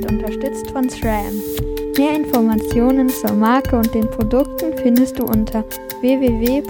wird 0.00 0.12
unterstützt 0.12 0.70
von 0.70 0.88
SRAM. 0.88 1.42
Mehr 1.96 2.14
Informationen 2.14 3.08
zur 3.08 3.32
Marke 3.32 3.76
und 3.76 3.94
den 3.94 4.08
Produkten 4.10 4.76
findest 4.78 5.18
du 5.18 5.24
unter 5.24 5.64
www.sram.com. 6.00 6.62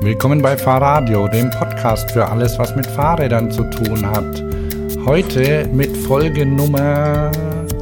Willkommen 0.00 0.42
bei 0.42 0.56
Fahrradio, 0.56 1.28
dem 1.28 1.50
Podcast 1.50 2.10
für 2.10 2.26
alles, 2.26 2.58
was 2.58 2.74
mit 2.74 2.86
Fahrrädern 2.86 3.50
zu 3.50 3.62
tun 3.70 4.06
hat. 4.06 4.42
Heute 5.04 5.68
mit 5.72 5.96
Folge 5.96 6.46
Nummer 6.46 7.30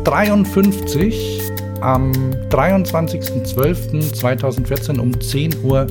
53 0.05 1.40
am 1.81 2.13
23.12.2014 2.51 4.99
um 4.99 5.13
10.29 5.13 5.63
Uhr. 5.63 5.87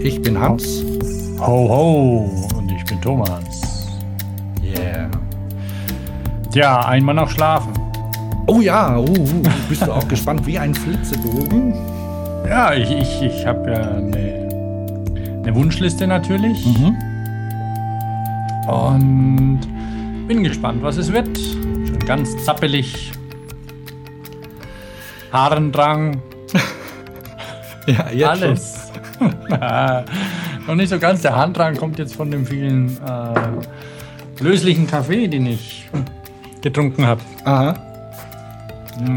Ich 0.00 0.22
bin 0.22 0.38
Hans. 0.38 0.84
Ho, 1.38 1.68
ho, 1.68 2.30
und 2.56 2.70
ich 2.70 2.84
bin 2.84 3.00
Thomas. 3.00 3.88
Yeah. 4.62 5.10
Ja, 6.54 6.86
einmal 6.86 7.14
noch 7.14 7.30
schlafen. 7.30 7.72
Oh 8.46 8.60
ja, 8.60 8.98
uh, 8.98 9.04
uh, 9.04 9.42
bist 9.68 9.86
du 9.86 9.92
auch 9.92 10.08
gespannt 10.08 10.44
wie 10.46 10.58
ein 10.58 10.74
Flitzebogen? 10.74 11.74
Ja, 12.48 12.72
ich, 12.74 12.90
ich, 12.90 13.22
ich 13.22 13.46
habe 13.46 13.70
ja 13.70 13.80
eine, 13.80 14.48
eine 15.42 15.54
Wunschliste 15.54 16.06
natürlich. 16.06 16.66
Mhm. 16.66 16.96
Und 18.68 19.60
bin 20.26 20.44
gespannt, 20.44 20.82
was 20.82 20.96
es 20.96 21.12
wird. 21.12 21.38
Schon 21.38 21.98
ganz 22.00 22.44
zappelig. 22.44 23.11
Haarendrang. 25.32 26.20
Ja, 27.86 28.10
jetzt 28.12 28.28
alles. 28.28 28.92
Noch 30.68 30.74
nicht 30.76 30.88
so 30.88 31.00
ganz. 31.00 31.22
Der 31.22 31.34
Harndrang 31.34 31.76
kommt 31.76 31.98
jetzt 31.98 32.14
von 32.14 32.30
dem 32.30 32.46
vielen 32.46 32.96
äh, 33.04 34.40
löslichen 34.42 34.86
Kaffee, 34.86 35.26
den 35.26 35.46
ich 35.46 35.88
getrunken 36.60 37.04
habe. 37.04 37.20
Aha. 37.44 37.74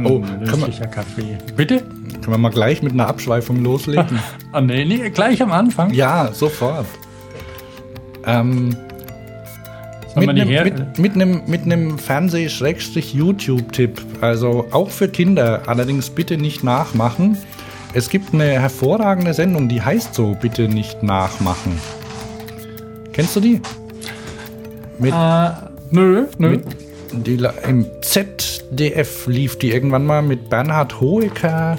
Oh, 0.03 0.19
können 0.19 0.39
wir- 0.39 0.47
löslicher 0.47 0.87
Kaffee. 0.87 1.37
Bitte? 1.55 1.81
Können 1.81 2.27
wir 2.27 2.37
mal 2.39 2.49
gleich 2.49 2.81
mit 2.81 2.93
einer 2.93 3.07
Abschweifung 3.07 3.61
loslegen? 3.63 4.19
Ah, 4.51 4.61
nee, 4.61 4.83
nee, 4.83 5.09
gleich 5.11 5.43
am 5.43 5.51
Anfang. 5.51 5.93
ja, 5.93 6.29
sofort. 6.33 6.87
Ähm, 8.25 8.75
mit, 10.15 10.29
einem, 10.29 10.47
her 10.47 10.63
mit, 10.63 10.99
mit, 10.99 11.15
einem, 11.15 11.41
mit 11.47 11.63
einem 11.63 11.97
Fernseh-YouTube-Tipp. 11.97 14.01
Also 14.21 14.65
auch 14.71 14.89
für 14.89 15.07
Kinder, 15.07 15.63
allerdings 15.67 16.09
bitte 16.09 16.37
nicht 16.37 16.63
nachmachen. 16.63 17.37
Es 17.93 18.09
gibt 18.09 18.33
eine 18.33 18.59
hervorragende 18.59 19.33
Sendung, 19.33 19.69
die 19.69 19.81
heißt 19.81 20.13
so, 20.13 20.35
bitte 20.39 20.67
nicht 20.67 21.03
nachmachen. 21.03 21.79
Kennst 23.13 23.35
du 23.35 23.39
die? 23.39 23.61
Mit, 24.99 25.13
äh, 25.13 25.49
nö, 25.91 26.25
nö. 26.37 26.49
mit 26.49 26.63
die, 27.13 27.39
Im 27.67 27.85
ZDF 28.01 29.27
lief 29.27 29.57
die 29.57 29.71
irgendwann 29.71 30.05
mal 30.05 30.21
mit 30.21 30.49
Bernhard 30.49 30.99
Hoeker 30.99 31.77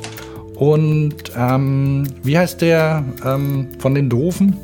und 0.55 1.15
ähm, 1.37 2.07
wie 2.23 2.39
heißt 2.39 2.63
der 2.63 3.05
ähm, 3.25 3.69
von 3.79 3.95
den 3.95 4.09
Doofen? 4.09 4.57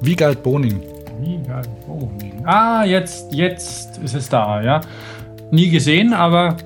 Wiegald 0.00 0.42
Boning. 0.42 0.80
Ah, 2.44 2.84
jetzt, 2.84 3.32
jetzt 3.32 3.98
ist 3.98 4.14
es 4.14 4.28
da, 4.28 4.62
ja. 4.62 4.80
Nie 5.50 5.70
gesehen, 5.70 6.12
aber 6.12 6.56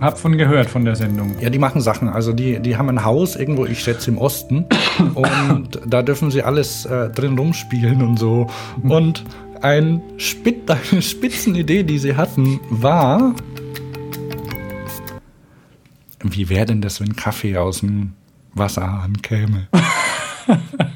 hab 0.00 0.18
von 0.18 0.38
gehört 0.38 0.70
von 0.70 0.84
der 0.84 0.96
Sendung. 0.96 1.36
Ja, 1.40 1.50
die 1.50 1.58
machen 1.58 1.80
Sachen. 1.82 2.08
Also 2.08 2.32
die, 2.32 2.58
die 2.60 2.76
haben 2.76 2.88
ein 2.88 3.04
Haus 3.04 3.36
irgendwo, 3.36 3.66
ich 3.66 3.80
schätze 3.80 4.10
im 4.10 4.18
Osten. 4.18 4.64
und 5.14 5.80
da 5.86 6.02
dürfen 6.02 6.30
sie 6.30 6.42
alles 6.42 6.86
äh, 6.86 7.10
drin 7.10 7.38
rumspielen 7.38 8.02
und 8.02 8.18
so. 8.18 8.46
Und 8.82 9.24
ein 9.60 10.02
Spit, 10.16 10.70
eine 10.70 11.02
Spitzenidee, 11.02 11.82
die 11.82 11.98
sie 11.98 12.16
hatten, 12.16 12.60
war, 12.70 13.34
wie 16.22 16.48
wäre 16.48 16.66
denn 16.66 16.80
das, 16.80 17.00
wenn 17.00 17.14
Kaffee 17.14 17.56
aus 17.58 17.80
dem 17.80 18.12
Wasserhahn 18.54 19.20
käme? 19.20 19.68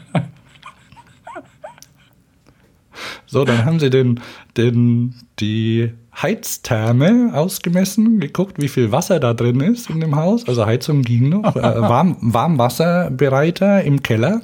So, 3.35 3.45
dann 3.45 3.65
haben 3.65 3.81
sie 3.81 3.91
den, 3.91 4.21
den, 4.57 5.13
die 5.41 5.91
Heiztherme 6.23 7.33
ausgemessen, 7.35 8.21
geguckt, 8.21 8.63
wie 8.63 8.69
viel 8.69 8.93
Wasser 8.93 9.19
da 9.19 9.35
drin 9.35 9.59
ist 9.59 9.91
in 9.91 9.99
dem 9.99 10.15
Haus. 10.15 10.47
Also 10.47 10.65
Heizung 10.65 11.03
ging 11.03 11.31
noch. 11.31 11.57
Äh, 11.57 11.61
Warm, 11.81 12.17
Warmwasserbereiter 12.21 13.83
im 13.83 14.05
Keller. 14.05 14.41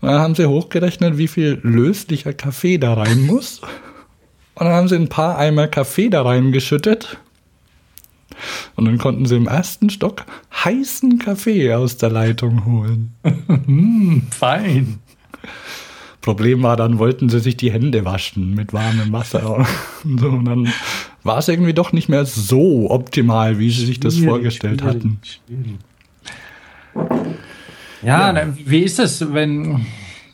Und 0.00 0.10
dann 0.10 0.20
haben 0.20 0.36
sie 0.36 0.46
hochgerechnet, 0.46 1.18
wie 1.18 1.26
viel 1.26 1.58
löslicher 1.64 2.32
Kaffee 2.32 2.78
da 2.78 2.94
rein 2.94 3.22
muss. 3.22 3.62
Und 4.54 4.66
dann 4.66 4.74
haben 4.74 4.86
sie 4.86 4.94
ein 4.94 5.08
paar 5.08 5.36
Eimer 5.36 5.66
Kaffee 5.66 6.08
da 6.08 6.22
reingeschüttet. 6.22 7.18
Und 8.76 8.84
dann 8.84 8.98
konnten 8.98 9.26
sie 9.26 9.34
im 9.34 9.48
ersten 9.48 9.90
Stock 9.90 10.24
heißen 10.54 11.18
Kaffee 11.18 11.74
aus 11.74 11.96
der 11.96 12.10
Leitung 12.10 12.64
holen. 12.64 13.12
Fein. 14.30 15.00
Problem 16.28 16.62
war, 16.62 16.76
dann 16.76 16.98
wollten 16.98 17.30
sie 17.30 17.40
sich 17.40 17.56
die 17.56 17.72
Hände 17.72 18.04
waschen 18.04 18.54
mit 18.54 18.74
warmem 18.74 19.10
Wasser. 19.12 19.56
Und, 20.04 20.20
so, 20.20 20.28
und 20.28 20.44
dann 20.44 20.68
war 21.22 21.38
es 21.38 21.48
irgendwie 21.48 21.72
doch 21.72 21.92
nicht 21.92 22.10
mehr 22.10 22.26
so 22.26 22.90
optimal, 22.90 23.58
wie 23.58 23.70
sie 23.70 23.86
sich 23.86 23.98
das 23.98 24.14
Schwierig, 24.14 24.28
vorgestellt 24.28 24.80
schwierig, 24.82 24.96
hatten. 24.96 25.20
schwierig. 25.22 25.78
Ja, 28.02 28.30
na, 28.32 28.42
wie 28.64 28.80
ist 28.80 28.98
es, 28.98 29.32
wenn 29.32 29.86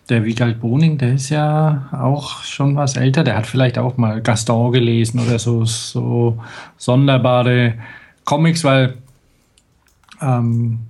der 0.08 0.24
Wiegald 0.24 0.60
Boning, 0.60 0.98
der 0.98 1.14
ist 1.14 1.30
ja 1.30 1.88
auch 1.92 2.42
schon 2.42 2.74
was 2.74 2.96
älter, 2.96 3.22
der 3.22 3.36
hat 3.36 3.46
vielleicht 3.46 3.78
auch 3.78 3.96
mal 3.96 4.20
Gaston 4.20 4.72
gelesen 4.72 5.20
oder 5.20 5.38
so, 5.38 5.64
so 5.64 6.42
sonderbare 6.76 7.74
Comics, 8.24 8.64
weil 8.64 8.94
ähm, 10.20 10.80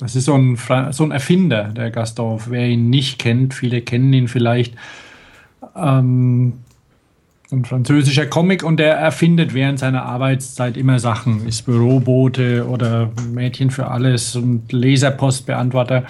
das 0.00 0.16
ist 0.16 0.24
so 0.24 0.34
ein, 0.34 0.56
so 0.92 1.04
ein 1.04 1.10
Erfinder, 1.10 1.64
der 1.64 1.90
Gaston. 1.90 2.40
Wer 2.48 2.66
ihn 2.68 2.88
nicht 2.88 3.18
kennt, 3.18 3.52
viele 3.52 3.82
kennen 3.82 4.12
ihn 4.14 4.28
vielleicht. 4.28 4.74
Ähm, 5.76 6.54
ein 7.52 7.64
französischer 7.66 8.26
Comic 8.26 8.62
und 8.62 8.78
der 8.78 8.94
erfindet 8.94 9.52
während 9.52 9.78
seiner 9.78 10.04
Arbeitszeit 10.04 10.78
immer 10.78 10.98
Sachen. 10.98 11.46
Ist 11.46 11.66
Bürobote 11.66 12.66
oder 12.66 13.10
Mädchen 13.30 13.70
für 13.70 13.88
alles 13.88 14.36
und 14.36 14.72
Laserpostbeantworter. 14.72 16.04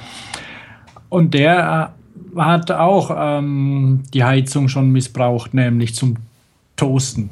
Und 1.08 1.34
der 1.34 1.92
äh, 2.36 2.40
hat 2.40 2.70
auch 2.70 3.10
ähm, 3.16 4.04
die 4.14 4.22
Heizung 4.22 4.68
schon 4.68 4.90
missbraucht, 4.90 5.52
nämlich 5.52 5.96
zum 5.96 6.16
Toasten. 6.76 7.30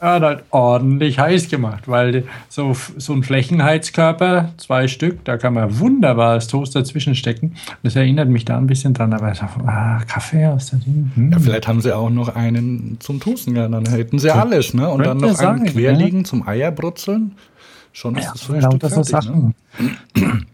Er 0.00 0.14
hat 0.14 0.22
halt 0.22 0.44
ordentlich 0.50 1.18
heiß 1.18 1.48
gemacht, 1.48 1.88
weil 1.88 2.24
so, 2.48 2.76
so 2.96 3.12
ein 3.12 3.22
Flächenheizkörper, 3.22 4.52
zwei 4.56 4.88
Stück, 4.88 5.24
da 5.24 5.36
kann 5.36 5.54
man 5.54 5.78
wunderbar 5.78 6.34
das 6.34 6.48
Toast 6.48 6.74
dazwischen 6.74 7.14
stecken. 7.14 7.54
Das 7.82 7.96
erinnert 7.96 8.28
mich 8.28 8.44
da 8.44 8.58
ein 8.58 8.66
bisschen 8.66 8.94
dran, 8.94 9.12
aber 9.12 9.32
ich 9.32 9.42
ah, 9.42 10.00
Kaffee 10.06 10.46
aus 10.46 10.70
der 10.70 10.80
Ding. 10.80 11.10
Hm. 11.14 11.32
Ja, 11.32 11.38
vielleicht 11.38 11.68
haben 11.68 11.80
sie 11.80 11.94
auch 11.94 12.10
noch 12.10 12.34
einen 12.34 12.96
zum 13.00 13.20
Toasten, 13.20 13.56
ja, 13.56 13.68
dann 13.68 13.86
hätten 13.86 14.18
sie 14.18 14.30
alles, 14.30 14.74
ne? 14.74 14.88
Und 14.88 15.06
dann 15.06 15.18
noch 15.18 15.38
einen 15.38 15.64
querliegen 15.64 16.24
zum 16.24 16.46
Eierbrutzeln. 16.46 17.32
Schon 17.92 18.16
ist 18.16 18.24
Ja, 18.24 18.32
das 18.32 18.48
lauter 18.48 18.88
so 18.88 19.04
fertig, 19.04 19.30
ne? 19.30 19.54
Sachen. 19.74 20.46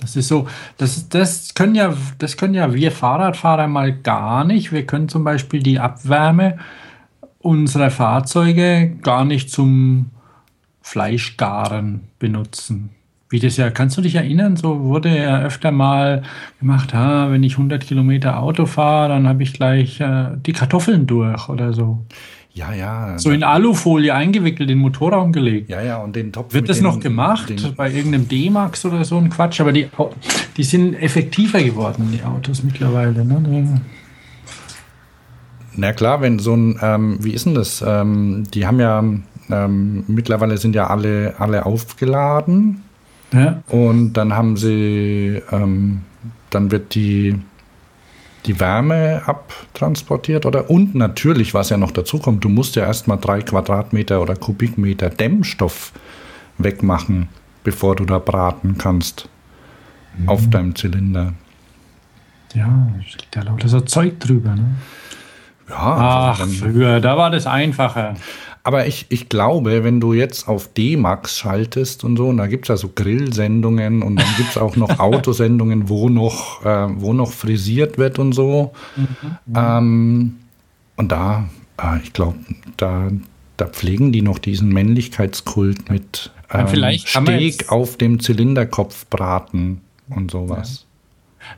Das 0.00 0.16
ist 0.16 0.28
so, 0.28 0.48
das, 0.78 1.08
das 1.08 1.54
können 1.54 1.74
ja, 1.74 1.94
das 2.18 2.36
können 2.36 2.54
ja 2.54 2.74
wir 2.74 2.90
Fahrradfahrer 2.90 3.68
mal 3.68 3.92
gar 3.92 4.44
nicht. 4.44 4.72
Wir 4.72 4.86
können 4.86 5.08
zum 5.08 5.22
Beispiel 5.22 5.62
die 5.62 5.78
Abwärme 5.78 6.58
unserer 7.42 7.90
Fahrzeuge 7.90 8.92
gar 9.02 9.24
nicht 9.24 9.50
zum 9.50 10.06
Fleischgaren 10.80 12.02
benutzen. 12.18 12.90
Wie 13.30 13.38
das 13.40 13.56
ja, 13.56 13.70
kannst 13.70 13.96
du 13.96 14.02
dich 14.02 14.14
erinnern, 14.16 14.56
so 14.56 14.80
wurde 14.80 15.16
ja 15.16 15.40
öfter 15.40 15.70
mal 15.72 16.22
gemacht, 16.60 16.92
ha, 16.92 17.30
wenn 17.30 17.42
ich 17.42 17.52
100 17.54 17.82
Kilometer 17.86 18.38
Auto 18.40 18.66
fahre, 18.66 19.08
dann 19.08 19.26
habe 19.26 19.42
ich 19.42 19.54
gleich 19.54 20.00
äh, 20.00 20.26
die 20.44 20.52
Kartoffeln 20.52 21.06
durch 21.06 21.48
oder 21.48 21.72
so. 21.72 22.04
Ja, 22.52 22.74
ja. 22.74 23.18
So 23.18 23.30
in 23.30 23.42
Alufolie 23.42 24.12
eingewickelt, 24.14 24.68
in 24.68 24.76
den 24.76 24.82
Motorraum 24.82 25.32
gelegt. 25.32 25.70
ja, 25.70 25.80
ja, 25.80 25.96
und 25.96 26.14
den 26.14 26.30
Topf. 26.30 26.52
Wird 26.52 26.68
das 26.68 26.76
den- 26.76 26.84
noch 26.84 27.00
gemacht 27.00 27.50
bei 27.74 27.90
irgendeinem 27.90 28.28
D-Max 28.28 28.84
oder 28.84 29.02
so 29.06 29.16
ein 29.16 29.30
Quatsch? 29.30 29.62
Aber 29.62 29.72
die, 29.72 29.88
die 30.58 30.64
sind 30.64 30.92
effektiver 30.94 31.62
geworden, 31.62 32.10
die 32.12 32.22
Autos 32.22 32.62
mittlerweile. 32.62 33.24
Ne? 33.24 33.80
Na 35.76 35.92
klar, 35.92 36.20
wenn 36.20 36.38
so 36.38 36.54
ein, 36.54 36.78
ähm, 36.82 37.18
wie 37.20 37.32
ist 37.32 37.46
denn 37.46 37.54
das? 37.54 37.82
Ähm, 37.86 38.44
die 38.52 38.66
haben 38.66 38.80
ja, 38.80 39.02
ähm, 39.50 40.04
mittlerweile 40.06 40.58
sind 40.58 40.74
ja 40.74 40.88
alle, 40.88 41.34
alle 41.38 41.66
aufgeladen. 41.66 42.82
Ja. 43.32 43.62
Und 43.68 44.14
dann 44.14 44.34
haben 44.34 44.56
sie, 44.56 45.40
ähm, 45.50 46.02
dann 46.50 46.70
wird 46.70 46.94
die, 46.94 47.38
die 48.44 48.60
Wärme 48.60 49.22
abtransportiert 49.24 50.46
oder 50.46 50.68
und 50.68 50.94
natürlich, 50.94 51.54
was 51.54 51.70
ja 51.70 51.76
noch 51.76 51.92
dazu 51.92 52.18
kommt, 52.18 52.44
du 52.44 52.48
musst 52.48 52.76
ja 52.76 52.84
erstmal 52.84 53.18
drei 53.18 53.40
Quadratmeter 53.40 54.20
oder 54.20 54.36
Kubikmeter 54.36 55.08
Dämmstoff 55.08 55.92
wegmachen, 56.58 57.28
bevor 57.64 57.96
du 57.96 58.04
da 58.04 58.18
braten 58.18 58.76
kannst 58.78 59.28
auf 60.26 60.50
deinem 60.50 60.74
Zylinder. 60.74 61.32
Ja, 62.54 62.88
da 63.30 63.42
lauter 63.42 63.68
so 63.68 63.80
Zeug 63.80 64.20
drüber. 64.20 64.54
Ne? 64.54 64.74
Ja, 65.72 66.32
Ach, 66.34 66.40
also 66.40 66.44
dann- 66.64 66.72
früher, 66.72 67.00
da 67.00 67.16
war 67.16 67.30
das 67.30 67.46
einfacher. 67.46 68.14
Aber 68.64 68.86
ich, 68.86 69.06
ich 69.08 69.28
glaube, 69.28 69.82
wenn 69.82 69.98
du 69.98 70.12
jetzt 70.12 70.46
auf 70.46 70.68
D-Max 70.72 71.36
schaltest 71.38 72.04
und 72.04 72.16
so, 72.16 72.28
und 72.28 72.36
da 72.36 72.46
gibt 72.46 72.66
es 72.66 72.68
ja 72.68 72.76
so 72.76 72.90
Grillsendungen 72.94 74.02
und 74.02 74.14
dann 74.20 74.28
gibt 74.36 74.50
es 74.50 74.56
auch 74.58 74.76
noch 74.76 74.98
Autosendungen, 75.00 75.88
wo 75.88 76.08
noch, 76.08 76.64
äh, 76.64 76.86
wo 77.00 77.12
noch 77.12 77.32
frisiert 77.32 77.98
wird 77.98 78.20
und 78.20 78.32
so. 78.34 78.72
Ähm, 79.56 80.36
und 80.96 81.10
da, 81.10 81.48
äh, 81.82 81.98
ich 82.04 82.12
glaube, 82.12 82.38
da, 82.76 83.08
da 83.56 83.66
pflegen 83.66 84.12
die 84.12 84.22
noch 84.22 84.38
diesen 84.38 84.68
Männlichkeitskult 84.68 85.90
mit 85.90 86.30
Ja, 86.52 86.60
ähm, 86.60 86.68
vielleicht 86.68 87.14
jetzt- 87.28 87.68
auf 87.70 87.96
dem 87.96 88.20
Zylinderkopf 88.20 89.06
braten 89.06 89.80
und 90.08 90.30
sowas. 90.30 90.86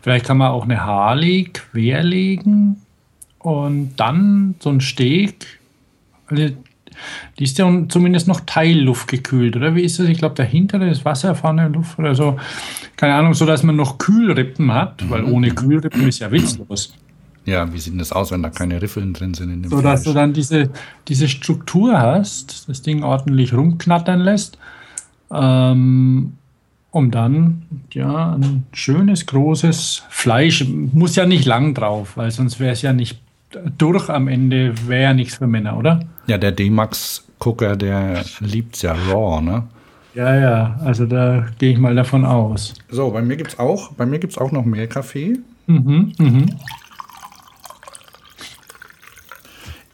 Vielleicht 0.01 0.25
kann 0.25 0.39
man 0.39 0.53
auch 0.53 0.65
eine 0.65 0.83
Harley 0.85 1.51
querlegen 1.53 2.77
und 3.45 3.93
dann 3.97 4.55
so 4.59 4.71
ein 4.71 4.81
Steg. 4.81 5.61
Also 6.29 6.55
die 7.39 7.45
ist 7.45 7.59
ja 7.59 7.71
zumindest 7.89 8.27
noch 8.27 8.41
Teilluft 8.41 9.09
gekühlt, 9.09 9.55
oder 9.55 9.75
wie 9.75 9.83
ist 9.83 9.99
das? 9.99 10.09
Ich 10.09 10.19
glaube, 10.19 10.35
dahinter 10.35 10.81
ist 10.89 11.05
Wasser, 11.05 11.35
vorne 11.35 11.69
Luft 11.69 11.99
oder 11.99 12.15
so. 12.15 12.39
Keine 12.97 13.15
Ahnung, 13.15 13.35
so 13.35 13.45
dass 13.45 13.63
man 13.63 13.77
noch 13.77 13.99
Kühlrippen 13.99 14.73
hat, 14.73 15.09
weil 15.11 15.25
ohne 15.25 15.51
Kühlrippen 15.51 16.09
ist 16.09 16.21
ja 16.21 16.31
witzlos. 16.31 16.95
Ja, 17.45 17.71
wie 17.71 17.79
sieht 17.79 18.01
das 18.01 18.13
aus, 18.13 18.31
wenn 18.31 18.43
da 18.43 18.49
keine 18.49 18.81
Riffeln 18.81 19.13
drin 19.13 19.35
sind 19.35 19.51
in 19.51 19.63
dem 19.63 19.71
So 19.71 19.83
dass 19.83 20.05
du 20.05 20.15
dann 20.15 20.33
diese, 20.33 20.71
diese 21.09 21.29
Struktur 21.29 21.99
hast, 22.01 22.67
das 22.71 22.81
Ding 22.81 23.03
ordentlich 23.03 23.53
rumknattern 23.53 24.21
lässt, 24.21 24.57
ähm, 25.31 26.33
um 26.93 27.11
dann 27.11 27.63
ja 27.93 28.33
ein 28.33 28.65
schönes, 28.73 29.27
großes 29.27 30.05
Fleisch, 30.09 30.65
muss 30.67 31.17
ja 31.17 31.27
nicht 31.27 31.45
lang 31.45 31.75
drauf, 31.75 32.17
weil 32.17 32.31
sonst 32.31 32.59
wäre 32.61 32.73
es 32.73 32.81
ja 32.81 32.95
nicht 32.95 33.19
durch 33.79 34.09
am 34.09 34.29
Ende, 34.29 34.75
wäre 34.87 35.03
ja 35.03 35.15
nichts 35.15 35.37
für 35.37 35.47
Männer, 35.47 35.77
oder? 35.77 36.01
Ja, 36.27 36.39
der 36.39 36.53
D-Max-Gucker, 36.53 37.77
der 37.77 38.25
liebt's 38.41 38.83
ja 38.83 38.93
raw, 38.93 39.41
ne? 39.41 39.65
Ja, 40.15 40.35
ja, 40.39 40.81
also 40.85 41.07
da 41.07 41.47
gehe 41.59 41.73
ich 41.73 41.79
mal 41.79 41.95
davon 41.95 42.25
aus. 42.25 42.75
So, 42.89 43.11
bei 43.11 43.21
mir 43.23 43.37
gibt's 43.37 43.59
auch, 43.59 43.93
bei 43.93 44.07
mir 44.07 44.19
gibt's 44.21 44.39
auch 44.39 44.53
noch 44.53 44.65
mehr 44.65 44.87
Kaffee. 44.87 45.39
Mhm, 45.67 46.13
mhm. 46.19 46.47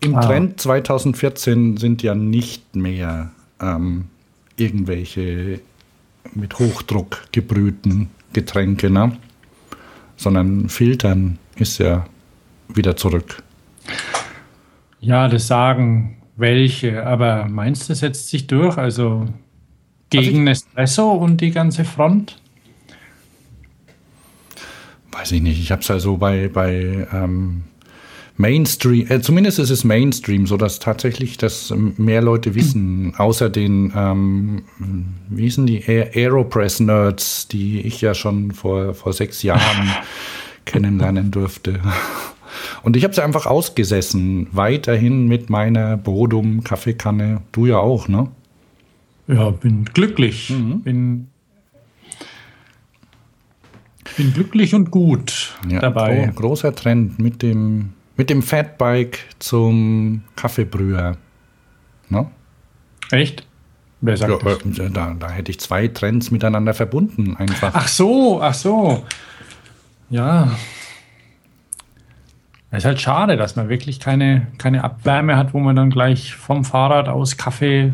Im 0.02 0.14
Ah. 0.16 0.20
Trend 0.20 0.60
2014 0.60 1.76
sind 1.76 2.02
ja 2.02 2.14
nicht 2.14 2.74
mehr 2.74 3.30
ähm, 3.60 4.06
irgendwelche 4.56 5.60
mit 6.34 6.58
Hochdruck 6.58 7.22
gebrühten 7.32 8.08
Getränke, 8.32 8.90
ne? 8.90 9.16
Sondern 10.16 10.68
Filtern 10.68 11.38
ist 11.56 11.78
ja 11.78 12.06
wieder 12.68 12.96
zurück. 12.96 13.42
Ja, 15.00 15.28
das 15.28 15.46
sagen 15.46 16.16
welche, 16.36 17.06
aber 17.06 17.46
meinst 17.48 17.88
du, 17.88 17.94
setzt 17.94 18.28
sich 18.28 18.46
durch? 18.46 18.78
Also 18.78 19.26
gegen 20.08 20.44
Nespresso 20.44 21.12
und 21.12 21.40
die 21.40 21.50
ganze 21.50 21.84
Front? 21.84 22.40
Weiß 25.12 25.32
ich 25.32 25.42
nicht. 25.42 25.60
Ich 25.60 25.70
habe 25.70 25.82
es 25.82 25.90
also 25.90 26.16
bei, 26.16 26.48
bei 26.48 27.06
ähm, 27.12 27.64
Mainstream, 28.36 29.06
äh, 29.10 29.20
zumindest 29.20 29.58
ist 29.58 29.70
es 29.70 29.84
Mainstream, 29.84 30.46
so 30.46 30.56
dass 30.56 30.78
tatsächlich 30.78 31.36
das 31.36 31.74
mehr 31.76 32.22
Leute 32.22 32.54
wissen, 32.54 33.14
außer 33.16 33.50
den, 33.50 33.92
ähm, 33.94 34.62
wie 35.28 35.42
hießen 35.42 35.66
die 35.66 35.82
Aer- 35.86 36.10
Aeropress-Nerds, 36.14 37.48
die 37.48 37.80
ich 37.82 38.00
ja 38.00 38.14
schon 38.14 38.52
vor, 38.52 38.94
vor 38.94 39.12
sechs 39.12 39.42
Jahren 39.42 39.90
kennenlernen 40.64 41.30
durfte. 41.30 41.80
Und 42.82 42.96
ich 42.96 43.04
habe 43.04 43.14
sie 43.14 43.22
einfach 43.22 43.46
ausgesessen, 43.46 44.48
weiterhin 44.52 45.26
mit 45.28 45.50
meiner 45.50 45.96
Bodum 45.96 46.64
Kaffeekanne. 46.64 47.42
Du 47.52 47.66
ja 47.66 47.78
auch, 47.78 48.08
ne? 48.08 48.28
Ja, 49.28 49.50
bin 49.50 49.84
glücklich. 49.84 50.48
Bin, 50.48 51.28
bin 54.16 54.32
glücklich 54.34 54.74
und 54.74 54.90
gut 54.90 55.54
Ja, 55.68 55.80
dabei. 55.80 56.30
gro 56.34 56.48
großer 56.48 56.74
Trend 56.74 57.18
mit 57.18 57.42
dem, 57.42 57.90
mit 58.16 58.28
dem 58.30 58.42
Fatbike 58.42 59.18
zum 59.38 60.22
Kaffeebrüher. 60.36 61.16
Ne? 62.08 62.26
Echt? 63.10 63.46
Wer 64.00 64.16
sagt 64.16 64.42
Ja, 64.42 64.54
das? 64.56 64.78
äh, 64.78 64.90
da, 64.90 65.14
da 65.18 65.30
hätte 65.30 65.50
ich 65.50 65.60
zwei 65.60 65.86
Trends 65.88 66.30
miteinander 66.30 66.74
verbunden, 66.74 67.36
einfach. 67.36 67.72
Ach 67.74 67.86
so, 67.88 68.40
ach 68.42 68.54
so. 68.54 69.04
Ja. 70.08 70.56
Es 72.70 72.78
ist 72.78 72.84
halt 72.84 73.00
schade, 73.00 73.36
dass 73.36 73.56
man 73.56 73.68
wirklich 73.68 73.98
keine, 73.98 74.46
keine 74.58 74.84
Abwärme 74.84 75.36
hat, 75.36 75.54
wo 75.54 75.58
man 75.58 75.74
dann 75.74 75.90
gleich 75.90 76.34
vom 76.34 76.64
Fahrrad 76.64 77.08
aus 77.08 77.36
Kaffee 77.36 77.92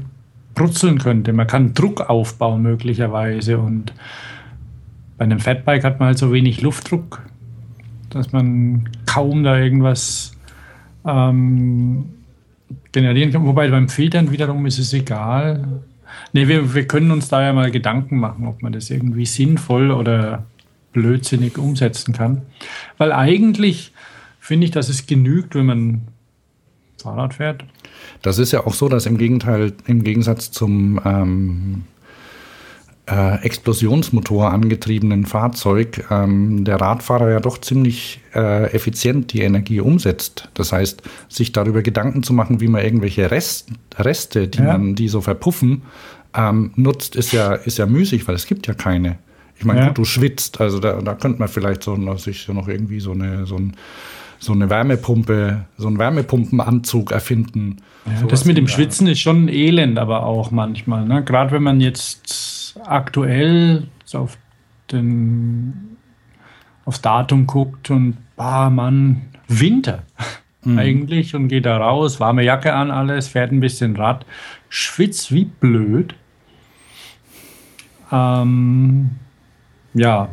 brutzeln 0.55 0.99
könnte. 0.99 1.33
Man 1.33 1.47
kann 1.47 1.73
Druck 1.75 2.11
aufbauen 2.11 2.63
möglicherweise 2.63 3.59
und 3.59 3.93
bei 5.17 5.25
einem 5.25 5.39
Fatbike 5.39 5.85
hat 5.85 5.99
man 5.99 6.09
halt 6.09 6.19
so 6.19 6.33
wenig 6.33 6.61
Luftdruck, 6.61 7.23
dass 8.11 8.33
man 8.33 8.89
kaum 9.07 9.45
da 9.45 9.59
irgendwas 9.59 10.33
ähm, 11.07 12.11
generieren 12.93 13.33
kann. 13.33 13.47
Wobei 13.47 13.69
beim 13.69 13.89
Filtern 13.89 14.31
wiederum 14.31 14.67
ist 14.67 14.79
es 14.79 14.93
egal. 14.93 15.81
Nee, 16.33 16.49
wir, 16.49 16.75
wir 16.75 16.87
können 16.87 17.11
uns 17.11 17.29
da 17.29 17.43
ja 17.43 17.53
mal 17.55 17.71
Gedanken 17.71 18.19
machen, 18.19 18.47
ob 18.47 18.63
man 18.63 18.73
das 18.73 18.91
irgendwie 18.91 19.27
sinnvoll 19.27 19.91
oder 19.91 20.45
blödsinnig 20.93 21.59
umsetzen 21.59 22.13
kann. 22.13 22.43
Weil 22.99 23.13
eigentlich 23.13 23.93
finde 24.47 24.65
ich, 24.67 24.71
dass 24.71 24.89
es 24.89 25.07
genügt, 25.07 25.55
wenn 25.55 25.67
man 25.67 26.01
Fahrrad 27.03 27.35
fährt. 27.35 27.65
Das 28.23 28.39
ist 28.39 28.53
ja 28.53 28.67
auch 28.67 28.75
so, 28.75 28.89
dass 28.89 29.07
im 29.07 29.19
Gegenteil, 29.19 29.73
im 29.87 30.03
Gegensatz 30.05 30.51
zum 30.51 31.01
ähm, 31.05 31.85
äh, 33.09 33.43
Explosionsmotor 33.45 34.53
angetriebenen 34.53 35.27
Fahrzeug 35.27 36.07
ähm, 36.11 36.65
der 36.65 36.81
Radfahrer 36.81 37.31
ja 37.31 37.41
doch 37.41 37.59
ziemlich 37.59 38.21
äh, 38.35 38.73
effizient 38.73 39.33
die 39.33 39.43
Energie 39.43 39.81
umsetzt. 39.81 40.49
Das 40.55 40.73
heißt, 40.73 41.03
sich 41.29 41.53
darüber 41.53 41.83
Gedanken 41.83 42.23
zu 42.23 42.33
machen, 42.33 42.61
wie 42.61 42.69
man 42.69 42.83
irgendwelche 42.83 43.31
Rest, 43.31 43.69
Reste, 43.99 44.49
die 44.49 44.59
Ja. 44.59 44.79
man, 44.79 44.95
die 44.95 45.09
so 45.09 45.21
verpuffen, 45.21 45.83
ähm, 46.35 46.73
nutzt, 46.77 47.15
ist 47.17 47.33
ja, 47.33 47.55
ist 47.55 47.79
ja 47.79 47.87
müßig, 47.87 48.27
weil 48.27 48.35
es 48.35 48.47
gibt 48.47 48.67
ja 48.67 48.75
keine. 48.75 49.19
Ich 49.59 49.65
meine, 49.65 49.81
Ja. 49.81 49.91
du 49.91 50.05
schwitzt, 50.05 50.61
also 50.61 50.81
da, 50.81 51.01
da 51.01 51.15
könnte 51.15 51.39
man 51.39 51.49
vielleicht 51.49 51.83
so 51.83 51.97
noch, 51.97 52.19
sich 52.19 52.49
noch 52.49 52.69
irgendwie 52.69 53.01
so 53.01 53.13
eine, 53.13 53.47
so 53.47 53.57
ein 53.57 53.75
so 54.39 54.53
eine 54.53 54.71
Wärmepumpe, 54.71 55.67
so 55.77 55.87
einen 55.87 55.99
Wärmepumpenanzug 55.99 57.13
erfinden. 57.13 57.79
Ja, 58.07 58.27
das 58.27 58.45
mit 58.45 58.57
dem 58.57 58.69
Schwitzen 58.69 59.07
ist 59.07 59.21
schon 59.21 59.49
elend, 59.49 59.99
aber 59.99 60.25
auch 60.25 60.51
manchmal. 60.51 61.07
Ne? 61.07 61.25
Gerade 61.25 61.53
wenn 61.53 61.63
man 61.63 61.81
jetzt 61.81 62.79
aktuell 62.85 63.89
so 64.05 64.19
auf 64.19 64.39
den, 64.93 65.97
aufs 66.85 67.01
Datum 67.01 67.47
guckt 67.47 67.91
und, 67.91 68.17
ah 68.37 68.71
Mann, 68.71 69.23
Winter 69.49 70.03
eigentlich 70.77 71.35
und 71.35 71.49
geht 71.49 71.67
da 71.67 71.77
raus, 71.77 72.19
warme 72.19 72.43
Jacke 72.43 72.73
an, 72.73 72.91
alles, 72.91 73.29
fährt 73.29 73.53
ein 73.53 73.61
bisschen 73.61 73.97
Rad, 73.97 74.27
schwitzt 74.69 75.33
wie 75.33 75.45
blöd. 75.45 76.15
Ähm, 78.11 79.11
ja, 79.95 80.29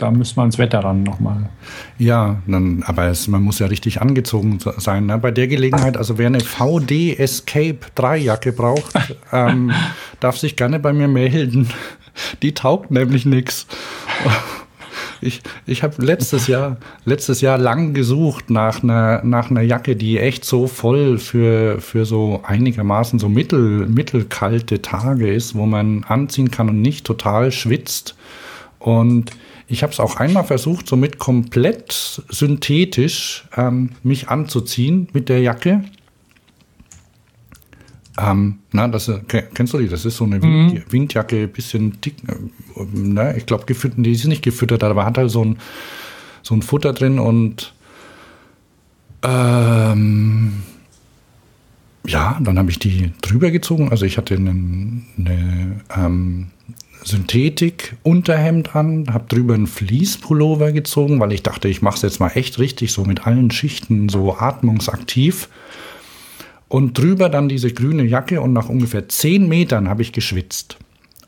da 0.00 0.10
müssen 0.10 0.36
wir 0.36 0.42
ans 0.42 0.58
Wetter 0.58 0.80
ran 0.80 1.02
nochmal. 1.02 1.50
Ja, 1.98 2.42
dann, 2.46 2.82
aber 2.86 3.08
es, 3.08 3.28
man 3.28 3.42
muss 3.42 3.58
ja 3.58 3.66
richtig 3.66 4.00
angezogen 4.00 4.58
sein. 4.78 5.06
Ne? 5.06 5.18
Bei 5.18 5.30
der 5.30 5.46
Gelegenheit, 5.46 5.96
also 5.96 6.16
wer 6.16 6.28
eine 6.28 6.40
VD 6.40 7.18
Escape 7.18 7.80
3 7.94 8.16
Jacke 8.16 8.52
braucht, 8.52 8.94
ähm, 9.32 9.72
darf 10.18 10.38
sich 10.38 10.56
gerne 10.56 10.78
bei 10.78 10.92
mir 10.92 11.08
melden. 11.08 11.68
Die 12.42 12.54
taugt 12.54 12.90
nämlich 12.90 13.26
nix. 13.26 13.66
Ich, 15.20 15.42
ich 15.66 15.82
habe 15.82 16.02
letztes 16.02 16.46
Jahr, 16.46 16.78
letztes 17.04 17.42
Jahr 17.42 17.58
lang 17.58 17.92
gesucht 17.92 18.48
nach 18.48 18.82
einer, 18.82 19.22
nach 19.22 19.50
einer 19.50 19.60
Jacke, 19.60 19.96
die 19.96 20.18
echt 20.18 20.46
so 20.46 20.66
voll 20.66 21.18
für, 21.18 21.78
für 21.80 22.06
so 22.06 22.40
einigermaßen 22.42 23.18
so 23.18 23.28
mittel, 23.28 23.86
mittelkalte 23.86 24.80
Tage 24.80 25.30
ist, 25.30 25.54
wo 25.54 25.66
man 25.66 26.04
anziehen 26.04 26.50
kann 26.50 26.70
und 26.70 26.80
nicht 26.80 27.04
total 27.04 27.52
schwitzt. 27.52 28.16
Und 28.78 29.30
ich 29.70 29.82
habe 29.82 29.92
es 29.92 30.00
auch 30.00 30.16
einmal 30.16 30.44
versucht, 30.44 30.86
so 30.88 30.96
mit 30.96 31.18
komplett 31.18 32.22
synthetisch 32.28 33.44
ähm, 33.56 33.90
mich 34.02 34.28
anzuziehen 34.28 35.08
mit 35.12 35.28
der 35.28 35.40
Jacke. 35.40 35.84
Ähm, 38.18 38.58
na, 38.72 38.88
das, 38.88 39.08
äh, 39.08 39.20
ke- 39.26 39.48
kennst 39.54 39.72
du 39.72 39.78
die? 39.78 39.88
Das 39.88 40.04
ist 40.04 40.16
so 40.16 40.24
eine 40.24 40.42
Wind, 40.42 40.92
Windjacke, 40.92 41.46
bisschen 41.48 42.00
dick. 42.00 42.16
Äh, 42.28 42.84
ne? 42.92 43.34
Ich 43.36 43.46
glaube, 43.46 43.64
gefüttert, 43.64 44.04
die 44.04 44.12
ist 44.12 44.26
nicht 44.26 44.42
gefüttert, 44.42 44.82
aber 44.82 45.06
hat 45.06 45.16
halt 45.16 45.30
so 45.30 45.44
ein, 45.44 45.56
so 46.42 46.54
ein 46.54 46.62
Futter 46.62 46.92
drin 46.92 47.18
und 47.18 47.72
ähm, 49.22 50.52
ja, 52.06 52.38
dann 52.42 52.58
habe 52.58 52.70
ich 52.70 52.78
die 52.78 53.12
drüber 53.22 53.50
gezogen. 53.50 53.90
Also 53.90 54.04
ich 54.04 54.18
hatte 54.18 54.34
einen, 54.34 55.06
eine 55.18 55.80
ähm, 55.96 56.46
Synthetik-Unterhemd 57.04 58.74
an, 58.74 59.06
habe 59.12 59.26
drüber 59.28 59.54
einen 59.54 59.66
Fließpullover 59.66 60.72
gezogen, 60.72 61.20
weil 61.20 61.32
ich 61.32 61.42
dachte, 61.42 61.68
ich 61.68 61.82
mache 61.82 61.96
es 61.96 62.02
jetzt 62.02 62.20
mal 62.20 62.30
echt 62.34 62.58
richtig, 62.58 62.92
so 62.92 63.04
mit 63.04 63.26
allen 63.26 63.50
Schichten, 63.50 64.08
so 64.08 64.36
atmungsaktiv. 64.36 65.48
Und 66.68 66.96
drüber 66.96 67.28
dann 67.28 67.48
diese 67.48 67.72
grüne 67.72 68.04
Jacke 68.04 68.40
und 68.40 68.52
nach 68.52 68.68
ungefähr 68.68 69.08
zehn 69.08 69.48
Metern 69.48 69.88
habe 69.88 70.02
ich 70.02 70.12
geschwitzt. 70.12 70.76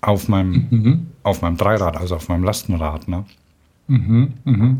Auf 0.00 0.28
meinem, 0.28 0.66
mhm. 0.70 1.06
auf 1.22 1.42
meinem 1.42 1.56
Dreirad, 1.56 1.96
also 1.96 2.16
auf 2.16 2.28
meinem 2.28 2.44
Lastenrad. 2.44 3.08
Ne? 3.08 3.24
Mhm, 3.88 4.32
mhm. 4.44 4.78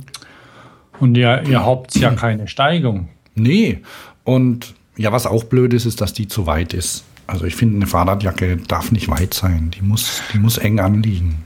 Und 1.00 1.16
ihr, 1.16 1.42
ihr 1.48 1.64
habt 1.64 1.96
ja 1.96 2.12
keine 2.12 2.46
Steigung. 2.46 3.08
Nee. 3.34 3.80
Und 4.24 4.74
ja, 4.96 5.10
was 5.10 5.26
auch 5.26 5.44
blöd 5.44 5.74
ist, 5.74 5.86
ist, 5.86 6.00
dass 6.00 6.12
die 6.12 6.28
zu 6.28 6.46
weit 6.46 6.74
ist. 6.74 7.04
Also 7.26 7.44
ich 7.44 7.54
finde, 7.54 7.76
eine 7.76 7.86
Fahrradjacke 7.86 8.58
darf 8.68 8.92
nicht 8.92 9.08
weit 9.08 9.34
sein. 9.34 9.70
Die 9.70 9.82
muss, 9.82 10.22
die 10.32 10.38
muss 10.38 10.58
eng 10.58 10.80
anliegen. 10.80 11.36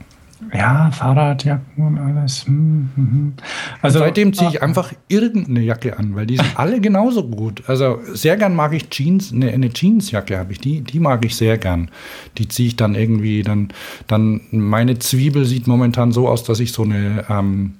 Ja, 0.53 0.91
Fahrradjacken 0.91 1.85
und 1.85 1.97
alles. 1.97 2.45
Hm, 2.45 2.89
hm, 2.95 3.11
hm. 3.11 3.33
Also 3.81 3.99
seitdem 3.99 4.33
ziehe 4.33 4.49
ich 4.49 4.61
einfach 4.61 4.93
irgendeine 5.07 5.61
Jacke 5.61 5.97
an, 5.97 6.15
weil 6.15 6.25
die 6.25 6.37
sind 6.37 6.57
alle 6.57 6.79
genauso 6.79 7.27
gut. 7.27 7.63
Also 7.67 7.99
sehr 8.13 8.37
gern 8.37 8.55
mag 8.55 8.73
ich 8.73 8.89
Jeans, 8.89 9.33
eine, 9.33 9.51
eine 9.51 9.69
Jeansjacke 9.73 10.37
habe 10.37 10.53
ich, 10.53 10.59
die, 10.59 10.81
die 10.81 10.99
mag 10.99 11.25
ich 11.25 11.35
sehr 11.35 11.57
gern. 11.57 11.89
Die 12.37 12.47
ziehe 12.47 12.69
ich 12.69 12.75
dann 12.75 12.95
irgendwie, 12.95 13.41
dann, 13.41 13.69
dann 14.07 14.41
meine 14.51 14.99
Zwiebel 14.99 15.45
sieht 15.45 15.67
momentan 15.67 16.11
so 16.11 16.27
aus, 16.27 16.43
dass 16.43 16.59
ich 16.59 16.71
so 16.71 16.83
eine, 16.83 17.25
ähm, 17.29 17.75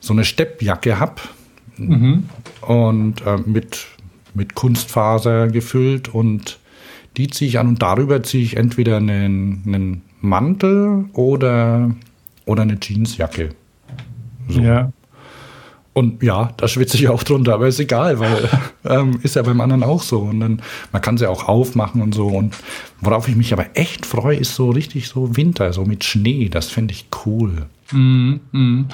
so 0.00 0.12
eine 0.12 0.24
Steppjacke 0.24 0.98
habe. 0.98 1.20
Mhm. 1.76 2.24
Und 2.62 3.20
äh, 3.26 3.36
mit, 3.44 3.86
mit 4.34 4.54
Kunstfaser 4.54 5.48
gefüllt 5.48 6.08
und 6.08 6.58
die 7.16 7.28
ziehe 7.28 7.48
ich 7.48 7.58
an 7.58 7.68
und 7.68 7.82
darüber 7.82 8.22
ziehe 8.22 8.44
ich 8.44 8.56
entweder 8.56 8.98
einen, 8.98 9.62
einen 9.66 10.02
Mantel 10.20 11.06
oder, 11.12 11.94
oder 12.44 12.62
eine 12.62 12.78
Jeansjacke. 12.80 13.50
So. 14.48 14.60
Ja. 14.60 14.92
Und 15.92 16.22
ja, 16.22 16.52
da 16.58 16.68
schwitze 16.68 16.98
ich 16.98 17.08
auch 17.08 17.22
drunter, 17.22 17.54
aber 17.54 17.68
ist 17.68 17.80
egal, 17.80 18.18
weil 18.18 18.50
ähm, 18.84 19.18
ist 19.22 19.36
ja 19.36 19.42
beim 19.42 19.62
anderen 19.62 19.82
auch 19.82 20.02
so. 20.02 20.20
Und 20.20 20.40
dann, 20.40 20.62
man 20.92 21.00
kann 21.00 21.16
sie 21.16 21.26
auch 21.26 21.48
aufmachen 21.48 22.02
und 22.02 22.14
so. 22.14 22.26
Und 22.26 22.54
worauf 23.00 23.28
ich 23.28 23.34
mich 23.34 23.54
aber 23.54 23.64
echt 23.74 24.04
freue, 24.04 24.36
ist 24.36 24.54
so 24.54 24.68
richtig 24.68 25.08
so 25.08 25.38
Winter, 25.38 25.72
so 25.72 25.86
mit 25.86 26.04
Schnee. 26.04 26.50
Das 26.50 26.68
finde 26.68 26.92
ich 26.92 27.06
cool. 27.24 27.64
Mm, 27.92 28.34
mm. 28.52 28.88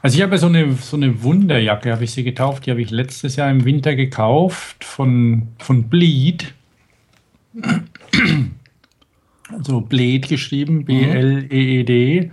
Also 0.00 0.16
ich 0.16 0.22
habe 0.22 0.38
so 0.38 0.46
eine, 0.46 0.72
so 0.74 0.96
eine 0.96 1.24
Wunderjacke, 1.24 1.90
habe 1.90 2.04
ich 2.04 2.12
sie 2.12 2.22
getauft. 2.22 2.66
Die 2.66 2.70
habe 2.70 2.80
ich 2.80 2.92
letztes 2.92 3.34
Jahr 3.34 3.50
im 3.50 3.64
Winter 3.64 3.96
gekauft 3.96 4.84
von, 4.84 5.48
von 5.58 5.88
Bleed 5.88 6.54
also 9.52 9.80
Bled 9.80 10.28
geschrieben, 10.28 10.84
B-L-E-E-D. 10.84 12.30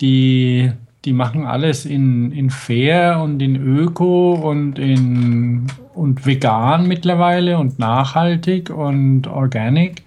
Die, 0.00 0.72
die 1.04 1.12
machen 1.12 1.44
alles 1.44 1.84
in, 1.84 2.32
in 2.32 2.50
fair 2.50 3.20
und 3.22 3.40
in 3.40 3.56
öko 3.56 4.34
und 4.34 4.78
in 4.78 5.66
und 5.94 6.24
vegan 6.24 6.88
mittlerweile 6.88 7.58
und 7.58 7.78
nachhaltig 7.78 8.70
und 8.70 9.26
organic 9.26 10.02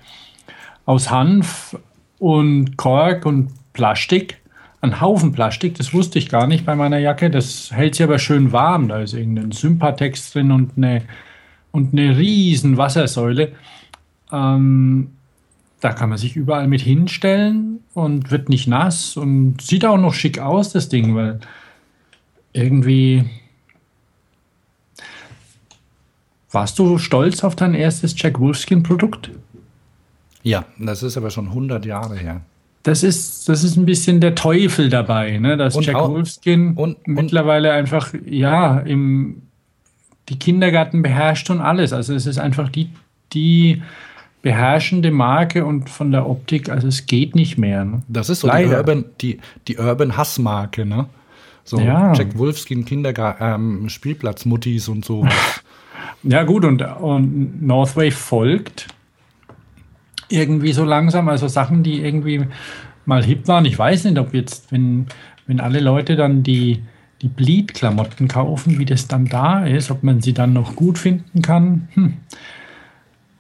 aus 0.86 1.12
Hanf 1.12 1.78
und 2.20 2.78
Kork 2.78 3.26
und 3.26 3.52
Plastik. 3.74 4.40
Ein 4.82 5.00
Haufen 5.00 5.32
Plastik, 5.32 5.76
das 5.76 5.94
wusste 5.94 6.20
ich 6.20 6.30
gar 6.30 6.48
nicht 6.48 6.66
bei 6.66 6.76
meiner 6.76 6.98
Jacke. 6.98 7.30
Das 7.30 7.72
hält 7.72 7.96
sie 7.96 8.04
aber 8.04 8.20
schön 8.20 8.52
warm. 8.52 8.88
Da 8.90 9.00
ist 9.02 9.14
irgendein 9.14 9.52
Sympatex 9.52 10.34
drin 10.34 10.52
und 10.52 10.72
eine, 10.78 11.04
und 11.72 11.94
eine 11.94 12.18
riesen 12.18 12.78
Wassersäule. 12.78 13.54
Ähm, 14.34 15.12
da 15.80 15.94
kann 15.94 16.10
man 16.10 16.18
sich 16.18 16.36
überall 16.36 16.68
mit 16.68 16.82
hinstellen 16.82 17.80
und 17.94 18.32
wird 18.32 18.50
nicht 18.50 18.68
nass 18.68 19.18
und 19.18 19.62
sieht 19.62 19.86
auch 19.86 19.98
noch 19.98 20.14
schick 20.14 20.40
aus, 20.40 20.72
das 20.72 20.90
Ding, 20.90 21.16
weil 21.16 21.40
irgendwie. 22.54 23.26
Warst 26.52 26.78
du 26.78 27.00
stolz 27.00 27.44
auf 27.44 27.56
dein 27.56 27.74
erstes 27.74 28.14
Jack 28.18 28.40
Wolfskin-Produkt? 28.40 29.32
Ja, 30.44 30.66
das 30.78 31.02
ist 31.02 31.18
aber 31.18 31.32
schon 31.32 31.48
100 31.48 31.86
Jahre 31.86 32.16
her. 32.16 32.42
Das 32.84 33.02
ist, 33.02 33.50
das 33.50 33.64
ist 33.64 33.76
ein 33.76 33.86
bisschen 33.86 34.20
der 34.20 34.36
Teufel 34.36 34.90
dabei, 34.90 35.38
ne? 35.38 35.58
dass 35.58 35.76
und 35.76 35.86
Jack 35.86 35.96
auch, 35.96 36.10
Wolfskin 36.10 36.76
und, 36.76 36.96
und, 36.96 37.08
mittlerweile 37.08 37.72
einfach, 37.72 38.14
ja, 38.26 38.80
im, 38.80 39.42
die 40.30 40.38
Kindergarten 40.38 41.02
beherrscht 41.02 41.50
und 41.50 41.60
alles. 41.60 41.92
Also 41.92 42.14
es 42.14 42.26
ist 42.26 42.38
einfach 42.38 42.70
die, 42.70 42.90
die 43.34 43.82
beherrschende 44.44 45.10
Marke 45.10 45.66
und 45.66 45.90
von 45.90 46.12
der 46.12 46.30
Optik, 46.30 46.70
also 46.70 46.88
es 46.88 47.08
geht 47.08 47.34
nicht 47.34 47.58
mehr. 47.58 47.86
Ne? 47.86 48.04
Das 48.10 48.30
ist 48.30 48.42
so 48.42 48.50
die 48.50 48.66
Urban, 48.66 49.06
die, 49.22 49.40
die 49.68 49.78
Urban 49.78 50.16
Hassmarke, 50.16 50.86
ne? 50.86 51.08
So 51.64 51.80
ja. 51.80 52.14
Jack 52.14 52.38
Wolfskin 52.38 52.84
Kindergarten, 52.84 53.82
ähm, 53.84 53.90
Spielplatzmuttis 53.90 54.90
und 54.90 55.06
so. 55.06 55.26
ja, 56.24 56.44
gut, 56.44 56.66
und, 56.66 56.82
und 56.82 57.66
Northway 57.66 58.12
folgt 58.12 58.88
irgendwie 60.28 60.74
so 60.74 60.84
langsam, 60.84 61.30
also 61.30 61.48
Sachen, 61.48 61.82
die 61.84 62.02
irgendwie 62.02 62.46
mal 63.06 63.24
hip 63.24 63.48
waren. 63.48 63.64
Ich 63.64 63.80
weiß 63.80 64.04
nicht, 64.04 64.18
ob 64.18 64.34
jetzt, 64.34 64.74
wenn, 64.74 65.08
wenn 65.48 65.62
alle 65.62 65.80
Leute 65.80 66.18
dann 66.18 66.44
die, 66.44 66.84
die 67.22 67.30
Bleed-Klamotten 67.30 68.28
kaufen, 68.28 68.78
wie 68.78 68.86
das 68.86 69.08
dann 69.08 69.26
da 69.26 69.66
ist, 69.66 69.90
ob 69.90 70.04
man 70.04 70.22
sie 70.22 70.34
dann 70.34 70.52
noch 70.52 70.76
gut 70.76 70.98
finden 70.98 71.42
kann. 71.42 71.88
Hm. 71.94 72.14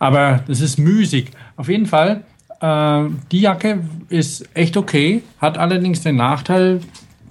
Aber 0.04 0.44
das 0.48 0.60
ist 0.60 0.78
müßig. 0.78 1.32
Auf 1.56 1.70
jeden 1.70 1.86
Fall, 1.86 2.26
äh, 2.60 3.06
die 3.32 3.40
Jacke 3.40 3.86
ist 4.10 4.54
echt 4.54 4.76
okay, 4.76 5.24
hat 5.40 5.58
allerdings 5.58 6.02
den 6.02 6.18
Nachteil, 6.18 6.82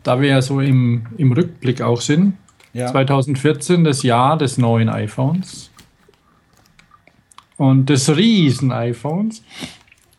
da 0.03 0.23
wir 0.23 0.31
ja 0.31 0.41
so 0.41 0.59
im, 0.59 1.05
im 1.19 1.33
Rückblick 1.33 1.83
auch 1.83 2.01
sind. 2.01 2.33
Ja. 2.73 2.87
2014, 2.87 3.85
das 3.85 4.03
Jahr 4.03 4.39
des 4.39 4.57
neuen 4.57 4.89
iPhones. 4.89 5.71
Und 7.59 7.91
des 7.91 8.17
riesen 8.17 8.73
iPhones. 8.73 9.45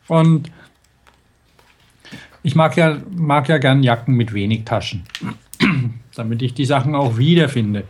Und 0.08 0.52
ich 2.44 2.54
mag 2.54 2.78
ja, 2.78 3.00
mag 3.18 3.50
ja 3.50 3.58
gern 3.58 3.82
Jacken 3.82 4.14
mit 4.14 4.32
wenig 4.32 4.64
Taschen, 4.64 5.02
damit 6.16 6.44
ich 6.44 6.54
die 6.54 6.66
Sachen 6.66 6.94
auch 6.94 7.18
wiederfinde. 7.18 7.86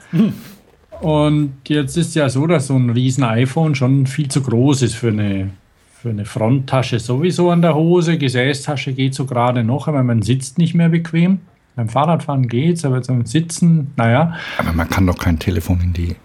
Und 1.02 1.54
jetzt 1.68 1.98
ist 1.98 2.16
ja 2.16 2.30
so, 2.30 2.48
dass 2.48 2.68
so 2.68 2.76
ein 2.76 2.90
riesen 2.90 3.24
iPhone 3.24 3.76
schon 3.76 4.08
viel 4.08 4.30
zu 4.30 4.42
groß 4.42 4.84
ist 4.84 4.96
für 4.96 5.10
eine, 5.10 5.50
für 5.94 6.10
eine 6.10 6.26
Fronttasche 6.26 7.00
sowieso 7.00 7.50
an 7.50 7.62
der 7.62 7.76
Hose. 7.76 8.18
Gesäßtasche 8.18 8.94
geht 8.94 9.14
so 9.14 9.26
gerade 9.26 9.64
noch, 9.64 9.88
aber 9.88 10.04
man 10.04 10.22
sitzt 10.22 10.58
nicht 10.58 10.74
mehr 10.74 10.90
bequem. 10.90 11.40
Beim 11.76 11.90
Fahrradfahren 11.90 12.48
geht's, 12.48 12.86
aber 12.86 13.02
zum 13.02 13.26
Sitzen, 13.26 13.92
naja. 13.96 14.36
Aber 14.60 14.74
man 14.74 14.90
kann 14.90 15.08
doch 15.08 15.18
kein 15.18 15.40
Telefon 15.40 15.82
in 15.82 15.94
die 15.94 16.16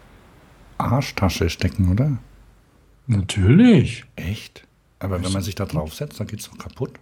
Arschtasche 0.77 1.49
stecken, 1.49 1.91
oder? 1.91 2.19
Natürlich. 3.07 4.05
Echt? 4.17 4.65
Aber 5.01 5.23
wenn 5.23 5.33
man 5.33 5.43
sich 5.43 5.55
da 5.55 5.65
draufsetzt, 5.65 6.21
dann 6.21 6.27
geht's 6.27 6.51
doch 6.51 6.59
kaputt. 6.59 6.93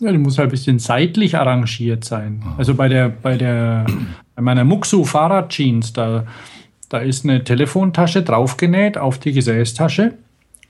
Ja, 0.00 0.10
die 0.10 0.18
muss 0.18 0.38
halt 0.38 0.48
ein 0.48 0.50
bisschen 0.50 0.78
seitlich 0.78 1.36
arrangiert 1.36 2.04
sein. 2.04 2.42
Oh. 2.44 2.54
Also 2.56 2.74
bei 2.74 2.88
der, 2.88 3.10
bei 3.10 3.36
der, 3.36 3.84
bei 4.34 4.42
meiner 4.42 4.64
Muxu 4.64 5.04
Fahrradjeans, 5.04 5.92
da 5.92 6.26
da 6.90 6.98
ist 6.98 7.24
eine 7.24 7.42
Telefontasche 7.44 8.22
draufgenäht 8.22 8.98
auf 8.98 9.18
die 9.18 9.32
Gesäßtasche, 9.32 10.14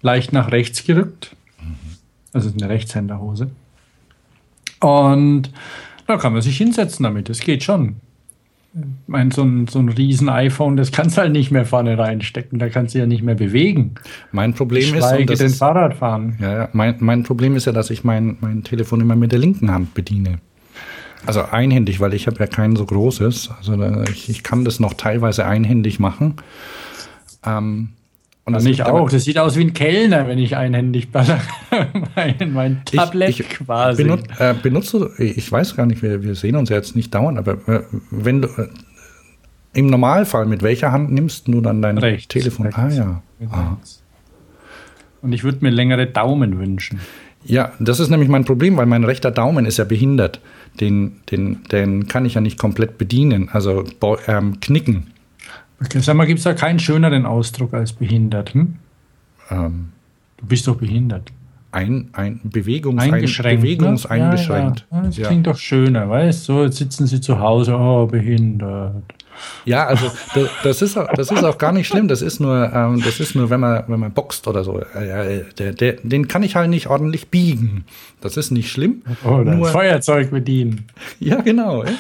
leicht 0.03 0.33
nach 0.33 0.53
rechts 0.53 0.85
gerückt. 0.85 1.35
Also 2.33 2.51
eine 2.57 2.69
Rechtshänderhose. 2.69 3.51
Und 4.81 5.51
da 6.07 6.17
kann 6.17 6.33
man 6.33 6.43
sich 6.43 6.57
hinsetzen 6.57 7.03
damit. 7.03 7.29
Das 7.29 7.41
geht 7.41 7.65
schon. 7.65 7.97
Ich 8.75 8.83
meine, 9.09 9.33
so 9.33 9.43
ein, 9.43 9.67
so 9.67 9.81
ein 9.81 9.89
riesen 9.89 10.29
iPhone, 10.29 10.77
das 10.77 10.93
kannst 10.93 11.17
du 11.17 11.23
halt 11.23 11.33
nicht 11.33 11.51
mehr 11.51 11.65
vorne 11.65 11.99
reinstecken. 11.99 12.61
Da 12.61 12.69
kannst 12.69 12.95
du 12.95 13.01
ja 13.01 13.07
nicht 13.07 13.23
mehr 13.23 13.35
bewegen. 13.35 13.97
Mein 14.31 14.55
Problem 14.55 14.95
ist, 14.95 15.13
und 15.13 15.29
das 15.29 15.39
den 15.41 15.51
Fahrradfahren. 15.51 16.37
Ja, 16.39 16.53
ja, 16.53 16.69
mein, 16.73 16.97
mein 17.01 17.25
Problem 17.25 17.57
ist 17.57 17.65
ja, 17.65 17.73
dass 17.73 17.91
ich 17.91 18.05
mein, 18.05 18.37
mein 18.41 18.63
Telefon 18.63 19.01
immer 19.01 19.17
mit 19.17 19.33
der 19.33 19.41
linken 19.41 19.73
Hand 19.73 19.95
bediene. 19.95 20.39
Also 21.27 21.43
einhändig, 21.43 22.01
weil 22.01 22.15
ich 22.15 22.27
habe 22.27 22.39
ja 22.39 22.47
kein 22.47 22.77
so 22.77 22.87
großes. 22.87 23.51
Also 23.59 24.03
ich, 24.11 24.29
ich, 24.29 24.43
kann 24.43 24.65
das 24.65 24.81
noch 24.81 24.95
teilweise 24.95 25.45
einhändig 25.45 25.99
machen. 25.99 26.37
Ähm, 27.45 27.91
und 28.45 28.55
das 28.55 28.65
nicht 28.65 28.87
auch. 28.87 29.11
Das 29.11 29.25
sieht 29.25 29.39
aus 29.39 29.57
wie 29.57 29.63
ein 29.63 29.75
Kellner, 29.75 30.27
wenn 30.27 30.39
ich 30.39 30.57
einhändig 30.57 31.09
mein, 32.17 32.53
mein 32.53 32.83
Tablet 32.85 33.29
ich, 33.29 33.41
ich 33.41 33.49
quasi. 33.51 34.03
Benut, 34.03 34.23
äh, 34.39 34.55
benutze, 34.61 35.11
ich 35.19 35.51
weiß 35.51 35.77
gar 35.77 35.87
nicht, 35.87 36.03
wir, 36.03 36.23
wir 36.23 36.35
sehen 36.35 36.57
uns 36.57 36.71
ja 36.71 36.77
jetzt 36.77 36.97
nicht 36.97 37.15
dauernd, 37.15 37.39
aber 37.39 37.53
äh, 37.69 37.83
wenn 38.11 38.43
du 38.43 38.49
äh, 38.49 38.69
im 39.73 39.87
Normalfall, 39.87 40.47
mit 40.47 40.63
welcher 40.63 40.91
Hand 40.91 41.13
nimmst 41.13 41.47
du 41.49 41.61
dann 41.61 41.83
dein 41.83 41.99
rechts, 41.99 42.29
Telefon? 42.29 42.67
Rechts, 42.67 42.79
ah 42.79 42.89
ja. 42.89 43.23
Ah. 43.51 43.77
Und 45.23 45.33
ich 45.33 45.45
würde 45.45 45.59
mir 45.61 45.71
längere 45.71 46.07
Daumen 46.07 46.59
wünschen. 46.59 46.99
Ja, 47.45 47.73
das 47.79 48.01
ist 48.01 48.11
nämlich 48.11 48.29
mein 48.29 48.45
Problem, 48.45 48.77
weil 48.77 48.87
mein 48.87 49.05
rechter 49.05 49.31
Daumen 49.31 49.65
ist 49.65 49.77
ja 49.77 49.85
behindert 49.85 50.41
den, 50.79 51.17
den, 51.31 51.63
den 51.73 52.07
kann 52.07 52.25
ich 52.25 52.35
ja 52.35 52.41
nicht 52.41 52.59
komplett 52.59 52.99
bedienen, 52.99 53.49
also 53.51 53.85
ähm, 54.27 54.61
knicken. 54.61 55.09
Okay, 55.83 56.01
sag 56.01 56.15
mal, 56.17 56.27
gibt 56.27 56.39
es 56.39 56.45
da 56.45 56.53
keinen 56.55 56.79
schöneren 56.79 57.25
Ausdruck 57.27 57.73
als 57.75 57.93
behindert? 57.93 58.55
Hm? 58.55 58.75
Ähm. 59.51 59.89
Du 60.37 60.47
bist 60.47 60.67
doch 60.67 60.77
behindert. 60.77 61.33
ein, 61.73 62.09
ein 62.13 62.41
Bewegungs 62.45 63.03
Eingeschränkt. 63.03 63.63
bewegungseingeschränkt. 63.63 64.87
Ne? 64.91 64.97
Ja, 64.97 64.97
ja. 64.99 65.07
Das 65.07 65.17
Ja. 65.17 65.27
klingt 65.29 65.47
doch 65.47 65.57
schöner, 65.59 66.09
weißt 66.09 66.49
du? 66.49 66.53
So, 66.55 66.65
jetzt 66.65 66.77
sitzen 66.79 67.07
sie 67.07 67.21
zu 67.21 67.39
Hause, 67.39 67.77
oh, 67.77 68.07
behindert. 68.07 69.03
Ja, 69.65 69.87
also 69.87 70.11
das, 70.63 70.83
ist 70.83 70.97
auch, 70.97 71.09
das 71.15 71.31
ist 71.31 71.45
auch 71.45 71.59
gar 71.59 71.73
nicht 71.73 71.89
schlimm. 71.89 72.09
Das 72.09 72.23
ist 72.23 72.41
nur, 72.41 72.73
ähm, 72.73 73.03
das 73.05 73.21
ist 73.21 73.35
nur, 73.35 73.51
wenn 73.51 73.61
man 73.61 73.85
wenn 73.89 74.01
man 74.01 74.13
boxt 74.13 74.47
oder 74.49 74.65
so. 74.65 74.79
Äh, 74.81 75.45
der, 75.59 75.73
der, 75.73 75.93
den 76.03 76.29
kann 76.29 76.43
ich 76.43 76.57
halt 76.57 76.71
nicht 76.71 76.89
ordentlich 76.89 77.29
biegen. 77.29 77.85
Das 78.21 78.37
ist 78.37 78.51
nicht 78.51 78.71
schlimm. 78.71 79.03
Oder 79.25 79.55
Nur- 79.57 79.65
das 79.65 79.73
Feuerzeug 79.73 80.31
bedienen. 80.31 80.87
Ja, 81.19 81.41
genau. 81.41 81.85
Ja. 81.85 81.91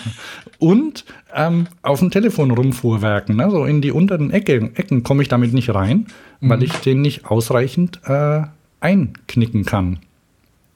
Und 0.58 1.04
ähm, 1.34 1.66
auf 1.82 2.00
dem 2.00 2.10
Telefon 2.10 2.50
rumfuhrwerken. 2.50 3.36
Ne? 3.36 3.50
So 3.50 3.64
in 3.64 3.80
die 3.80 3.92
unteren 3.92 4.30
Ecke, 4.30 4.70
Ecken 4.74 5.02
komme 5.02 5.22
ich 5.22 5.28
damit 5.28 5.54
nicht 5.54 5.74
rein, 5.74 6.06
weil 6.40 6.62
ich 6.62 6.72
den 6.72 7.00
nicht 7.00 7.26
ausreichend 7.26 8.00
äh, 8.04 8.42
einknicken 8.80 9.64
kann. 9.64 10.00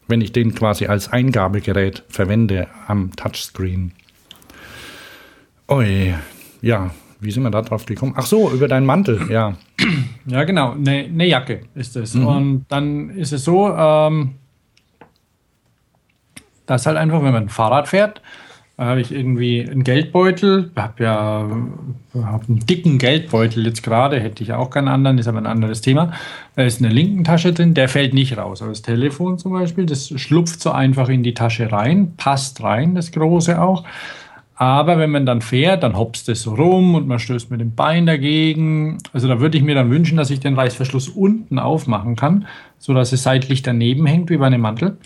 Wenn 0.06 0.20
ich 0.20 0.32
den 0.32 0.54
quasi 0.54 0.86
als 0.86 1.10
Eingabegerät 1.12 2.02
verwende 2.08 2.66
am 2.86 3.14
Touchscreen. 3.16 3.92
Ui, 5.70 6.14
ja, 6.64 6.90
wie 7.20 7.30
sind 7.30 7.42
wir 7.42 7.50
da 7.50 7.62
drauf 7.62 7.86
gekommen? 7.86 8.14
Ach 8.16 8.26
so, 8.26 8.50
über 8.50 8.68
deinen 8.68 8.86
Mantel, 8.86 9.20
ja. 9.30 9.56
Ja, 10.26 10.44
genau, 10.44 10.72
eine 10.72 11.08
ne 11.08 11.26
Jacke 11.26 11.60
ist 11.74 11.96
es. 11.96 12.14
Und 12.14 12.64
dann 12.68 13.10
ist 13.10 13.32
es 13.32 13.44
so, 13.44 13.68
ähm, 13.68 14.36
dass 16.66 16.86
halt 16.86 16.96
einfach, 16.96 17.22
wenn 17.22 17.32
man 17.32 17.48
Fahrrad 17.48 17.88
fährt, 17.88 18.22
da 18.76 18.86
habe 18.86 19.00
ich 19.00 19.12
irgendwie 19.12 19.68
einen 19.70 19.84
Geldbeutel, 19.84 20.72
habe 20.74 21.04
ja 21.04 21.48
hab 22.14 22.48
einen 22.48 22.66
dicken 22.66 22.98
Geldbeutel 22.98 23.64
jetzt 23.66 23.84
gerade, 23.84 24.18
hätte 24.18 24.42
ich 24.42 24.52
auch 24.52 24.70
keinen 24.70 24.88
anderen, 24.88 25.18
ist 25.18 25.28
aber 25.28 25.38
ein 25.38 25.46
anderes 25.46 25.80
Thema. 25.80 26.12
Da 26.56 26.64
ist 26.64 26.82
eine 26.82 26.92
linken 26.92 27.22
Tasche 27.22 27.52
drin, 27.52 27.74
der 27.74 27.88
fällt 27.88 28.14
nicht 28.14 28.36
raus. 28.36 28.62
Aber 28.62 28.72
das 28.72 28.82
Telefon 28.82 29.38
zum 29.38 29.52
Beispiel, 29.52 29.86
das 29.86 30.08
schlupft 30.20 30.60
so 30.60 30.72
einfach 30.72 31.08
in 31.08 31.22
die 31.22 31.34
Tasche 31.34 31.70
rein, 31.70 32.14
passt 32.16 32.62
rein, 32.64 32.96
das 32.96 33.12
große 33.12 33.60
auch. 33.62 33.84
Aber 34.56 34.98
wenn 34.98 35.10
man 35.10 35.26
dann 35.26 35.40
fährt, 35.40 35.82
dann 35.82 35.96
hopst 35.96 36.28
es 36.28 36.42
so 36.42 36.54
rum 36.54 36.94
und 36.94 37.08
man 37.08 37.18
stößt 37.18 37.50
mit 37.50 37.60
dem 37.60 37.74
Bein 37.74 38.06
dagegen. 38.06 38.98
Also 39.12 39.26
da 39.26 39.40
würde 39.40 39.58
ich 39.58 39.64
mir 39.64 39.74
dann 39.74 39.90
wünschen, 39.90 40.16
dass 40.16 40.30
ich 40.30 40.40
den 40.40 40.54
Reißverschluss 40.54 41.08
unten 41.08 41.58
aufmachen 41.58 42.14
kann, 42.14 42.46
so 42.78 42.94
dass 42.94 43.12
es 43.12 43.24
seitlich 43.24 43.62
daneben 43.62 44.06
hängt 44.06 44.30
wie 44.30 44.36
bei 44.36 44.46
einem 44.46 44.60
Mantel. 44.60 44.96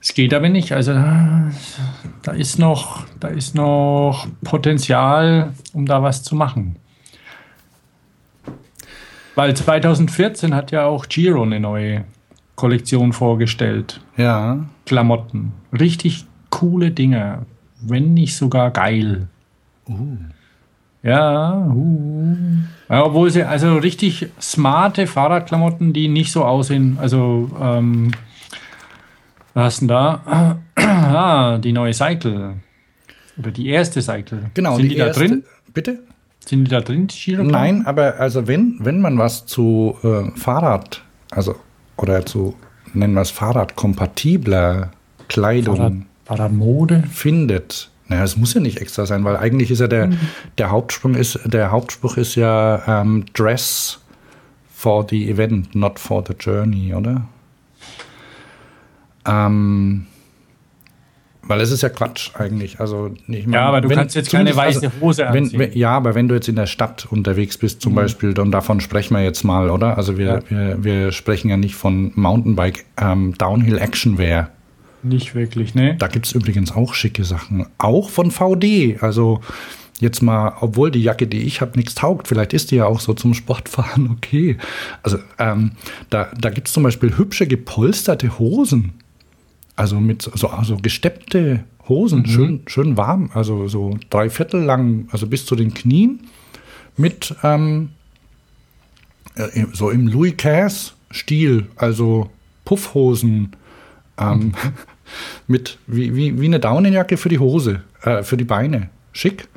Es 0.00 0.14
geht 0.14 0.34
aber 0.34 0.48
nicht. 0.48 0.72
Also 0.72 0.94
da 0.94 1.50
da 2.26 2.32
ist 2.32 2.58
noch, 2.58 3.04
da 3.20 3.28
ist 3.28 3.54
noch 3.54 4.26
Potenzial, 4.42 5.52
um 5.72 5.86
da 5.86 6.02
was 6.02 6.24
zu 6.24 6.34
machen. 6.34 6.76
Weil 9.36 9.54
2014 9.54 10.54
hat 10.54 10.72
ja 10.72 10.86
auch 10.86 11.06
Giro 11.08 11.42
eine 11.42 11.60
neue 11.60 12.04
Kollektion 12.56 13.12
vorgestellt. 13.12 14.00
Ja, 14.16 14.58
Klamotten. 14.86 15.52
Richtig 15.72 16.26
coole 16.50 16.90
Dinge. 16.90 17.46
Wenn 17.80 18.14
nicht 18.14 18.36
sogar 18.36 18.70
geil. 18.70 19.28
Ja, 21.02 21.54
uh. 21.72 22.36
ja, 22.88 23.04
obwohl 23.04 23.30
sie, 23.30 23.44
also 23.44 23.76
richtig 23.76 24.28
smarte 24.40 25.06
Fahrradklamotten, 25.06 25.92
die 25.92 26.08
nicht 26.08 26.32
so 26.32 26.44
aussehen. 26.44 26.98
Also, 27.00 27.50
ähm, 27.60 28.10
was 29.54 29.64
hast 29.64 29.82
du 29.82 29.86
denn 29.86 29.88
da? 29.88 30.58
Ah, 30.78 31.58
die 31.58 31.72
neue 31.72 31.92
Cycle. 31.94 32.54
Oder 33.38 33.50
die 33.50 33.68
erste 33.68 34.00
Cycle. 34.02 34.50
genau. 34.54 34.76
Sind 34.76 34.90
die, 34.90 34.96
da 34.96 35.06
erste- 35.06 35.20
drin? 35.26 35.44
Bitte? 35.74 35.98
Sind 36.40 36.64
die 36.64 36.70
da 36.70 36.80
drin, 36.80 37.08
die 37.08 37.16
Giro? 37.16 37.42
Nein, 37.42 37.86
aber 37.86 38.20
also 38.20 38.46
wenn, 38.46 38.78
wenn 38.80 39.00
man 39.00 39.18
was 39.18 39.46
zu 39.46 39.96
äh, 40.04 40.30
Fahrrad, 40.38 41.02
also 41.30 41.56
oder 41.96 42.24
zu, 42.24 42.54
nennen 42.92 43.14
wir 43.14 43.22
es 43.22 43.30
Fahrradkompatibler 43.30 44.92
Kleidung 45.28 45.76
Fahrrad, 45.76 45.92
Fahrradmode. 46.26 47.04
findet, 47.12 47.90
naja, 48.08 48.24
es 48.24 48.36
muss 48.36 48.54
ja 48.54 48.60
nicht 48.60 48.78
extra 48.80 49.06
sein, 49.06 49.24
weil 49.24 49.36
eigentlich 49.36 49.70
ist 49.70 49.80
ja 49.80 49.88
der, 49.88 50.10
der 50.58 50.70
Hauptsprung 50.70 51.14
ist, 51.14 51.38
der 51.44 51.70
Hauptspruch 51.70 52.16
ist 52.16 52.34
ja 52.34 52.82
ähm, 53.02 53.24
Dress 53.34 54.00
for 54.72 55.06
the 55.08 55.30
event, 55.30 55.74
not 55.74 55.98
for 55.98 56.22
the 56.26 56.34
journey, 56.38 56.94
oder? 56.94 57.22
Ähm, 59.26 60.06
weil 61.42 61.60
es 61.60 61.70
ist 61.70 61.82
ja 61.82 61.88
Quatsch 61.88 62.30
eigentlich. 62.34 62.80
Also 62.80 63.10
ich 63.28 63.46
Ja, 63.46 63.66
aber 63.66 63.80
du 63.80 63.88
kannst 63.88 64.14
jetzt 64.16 64.30
keine 64.30 64.50
zumindest- 64.50 64.82
weiße 64.84 65.00
Hose 65.00 65.26
wenn, 65.30 65.44
anziehen. 65.44 65.58
wenn, 65.60 65.72
ja, 65.72 65.90
aber 65.90 66.14
wenn 66.14 66.26
du 66.28 66.34
jetzt 66.34 66.48
in 66.48 66.56
der 66.56 66.66
Stadt 66.66 67.06
unterwegs 67.10 67.56
bist, 67.58 67.80
zum 67.80 67.94
Beispiel, 67.94 68.38
und 68.38 68.50
davon 68.50 68.80
sprechen 68.80 69.14
wir 69.14 69.22
jetzt 69.22 69.44
mal, 69.44 69.70
oder? 69.70 69.96
Also 69.96 70.18
wir, 70.18 70.26
Ja. 70.26 70.40
wir, 70.50 70.84
wir 70.84 71.12
sprechen 71.12 71.48
ja 71.48 71.56
nicht 71.56 71.76
von 71.76 72.10
Mountainbike, 72.16 72.84
ähm, 73.00 73.34
Downhill 73.38 73.78
Actionwear. 73.78 74.50
Nicht 75.06 75.34
wirklich, 75.34 75.74
ne? 75.74 75.94
Da 75.96 76.08
gibt's 76.08 76.32
übrigens 76.32 76.72
auch 76.72 76.94
schicke 76.94 77.24
Sachen. 77.24 77.66
Auch 77.78 78.10
von 78.10 78.30
VD. 78.30 78.98
Also 79.00 79.40
jetzt 80.00 80.20
mal, 80.20 80.56
obwohl 80.60 80.90
die 80.90 81.02
Jacke, 81.02 81.26
die 81.26 81.42
ich 81.42 81.60
habe, 81.60 81.76
nichts 81.76 81.94
taugt. 81.94 82.28
Vielleicht 82.28 82.52
ist 82.52 82.70
die 82.70 82.76
ja 82.76 82.86
auch 82.86 83.00
so 83.00 83.14
zum 83.14 83.34
Sportfahren 83.34 84.10
okay. 84.16 84.56
Also 85.02 85.18
ähm, 85.38 85.72
da, 86.10 86.30
da 86.38 86.50
gibt's 86.50 86.72
zum 86.72 86.82
Beispiel 86.82 87.16
hübsche 87.16 87.46
gepolsterte 87.46 88.38
Hosen. 88.38 88.94
Also 89.76 90.00
mit 90.00 90.22
so 90.22 90.48
also 90.48 90.76
gesteppte 90.78 91.64
Hosen, 91.88 92.26
schön, 92.26 92.62
schön 92.66 92.96
warm, 92.96 93.30
also 93.34 93.68
so 93.68 93.96
drei 94.10 94.30
Viertel 94.30 94.62
lang, 94.62 95.06
also 95.12 95.26
bis 95.26 95.46
zu 95.46 95.54
den 95.54 95.72
Knien, 95.72 96.20
mit 96.96 97.34
ähm, 97.44 97.90
äh, 99.36 99.66
so 99.72 99.90
im 99.90 100.08
Louis 100.08 100.34
Cass-Stil, 100.36 101.66
also 101.76 102.30
Puffhosen, 102.64 103.52
ähm, 104.18 104.54
mit 105.46 105.78
wie, 105.86 106.14
wie, 106.14 106.40
wie 106.40 106.46
eine 106.46 106.60
Daunenjacke 106.60 107.16
für 107.16 107.28
die 107.28 107.38
Hose, 107.38 107.82
äh, 108.02 108.22
für 108.22 108.36
die 108.36 108.44
Beine. 108.44 108.90
Schick. 109.12 109.48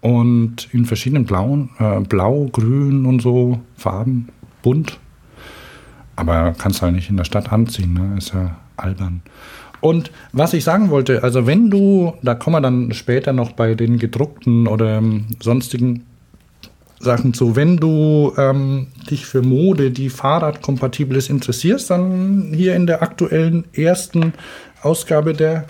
Und 0.00 0.68
in 0.72 0.84
verschiedenen 0.84 1.24
blauen, 1.24 1.70
äh, 1.78 2.00
blau, 2.00 2.48
grün 2.52 3.04
und 3.04 3.20
so 3.20 3.60
Farben, 3.76 4.28
bunt. 4.62 4.98
Aber 6.14 6.54
kannst 6.56 6.82
halt 6.82 6.94
nicht 6.94 7.10
in 7.10 7.16
der 7.16 7.24
Stadt 7.24 7.52
anziehen, 7.52 7.94
ne? 7.94 8.16
Ist 8.16 8.32
ja 8.32 8.56
albern. 8.76 9.22
Und 9.80 10.10
was 10.32 10.54
ich 10.54 10.64
sagen 10.64 10.90
wollte, 10.90 11.22
also 11.22 11.46
wenn 11.46 11.70
du, 11.70 12.14
da 12.22 12.34
kommen 12.34 12.56
wir 12.56 12.60
dann 12.60 12.92
später 12.92 13.32
noch 13.32 13.52
bei 13.52 13.74
den 13.74 13.98
gedruckten 13.98 14.66
oder 14.66 14.98
ähm, 14.98 15.26
sonstigen 15.40 16.04
Sachen 17.00 17.32
zu, 17.32 17.54
wenn 17.54 17.76
du 17.76 18.32
ähm, 18.36 18.88
dich 19.08 19.24
für 19.26 19.42
Mode, 19.42 19.90
die 19.90 20.10
fahrradkompatibel 20.10 21.16
ist, 21.16 21.30
interessierst, 21.30 21.90
dann 21.90 22.52
hier 22.54 22.74
in 22.74 22.86
der 22.86 23.02
aktuellen 23.02 23.64
ersten 23.72 24.32
Ausgabe 24.82 25.32
der 25.32 25.66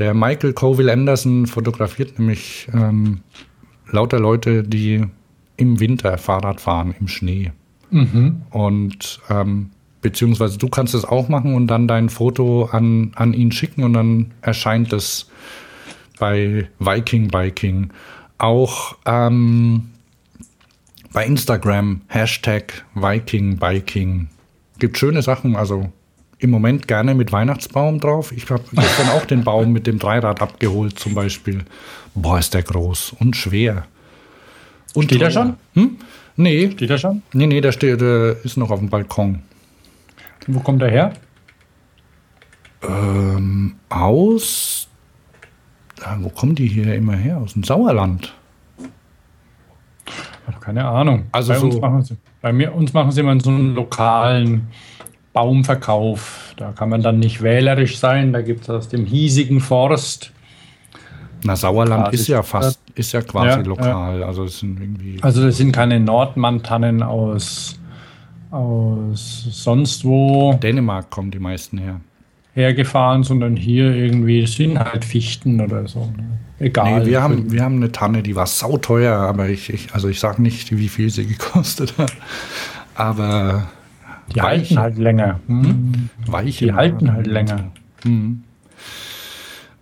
Der 0.00 0.14
Michael 0.14 0.54
Coville 0.54 0.90
Anderson 0.90 1.46
fotografiert 1.46 2.18
nämlich 2.18 2.66
ähm, 2.72 3.20
lauter 3.90 4.18
Leute, 4.18 4.62
die 4.62 5.04
im 5.58 5.78
Winter 5.78 6.16
Fahrrad 6.16 6.58
fahren, 6.58 6.94
im 6.98 7.06
Schnee. 7.06 7.52
Mhm. 7.90 8.40
Und 8.48 9.20
ähm, 9.28 9.68
beziehungsweise 10.00 10.56
du 10.56 10.68
kannst 10.70 10.94
es 10.94 11.04
auch 11.04 11.28
machen 11.28 11.54
und 11.54 11.66
dann 11.66 11.86
dein 11.86 12.08
Foto 12.08 12.64
an, 12.64 13.12
an 13.14 13.34
ihn 13.34 13.52
schicken 13.52 13.84
und 13.84 13.92
dann 13.92 14.30
erscheint 14.40 14.90
es 14.94 15.28
bei 16.18 16.66
Viking 16.78 17.28
Biking. 17.28 17.90
Auch 18.38 18.96
ähm, 19.04 19.90
bei 21.12 21.26
Instagram 21.26 22.00
Hashtag 22.06 22.86
Viking 22.94 23.58
Biking. 23.58 24.28
Gibt 24.78 24.96
schöne 24.96 25.20
Sachen, 25.20 25.56
also 25.56 25.92
im 26.40 26.50
Moment 26.50 26.88
gerne 26.88 27.14
mit 27.14 27.32
Weihnachtsbaum 27.32 28.00
drauf. 28.00 28.32
Ich 28.32 28.50
habe 28.50 28.62
gestern 28.72 29.10
auch 29.10 29.24
den 29.26 29.44
Baum 29.44 29.72
mit 29.72 29.86
dem 29.86 29.98
Dreirad 29.98 30.40
abgeholt 30.40 30.98
zum 30.98 31.14
Beispiel. 31.14 31.64
Boah, 32.14 32.38
ist 32.38 32.54
der 32.54 32.62
groß 32.62 33.14
und 33.20 33.36
schwer. 33.36 33.84
Und 34.94 35.04
Steht 35.04 35.22
er 35.22 35.30
schon? 35.30 35.56
Hm? 35.74 35.98
Nee. 36.36 36.70
Steht 36.72 36.90
er 36.90 36.98
schon? 36.98 37.22
Nee, 37.32 37.46
nee, 37.46 37.60
der, 37.60 37.72
steht, 37.72 38.00
der 38.00 38.36
ist 38.42 38.56
noch 38.56 38.70
auf 38.70 38.80
dem 38.80 38.88
Balkon. 38.88 39.42
Wo 40.46 40.60
kommt 40.60 40.82
er 40.82 40.90
her? 40.90 41.12
Ähm, 42.82 43.76
aus. 43.90 44.88
Ah, 46.02 46.16
wo 46.20 46.30
kommen 46.30 46.54
die 46.54 46.66
hier 46.66 46.94
immer 46.94 47.16
her? 47.16 47.38
Aus 47.38 47.52
dem 47.52 47.62
Sauerland. 47.62 48.34
Keine 50.60 50.84
Ahnung. 50.84 51.26
Also 51.32 51.52
bei, 51.52 51.58
so 51.58 51.66
uns 51.66 51.80
machen 51.80 52.02
sie, 52.02 52.16
bei 52.40 52.52
mir, 52.52 52.74
uns 52.74 52.92
machen 52.92 53.12
sie 53.12 53.20
immer 53.20 53.38
so 53.40 53.50
einen 53.50 53.74
lokalen 53.74 54.68
Baumverkauf. 55.32 56.54
Da 56.56 56.72
kann 56.72 56.88
man 56.88 57.02
dann 57.02 57.18
nicht 57.18 57.42
wählerisch 57.42 57.98
sein. 57.98 58.32
Da 58.32 58.42
gibt 58.42 58.62
es 58.62 58.70
aus 58.70 58.88
dem 58.88 59.06
hiesigen 59.06 59.60
Forst. 59.60 60.32
Na, 61.44 61.56
Sauerland 61.56 62.12
ist 62.12 62.28
ja 62.28 62.42
fast, 62.42 62.80
ist 62.94 63.12
ja 63.12 63.22
quasi 63.22 63.60
ja, 63.60 63.66
lokal. 63.66 64.20
Ja. 64.20 64.26
Also 64.26 64.44
es 64.44 64.58
sind 64.58 64.80
irgendwie. 64.80 65.18
Also 65.22 65.42
das 65.42 65.56
sind 65.56 65.72
keine 65.72 65.98
Nordmann-Tannen 65.98 67.02
aus, 67.02 67.78
aus 68.50 69.46
sonst 69.50 70.04
wo. 70.04 70.54
Dänemark 70.54 71.10
kommen 71.10 71.30
die 71.30 71.38
meisten 71.38 71.78
her. 71.78 72.00
Hergefahren, 72.52 73.22
sondern 73.22 73.56
hier 73.56 73.94
irgendwie 73.94 74.46
sind 74.46 74.78
halt 74.78 75.04
Fichten 75.04 75.60
oder 75.60 75.86
so. 75.86 76.00
Ne? 76.00 76.38
Egal. 76.58 77.00
Nee, 77.00 77.06
wir 77.06 77.22
haben, 77.22 77.52
wir 77.52 77.62
haben 77.62 77.76
eine 77.76 77.90
Tanne, 77.90 78.22
die 78.22 78.36
war 78.36 78.46
sauteuer, 78.46 79.16
aber 79.16 79.48
ich, 79.48 79.72
ich 79.72 79.94
also 79.94 80.08
ich 80.08 80.20
sage 80.20 80.42
nicht, 80.42 80.76
wie 80.76 80.88
viel 80.88 81.08
sie 81.08 81.26
gekostet 81.26 81.96
hat. 81.96 82.12
Aber 82.94 83.68
die 84.34 84.42
halten 84.42 84.78
halt 84.78 84.98
länger. 84.98 85.40
Hm? 85.46 86.10
Weiche. 86.26 86.66
Die 86.66 86.72
halten 86.72 87.12
halt 87.12 87.26
länger. 87.26 87.72
Hm. 88.02 88.44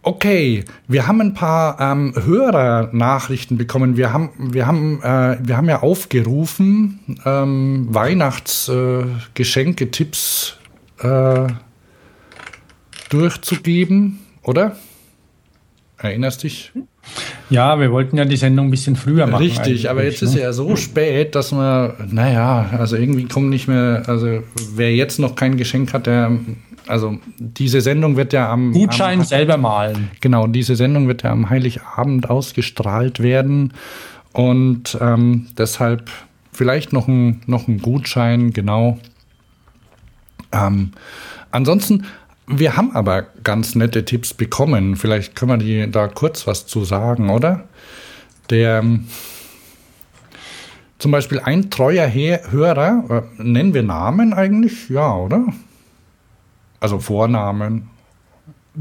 Okay, 0.02 0.64
wir 0.87 1.06
haben 1.06 1.20
ein 1.20 1.34
paar 1.34 1.78
ähm, 1.80 2.14
Hörernachrichten 2.16 3.58
bekommen. 3.58 3.98
Wir 3.98 4.12
haben, 4.12 4.30
wir 4.38 4.66
haben, 4.66 5.02
äh, 5.02 5.38
wir 5.42 5.56
haben 5.56 5.68
ja 5.68 5.82
aufgerufen, 5.82 7.00
ähm, 7.26 7.88
Weihnachtsgeschenke-Tipps 7.90 10.56
äh, 11.00 11.48
durchzugeben, 13.11 14.20
oder? 14.42 14.76
Erinnerst 15.98 16.44
dich? 16.44 16.72
Ja, 17.50 17.80
wir 17.80 17.90
wollten 17.90 18.16
ja 18.16 18.24
die 18.24 18.37
Sendung 18.37 18.68
ein 18.68 18.70
bisschen 18.70 18.94
früher 18.94 19.26
machen. 19.26 19.42
Richtig, 19.42 19.90
aber 19.90 20.04
jetzt 20.04 20.22
ne? 20.22 20.28
ist 20.28 20.34
ja 20.37 20.52
so 20.52 20.76
spät, 20.76 21.34
dass 21.34 21.50
man, 21.50 21.92
naja, 22.11 22.70
also 22.78 22.96
irgendwie 22.96 23.24
kommt 23.24 23.48
nicht 23.48 23.66
mehr, 23.66 24.04
also 24.06 24.42
wer 24.74 24.94
jetzt 24.94 25.18
noch 25.18 25.34
kein 25.34 25.56
Geschenk 25.56 25.92
hat, 25.92 26.06
der, 26.06 26.38
also 26.87 27.18
diese 27.38 27.80
Sendung 27.80 28.16
wird 28.16 28.32
ja 28.32 28.50
am. 28.52 28.72
Gutschein 28.72 29.20
am, 29.20 29.24
selber 29.24 29.56
malen. 29.56 30.11
Genau, 30.20 30.46
diese 30.46 30.76
Sendung 30.76 31.08
wird 31.08 31.22
ja 31.22 31.32
am 31.32 31.50
Heiligabend 31.50 32.30
ausgestrahlt 32.30 33.20
werden 33.20 33.72
und 34.32 34.96
ähm, 35.00 35.48
deshalb 35.56 36.11
vielleicht 36.52 36.92
noch 36.92 37.08
ein, 37.08 37.40
noch 37.46 37.66
ein 37.66 37.78
Gutschein, 37.78 38.52
genau. 38.52 38.98
Ähm, 40.52 40.92
ansonsten 41.50 42.04
wir 42.48 42.76
haben 42.76 42.92
aber 42.92 43.26
ganz 43.44 43.74
nette 43.74 44.04
Tipps 44.04 44.34
bekommen. 44.34 44.96
Vielleicht 44.96 45.37
können 45.37 45.61
wir 45.61 45.84
die 45.84 45.90
da 45.90 46.08
kurz 46.08 46.46
was 46.46 46.66
zu 46.66 46.84
sagen, 46.84 47.30
oder? 47.30 47.64
Der 48.50 48.82
zum 50.98 51.12
Beispiel 51.12 51.40
ein 51.40 51.70
treuer 51.70 52.06
He 52.06 52.37
Hörer, 52.50 53.04
äh, 53.38 53.42
nennen 53.42 53.72
wir 53.74 53.82
Namen 53.82 54.32
eigentlich? 54.32 54.88
Ja, 54.88 55.14
oder? 55.14 55.46
Also 56.80 56.98
Vornamen. 56.98 57.90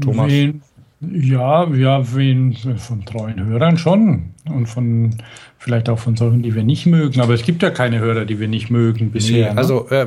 Thomas. 0.00 0.30
Wen, 0.30 0.62
ja, 1.00 1.68
ja, 1.68 2.14
wen 2.14 2.54
von 2.76 3.04
treuen 3.04 3.44
Hörern 3.44 3.78
schon. 3.78 4.30
Und 4.46 4.66
von 4.66 5.14
vielleicht 5.58 5.88
auch 5.88 5.98
von 5.98 6.16
solchen, 6.16 6.42
die 6.42 6.54
wir 6.54 6.64
nicht 6.64 6.86
mögen. 6.86 7.20
Aber 7.20 7.34
es 7.34 7.42
gibt 7.42 7.62
ja 7.62 7.70
keine 7.70 8.00
Hörer, 8.00 8.24
die 8.24 8.40
wir 8.40 8.48
nicht 8.48 8.70
mögen 8.70 9.10
bisher. 9.10 9.48
Nee, 9.48 9.54
ne? 9.54 9.58
also 9.58 9.88
äh, 9.90 10.06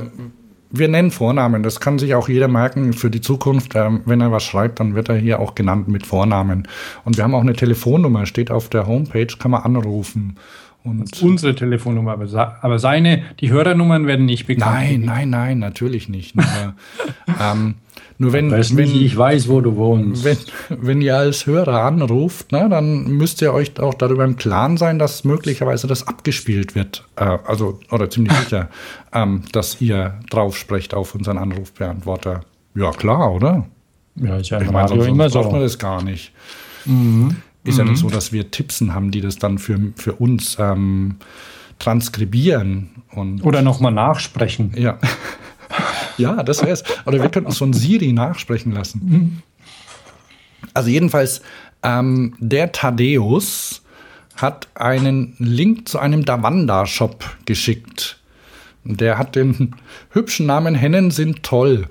wir 0.72 0.88
nennen 0.88 1.12
Vornamen. 1.12 1.64
Das 1.64 1.80
kann 1.80 2.00
sich 2.00 2.16
auch 2.16 2.30
jeder 2.30 2.48
merken 2.48 2.94
für 2.94 3.10
die 3.10 3.22
Zukunft. 3.22 3.76
Ähm, 3.76 4.02
wenn 4.06 4.22
er 4.22 4.32
was 4.32 4.44
schreibt, 4.44 4.80
dann 4.80 4.96
wird 4.96 5.10
er 5.10 5.16
hier 5.16 5.40
auch 5.40 5.56
genannt 5.56 5.88
mit 5.88 6.06
Vornamen. 6.06 6.68
Und 7.04 7.18
wir 7.18 7.24
haben 7.24 7.36
auch 7.36 7.42
eine 7.42 7.54
Telefonnummer, 7.54 8.26
steht 8.26 8.52
auf 8.52 8.70
der 8.70 8.88
Homepage, 8.88 9.28
kann 9.38 9.52
man 9.52 9.64
anrufen. 9.64 10.38
Und 10.84 11.22
unsere 11.22 11.54
Telefonnummer, 11.54 12.18
aber 12.62 12.80
seine, 12.80 13.24
die 13.40 13.52
Hörernummern 13.52 14.08
werden 14.08 14.26
nicht 14.26 14.48
bekannt. 14.48 14.74
Nein, 14.74 15.02
nein, 15.02 15.30
nein, 15.30 15.60
natürlich 15.60 16.10
nicht. 16.10 16.36
Nur, 16.36 16.46
ähm, 17.40 17.76
nur 18.22 18.34
wenn, 18.34 18.52
weiß 18.52 18.78
wenn 18.78 18.88
nicht, 18.88 19.02
ich 19.02 19.18
weiß, 19.18 19.50
wo 19.50 19.62
du 19.62 19.78
wohnst. 19.78 20.24
Wenn, 20.24 20.38
wenn 20.70 21.02
ihr 21.02 21.18
als 21.18 21.48
Hörer 21.48 21.82
anruft, 21.82 22.52
ne, 22.52 22.70
dann 22.70 23.08
müsst 23.08 23.42
ihr 23.42 23.52
euch 23.52 23.80
auch 23.80 23.96
darüber 23.96 24.24
im 24.26 24.36
Klaren 24.36 24.78
sein, 24.78 25.00
dass 25.00 25.24
möglicherweise 25.24 25.88
das 25.88 26.08
abgespielt 26.08 26.76
wird. 26.76 27.04
Äh, 27.16 27.40
also, 27.48 27.80
oder 27.90 28.12
ziemlich 28.12 28.34
sicher, 28.34 28.70
ähm, 29.12 29.42
dass 29.54 29.82
ihr 29.82 30.20
drauf 30.30 30.56
sprecht 30.56 30.94
auf 30.94 31.16
unseren 31.16 31.40
Anrufbeantworter. 31.40 32.42
Ja, 32.76 32.92
klar, 32.92 33.34
oder? 33.34 33.66
Ja, 34.18 34.38
ist 34.38 34.52
ja 34.52 34.62
ich 34.62 34.70
meine, 34.70 34.90
sonst, 34.90 35.08
immer 35.08 35.28
so. 35.28 35.42
braucht 35.42 35.54
man 35.54 35.62
das 35.62 35.80
gar 35.80 36.04
nicht. 36.04 36.32
Mhm. 36.86 37.38
Ist 37.64 37.80
mhm. 37.80 37.80
ja 37.80 37.92
nicht 37.92 38.04
mhm. 38.04 38.10
so, 38.10 38.14
dass 38.14 38.32
wir 38.32 38.52
Tippsen 38.52 38.94
haben, 38.94 39.10
die 39.10 39.22
das 39.22 39.38
dann 39.38 39.58
für, 39.58 39.80
für 39.96 40.14
uns 40.14 40.58
ähm, 40.60 41.16
transkribieren. 41.80 42.92
Und 43.16 43.44
Oder 43.44 43.64
nochmal 43.64 43.94
nachsprechen. 43.94 44.74
Ja. 44.76 45.00
ja, 46.22 46.44
das 46.44 46.62
wäre 46.62 46.72
es. 46.72 46.84
Oder 47.06 47.22
wir 47.22 47.30
könnten 47.30 47.52
es 47.52 47.58
von 47.58 47.74
Siri 47.74 48.14
nachsprechen 48.14 48.72
lassen. 48.72 49.02
Mhm. 49.04 49.42
Also 50.74 50.90
jedenfalls, 50.90 51.42
ähm, 51.84 52.36
der 52.40 52.72
Thaddeus 52.72 53.82
hat 54.36 54.68
einen 54.76 55.36
Link 55.38 55.88
zu 55.88 56.00
einem 56.00 56.26
Davanda-Shop 56.26 57.26
geschickt. 57.46 58.20
Der 58.84 59.18
hat 59.18 59.36
den 59.36 59.76
hübschen 60.10 60.46
Namen 60.46 60.76
Hennen 60.76 61.12
sind 61.12 61.44
toll. 61.44 61.88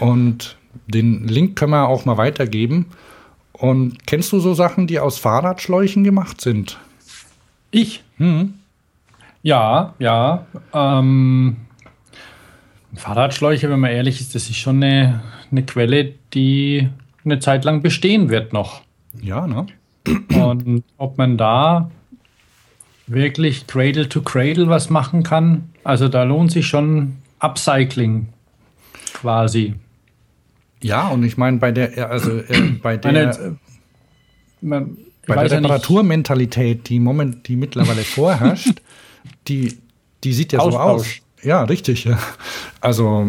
Und 0.00 0.56
den 0.86 1.28
Link 1.28 1.56
können 1.56 1.72
wir 1.72 1.88
auch 1.88 2.04
mal 2.04 2.16
weitergeben. 2.16 2.86
Und 3.52 4.06
kennst 4.06 4.32
du 4.32 4.40
so 4.40 4.54
Sachen, 4.54 4.86
die 4.86 4.98
aus 4.98 5.18
Fahrradschläuchen 5.18 6.02
gemacht 6.02 6.40
sind? 6.40 6.78
Ich? 7.70 8.02
Hm. 8.16 8.54
Ja, 9.42 9.94
ja. 9.98 10.46
Ähm, 10.72 11.56
Fahrradschläuche, 12.96 13.70
wenn 13.70 13.80
man 13.80 13.90
ehrlich 13.90 14.20
ist, 14.20 14.34
das 14.34 14.50
ist 14.50 14.56
schon 14.56 14.82
eine, 14.82 15.22
eine 15.50 15.64
Quelle, 15.64 16.12
die 16.32 16.88
eine 17.24 17.38
Zeit 17.38 17.64
lang 17.64 17.82
bestehen 17.82 18.28
wird 18.28 18.52
noch. 18.52 18.82
Ja, 19.20 19.46
ne? 19.46 19.66
Und 20.28 20.84
ob 20.98 21.18
man 21.18 21.38
da 21.38 21.90
wirklich 23.06 23.66
Cradle 23.66 24.08
to 24.08 24.22
Cradle 24.22 24.68
was 24.68 24.90
machen 24.90 25.22
kann, 25.22 25.70
also 25.82 26.08
da 26.08 26.22
lohnt 26.24 26.52
sich 26.52 26.66
schon 26.66 27.16
Upcycling 27.38 28.28
quasi. 29.14 29.74
Ja, 30.82 31.08
und 31.08 31.22
ich 31.24 31.36
meine, 31.36 31.58
bei 31.58 31.72
der, 31.72 32.10
also 32.10 32.38
äh, 32.38 32.60
bei 32.82 32.96
der, 32.96 33.12
Meine, 33.12 33.30
äh, 33.30 33.52
man, 34.60 34.98
bei 35.26 35.48
der 35.48 35.58
Reparaturmentalität, 35.58 36.88
die 36.88 37.00
moment, 37.00 37.48
die 37.48 37.56
mittlerweile 37.56 38.02
vorherrscht, 38.02 38.82
die, 39.48 39.78
die 40.22 40.32
sieht 40.32 40.52
ja 40.52 40.58
Austausch. 40.58 40.82
so 40.82 41.20
aus. 41.20 41.23
Ja, 41.44 41.62
richtig. 41.64 42.04
Ja. 42.04 42.18
Also 42.80 43.28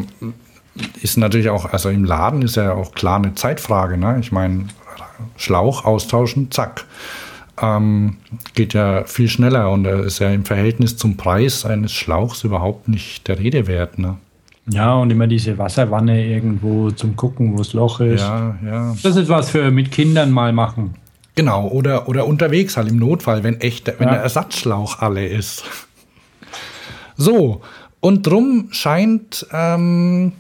ist 1.01 1.17
natürlich 1.17 1.49
auch, 1.49 1.71
also 1.71 1.89
im 1.89 2.03
Laden 2.03 2.41
ist 2.41 2.55
ja 2.55 2.73
auch 2.73 2.93
klar 2.93 3.17
eine 3.17 3.35
Zeitfrage. 3.35 3.97
Ne? 3.97 4.17
Ich 4.19 4.31
meine, 4.31 4.67
Schlauch 5.37 5.85
austauschen, 5.85 6.51
zack. 6.51 6.85
Ähm, 7.61 8.17
geht 8.53 8.73
ja 8.73 9.05
viel 9.05 9.29
schneller 9.29 9.71
und 9.71 9.85
ist 9.85 10.19
ja 10.19 10.29
im 10.29 10.43
Verhältnis 10.43 10.97
zum 10.97 11.15
Preis 11.15 11.65
eines 11.65 11.93
Schlauchs 11.93 12.43
überhaupt 12.43 12.89
nicht 12.89 13.27
der 13.29 13.39
Rede 13.39 13.67
wert. 13.67 13.97
Ne? 13.97 14.17
Ja, 14.69 14.95
und 14.95 15.09
immer 15.11 15.27
diese 15.27 15.57
Wasserwanne 15.57 16.25
irgendwo 16.25 16.91
zum 16.91 17.15
Gucken, 17.15 17.53
wo 17.53 17.59
das 17.59 17.71
Loch 17.71 18.01
ist. 18.01 18.21
Ja, 18.21 18.57
ja. 18.65 18.95
Das 19.01 19.15
ist 19.15 19.29
was 19.29 19.51
für 19.51 19.71
mit 19.71 19.91
Kindern 19.91 20.31
mal 20.31 20.51
machen. 20.51 20.95
Genau, 21.35 21.67
oder, 21.67 22.09
oder 22.09 22.27
unterwegs 22.27 22.75
halt 22.75 22.89
im 22.89 22.97
Notfall, 22.97 23.43
wenn 23.43 23.61
echt, 23.61 23.87
wenn 23.87 24.07
Ja. 24.07 24.15
der 24.15 24.23
Ersatzschlauch 24.23 24.99
alle 24.99 25.25
ist. 25.25 25.63
So, 27.17 27.61
und 28.05 28.27
drum 28.27 28.67
scheint 28.69 29.47
ähm, 29.51 30.33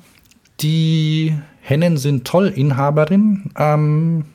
die 0.59 1.35
Hennen 1.61 1.97
sind 1.97 2.23
toll 2.23 2.53
Inhaberin 2.55 3.49
ähm, 3.57 4.25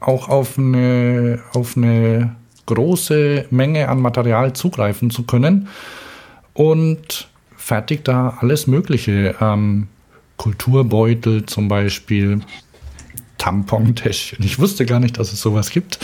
auch 0.00 0.28
auf 0.28 0.58
eine, 0.58 1.40
auf 1.54 1.78
eine 1.78 2.36
große 2.66 3.46
Menge 3.48 3.88
an 3.88 4.00
Material 4.00 4.52
zugreifen 4.52 5.08
zu 5.08 5.22
können 5.22 5.68
und 6.52 7.28
fertigt 7.56 8.06
da 8.06 8.36
alles 8.38 8.66
Mögliche. 8.66 9.34
Ähm, 9.40 9.88
Kulturbeutel 10.36 11.46
zum 11.46 11.68
Beispiel, 11.68 12.40
Tampontäschchen. 13.38 14.44
Ich 14.44 14.58
wusste 14.58 14.84
gar 14.84 15.00
nicht, 15.00 15.18
dass 15.18 15.32
es 15.32 15.40
sowas 15.40 15.70
gibt. 15.70 16.00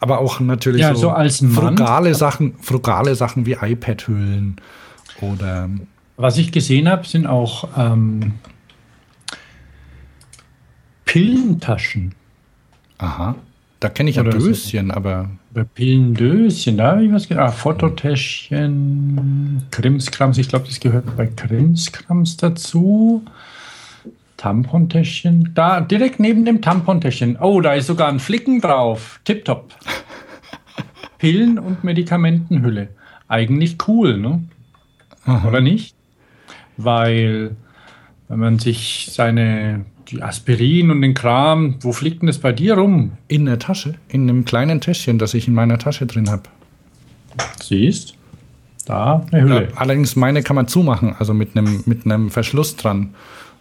Aber 0.00 0.20
auch 0.20 0.40
natürlich 0.40 0.80
Ja, 0.80 0.94
so, 0.94 1.14
so 1.28 1.48
frugale 1.48 2.14
Sachen, 2.14 2.54
frugale 2.62 3.14
Sachen 3.16 3.44
wie 3.44 3.58
iPad-Hüllen 3.60 4.56
oder 5.20 5.68
Was 6.16 6.38
ich 6.38 6.52
gesehen 6.52 6.88
habe, 6.88 7.06
sind 7.06 7.26
auch 7.26 7.68
ähm, 7.76 8.34
Pillentaschen. 11.04 12.14
aha. 12.98 13.34
Da 13.80 13.88
kenne 13.90 14.08
ich 14.08 14.16
ja 14.16 14.22
Oder 14.22 14.40
so. 14.40 14.46
Döschen, 14.48 14.90
aber 14.90 15.28
Oder 15.52 15.64
Pillendöschen, 15.64 16.78
da 16.78 16.92
habe 16.92 17.04
ich 17.04 17.12
was 17.12 17.28
gesehen. 17.28 17.42
Ah, 17.42 17.50
Fototäschchen, 17.50 19.62
Krimskrams, 19.70 20.38
ich 20.38 20.48
glaube, 20.48 20.64
das 20.66 20.80
gehört 20.80 21.14
bei 21.18 21.26
Krimskrams 21.26 22.38
dazu. 22.38 23.22
Tampontäschchen, 24.38 25.50
da 25.54 25.82
direkt 25.82 26.18
neben 26.18 26.46
dem 26.46 26.62
Tampontäschchen. 26.62 27.36
Oh, 27.38 27.60
da 27.60 27.74
ist 27.74 27.88
sogar 27.88 28.08
ein 28.08 28.20
Flicken 28.20 28.62
drauf. 28.62 29.20
Tipptopp. 29.24 29.74
Pillen- 31.18 31.58
und 31.58 31.84
Medikamentenhülle. 31.84 32.88
Eigentlich 33.28 33.76
cool, 33.86 34.16
ne? 34.16 34.42
Oder 35.26 35.60
nicht? 35.60 35.94
Weil, 36.76 37.56
wenn 38.28 38.38
man 38.38 38.58
sich 38.58 39.08
seine 39.10 39.84
die 40.08 40.22
Aspirin 40.22 40.90
und 40.90 41.00
den 41.00 41.14
Kram, 41.14 41.76
wo 41.80 41.92
fliegt 41.92 42.22
denn 42.22 42.26
das 42.26 42.38
bei 42.38 42.52
dir 42.52 42.74
rum? 42.74 43.12
in 43.28 43.46
der 43.46 43.58
Tasche, 43.58 43.94
in 44.08 44.28
einem 44.28 44.44
kleinen 44.44 44.80
Täschchen, 44.80 45.18
das 45.18 45.34
ich 45.34 45.48
in 45.48 45.54
meiner 45.54 45.78
Tasche 45.78 46.06
drin 46.06 46.30
habe. 46.30 46.42
Siehst? 47.62 48.14
Da 48.86 49.24
eine 49.32 49.42
Hülle. 49.42 49.68
Allerdings 49.76 50.14
meine 50.14 50.42
kann 50.42 50.56
man 50.56 50.68
zumachen, 50.68 51.14
also 51.18 51.32
mit 51.32 51.56
einem 51.56 51.82
mit 51.86 52.04
einem 52.04 52.30
Verschluss 52.30 52.76
dran. 52.76 53.14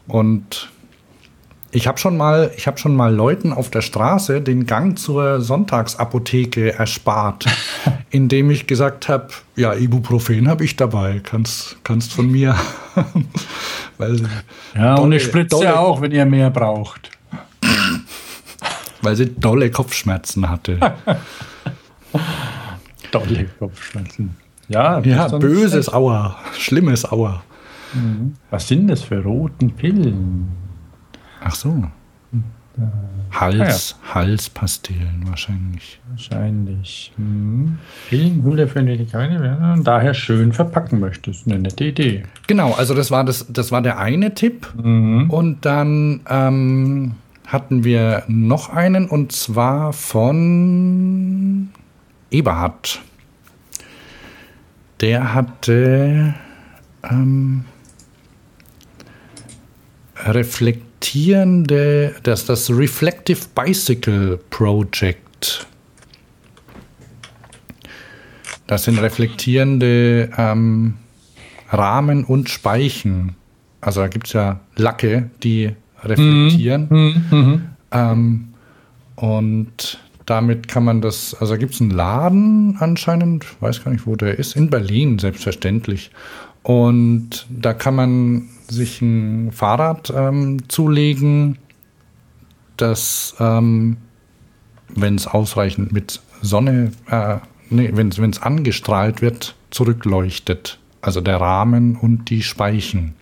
Und 0.07 0.69
ich 1.73 1.87
habe 1.87 1.97
schon 1.97 2.15
mal, 2.17 2.51
ich 2.55 2.67
habe 2.67 2.77
schon 2.77 2.95
mal 2.95 3.13
Leuten 3.13 3.51
auf 3.51 3.69
der 3.71 3.81
Straße 3.81 4.41
den 4.41 4.65
Gang 4.67 4.97
zur 4.97 5.41
Sonntagsapotheke 5.41 6.73
erspart, 6.73 7.45
indem 8.11 8.51
ich 8.51 8.67
gesagt 8.67 9.09
habe, 9.09 9.27
ja, 9.55 9.73
Ibuprofen 9.73 10.47
habe 10.47 10.63
ich 10.63 10.75
dabei, 10.75 11.19
kannst 11.23 11.77
kannst 11.83 12.13
von 12.13 12.29
mir. 12.31 12.55
weil, 13.97 14.21
Ja, 14.75 14.91
und 14.91 14.97
dolle- 14.97 15.05
eine 15.05 15.19
Spritze 15.19 15.55
dolle- 15.55 15.79
auch, 15.79 15.99
wenn 16.01 16.11
ihr 16.11 16.25
mehr 16.25 16.49
braucht. 16.51 17.09
weil 19.01 19.15
sie 19.15 19.33
dolle 19.33 19.69
Kopfschmerzen 19.71 20.49
hatte. 20.49 20.79
Dolle 23.11 23.45
Kopfschmerzen. 23.59 24.35
Ja, 24.69 24.99
ja, 24.99 25.27
böses 25.27 25.91
Aua, 25.91 26.37
schlimmes 26.57 27.11
Aua. 27.11 27.43
Was 28.49 28.67
sind 28.67 28.87
das 28.87 29.03
für 29.03 29.21
roten 29.23 29.71
Pillen? 29.71 30.47
Ach 31.43 31.55
so. 31.55 31.83
Hals, 33.31 33.95
Halspastillen 34.13 35.23
wahrscheinlich. 35.27 35.99
Wahrscheinlich. 36.09 37.11
Hm. 37.17 37.77
Pillenhülle 38.09 38.67
für 38.67 38.81
Medikamente, 38.81 39.41
wenn 39.41 39.77
du 39.77 39.83
daher 39.83 40.13
schön 40.13 40.53
verpacken 40.53 40.99
möchtest. 40.99 41.45
Eine 41.47 41.59
nette 41.59 41.85
Idee. 41.85 42.23
Genau, 42.47 42.73
also 42.73 42.95
das 42.95 43.11
war 43.11 43.23
das, 43.23 43.45
das 43.49 43.71
war 43.71 43.81
der 43.81 43.99
eine 43.99 44.33
Tipp. 44.33 44.73
Und 45.29 45.57
dann 45.61 46.21
ähm, 46.27 47.15
hatten 47.45 47.83
wir 47.83 48.23
noch 48.27 48.69
einen 48.69 49.07
und 49.07 49.31
zwar 49.31 49.93
von 49.93 51.69
Eberhard. 52.31 53.01
Der 55.01 55.33
hatte 55.33 56.33
ähm, 57.03 57.65
reflektierende, 61.03 62.15
das, 62.23 62.45
das 62.45 62.69
Reflective 62.69 63.39
Bicycle 63.53 64.39
Project. 64.49 65.67
Das 68.67 68.85
sind 68.85 68.99
reflektierende 68.99 70.29
ähm, 70.37 70.93
Rahmen 71.69 72.23
und 72.23 72.49
Speichen. 72.49 73.35
Also 73.81 73.99
da 73.99 74.07
gibt 74.07 74.27
es 74.27 74.33
ja 74.33 74.61
Lacke, 74.77 75.29
die 75.43 75.71
reflektieren. 76.03 76.87
Ähm, 77.91 78.53
und 79.17 79.99
damit 80.25 80.69
kann 80.69 80.85
man 80.85 81.01
das, 81.01 81.35
also 81.35 81.57
gibt 81.57 81.73
es 81.73 81.81
einen 81.81 81.91
Laden 81.91 82.77
anscheinend, 82.79 83.45
weiß 83.61 83.83
gar 83.83 83.91
nicht, 83.91 84.07
wo 84.07 84.15
der 84.15 84.39
ist, 84.39 84.55
in 84.55 84.69
Berlin 84.69 85.19
selbstverständlich. 85.19 86.11
Und 86.63 87.45
da 87.49 87.73
kann 87.73 87.95
man 87.95 88.49
sich 88.69 89.01
ein 89.01 89.51
Fahrrad 89.51 90.11
ähm, 90.15 90.69
zulegen, 90.69 91.57
das, 92.77 93.35
ähm, 93.39 93.97
wenn 94.95 95.15
es 95.15 95.27
ausreichend 95.27 95.91
mit 95.91 96.21
Sonne, 96.41 96.91
äh, 97.09 97.37
nee, 97.69 97.91
wenn 97.93 98.09
es 98.09 98.41
angestrahlt 98.41 99.21
wird, 99.21 99.55
zurückleuchtet. 99.71 100.79
Also 101.01 101.19
der 101.19 101.41
Rahmen 101.41 101.97
und 101.97 102.29
die 102.29 102.41
Speichen. 102.41 103.13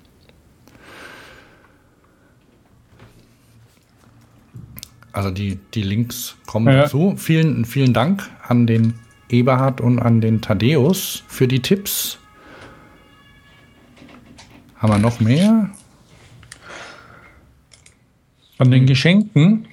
Also 5.14 5.32
die, 5.32 5.60
die 5.74 5.82
Links 5.82 6.36
kommen 6.46 6.74
Ja. 6.74 6.84
dazu. 6.84 7.16
Vielen, 7.18 7.66
vielen 7.66 7.94
Dank 7.94 8.30
an 8.48 8.68
den 8.68 8.94
Eberhard 9.30 9.82
und 9.82 10.00
an 10.00 10.22
den 10.22 10.42
Thaddeus 10.42 11.24
für 11.28 11.48
die 11.48 11.62
Tipps. 11.62 12.18
Haben 14.82 14.94
wir 14.94 15.00
noch 15.00 15.20
mehr? 15.20 15.70
Von 18.58 18.72
den 18.72 18.88
Geschenken. 18.88 19.68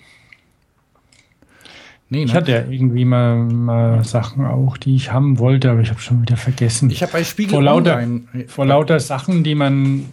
Nee, 2.10 2.24
Ich 2.24 2.32
ne? 2.32 2.38
hatte 2.38 2.52
ja 2.52 2.64
irgendwie 2.68 3.04
mal, 3.04 3.36
mal 3.36 4.04
Sachen 4.04 4.44
auch, 4.44 4.76
die 4.76 4.96
ich 4.96 5.12
haben 5.12 5.38
wollte, 5.38 5.70
aber 5.70 5.80
ich 5.80 5.90
habe 5.90 6.00
schon 6.00 6.22
wieder 6.22 6.36
vergessen. 6.36 6.90
Ich 6.90 7.02
habe 7.02 7.12
bei 7.12 7.24
Spiegel 7.24 7.52
vor 7.52 7.62
lauter, 7.62 7.96
Online. 7.96 8.22
vor 8.48 8.66
lauter 8.66 9.00
Sachen, 9.00 9.44
die 9.44 9.54
man, 9.54 10.06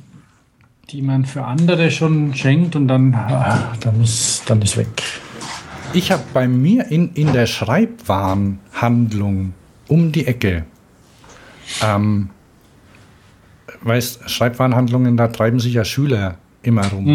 die 0.89 1.01
man 1.01 1.25
für 1.25 1.45
andere 1.45 1.91
schon 1.91 2.33
schenkt 2.33 2.75
und 2.75 2.87
dann, 2.87 3.13
ah, 3.13 3.73
dann, 3.81 4.01
ist, 4.01 4.49
dann 4.49 4.61
ist 4.61 4.77
weg. 4.77 5.03
Ich 5.93 6.11
habe 6.11 6.23
bei 6.33 6.47
mir 6.47 6.91
in, 6.91 7.13
in 7.13 7.31
der 7.31 7.45
Schreibwarenhandlung 7.47 9.53
um 9.87 10.11
die 10.11 10.27
Ecke, 10.27 10.65
ähm, 11.81 12.29
weißt, 13.85 14.29
Schreibwarenhandlungen, 14.29 15.15
da 15.15 15.27
treiben 15.27 15.59
sich 15.59 15.73
ja 15.73 15.85
Schüler 15.85 16.37
immer 16.63 16.87
rum 16.87 17.05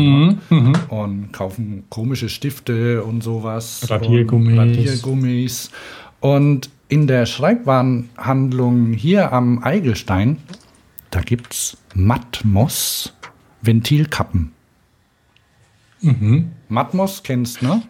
ne? 0.48 0.72
und 0.88 1.32
kaufen 1.32 1.84
komische 1.90 2.28
Stifte 2.28 3.02
und 3.02 3.22
sowas. 3.22 3.90
Radiergummis. 3.90 4.52
Und 4.52 4.58
Radiergummis. 4.58 5.70
Und 6.20 6.70
in 6.88 7.06
der 7.06 7.26
Schreibwarenhandlung 7.26 8.92
hier 8.92 9.32
am 9.32 9.62
Eigelstein, 9.62 10.38
da 11.10 11.20
gibt 11.20 11.52
es 11.52 11.76
Matmos 11.94 13.12
Ventilkappen. 13.62 14.52
Matmos 16.68 17.22
kennst, 17.22 17.62
ne? 17.62 17.82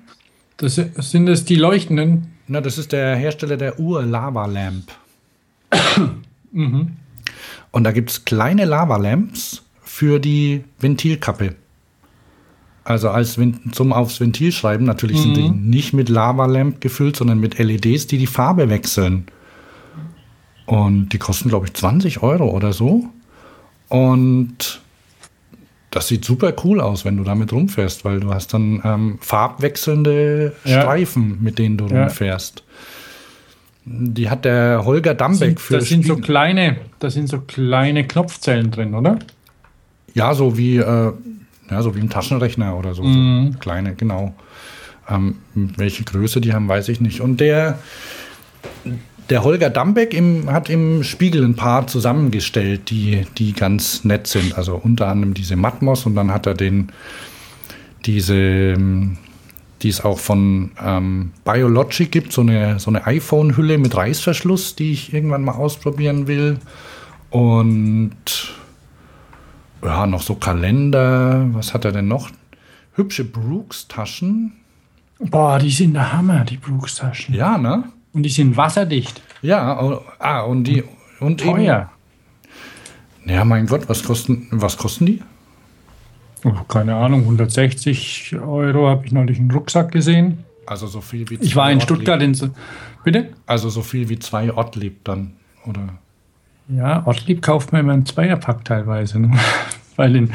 Das 0.57 0.75
sind 0.75 1.29
es 1.29 1.45
die 1.45 1.57
leuchtenden. 1.57 2.33
Na, 2.47 2.61
das 2.61 2.79
ist 2.79 2.93
der 2.93 3.17
Hersteller 3.17 3.57
der 3.57 3.79
Ur-Lava-Lamp. 3.79 4.91
Und 7.73 7.85
da 7.85 7.93
gibt 7.93 8.11
es 8.11 8.25
kleine 8.25 8.65
Lava-Lamps 8.65 9.63
für 9.83 10.19
die 10.19 10.65
Ventilkappe. 10.81 11.55
Also 12.85 13.11
als 13.11 13.39
zum 13.73 13.93
aufs 13.93 14.21
Ventil 14.21 14.51
schreiben. 14.53 14.85
Natürlich 14.85 15.21
sind 15.21 15.37
die 15.37 15.51
nicht 15.51 15.93
mit 15.93 16.09
Lava-Lamp 16.09 16.81
gefüllt, 16.81 17.17
sondern 17.17 17.39
mit 17.39 17.59
LEDs, 17.59 18.07
die 18.07 18.19
die 18.19 18.27
Farbe 18.27 18.69
wechseln. 18.71 19.27
Und 20.67 21.11
die 21.11 21.19
kosten, 21.19 21.49
glaube 21.49 21.67
ich, 21.67 21.75
20 21.75 22.23
Euro 22.23 22.49
oder 22.51 22.73
so. 22.73 23.07
Und 23.89 24.81
das 25.91 26.09
sieht 26.09 26.25
super 26.25 26.55
cool 26.65 26.81
aus, 26.81 27.05
wenn 27.05 27.17
du 27.17 27.25
damit 27.25 27.53
rumfährst, 27.53 28.05
weil 28.05 28.21
du 28.21 28.33
hast 28.33 28.55
dann 28.55 28.81
ähm, 28.85 29.19
farbwechselnde 29.21 30.55
Ja. 30.65 30.81
Streifen, 30.83 31.39
mit 31.43 31.59
denen 31.59 31.77
du 31.77 31.87
Ja. 31.87 32.03
rumfährst. 32.05 32.63
Die 33.85 34.29
hat 34.29 34.45
der 34.45 34.85
Holger 34.85 35.15
Dambeck 35.15 35.39
Sind, 35.39 35.61
für 35.61 35.75
das 35.79 35.89
sind 35.89 36.05
so 36.05 36.17
kleine, 36.17 36.77
das 36.99 37.15
sind 37.15 37.29
so 37.29 37.41
kleine 37.41 38.07
Knopfzellen 38.07 38.71
drin, 38.71 38.95
oder? 38.95 39.19
Ja, 40.15 40.35
so 40.35 40.59
wie, 40.59 40.77
äh, 40.77 41.13
ja, 41.71 41.83
so 41.83 41.95
wie 41.95 42.01
ein 42.01 42.11
Taschenrechner 42.11 42.77
oder 42.77 42.95
so. 42.95 43.03
Mhm. 43.03 43.53
so 43.53 43.59
kleine, 43.59 43.95
genau. 43.95 44.35
Ähm, 45.09 45.37
welche 45.55 46.05
Größe 46.05 46.41
die 46.41 46.53
haben, 46.53 46.69
weiß 46.69 46.89
ich 46.89 47.01
nicht. 47.01 47.21
Und 47.21 47.41
der, 47.41 47.79
der 49.31 49.45
Holger 49.45 49.71
Dambeck 49.71 50.13
im, 50.13 50.53
hat 50.53 50.69
im 50.69 51.03
Spiegel 51.03 51.45
ein 51.45 51.57
paar 51.57 51.87
zusammengestellt, 51.87 52.91
die, 52.91 53.27
die 53.39 53.53
ganz 53.53 54.05
nett 54.05 54.27
sind. 54.27 54.59
Also 54.59 54.77
unter 54.77 55.09
anderem 55.09 55.35
diese 55.35 55.57
Matmos 55.57 56.07
und 56.07 56.17
dann 56.17 56.33
hat 56.33 56.47
er 56.47 56.55
den, 56.55 56.91
diese, 58.05 58.35
ähm, 58.35 59.19
die 59.83 59.89
es 59.89 60.05
auch 60.05 60.19
von 60.19 60.73
ähm, 60.83 61.33
Biologic 61.45 62.13
gibt, 62.13 62.33
so 62.33 62.43
eine, 62.43 62.79
so 62.79 62.91
eine 62.91 63.07
iPhone-Hülle 63.07 63.79
mit 63.79 63.97
Reißverschluss, 63.97 64.77
die 64.77 64.93
ich 64.93 65.13
irgendwann 65.13 65.43
mal 65.43 65.55
ausprobieren 65.55 66.27
will. 66.27 66.59
Und 67.31 68.15
ja, 69.83 70.07
noch 70.07 70.23
so 70.23 70.35
Kalender. 70.35 71.47
Was 71.53 71.73
hat 71.73 71.85
er 71.85 71.93
denn 71.93 72.09
noch? 72.09 72.31
Hübsche 72.95 73.25
Brooks-Taschen. 73.25 74.53
Boah, 75.19 75.59
die 75.59 75.71
sind 75.71 75.95
der 75.95 76.13
Hammer, 76.13 76.45
die 76.45 76.57
Brooks-Taschen. 76.57 77.35
Ja, 77.35 77.59
ne? 77.59 77.85
Und 78.13 78.23
die 78.25 78.31
sind 78.31 78.57
wasserdicht. 78.57 79.23
Ja, 79.43 79.81
oh, 79.81 80.01
ah, 80.19 80.41
und 80.43 80.65
die. 80.65 80.83
Und 81.21 81.41
Teuer. 81.41 81.91
Eben, 83.25 83.35
ja, 83.35 83.45
mein 83.45 83.67
Gott, 83.67 83.89
was 83.89 84.03
kosten, 84.03 84.49
was 84.51 84.77
kosten 84.77 85.07
die? 85.07 85.23
Oh, 86.45 86.53
keine 86.69 86.95
Ahnung, 86.97 87.21
160 87.23 88.37
Euro 88.41 88.89
habe 88.89 89.05
ich 89.07 89.13
neulich 89.13 89.39
einen 89.39 89.51
Rucksack 89.51 89.93
gesehen. 89.93 90.45
Also 90.67 90.87
so 90.87 91.01
viel 91.01 91.29
wie 91.31 91.35
Ich 91.41 91.57
war 91.57 91.71
in 91.71 91.81
Stuttgart 91.81 92.23
in. 92.23 92.35
so- 92.35 92.49
Bitte? 93.05 93.31
Also 93.47 93.69
so 93.71 93.83
viel 93.83 94.09
wie 94.09 94.19
zwei 94.19 94.53
Ortlieb 94.53 95.05
dann, 95.05 95.33
oder? 95.67 95.81
Ja, 96.69 97.05
Ortlieb 97.07 97.43
kauft 97.43 97.73
man 97.73 97.81
immer 97.83 97.93
einen 97.95 98.07
Zweierpack 98.07 98.65
teilweise. 98.65 99.19
Ne? 99.19 99.33
Weil 99.97 100.15
in, 100.17 100.31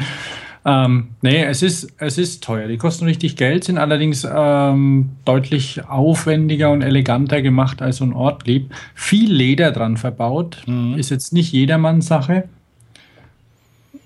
ähm, 0.64 1.08
nee, 1.22 1.42
es 1.44 1.62
ist, 1.62 1.92
es 1.98 2.18
ist 2.18 2.42
teuer. 2.44 2.68
Die 2.68 2.76
kosten 2.76 3.04
richtig 3.06 3.36
Geld, 3.36 3.64
sind 3.64 3.78
allerdings 3.78 4.26
ähm, 4.30 5.10
deutlich 5.24 5.84
aufwendiger 5.88 6.70
und 6.70 6.82
eleganter 6.82 7.40
gemacht 7.40 7.80
als 7.82 7.96
so 7.98 8.04
ein 8.04 8.12
Ortlieb. 8.12 8.70
Viel 8.94 9.32
Leder 9.32 9.70
dran 9.72 9.96
verbaut. 9.96 10.64
Ist 10.96 11.10
jetzt 11.10 11.32
nicht 11.32 11.52
jedermanns 11.52 12.06
Sache. 12.08 12.48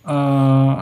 Äh, 0.06 0.76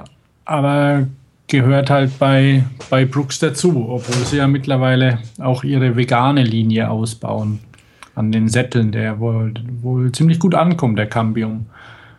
aber 0.48 1.06
gehört 1.46 1.90
halt 1.90 2.18
bei, 2.18 2.64
bei 2.88 3.04
Brooks 3.04 3.38
dazu, 3.38 3.88
obwohl 3.88 4.24
sie 4.24 4.38
ja 4.38 4.46
mittlerweile 4.46 5.18
auch 5.38 5.62
ihre 5.62 5.94
vegane 5.96 6.42
Linie 6.42 6.90
ausbauen. 6.90 7.60
An 8.14 8.32
den 8.32 8.48
Sätteln, 8.48 8.90
der 8.90 9.20
wohl, 9.20 9.54
wohl 9.80 10.10
ziemlich 10.10 10.40
gut 10.40 10.54
ankommt, 10.54 10.98
der 10.98 11.06
Cambium. 11.06 11.66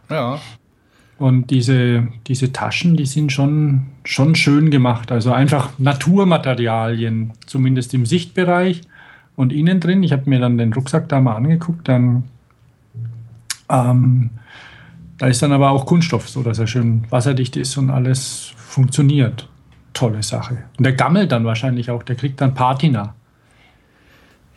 Ja. 0.09 0.39
Und 1.17 1.49
diese, 1.49 2.07
diese 2.27 2.53
Taschen, 2.53 2.95
die 2.95 3.05
sind 3.05 3.31
schon, 3.31 3.87
schon 4.05 4.35
schön 4.35 4.69
gemacht. 4.69 5.11
Also 5.11 5.33
einfach 5.33 5.71
Naturmaterialien, 5.77 7.33
zumindest 7.45 7.93
im 7.93 8.05
Sichtbereich 8.05 8.81
und 9.35 9.51
innen 9.51 9.79
drin. 9.79 10.03
Ich 10.03 10.13
habe 10.13 10.29
mir 10.29 10.39
dann 10.39 10.57
den 10.57 10.71
Rucksack 10.71 11.09
da 11.09 11.19
mal 11.19 11.35
angeguckt. 11.35 11.87
Dann, 11.87 12.23
ähm, 13.69 14.29
da 15.19 15.27
ist 15.27 15.41
dann 15.41 15.51
aber 15.51 15.69
auch 15.69 15.85
Kunststoff, 15.85 16.27
so 16.29 16.41
dass 16.41 16.57
er 16.59 16.65
schön 16.67 17.05
wasserdicht 17.11 17.55
ist 17.55 17.77
und 17.77 17.89
alles 17.91 18.51
funktioniert. 18.57 19.47
Tolle 19.93 20.23
Sache. 20.23 20.63
Und 20.77 20.83
der 20.85 20.93
gammelt 20.93 21.31
dann 21.31 21.45
wahrscheinlich 21.45 21.91
auch, 21.91 22.03
der 22.03 22.15
kriegt 22.15 22.41
dann 22.41 22.53
Patina. 22.53 23.13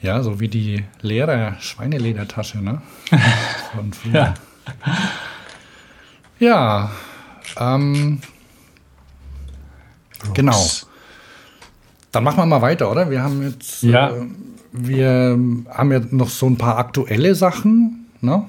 Ja, 0.01 0.23
so 0.23 0.41
wie 0.41 0.49
die 0.49 0.85
leere 1.01 1.57
Schweineledertasche, 1.61 2.59
ne? 2.63 2.81
Von 3.75 3.93
früher. 3.93 4.13
Ja. 4.13 4.35
Ja. 6.39 6.91
Ähm, 7.59 8.21
genau. 10.35 10.65
Dann 12.11 12.25
machen 12.25 12.39
wir 12.39 12.47
mal 12.47 12.63
weiter, 12.63 12.91
oder? 12.91 13.11
Wir 13.11 13.23
haben 13.23 13.43
jetzt, 13.43 13.83
Ja. 13.83 14.11
äh, 14.11 14.27
wir 14.73 15.39
haben 15.71 15.93
ja 15.93 16.01
noch 16.11 16.29
so 16.29 16.47
ein 16.47 16.57
paar 16.59 16.79
aktuelle 16.79 17.35
Sachen, 17.35 18.07
ne? 18.21 18.45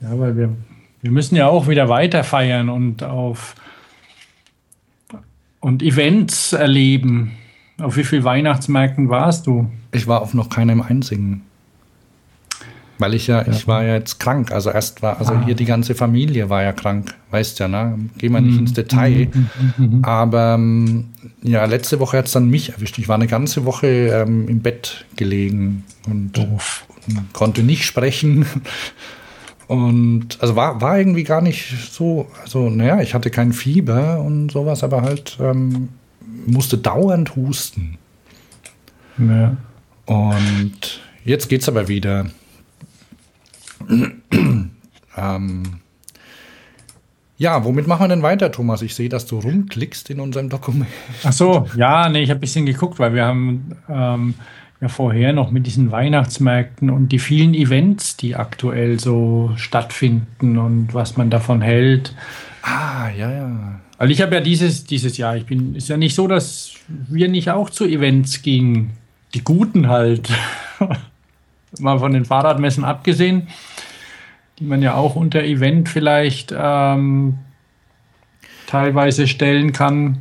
Ja, 0.00 0.18
weil 0.18 0.36
wir, 0.36 0.50
wir 1.02 1.10
müssen 1.10 1.36
ja 1.36 1.48
auch 1.48 1.68
wieder 1.68 1.88
weiter 1.88 2.24
feiern 2.24 2.68
und 2.68 3.02
auf 3.02 3.54
und 5.60 5.82
Events 5.82 6.52
erleben. 6.52 7.32
Auf 7.78 7.96
wie 7.96 8.04
vielen 8.04 8.24
Weihnachtsmärkten 8.24 9.08
warst 9.08 9.46
du? 9.46 9.70
Ich 9.92 10.06
war 10.06 10.22
auf 10.22 10.34
noch 10.34 10.48
keinem 10.48 10.82
einzigen. 10.82 11.42
Weil 12.98 13.14
ich 13.14 13.28
ja, 13.28 13.46
ich 13.48 13.66
war 13.66 13.82
ja 13.82 13.94
jetzt 13.94 14.20
krank. 14.20 14.52
Also 14.52 14.70
erst 14.70 15.00
war, 15.00 15.18
also 15.18 15.40
hier 15.44 15.54
die 15.54 15.64
ganze 15.64 15.94
Familie 15.94 16.50
war 16.50 16.62
ja 16.62 16.72
krank. 16.72 17.14
Weißt 17.30 17.58
ja, 17.58 17.66
ne? 17.66 17.98
Gehen 18.18 18.32
wir 18.32 18.42
nicht 18.42 18.58
ins 18.58 18.74
Detail. 18.74 19.28
Aber 20.02 20.56
ähm, 20.58 21.06
ja, 21.42 21.64
letzte 21.64 21.98
Woche 21.98 22.18
hat 22.18 22.26
es 22.26 22.32
dann 22.32 22.50
mich 22.50 22.72
erwischt. 22.74 22.98
Ich 22.98 23.08
war 23.08 23.14
eine 23.14 23.26
ganze 23.26 23.64
Woche 23.64 23.86
ähm, 23.86 24.46
im 24.48 24.60
Bett 24.60 25.06
gelegen 25.16 25.84
und, 26.06 26.36
und 26.36 27.32
konnte 27.32 27.62
nicht 27.62 27.86
sprechen. 27.86 28.44
Und 29.70 30.36
also 30.40 30.56
war, 30.56 30.80
war 30.80 30.98
irgendwie 30.98 31.22
gar 31.22 31.40
nicht 31.40 31.92
so, 31.92 32.26
also 32.42 32.68
naja, 32.68 33.02
ich 33.02 33.14
hatte 33.14 33.30
kein 33.30 33.52
Fieber 33.52 34.20
und 34.20 34.50
sowas, 34.50 34.82
aber 34.82 35.02
halt 35.02 35.38
ähm, 35.40 35.90
musste 36.44 36.76
dauernd 36.76 37.36
husten. 37.36 37.96
Ja. 39.16 39.56
Und 40.06 41.00
jetzt 41.24 41.48
geht's 41.48 41.68
aber 41.68 41.86
wieder. 41.86 42.26
ähm, 45.16 45.62
ja, 47.38 47.64
womit 47.64 47.86
machen 47.86 48.02
wir 48.02 48.08
denn 48.08 48.24
weiter, 48.24 48.50
Thomas? 48.50 48.82
Ich 48.82 48.96
sehe, 48.96 49.08
dass 49.08 49.26
du 49.26 49.38
rumklickst 49.38 50.10
in 50.10 50.18
unserem 50.18 50.48
Dokument. 50.48 50.90
Ach 51.22 51.32
so, 51.32 51.68
ja, 51.76 52.08
nee, 52.08 52.22
ich 52.22 52.30
habe 52.30 52.38
ein 52.38 52.40
bisschen 52.40 52.66
geguckt, 52.66 52.98
weil 52.98 53.14
wir 53.14 53.24
haben 53.24 53.76
ähm, 53.88 54.34
ja 54.80 54.88
vorher 54.88 55.32
noch 55.32 55.50
mit 55.50 55.66
diesen 55.66 55.90
Weihnachtsmärkten 55.90 56.90
und 56.90 57.10
die 57.10 57.18
vielen 57.18 57.54
Events, 57.54 58.16
die 58.16 58.36
aktuell 58.36 58.98
so 58.98 59.52
stattfinden 59.56 60.56
und 60.58 60.94
was 60.94 61.16
man 61.16 61.30
davon 61.30 61.60
hält. 61.60 62.14
Ah, 62.62 63.08
ja, 63.16 63.30
ja. 63.30 63.80
Weil 63.98 64.10
ich 64.10 64.22
habe 64.22 64.34
ja 64.34 64.40
dieses, 64.40 64.84
dieses 64.84 65.18
Jahr, 65.18 65.36
ich 65.36 65.44
bin, 65.44 65.74
ist 65.74 65.90
ja 65.90 65.98
nicht 65.98 66.14
so, 66.14 66.26
dass 66.26 66.72
wir 66.88 67.28
nicht 67.28 67.50
auch 67.50 67.68
zu 67.68 67.84
Events 67.84 68.40
gingen. 68.40 68.92
Die 69.34 69.44
guten 69.44 69.88
halt. 69.88 70.30
Mal 71.78 71.98
von 71.98 72.12
den 72.12 72.24
Fahrradmessen 72.24 72.82
abgesehen, 72.82 73.48
die 74.58 74.64
man 74.64 74.82
ja 74.82 74.94
auch 74.94 75.14
unter 75.14 75.44
Event 75.44 75.88
vielleicht 75.88 76.52
ähm, 76.56 77.38
teilweise 78.66 79.28
stellen 79.28 79.72
kann. 79.72 80.18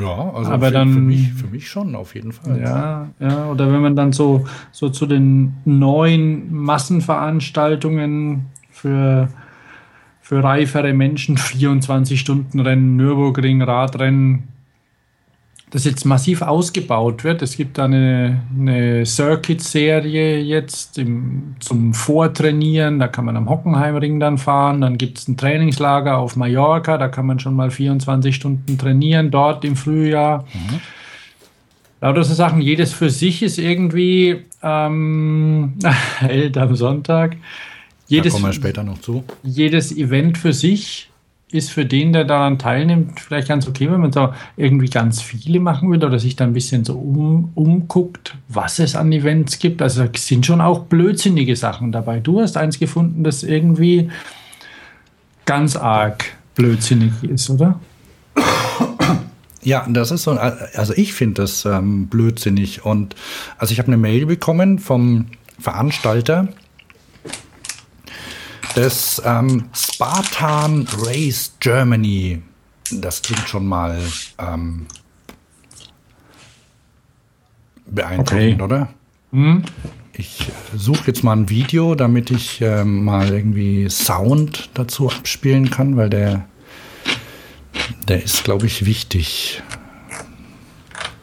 Ja, 0.00 0.30
also 0.32 0.52
Aber 0.52 0.66
für, 0.68 0.72
dann- 0.72 0.92
für, 0.92 1.00
mich, 1.00 1.32
für 1.32 1.46
mich 1.48 1.68
schon, 1.68 1.94
auf 1.94 2.14
jeden 2.14 2.32
Fall. 2.32 2.60
Ja, 2.60 3.08
ja, 3.20 3.50
oder 3.50 3.72
wenn 3.72 3.80
man 3.80 3.96
dann 3.96 4.12
so, 4.12 4.44
so 4.70 4.88
zu 4.90 5.06
den 5.06 5.54
neuen 5.64 6.52
Massenveranstaltungen 6.54 8.46
für, 8.70 9.28
für 10.20 10.42
reifere 10.44 10.92
Menschen, 10.92 11.36
24-Stunden-Rennen, 11.38 12.96
Nürburgring, 12.96 13.62
Radrennen, 13.62 14.44
das 15.70 15.84
jetzt 15.84 16.04
massiv 16.04 16.42
ausgebaut 16.42 17.24
wird. 17.24 17.42
Es 17.42 17.56
gibt 17.56 17.78
da 17.78 17.84
eine, 17.84 18.42
eine 18.58 19.04
Circuit-Serie 19.04 20.40
jetzt 20.40 20.98
im, 20.98 21.56
zum 21.60 21.92
Vortrainieren, 21.92 22.98
da 22.98 23.08
kann 23.08 23.24
man 23.26 23.36
am 23.36 23.48
Hockenheimring 23.48 24.18
dann 24.18 24.38
fahren, 24.38 24.80
dann 24.80 24.96
gibt 24.96 25.18
es 25.18 25.28
ein 25.28 25.36
Trainingslager 25.36 26.16
auf 26.16 26.36
Mallorca, 26.36 26.96
da 26.96 27.08
kann 27.08 27.26
man 27.26 27.38
schon 27.38 27.54
mal 27.54 27.70
24 27.70 28.34
Stunden 28.34 28.78
trainieren, 28.78 29.30
dort 29.30 29.64
im 29.64 29.76
Frühjahr. 29.76 30.46
Lauter 32.00 32.24
so 32.24 32.34
Sachen, 32.34 32.60
jedes 32.60 32.92
für 32.92 33.10
sich 33.10 33.42
ist 33.42 33.58
irgendwie 33.58 34.44
ähm, 34.62 35.74
am 36.56 36.76
Sonntag. 36.76 37.32
Da 37.32 37.36
Jedes, 38.06 38.32
kommen 38.32 38.46
wir 38.46 38.52
später 38.54 38.84
noch 38.84 39.00
zu. 39.00 39.22
jedes 39.42 39.94
Event 39.94 40.38
für 40.38 40.54
sich 40.54 41.10
ist 41.50 41.70
für 41.70 41.86
den, 41.86 42.12
der 42.12 42.24
daran 42.24 42.58
teilnimmt, 42.58 43.20
vielleicht 43.20 43.48
ganz 43.48 43.66
okay, 43.66 43.90
wenn 43.90 44.00
man 44.00 44.12
so 44.12 44.32
irgendwie 44.56 44.88
ganz 44.88 45.22
viele 45.22 45.60
machen 45.60 45.90
will 45.90 46.04
oder 46.04 46.18
sich 46.18 46.36
da 46.36 46.44
ein 46.44 46.52
bisschen 46.52 46.84
so 46.84 46.98
um, 46.98 47.52
umguckt, 47.54 48.36
was 48.48 48.78
es 48.78 48.94
an 48.94 49.12
Events 49.12 49.58
gibt. 49.58 49.80
Also 49.80 50.04
es 50.12 50.26
sind 50.26 50.44
schon 50.44 50.60
auch 50.60 50.80
blödsinnige 50.80 51.56
Sachen 51.56 51.90
dabei. 51.90 52.20
Du 52.20 52.40
hast 52.40 52.56
eins 52.56 52.78
gefunden, 52.78 53.24
das 53.24 53.42
irgendwie 53.42 54.10
ganz 55.46 55.76
arg 55.76 56.24
blödsinnig 56.54 57.12
ist, 57.22 57.48
oder? 57.48 57.80
Ja, 59.62 59.86
das 59.88 60.10
ist 60.10 60.22
so, 60.22 60.32
also 60.32 60.94
ich 60.94 61.12
finde 61.12 61.42
das 61.42 61.64
ähm, 61.64 62.06
blödsinnig. 62.06 62.84
Und 62.84 63.16
also 63.58 63.72
ich 63.72 63.78
habe 63.78 63.88
eine 63.88 63.96
Mail 63.96 64.26
bekommen 64.26 64.78
vom 64.78 65.26
Veranstalter 65.58 66.48
des 68.76 69.20
ähm, 69.24 69.64
Spartan 69.74 70.86
Race 70.98 71.54
Germany. 71.60 72.42
Das 72.92 73.22
klingt 73.22 73.48
schon 73.48 73.66
mal 73.66 74.00
ähm, 74.38 74.86
beeindruckend, 77.86 78.60
Okay. 78.60 78.62
oder? 78.62 78.88
Ich 80.14 80.50
suche 80.74 81.08
jetzt 81.08 81.22
mal 81.22 81.34
ein 81.36 81.48
Video, 81.50 81.94
damit 81.94 82.30
ich 82.30 82.60
ähm, 82.60 83.04
mal 83.04 83.28
irgendwie 83.28 83.88
Sound 83.90 84.70
dazu 84.74 85.10
abspielen 85.10 85.70
kann, 85.70 85.96
weil 85.96 86.08
der 86.10 86.46
Der 88.08 88.22
ist, 88.22 88.42
glaube 88.44 88.66
ich, 88.66 88.86
wichtig. 88.86 89.62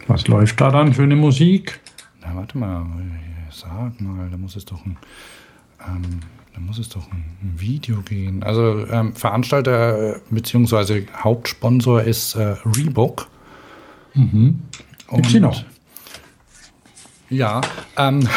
Was 0.07 0.27
läuft 0.27 0.61
da 0.61 0.69
dann 0.69 0.93
für 0.93 1.01
eine 1.03 1.15
Musik? 1.15 1.79
Na, 2.21 2.35
warte 2.35 2.57
mal, 2.59 2.85
sag 3.51 3.99
mal, 3.99 4.29
da 4.29 4.37
muss 4.37 4.55
es 4.55 4.65
doch 4.65 4.85
ein, 4.85 4.97
ähm, 5.87 6.19
da 6.55 6.61
muss 6.61 6.79
es 6.79 6.87
doch 6.87 7.11
ein 7.11 7.25
Video 7.57 7.97
gehen. 8.01 8.41
Also 8.41 8.87
ähm, 8.89 9.13
Veranstalter 9.13 10.21
bzw. 10.29 11.03
Hauptsponsor 11.17 12.03
ist 12.03 12.35
äh, 12.35 12.55
Reebok. 12.77 13.27
Mhm. 14.13 14.61
Sie 15.27 15.41
noch? 15.41 15.65
Ja, 17.29 17.59
ähm, 17.97 18.27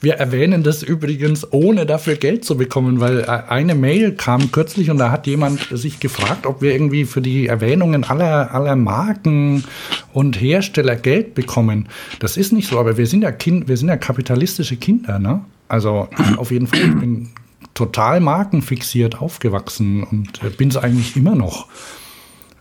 wir 0.00 0.14
erwähnen 0.14 0.62
das 0.62 0.84
übrigens, 0.84 1.52
ohne 1.52 1.86
dafür 1.86 2.14
Geld 2.14 2.44
zu 2.44 2.56
bekommen, 2.56 3.00
weil 3.00 3.20
äh, 3.20 3.26
eine 3.26 3.74
Mail 3.74 4.12
kam 4.12 4.52
kürzlich 4.52 4.88
und 4.90 4.98
da 4.98 5.10
hat 5.10 5.26
jemand 5.26 5.66
sich 5.70 5.98
gefragt, 5.98 6.46
ob 6.46 6.62
wir 6.62 6.72
irgendwie 6.72 7.04
für 7.04 7.20
die 7.20 7.48
Erwähnungen 7.48 8.04
aller, 8.04 8.54
aller 8.54 8.76
Marken 8.76 9.64
und 10.12 10.40
Hersteller 10.40 10.94
Geld 10.94 11.34
bekommen. 11.34 11.88
Das 12.20 12.36
ist 12.36 12.52
nicht 12.52 12.68
so, 12.68 12.78
aber 12.78 12.96
wir 12.96 13.06
sind 13.06 13.22
ja 13.22 13.32
Kind, 13.32 13.66
wir 13.66 13.76
sind 13.76 13.88
ja 13.88 13.96
kapitalistische 13.96 14.76
Kinder, 14.76 15.18
ne? 15.18 15.44
Also 15.66 16.08
auf 16.36 16.52
jeden 16.52 16.68
Fall, 16.68 16.78
ich 16.78 16.94
bin 16.94 17.30
total 17.76 18.20
markenfixiert 18.20 19.20
aufgewachsen 19.20 20.02
und 20.02 20.42
äh, 20.42 20.48
bin 20.48 20.70
es 20.70 20.76
eigentlich 20.76 21.14
immer 21.16 21.36
noch. 21.36 21.68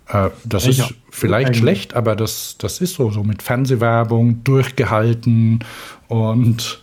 Äh, 0.07 0.29
das 0.43 0.67
ich 0.67 0.79
ist 0.79 0.93
vielleicht 1.09 1.47
Eigentlich. 1.47 1.59
schlecht, 1.59 1.93
aber 1.95 2.15
das, 2.15 2.57
das 2.59 2.81
ist 2.81 2.95
so, 2.95 3.09
so 3.09 3.23
mit 3.23 3.41
Fernsehwerbung 3.41 4.43
durchgehalten 4.43 5.63
und 6.09 6.81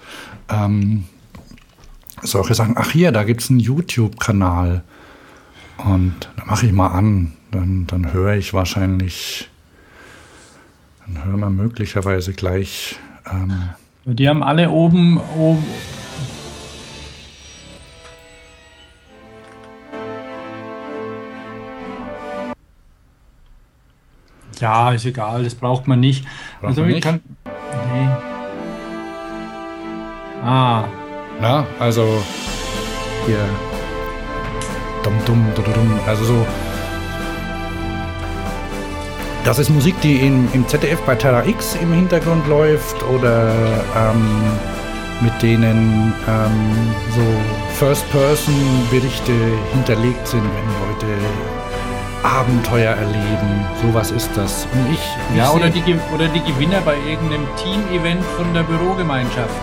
ähm, 0.49 1.05
solche 2.23 2.55
Sachen. 2.55 2.75
Ach 2.79 2.91
hier, 2.91 3.13
da 3.13 3.23
gibt 3.23 3.43
es 3.43 3.51
einen 3.51 3.61
YouTube-Kanal 3.61 4.83
und 5.85 6.15
da 6.37 6.45
mache 6.47 6.67
ich 6.67 6.73
mal 6.73 6.89
an. 6.89 7.35
Dann, 7.51 7.87
dann 7.87 8.15
höre 8.15 8.37
ich 8.37 8.55
wahrscheinlich, 8.55 9.51
dann 11.07 11.23
hören 11.23 11.41
wir 11.41 11.51
möglicherweise 11.51 12.33
gleich. 12.33 12.97
Ähm, 13.31 13.69
die 14.07 14.27
haben 14.27 14.43
alle 14.43 14.71
oben, 14.71 15.21
oben 15.37 15.63
Ja, 24.63 24.93
ist 24.93 25.05
egal, 25.05 25.43
das 25.43 25.57
braucht 25.57 25.89
man 25.89 25.99
nicht. 25.99 26.25
Braucht 26.61 26.69
also 26.69 26.83
man 26.83 26.91
nicht? 26.93 27.03
Kann, 27.03 27.21
nee. 27.93 28.09
Ah. 30.45 30.85
Na, 31.41 31.67
also 31.81 32.23
hier. 33.27 33.45
Dum, 35.03 35.15
dum, 35.27 35.45
dum, 35.57 35.65
dum, 35.65 36.01
also 36.07 36.25
so. 36.25 36.47
Das 39.45 39.59
ist 39.59 39.69
Musik, 39.69 40.01
die 40.01 40.19
in, 40.19 40.49
im 40.53 40.69
ZDF 40.69 41.01
bei 41.01 41.17
Terra 41.17 41.45
X 41.45 41.77
im 41.83 41.93
Hintergrund 41.93 42.47
läuft 42.47 43.03
oder 43.03 43.51
ähm, 43.97 44.53
mit 45.23 45.43
denen 45.43 46.15
ähm, 46.29 46.95
so 47.13 47.23
First-Person-Berichte 47.81 49.33
hinterlegt 49.73 50.25
sind, 50.29 50.45
wenn 50.45 50.89
Leute 50.89 51.62
Abenteuer 52.23 52.93
erleben. 52.95 53.67
Sowas 53.83 54.11
ist 54.13 54.31
das. 54.37 54.67
Und 54.73 54.93
ich, 54.93 55.37
ja, 55.37 55.51
oder 55.53 55.69
die, 55.71 55.83
oder 56.15 56.29
die 56.29 56.41
Gewinner 56.41 56.81
bei 56.83 56.97
irgendeinem 57.09 57.47
Team-Event 57.57 58.23
von 58.37 58.55
der 58.55 58.63
Bürogemeinschaft. 58.63 59.55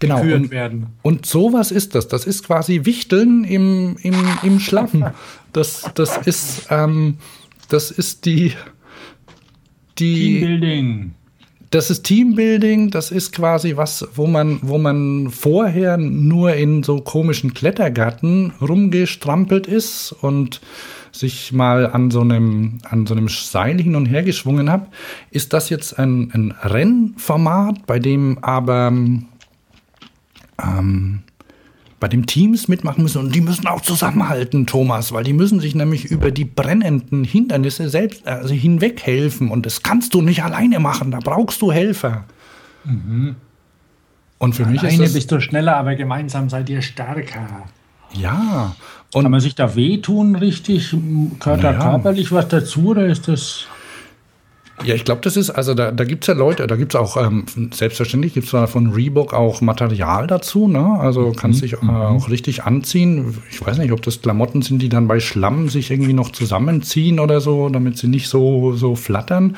Genau. 0.00 0.20
Und, 0.20 0.50
werden. 0.50 0.86
und 1.02 1.26
sowas 1.26 1.70
ist 1.70 1.94
das. 1.94 2.08
Das 2.08 2.24
ist 2.24 2.44
quasi 2.44 2.84
Wichteln 2.84 3.44
im, 3.44 3.96
im, 4.02 4.14
im 4.42 4.60
Schlamm. 4.60 5.06
Das, 5.54 5.90
das 5.94 6.18
ist, 6.18 6.66
ähm, 6.68 7.16
das 7.70 7.90
ist 7.90 8.26
die, 8.26 8.52
die. 9.98 10.40
Teambuilding. 10.40 11.14
Das 11.70 11.90
ist 11.90 12.02
Teambuilding, 12.02 12.90
das 12.90 13.10
ist 13.10 13.32
quasi 13.32 13.76
was, 13.76 14.06
wo 14.14 14.26
man, 14.26 14.60
wo 14.62 14.76
man 14.76 15.30
vorher 15.30 15.96
nur 15.96 16.52
in 16.52 16.82
so 16.82 17.00
komischen 17.00 17.54
Klettergarten 17.54 18.52
rumgestrampelt 18.60 19.66
ist 19.66 20.12
und 20.20 20.60
sich 21.18 21.52
mal 21.52 21.86
an 21.86 22.10
so 22.10 22.20
einem, 22.20 22.78
an 22.88 23.06
so 23.06 23.14
einem 23.14 23.28
Seil 23.28 23.80
hin 23.80 23.96
und 23.96 24.06
her 24.06 24.22
geschwungen 24.22 24.70
habe, 24.70 24.86
ist 25.30 25.52
das 25.52 25.68
jetzt 25.70 25.98
ein, 25.98 26.30
ein 26.32 26.54
Rennformat, 26.62 27.86
bei 27.86 27.98
dem 27.98 28.38
aber 28.42 28.92
ähm, 30.62 31.22
bei 32.00 32.08
dem 32.08 32.26
Teams 32.26 32.68
mitmachen 32.68 33.02
müssen 33.02 33.18
und 33.18 33.34
die 33.34 33.40
müssen 33.40 33.66
auch 33.66 33.80
zusammenhalten, 33.80 34.66
Thomas, 34.66 35.12
weil 35.12 35.24
die 35.24 35.32
müssen 35.32 35.58
sich 35.58 35.74
nämlich 35.74 36.04
über 36.04 36.30
die 36.30 36.44
brennenden 36.44 37.24
Hindernisse 37.24 37.88
selbst 37.88 38.26
also 38.26 38.54
hinweg 38.54 39.02
helfen 39.02 39.50
und 39.50 39.66
das 39.66 39.82
kannst 39.82 40.14
du 40.14 40.22
nicht 40.22 40.44
alleine 40.44 40.78
machen, 40.78 41.10
da 41.10 41.18
brauchst 41.18 41.60
du 41.60 41.72
Helfer. 41.72 42.24
Mhm. 42.84 43.34
Und 44.38 44.54
für 44.54 44.62
alleine 44.62 44.80
mich 44.80 44.92
ist 44.92 45.00
das, 45.00 45.12
bist 45.14 45.32
du 45.32 45.40
schneller, 45.40 45.76
aber 45.76 45.96
gemeinsam 45.96 46.48
seid 46.48 46.68
ihr 46.70 46.82
stärker. 46.82 47.64
Ja. 48.12 48.76
Und 49.14 49.22
Kann 49.22 49.30
man 49.30 49.40
sich 49.40 49.54
da 49.54 49.74
wehtun 49.74 50.36
richtig? 50.36 50.94
Gehört 51.40 51.64
da 51.64 51.72
körperlich 51.72 52.30
was 52.30 52.48
dazu 52.48 52.88
oder 52.88 53.06
ist 53.06 53.28
das... 53.28 53.66
Ja, 54.84 54.94
ich 54.94 55.04
glaube, 55.04 55.22
das 55.24 55.36
ist, 55.36 55.50
also 55.50 55.74
da, 55.74 55.90
da 55.90 56.04
gibt 56.04 56.22
es 56.22 56.28
ja 56.28 56.34
Leute, 56.34 56.66
da 56.68 56.76
gibt 56.76 56.94
es 56.94 57.00
auch, 57.00 57.16
ähm, 57.16 57.46
selbstverständlich 57.72 58.34
gibt 58.34 58.52
es 58.52 58.70
von 58.70 58.92
Reebok 58.92 59.34
auch 59.34 59.60
Material 59.60 60.28
dazu, 60.28 60.68
ne? 60.68 61.00
Also 61.00 61.32
kannst 61.32 61.62
mhm. 61.62 61.62
dich 61.62 61.72
äh, 61.72 61.84
mhm. 61.84 61.90
auch 61.90 62.30
richtig 62.30 62.62
anziehen. 62.62 63.34
Ich 63.50 63.64
weiß 63.64 63.78
nicht, 63.78 63.90
ob 63.90 64.02
das 64.02 64.22
Klamotten 64.22 64.62
sind, 64.62 64.80
die 64.80 64.88
dann 64.88 65.08
bei 65.08 65.18
Schlamm 65.18 65.68
sich 65.68 65.90
irgendwie 65.90 66.12
noch 66.12 66.30
zusammenziehen 66.30 67.18
oder 67.18 67.40
so, 67.40 67.68
damit 67.70 67.98
sie 67.98 68.06
nicht 68.06 68.28
so, 68.28 68.74
so 68.74 68.94
flattern. 68.94 69.56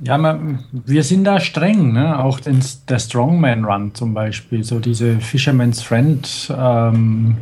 Ja, 0.00 0.16
man, 0.16 0.60
wir 0.70 1.02
sind 1.02 1.24
da 1.24 1.40
streng, 1.40 1.92
ne? 1.92 2.22
auch 2.22 2.38
den, 2.38 2.62
der 2.88 3.00
Strongman 3.00 3.64
Run 3.64 3.94
zum 3.94 4.14
Beispiel, 4.14 4.62
so 4.62 4.78
diese 4.78 5.18
Fisherman's 5.18 5.82
Friend 5.82 6.54
ähm, 6.56 7.36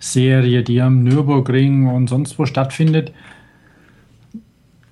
Serie, 0.00 0.64
die 0.64 0.80
am 0.80 1.04
Nürburgring 1.04 1.86
und 1.86 2.08
sonst 2.08 2.38
wo 2.38 2.46
stattfindet 2.46 3.12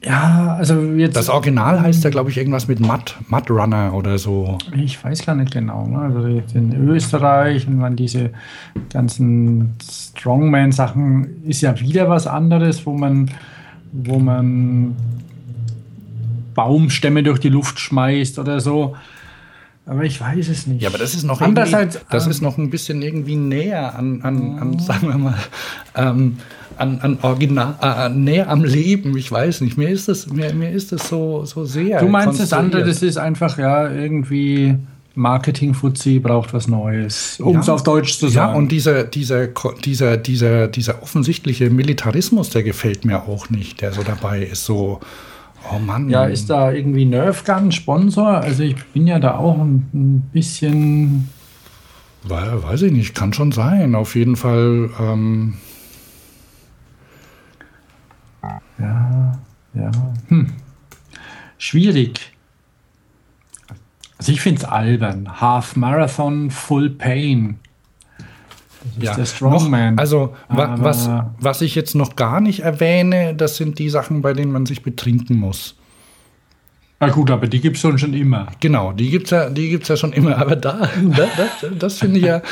Ja, 0.04 0.54
also 0.58 0.80
jetzt. 0.80 1.16
Das 1.16 1.28
Original 1.28 1.80
heißt 1.80 2.04
ja, 2.04 2.10
glaube 2.10 2.30
ich, 2.30 2.38
irgendwas 2.38 2.68
mit 2.68 2.78
Mud, 2.78 3.16
Mud 3.28 3.50
Runner 3.50 3.92
oder 3.94 4.16
so. 4.18 4.58
Ich 4.76 5.02
weiß 5.02 5.26
gar 5.26 5.34
nicht 5.34 5.50
genau. 5.50 5.86
Ne? 5.86 5.98
Also 5.98 6.20
in 6.56 6.88
Österreich 6.88 7.66
und 7.66 7.78
man 7.78 7.96
diese 7.96 8.30
ganzen 8.92 9.74
Strongman-Sachen 9.82 11.42
ist 11.44 11.62
ja 11.62 11.78
wieder 11.80 12.08
was 12.08 12.28
anderes, 12.28 12.86
wo 12.86 12.92
man, 12.92 13.30
wo 13.92 14.20
man 14.20 14.94
Baumstämme 16.54 17.24
durch 17.24 17.40
die 17.40 17.48
Luft 17.48 17.80
schmeißt 17.80 18.38
oder 18.38 18.60
so. 18.60 18.94
Aber 19.84 20.04
ich 20.04 20.20
weiß 20.20 20.48
es 20.48 20.66
nicht. 20.66 20.82
Ja, 20.82 20.90
aber 20.90 20.98
das 20.98 21.14
ist 21.14 21.24
noch 21.24 21.40
Andererseits, 21.40 21.98
das 22.10 22.26
ähm, 22.26 22.30
ist 22.30 22.42
noch 22.42 22.58
ein 22.58 22.70
bisschen 22.70 23.00
irgendwie 23.02 23.36
näher 23.36 23.96
an, 23.96 24.20
an, 24.22 24.58
an 24.58 24.78
sagen 24.78 25.08
wir 25.08 25.18
mal, 25.18 25.38
ähm, 25.96 26.36
an, 26.78 26.98
an 27.00 27.18
Original, 27.22 27.74
äh, 27.82 28.08
näher 28.08 28.48
am 28.48 28.64
Leben. 28.64 29.16
Ich 29.16 29.30
weiß 29.30 29.60
nicht. 29.62 29.76
Mir 29.76 29.88
ist 29.90 30.08
das, 30.08 30.26
mir, 30.28 30.52
mir 30.54 30.70
ist 30.70 30.92
das 30.92 31.08
so, 31.08 31.44
so 31.44 31.64
sehr. 31.64 32.00
Du 32.00 32.08
meinst 32.08 32.40
das 32.40 32.52
andere, 32.52 32.84
das 32.84 33.02
ist 33.02 33.16
einfach 33.18 33.58
ja 33.58 33.90
irgendwie 33.90 34.74
Marketing-Fuzzi 35.14 36.20
braucht 36.20 36.54
was 36.54 36.68
Neues, 36.68 37.40
um 37.40 37.54
Ja. 37.54 37.60
es 37.60 37.68
auf 37.68 37.82
Deutsch 37.82 38.18
zu 38.18 38.28
sagen. 38.28 38.52
Ja, 38.52 38.58
und 38.58 38.70
dieser, 38.72 39.04
dieser, 39.04 39.48
dieser, 39.84 40.16
dieser, 40.16 40.68
dieser 40.68 41.02
offensichtliche 41.02 41.70
Militarismus, 41.70 42.50
der 42.50 42.62
gefällt 42.62 43.04
mir 43.04 43.22
auch 43.28 43.50
nicht, 43.50 43.80
der 43.80 43.92
so 43.92 44.02
dabei 44.02 44.42
ist. 44.44 44.64
So, 44.64 45.00
oh 45.72 45.78
Mann. 45.80 46.08
ja, 46.08 46.24
ist 46.24 46.48
da 46.50 46.70
irgendwie 46.72 47.04
Nerf 47.04 47.44
Gun 47.44 47.72
Sponsor? 47.72 48.28
Also 48.38 48.62
ich 48.62 48.76
bin 48.94 49.06
ja 49.06 49.18
da 49.18 49.36
auch 49.36 49.58
ein, 49.58 49.86
ein 49.92 50.22
bisschen. 50.32 51.28
We- 52.24 52.62
Weiß 52.62 52.82
ich 52.82 52.92
nicht, 52.92 53.14
kann 53.14 53.32
schon 53.32 53.52
sein. 53.52 53.94
Auf 53.94 54.14
jeden 54.14 54.36
Fall. 54.36 54.90
Ähm, 55.00 55.54
Ja, 58.78 59.38
ja. 59.74 59.90
Hm. 60.28 60.52
Schwierig. 61.58 62.32
Also 64.18 64.32
ich 64.32 64.40
finde 64.40 64.62
es 64.62 64.68
albern. 64.68 65.40
Half 65.40 65.76
Marathon, 65.76 66.50
Full 66.50 66.90
Pain. 66.90 67.58
Das 68.84 68.96
ist 68.96 69.02
ja, 69.02 69.14
der 69.14 69.26
Strongman. 69.26 69.94
Noch, 69.94 70.00
also, 70.00 70.34
wa 70.48 70.76
was, 70.78 71.10
was 71.38 71.62
ich 71.62 71.74
jetzt 71.74 71.94
noch 71.94 72.16
gar 72.16 72.40
nicht 72.40 72.60
erwähne, 72.60 73.34
das 73.34 73.56
sind 73.56 73.78
die 73.78 73.90
Sachen, 73.90 74.22
bei 74.22 74.32
denen 74.32 74.52
man 74.52 74.66
sich 74.66 74.82
betrinken 74.82 75.36
muss. 75.38 75.76
Na 77.00 77.08
gut, 77.10 77.30
aber 77.30 77.46
die 77.46 77.60
gibt 77.60 77.76
es 77.76 78.00
schon 78.00 78.14
immer. 78.14 78.48
Genau, 78.58 78.92
die 78.92 79.10
gibt's 79.10 79.30
ja, 79.30 79.50
die 79.50 79.70
gibt's 79.70 79.88
ja 79.88 79.96
schon 79.96 80.12
immer. 80.12 80.36
Aber 80.36 80.56
da, 80.56 80.88
da, 81.16 81.28
das, 81.36 81.78
das 81.78 81.98
finde 81.98 82.18
ich 82.18 82.24
ja, 82.24 82.42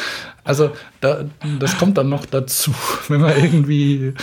also 0.46 0.70
da, 1.00 1.24
das 1.58 1.76
kommt 1.78 1.98
dann 1.98 2.08
noch 2.08 2.24
dazu, 2.24 2.72
wenn 3.08 3.20
man 3.20 3.36
irgendwie 3.36 4.14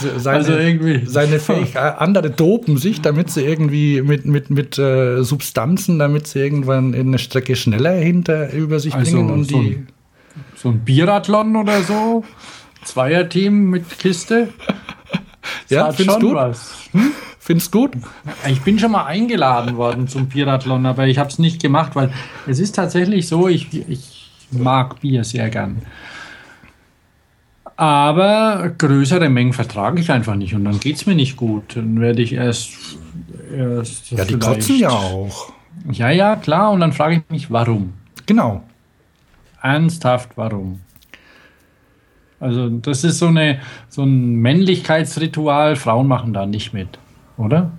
se- 0.00 0.18
seine, 0.20 0.36
Also 0.38 0.52
irgendwie- 0.52 1.06
seine 1.06 1.38
Fähigkeit, 1.38 1.98
andere 1.98 2.30
dopen 2.30 2.76
sich, 2.76 3.00
damit 3.00 3.30
sie 3.30 3.42
irgendwie 3.42 4.02
mit, 4.02 4.26
mit, 4.26 4.50
mit 4.50 4.78
äh, 4.78 5.22
Substanzen, 5.22 5.98
damit 5.98 6.26
sie 6.26 6.40
irgendwann 6.40 6.92
in 6.94 7.08
eine 7.08 7.18
Strecke 7.18 7.56
schneller 7.56 7.92
hinter 7.94 8.52
über 8.52 8.78
sich 8.80 8.94
Also 8.94 9.12
bringen 9.16 9.30
und 9.30 9.44
so 9.44 9.60
die. 9.62 9.68
ein- 9.76 9.88
So 10.56 10.68
ein 10.70 10.80
Biathlon 10.84 11.56
oder 11.56 11.82
so. 11.82 12.24
Zweierteam 12.84 13.70
mit 13.70 13.98
Kiste. 13.98 14.48
Das 15.68 15.70
Ja, 15.70 15.92
findest 15.92 16.22
du? 16.22 16.34
was. 16.34 16.74
Findest 17.38 17.72
gut? 17.72 17.92
Ich 18.48 18.60
bin 18.62 18.78
schon 18.78 18.92
mal 18.92 19.04
eingeladen 19.06 19.76
worden 19.76 20.06
zum 20.06 20.28
Biathlon, 20.28 20.86
aber 20.86 21.06
ich 21.06 21.18
habe 21.18 21.28
es 21.28 21.38
nicht 21.40 21.60
gemacht, 21.60 21.96
weil 21.96 22.12
es 22.46 22.60
ist 22.60 22.76
tatsächlich 22.76 23.26
so, 23.26 23.48
ich, 23.48 23.66
ich 23.88 24.21
mag 24.52 25.00
Bier 25.00 25.24
sehr 25.24 25.50
gern. 25.50 25.82
Aber 27.76 28.70
größere 28.76 29.28
Mengen 29.28 29.52
vertrage 29.52 30.00
ich 30.00 30.10
einfach 30.10 30.34
nicht 30.34 30.54
und 30.54 30.64
dann 30.64 30.78
geht 30.78 30.96
es 30.96 31.06
mir 31.06 31.14
nicht 31.14 31.36
gut. 31.36 31.76
Dann 31.76 32.00
werde 32.00 32.22
ich 32.22 32.32
erst. 32.32 32.96
erst 33.56 34.10
Ja, 34.10 34.24
die 34.24 34.38
kotzen 34.38 34.78
ja 34.78 34.90
auch. 34.90 35.52
Ja, 35.90 36.10
ja, 36.10 36.36
klar. 36.36 36.70
Und 36.70 36.80
dann 36.80 36.92
frage 36.92 37.16
ich 37.16 37.22
mich, 37.30 37.50
warum? 37.50 37.94
Genau. 38.26 38.62
Ernsthaft, 39.62 40.36
warum? 40.36 40.80
Also, 42.40 42.68
das 42.68 43.04
ist 43.04 43.18
so, 43.18 43.28
eine, 43.28 43.60
so 43.88 44.02
ein 44.02 44.34
Männlichkeitsritual. 44.34 45.76
Frauen 45.76 46.08
machen 46.08 46.32
da 46.32 46.44
nicht 46.44 46.72
mit, 46.72 46.98
oder? 47.36 47.70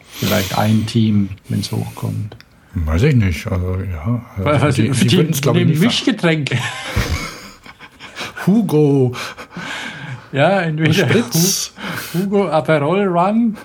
Vielleicht 0.00 0.58
ein 0.58 0.86
Team, 0.86 1.30
wenn 1.48 1.60
es 1.60 1.72
hochkommt. 1.72 2.36
Weiß 2.74 3.02
ich 3.02 3.14
nicht. 3.14 3.46
Also, 3.46 3.78
ja. 3.80 4.22
Also, 4.44 4.62
weil 4.62 4.72
die, 4.72 4.90
die, 4.90 5.06
die 5.06 5.16
würden 5.18 5.30
es, 5.32 5.40
glaube 5.42 5.58
ich, 5.60 5.64
nehmen 5.66 5.78
nicht. 5.78 5.86
Mischgetränke. 5.86 6.58
Hugo, 8.46 9.12
Ja, 10.32 10.62
entweder 10.62 10.92
Spritz. 10.92 11.72
Hu- 12.14 12.18
Hugo 12.20 12.48
Aperol 12.48 13.06
Run, 13.06 13.56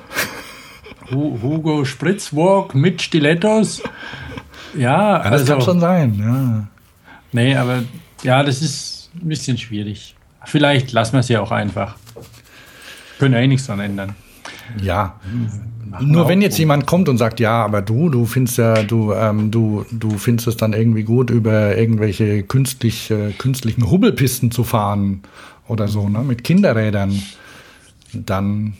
Hu 1.12 1.40
Hugo 1.42 1.84
Spritzwalk 1.86 2.76
mit 2.76 3.02
Stilettos. 3.02 3.82
Ja, 4.76 5.18
Ja, 5.18 5.24
das 5.24 5.32
also, 5.42 5.54
kann 5.54 5.62
schon 5.62 5.80
sein, 5.80 6.20
ja. 6.20 6.68
nee, 7.32 7.56
aber 7.56 7.84
ja, 8.24 8.44
das 8.44 8.62
ist 8.62 9.10
ein 9.16 9.30
bisschen 9.30 9.58
schwierig. 9.58 10.16
Vielleicht 10.46 10.92
lassen 10.92 11.14
wir 11.14 11.20
es 11.22 11.30
ja 11.30 11.42
auch 11.42 11.52
einfach. 11.52 11.96
Können 13.20 13.34
ja 13.34 13.40
eh 13.40 13.48
nichts 13.48 13.66
dran 13.68 13.80
ändern. 13.80 14.16
Ja. 14.82 15.20
Nur 16.02 16.28
wenn 16.28 16.42
jetzt 16.42 16.58
jemand 16.58 16.86
kommt 16.86 17.08
und 17.10 17.18
sagt, 17.18 17.40
ja, 17.40 17.64
aber 17.64 17.82
du, 17.82 18.10
du 18.10 18.26
findest 18.26 18.58
ja, 18.58 18.84
du, 18.84 19.14
ähm, 19.14 19.52
du, 19.52 19.86
du 19.92 20.18
findest 20.18 20.48
es 20.48 20.58
dann 20.58 20.74
irgendwie 20.74 21.04
gut, 21.04 21.30
über 21.30 21.78
irgendwelche 21.78 22.44
künstlich, 22.44 23.10
äh, 23.10 23.32
künstlichen 23.32 23.90
Hubbelpisten 23.90 24.52
zu 24.52 24.64
fahren 24.64 25.22
oder 25.68 25.88
so, 25.88 26.10
ne, 26.10 26.20
mit 26.20 26.44
Kinderrädern, 26.44 27.22
dann 28.14 28.74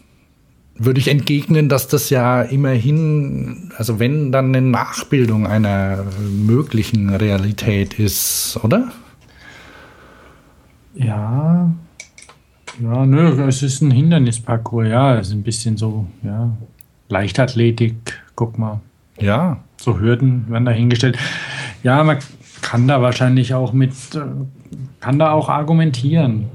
würde 0.76 1.00
ich 1.00 1.08
entgegnen, 1.08 1.70
dass 1.70 1.88
das 1.88 2.10
ja 2.10 2.42
immerhin, 2.42 3.72
also 3.78 4.00
wenn 4.00 4.32
dann 4.32 4.54
eine 4.54 4.62
Nachbildung 4.62 5.48
einer 5.48 6.06
möglichen 6.20 7.10
Realität 7.10 8.00
ist, 8.00 8.60
oder? 8.64 8.92
Ja, 10.94 11.72
ja, 12.82 13.06
nö, 13.06 13.48
es 13.48 13.64
ist 13.64 13.82
ein 13.82 13.92
Hindernisparcours, 13.92 14.88
ja, 14.88 15.16
es 15.18 15.28
ist 15.30 15.34
ein 15.34 15.44
bisschen 15.44 15.78
so, 15.78 16.06
ja, 16.24 16.50
Leichtathletik, 17.10 17.96
guck 18.36 18.58
mal. 18.58 18.82
Ja. 19.20 19.58
so 19.78 20.00
Hürden 20.00 20.46
werden 20.50 20.66
da 20.66 20.72
hingestellt. 20.72 21.18
Ja, 21.84 22.04
man 22.04 22.18
kann 22.62 22.88
da 22.88 23.02
wahrscheinlich 23.02 23.54
auch 23.54 23.74
mit, 23.74 23.92
äh, 24.16 24.20
kann 25.00 25.18
da 25.20 25.32
auch 25.32 25.50
argumentieren. 25.50 26.46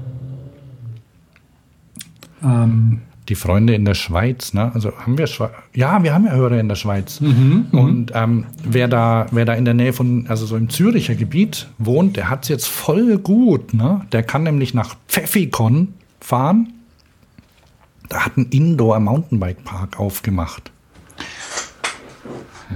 Ähm, 2.43 3.01
Die 3.29 3.35
Freunde 3.35 3.73
in 3.73 3.85
der 3.85 3.93
Schweiz, 3.93 4.53
ne? 4.53 4.71
Also 4.73 4.91
haben 4.97 5.17
wir 5.17 5.27
Schwe 5.27 5.49
ja, 5.73 6.03
wir 6.03 6.13
haben 6.13 6.25
ja 6.25 6.33
Hörer 6.33 6.59
in 6.59 6.67
der 6.67 6.75
Schweiz. 6.75 7.21
Mhm, 7.21 7.67
Und 7.71 8.11
ähm, 8.13 8.45
wer 8.63 8.87
da, 8.87 9.27
wer 9.31 9.45
da 9.45 9.53
in 9.53 9.63
der 9.65 9.73
Nähe 9.73 9.93
von, 9.93 10.25
also 10.27 10.45
so 10.45 10.55
im 10.57 10.69
Züricher 10.69 11.15
Gebiet 11.15 11.67
wohnt, 11.77 12.17
der 12.17 12.29
hat 12.29 12.43
es 12.43 12.49
jetzt 12.49 12.67
voll 12.67 13.17
gut, 13.17 13.73
ne? 13.73 14.01
Der 14.11 14.23
kann 14.23 14.43
nämlich 14.43 14.73
nach 14.73 14.95
Pfeffikon 15.07 15.89
fahren. 16.23 16.73
Da 18.09 18.25
hat 18.25 18.37
ein 18.37 18.47
Indoor 18.47 18.99
Mountainbike 18.99 19.63
Park 19.63 19.99
aufgemacht. 19.99 20.71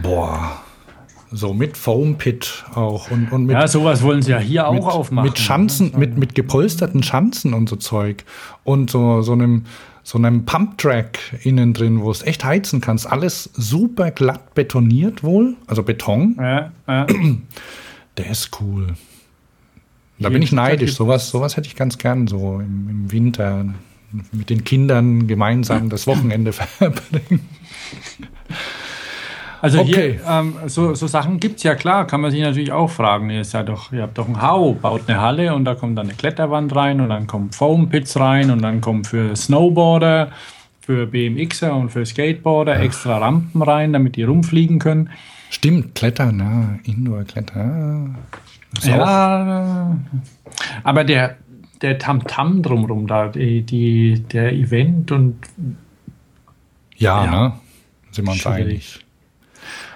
Boah. 0.01 0.61
So 1.29 1.53
mit 1.53 1.75
Foam 1.75 2.17
Pit 2.17 2.63
auch 2.73 3.11
und, 3.11 3.31
und 3.33 3.47
mit 3.47 3.53
ja, 3.53 3.67
sowas 3.67 4.01
wollen 4.01 4.21
sie 4.21 4.31
ja 4.31 4.39
hier 4.39 4.67
auch 4.67 4.73
mit, 4.73 4.83
aufmachen. 4.83 5.27
Mit 5.27 5.37
Schanzen, 5.37 5.91
mit, 5.97 6.17
mit 6.17 6.35
gepolsterten 6.35 7.03
Schanzen 7.03 7.53
und 7.53 7.67
so 7.67 7.75
Zeug. 7.75 8.23
Und 8.63 8.89
so, 8.89 9.21
so 9.21 9.33
einem, 9.33 9.65
so 10.03 10.17
einem 10.17 10.45
Pumptrack 10.45 11.19
innen 11.43 11.73
drin, 11.73 12.01
wo 12.01 12.11
es 12.11 12.23
echt 12.23 12.45
heizen 12.45 12.79
kannst. 12.79 13.07
Alles 13.07 13.49
super 13.53 14.11
glatt 14.11 14.55
betoniert 14.55 15.21
wohl. 15.23 15.55
Also 15.67 15.83
Beton. 15.83 16.37
Ja, 16.39 16.71
ja. 16.87 17.07
Der 18.17 18.31
ist 18.31 18.51
cool. 18.61 18.95
Da 20.20 20.30
bin 20.30 20.41
ich 20.41 20.51
neidisch. 20.51 20.95
Sowas, 20.95 21.30
sowas 21.30 21.57
hätte 21.57 21.68
ich 21.68 21.76
ganz 21.76 21.97
gern 21.97 22.28
so 22.28 22.59
im, 22.59 22.89
im 22.89 23.11
Winter 23.11 23.65
mit 24.32 24.49
den 24.49 24.63
Kindern 24.63 25.28
gemeinsam 25.28 25.89
das 25.89 26.07
Wochenende 26.07 26.53
verbringen. 26.53 27.47
Also 29.61 29.80
Okay. 29.80 30.20
hier, 30.20 30.22
ähm, 30.30 30.53
so, 30.68 30.93
so 30.93 31.07
Sachen 31.07 31.39
gibt 31.39 31.57
es 31.57 31.63
ja 31.63 31.76
klar, 31.76 32.05
kann 32.05 32.22
man 32.22 32.32
sich 32.32 32.41
natürlich 32.41 32.72
auch 32.72 32.89
fragen. 32.89 33.30
Ihr, 33.30 33.43
seid 33.43 33.70
doch, 33.70 33.91
ihr 33.91 34.03
habt 34.03 34.18
doch 34.18 34.28
ein 34.28 34.41
Hau, 34.41 34.74
baut 34.74 35.03
eine 35.07 35.20
Halle 35.20 35.53
und 35.55 35.65
da 35.65 35.76
kommt 35.76 35.97
dann 35.97 36.07
eine 36.07 36.15
Kletterwand 36.15 36.76
rein 36.76 37.01
und 37.01 37.09
dann 37.09 37.28
kommen 37.28 37.51
Foam-Pits 37.51 38.20
rein 38.20 38.51
und 38.51 38.61
dann 38.61 38.82
kommen 38.82 39.03
für 39.03 39.36
Snowboarder, 39.36 40.32
für 40.82 41.07
BMXer 41.07 41.76
und 41.76 41.89
für 41.89 42.05
Skateboarder 42.05 42.80
extra 42.80 43.18
Rampen 43.18 43.61
rein, 43.61 43.93
damit 43.93 44.15
die 44.15 44.24
rumfliegen 44.24 44.80
können. 44.80 45.09
Stimmt, 45.49 45.95
Klettern, 45.95 46.39
ja, 46.39 46.91
Indoor-Klettern. 46.91 48.15
Ja. 48.32 48.39
Ist 48.76 48.88
Ja, 48.88 49.97
aber 50.84 51.03
der, 51.03 51.38
der 51.82 51.97
Tamtam 51.97 52.61
drumrum 52.61 53.07
da, 53.07 53.28
die, 53.30 53.61
die, 53.63 54.24
der 54.32 54.53
Event 54.53 55.11
und 55.11 55.36
Ja, 56.95 57.26
Ja. 57.26 57.32
ne? 57.32 57.53
Sind 58.11 58.26
wir 58.26 58.32
uns 58.32 58.41
Schwierig. 58.41 58.59
einig. 58.65 59.05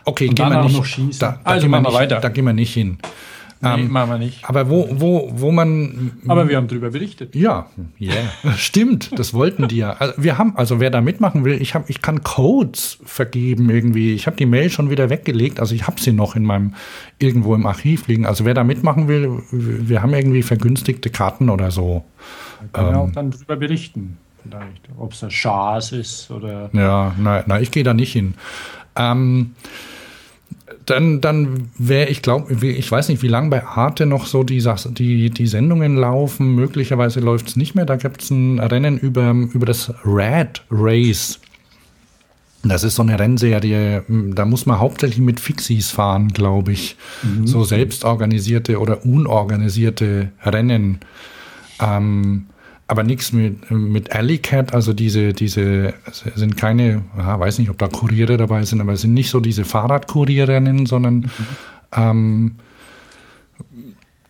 Okay, 0.05 0.29
Und 0.29 0.35
gehen 0.35 0.49
wir 0.49 0.63
nicht. 0.63 1.21
Da, 1.21 1.31
da, 1.31 1.39
Also 1.43 1.61
gehen 1.61 1.71
wir 1.71 1.81
machen 1.81 1.83
wir 1.83 1.89
nicht 1.91 1.99
weiter. 2.11 2.19
da 2.21 2.29
gehen 2.29 2.45
wir 2.45 2.53
nicht 2.53 2.73
hin. 2.73 2.97
Nee, 3.61 3.83
machen 3.83 4.09
wir 4.09 4.17
nicht. 4.17 4.43
Aber 4.43 4.69
wo, 4.69 4.87
wo, 4.91 5.31
wo 5.33 5.51
man. 5.51 6.11
Aber 6.27 6.49
wir 6.49 6.57
haben 6.57 6.67
darüber 6.67 6.89
berichtet. 6.89 7.35
Ja, 7.35 7.67
yeah. 7.99 8.13
stimmt, 8.57 9.17
das 9.19 9.33
wollten 9.33 9.67
die 9.67 9.77
ja. 9.77 9.93
Also 9.93 10.15
wir 10.17 10.37
haben, 10.39 10.55
also 10.57 10.79
wer 10.79 10.89
da 10.89 10.99
mitmachen 10.99 11.45
will, 11.45 11.61
ich, 11.61 11.75
hab, 11.75 11.89
ich 11.89 12.01
kann 12.01 12.23
Codes 12.23 12.97
vergeben 13.03 13.69
irgendwie. 13.69 14.13
Ich 14.13 14.25
habe 14.25 14.35
die 14.35 14.47
Mail 14.47 14.71
schon 14.71 14.89
wieder 14.89 15.11
weggelegt, 15.11 15.59
also 15.59 15.75
ich 15.75 15.85
habe 15.85 16.01
sie 16.01 16.11
noch 16.11 16.35
in 16.35 16.43
meinem, 16.43 16.73
irgendwo 17.19 17.53
im 17.53 17.67
Archiv 17.67 18.07
liegen. 18.07 18.25
Also 18.25 18.45
wer 18.45 18.55
da 18.55 18.63
mitmachen 18.63 19.07
will, 19.07 19.43
wir 19.51 20.01
haben 20.01 20.13
irgendwie 20.13 20.41
vergünstigte 20.41 21.11
Karten 21.11 21.49
oder 21.49 21.69
so. 21.69 22.03
Da 22.59 22.67
können 22.79 22.95
wir 22.95 22.99
auch 22.99 23.11
dann 23.11 23.29
darüber 23.29 23.57
berichten, 23.57 24.17
vielleicht. 24.41 24.89
Ob 24.97 25.13
es 25.13 25.19
das 25.19 25.33
Chance 25.33 25.97
ist 25.99 26.31
oder. 26.31 26.71
Ja, 26.73 27.13
nein, 27.19 27.43
na, 27.45 27.61
ich 27.61 27.69
gehe 27.69 27.83
da 27.83 27.93
nicht 27.93 28.13
hin. 28.13 28.33
Ähm, 28.95 29.51
dann, 30.85 31.21
dann 31.21 31.69
wäre, 31.77 32.09
ich 32.09 32.21
glaube, 32.21 32.53
ich 32.65 32.91
weiß 32.91 33.09
nicht, 33.09 33.21
wie 33.21 33.27
lange 33.27 33.49
bei 33.49 33.63
Arte 33.63 34.05
noch 34.05 34.25
so 34.25 34.43
die, 34.43 34.61
die, 34.61 35.29
die 35.29 35.47
Sendungen 35.47 35.95
laufen. 35.95 36.55
Möglicherweise 36.55 37.19
läuft 37.19 37.49
es 37.49 37.55
nicht 37.55 37.75
mehr. 37.75 37.85
Da 37.85 37.95
gibt 37.95 38.23
es 38.23 38.29
ein 38.31 38.59
Rennen 38.59 38.97
über, 38.97 39.31
über 39.31 39.65
das 39.65 39.93
Red 40.05 40.63
Race. 40.71 41.39
Das 42.63 42.83
ist 42.83 42.95
so 42.95 43.01
eine 43.01 43.17
Rennserie, 43.17 44.03
da 44.07 44.45
muss 44.45 44.67
man 44.67 44.79
hauptsächlich 44.79 45.19
mit 45.19 45.39
Fixies 45.39 45.89
fahren, 45.89 46.27
glaube 46.27 46.73
ich. 46.73 46.95
Mhm. 47.23 47.47
So 47.47 47.63
selbstorganisierte 47.63 48.79
oder 48.79 49.03
unorganisierte 49.03 50.31
Rennen. 50.45 50.99
Ähm, 51.79 52.45
aber 52.91 53.03
nichts 53.03 53.31
mit, 53.31 53.71
mit 53.71 54.13
Alley 54.13 54.39
Cat, 54.39 54.73
also 54.73 54.91
diese, 54.91 55.31
diese 55.31 55.93
sind 56.35 56.57
keine, 56.57 57.03
ja, 57.17 57.39
weiß 57.39 57.59
nicht, 57.59 57.69
ob 57.69 57.77
da 57.77 57.87
Kuriere 57.87 58.35
dabei 58.35 58.63
sind, 58.63 58.81
aber 58.81 58.91
es 58.91 59.01
sind 59.01 59.13
nicht 59.13 59.29
so 59.29 59.39
diese 59.39 59.63
Fahrradkurierinnen, 59.63 60.85
sondern 60.85 61.15
mhm. 61.15 61.29
ähm, 61.95 62.55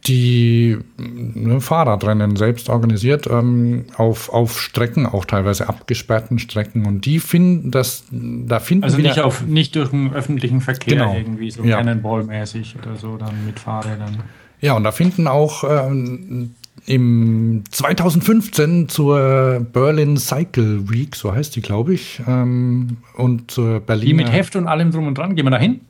die 0.06 0.78
ne, 1.00 1.60
Fahrradrennen 1.60 2.36
selbst 2.36 2.70
organisiert 2.70 3.26
ähm, 3.26 3.86
auf, 3.98 4.30
auf 4.30 4.62
Strecken, 4.62 5.08
auch 5.08 5.26
teilweise 5.26 5.68
abgesperrten 5.68 6.38
Strecken. 6.38 6.86
Und 6.86 7.08
die 7.08 7.20
finden 7.20 7.72
das, 7.72 8.04
da 8.12 8.60
finden 8.60 8.84
Also 8.84 9.00
nicht 9.00 9.20
auf 9.20 9.44
nicht 9.48 9.76
durch 9.76 9.90
den 9.90 10.14
öffentlichen 10.14 10.62
Verkehr 10.62 10.98
Genau. 10.98 11.16
irgendwie 11.16 11.50
so 11.50 11.64
Ja. 11.64 11.78
Cannonball-mäßig 11.78 12.76
oder 12.80 12.96
so 12.96 13.18
dann 13.18 13.44
mit 13.44 13.60
Fahrrädern. 13.60 14.20
Ja, 14.60 14.74
und 14.74 14.84
da 14.84 14.92
finden 14.92 15.28
auch 15.28 15.64
ähm, 15.64 16.52
im 16.86 17.64
2015 17.70 18.90
zur 18.90 19.66
Berlin 19.72 20.18
Cycle 20.18 20.90
Week, 20.90 21.16
so 21.16 21.34
heißt 21.34 21.56
die, 21.56 21.62
glaube 21.62 21.94
ich, 21.94 22.22
ähm, 22.28 22.98
und 23.16 23.52
zur 23.52 23.80
Berliner. 23.80 24.08
Die 24.08 24.14
mit 24.14 24.32
Heft 24.32 24.56
und 24.56 24.68
allem 24.68 24.92
drum 24.92 25.08
und 25.08 25.18
dran. 25.18 25.36
Gehen 25.36 25.46
wir 25.46 25.52
da 25.52 25.60
hin? 25.60 25.82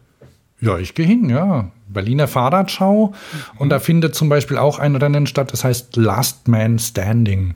Ja, 0.60 0.78
ich 0.78 0.94
gehe 0.94 1.06
hin, 1.06 1.30
ja. 1.30 1.72
Berliner 1.88 2.28
Fahrradschau. 2.28 3.14
Und 3.58 3.70
da 3.70 3.80
findet 3.80 4.16
zum 4.16 4.30
Beispiel 4.30 4.58
auch 4.58 4.80
ein 4.80 4.96
Rennen 4.96 5.28
statt, 5.28 5.52
das 5.52 5.64
heißt 5.64 5.96
Last 5.96 6.48
Man 6.48 6.78
Standing. 6.78 7.56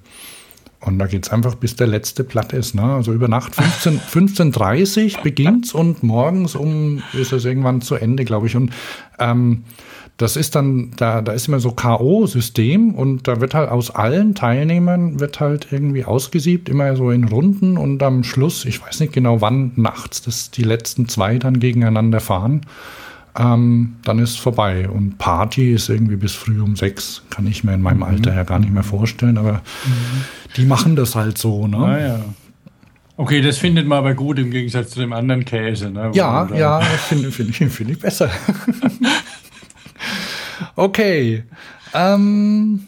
Und 0.85 0.99
da 0.99 1.07
geht's 1.07 1.29
einfach, 1.29 1.55
bis 1.55 1.75
der 1.75 1.87
letzte 1.87 2.23
platt 2.23 2.53
ist. 2.53 2.75
Ne? 2.75 2.83
Also 2.83 3.11
über 3.11 3.27
Nacht 3.27 3.55
15 3.55 3.99
15.30 3.99 5.21
beginnt's 5.23 5.73
und 5.73 6.03
morgens 6.03 6.55
um 6.55 7.01
ist 7.13 7.33
es 7.33 7.43
irgendwann 7.45 7.81
zu 7.81 7.95
Ende, 7.95 8.23
glaube 8.23 8.47
ich. 8.47 8.55
Und 8.55 8.71
ähm, 9.19 9.63
das 10.17 10.37
ist 10.37 10.55
dann, 10.55 10.91
da, 10.95 11.21
da 11.21 11.33
ist 11.33 11.47
immer 11.47 11.59
so 11.59 11.71
K.O.-System 11.71 12.93
und 12.93 13.27
da 13.27 13.41
wird 13.41 13.53
halt 13.53 13.69
aus 13.69 13.91
allen 13.91 14.33
Teilnehmern 14.33 15.19
wird 15.19 15.41
halt 15.41 15.67
irgendwie 15.71 16.05
ausgesiebt, 16.05 16.69
immer 16.69 16.95
so 16.95 17.11
in 17.11 17.25
Runden 17.25 17.77
und 17.77 18.01
am 18.01 18.23
Schluss, 18.23 18.63
ich 18.63 18.81
weiß 18.81 19.01
nicht 19.01 19.11
genau 19.11 19.41
wann, 19.41 19.73
nachts, 19.75 20.21
dass 20.21 20.51
die 20.51 20.63
letzten 20.63 21.09
zwei 21.09 21.37
dann 21.37 21.59
gegeneinander 21.59 22.21
fahren. 22.21 22.61
Ähm, 23.37 23.97
dann 24.05 24.19
ist 24.19 24.39
vorbei. 24.39 24.87
Und 24.87 25.17
Party 25.17 25.73
ist 25.73 25.89
irgendwie 25.89 26.15
bis 26.15 26.31
früh 26.31 26.61
um 26.61 26.77
sechs. 26.77 27.21
Kann 27.29 27.45
ich 27.47 27.65
mir 27.65 27.73
in 27.73 27.81
meinem 27.81 28.03
Alter 28.03 28.33
ja 28.33 28.43
gar 28.43 28.59
nicht 28.59 28.71
mehr 28.71 28.83
vorstellen, 28.83 29.37
aber 29.37 29.61
die 30.55 30.63
machen 30.63 30.95
das 30.95 31.15
halt 31.15 31.37
so, 31.37 31.67
ne? 31.67 31.77
Naja. 31.77 32.19
Okay, 33.17 33.41
das 33.41 33.57
findet 33.57 33.87
man 33.87 33.99
aber 33.99 34.13
gut 34.13 34.39
im 34.39 34.51
Gegensatz 34.51 34.91
zu 34.91 34.99
dem 34.99 35.13
anderen 35.13 35.45
Käse. 35.45 35.89
Ne? 35.89 36.11
Ja, 36.13 36.49
ja, 36.53 36.79
das 36.79 37.05
finde 37.05 37.31
find 37.31 37.49
ich, 37.49 37.71
find 37.71 37.89
ich 37.89 37.99
besser. 37.99 38.29
okay. 40.75 41.43
Ähm, 41.93 42.87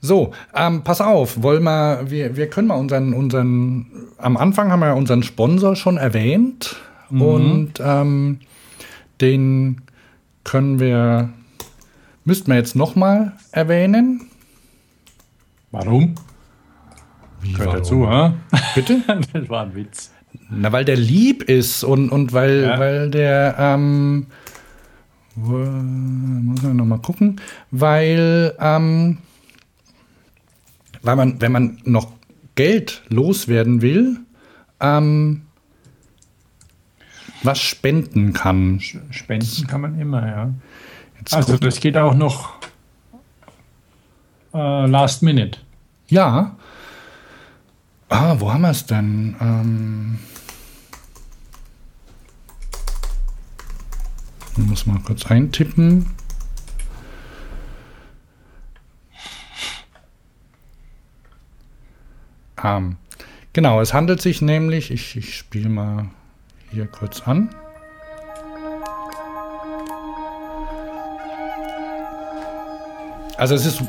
so, 0.00 0.32
ähm, 0.54 0.82
pass 0.84 1.00
auf, 1.00 1.42
wollen 1.42 1.64
wir, 1.64 2.04
wir, 2.08 2.36
wir 2.36 2.48
können 2.48 2.68
mal 2.68 2.74
unseren, 2.76 3.12
unseren, 3.14 3.86
am 4.18 4.36
Anfang 4.36 4.70
haben 4.70 4.80
wir 4.80 4.94
unseren 4.94 5.22
Sponsor 5.22 5.74
schon 5.76 5.96
erwähnt 5.96 6.76
und 7.10 7.72
ähm, 7.80 8.40
den 9.20 9.82
können 10.44 10.78
wir, 10.78 11.30
müssten 12.24 12.50
wir 12.50 12.56
jetzt 12.56 12.76
nochmal 12.76 13.32
erwähnen. 13.52 14.28
Warum? 15.70 16.14
Wie, 17.40 17.52
Gehört 17.52 17.68
warum? 17.68 17.78
dazu, 17.82 18.08
ha? 18.08 18.34
Bitte? 18.74 19.02
Das 19.32 19.48
war 19.48 19.62
ein 19.64 19.74
Witz. 19.74 20.12
Na, 20.50 20.70
weil 20.72 20.84
der 20.84 20.96
lieb 20.96 21.42
ist 21.44 21.82
und, 21.82 22.10
und 22.10 22.32
weil, 22.32 22.62
Ja. 22.62 22.78
weil 22.78 23.10
der, 23.10 23.56
ähm, 23.58 24.26
muss 25.36 26.62
man 26.62 26.76
nochmal 26.76 26.98
gucken, 27.00 27.40
weil, 27.70 28.54
ähm, 28.58 29.18
weil 31.02 31.16
man, 31.16 31.40
wenn 31.40 31.52
man 31.52 31.78
noch 31.84 32.12
Geld 32.54 33.02
loswerden 33.08 33.82
will, 33.82 34.18
ähm, 34.80 35.42
was 37.42 37.58
spenden 37.60 38.32
kann. 38.32 38.80
Spenden 39.10 39.66
kann 39.66 39.82
man 39.82 40.00
immer, 40.00 40.26
ja. 40.26 40.54
Jetzt 41.18 41.34
Also 41.34 41.52
guck- 41.52 41.60
das 41.62 41.80
geht 41.80 41.96
auch 41.96 42.14
noch 42.14 42.54
äh, 44.54 44.86
Last 44.86 45.22
Minute. 45.22 45.58
ja. 46.08 46.56
Ah, 48.08 48.36
wo 48.38 48.52
haben 48.52 48.60
wir 48.62 48.70
es 48.70 48.86
denn? 48.86 49.34
Ähm, 49.40 50.18
ich 54.56 54.64
muss 54.64 54.86
mal 54.86 54.98
kurz 55.04 55.26
eintippen. 55.26 56.06
Ähm, 62.64 62.96
genau, 63.52 63.80
es 63.80 63.92
handelt 63.92 64.22
sich 64.22 64.40
nämlich, 64.40 64.90
ich, 64.90 65.16
ich 65.16 65.36
spiele 65.36 65.68
mal 65.68 66.10
hier 66.70 66.86
kurz 66.86 67.22
an. 67.22 67.50
Also 73.36 73.54
es 73.54 73.66
ist 73.66 73.82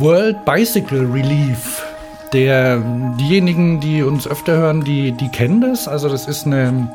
World 0.00 0.44
Bicycle 0.44 1.06
Relief. 1.12 1.84
Der, 2.32 2.78
diejenigen, 3.18 3.80
die 3.80 4.02
uns 4.02 4.26
öfter 4.26 4.56
hören, 4.56 4.82
die, 4.82 5.12
die 5.12 5.28
kennen 5.28 5.60
das. 5.60 5.88
Also 5.88 6.08
das 6.08 6.26
ist 6.26 6.44
eine, 6.44 6.90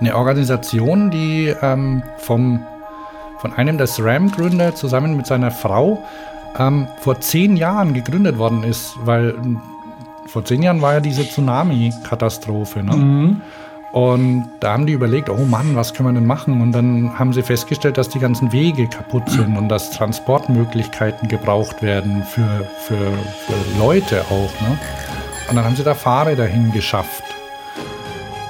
eine 0.00 0.16
Organisation, 0.16 1.10
die 1.10 1.54
ähm, 1.62 2.02
vom, 2.18 2.64
von 3.38 3.52
einem 3.52 3.78
der 3.78 3.86
SRAM-Gründer 3.86 4.74
zusammen 4.74 5.16
mit 5.16 5.26
seiner 5.26 5.50
Frau 5.50 6.02
ähm, 6.58 6.88
vor 7.00 7.20
zehn 7.20 7.56
Jahren 7.56 7.94
gegründet 7.94 8.38
worden 8.38 8.64
ist, 8.64 8.94
weil 9.04 9.34
ähm, 9.36 9.60
vor 10.26 10.44
zehn 10.44 10.62
Jahren 10.62 10.80
war 10.80 10.94
ja 10.94 11.00
diese 11.00 11.26
Tsunami-Katastrophe. 11.28 12.82
Ne? 12.82 13.40
Und 13.92 14.48
da 14.60 14.72
haben 14.72 14.86
die 14.86 14.92
überlegt, 14.92 15.28
oh 15.28 15.44
Mann, 15.44 15.74
was 15.74 15.94
können 15.94 16.10
wir 16.10 16.12
denn 16.12 16.26
machen? 16.26 16.60
Und 16.62 16.72
dann 16.72 17.18
haben 17.18 17.32
sie 17.32 17.42
festgestellt, 17.42 17.98
dass 17.98 18.08
die 18.08 18.20
ganzen 18.20 18.52
Wege 18.52 18.86
kaputt 18.86 19.28
sind 19.28 19.56
und 19.56 19.68
dass 19.68 19.90
Transportmöglichkeiten 19.90 21.28
gebraucht 21.28 21.82
werden 21.82 22.22
für, 22.22 22.68
für, 22.86 22.94
für 22.94 23.78
Leute 23.80 24.22
auch. 24.26 24.52
Ne? 24.60 24.78
Und 25.48 25.56
dann 25.56 25.64
haben 25.64 25.74
sie 25.74 25.82
da 25.82 25.94
Fahrräder 25.94 26.46
hingeschafft. 26.46 27.24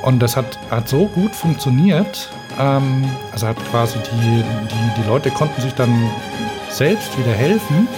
Und 0.02 0.20
das 0.20 0.36
hat, 0.36 0.58
hat 0.70 0.88
so 0.88 1.06
gut 1.06 1.34
funktioniert. 1.34 2.30
Ähm, 2.58 3.04
also 3.32 3.46
hat 3.46 3.56
quasi 3.70 3.98
die, 3.98 4.42
die, 4.42 5.02
die 5.02 5.08
Leute 5.08 5.30
konnten 5.30 5.60
sich 5.60 5.74
dann 5.74 6.10
selbst 6.70 7.18
wieder 7.18 7.32
helfen, 7.32 7.88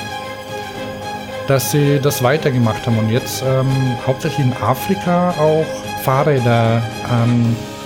dass 1.46 1.70
sie 1.70 2.00
das 2.00 2.22
weitergemacht 2.22 2.86
haben 2.86 2.98
und 2.98 3.10
jetzt 3.10 3.42
ähm, 3.46 3.68
hauptsächlich 4.06 4.46
in 4.46 4.52
Afrika 4.62 5.30
auch 5.38 5.66
Fahrräder 6.02 6.82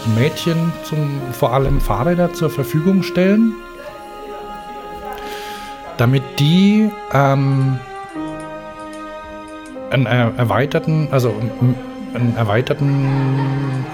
die 0.07 0.21
Mädchen 0.21 0.73
zum 0.85 1.21
vor 1.33 1.53
allem 1.53 1.81
Fahrräder 1.81 2.33
zur 2.33 2.51
Verfügung 2.51 3.03
stellen, 3.03 3.55
damit 5.97 6.23
die 6.39 6.91
ähm, 7.13 7.79
einen 9.91 10.07
er 10.07 10.33
erweiterten, 10.37 11.09
also 11.11 11.35
einen 12.17 12.37
erweiterten 12.37 13.07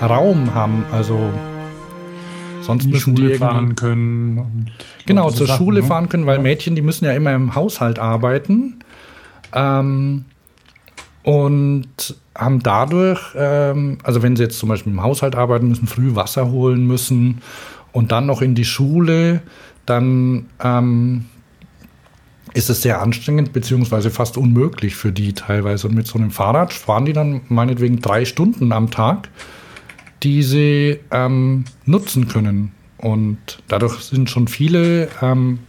Raum 0.01 0.55
haben, 0.55 0.85
also 0.91 1.18
sonst 2.61 2.85
die 2.85 2.89
müssen 2.89 3.14
die 3.14 3.23
Schule 3.23 3.33
irgendwie- 3.33 3.39
fahren 3.45 3.77
können. 3.77 4.70
Genau 5.07 5.31
zur 5.31 5.47
Sachen, 5.47 5.59
Schule 5.59 5.81
ne? 5.81 5.87
fahren 5.87 6.09
können, 6.09 6.27
weil 6.27 6.39
Mädchen, 6.39 6.75
die 6.75 6.83
müssen 6.83 7.05
ja 7.05 7.12
immer 7.12 7.35
im 7.35 7.55
Haushalt 7.55 7.99
arbeiten. 7.99 8.81
Ähm, 9.55 10.25
und 11.25 12.16
haben 12.37 12.62
dadurch, 12.62 13.20
ähm, 13.37 13.99
also 14.03 14.23
wenn 14.23 14.37
sie 14.37 14.45
jetzt 14.45 14.59
zum 14.59 14.68
Beispiel 14.68 14.93
im 14.93 15.03
Haushalt 15.03 15.37
arbeiten 15.37 15.68
müssen, 15.68 15.87
früh 15.87 16.14
Wasser 16.14 16.51
holen 16.51 16.87
müssen 16.87 17.43
und 17.93 18.11
dann 18.11 18.27
noch 18.27 18.43
in 18.43 18.55
die 18.55 18.64
Schule, 18.64 19.43
dann 19.87 20.47
ähm, 20.62 21.27
ist 22.55 22.71
es 22.71 22.83
sehr 22.83 23.01
anstrengend, 23.01 23.53
beziehungsweise 23.53 24.11
fast 24.11 24.37
unmöglich 24.37 24.95
für 24.95 25.13
die 25.13 25.33
teilweise. 25.33 25.89
Und 25.89 25.95
mit 25.95 26.07
so 26.07 26.19
einem 26.19 26.31
Fahrrad 26.31 26.73
fahren 26.73 27.05
die 27.05 27.13
dann 27.13 27.43
meinetwegen 27.49 28.01
drei 28.01 28.25
Stunden 28.25 28.73
am 28.73 28.91
Tag, 28.91 29.31
die 30.23 30.43
sie 30.43 31.01
ähm, 31.11 31.65
nutzen 31.85 32.29
können. 32.29 32.73
Und 32.99 33.63
dadurch 33.69 34.01
sind 34.01 34.31
schon 34.31 34.49
viele, 34.49 35.09
ähm, 35.21 35.61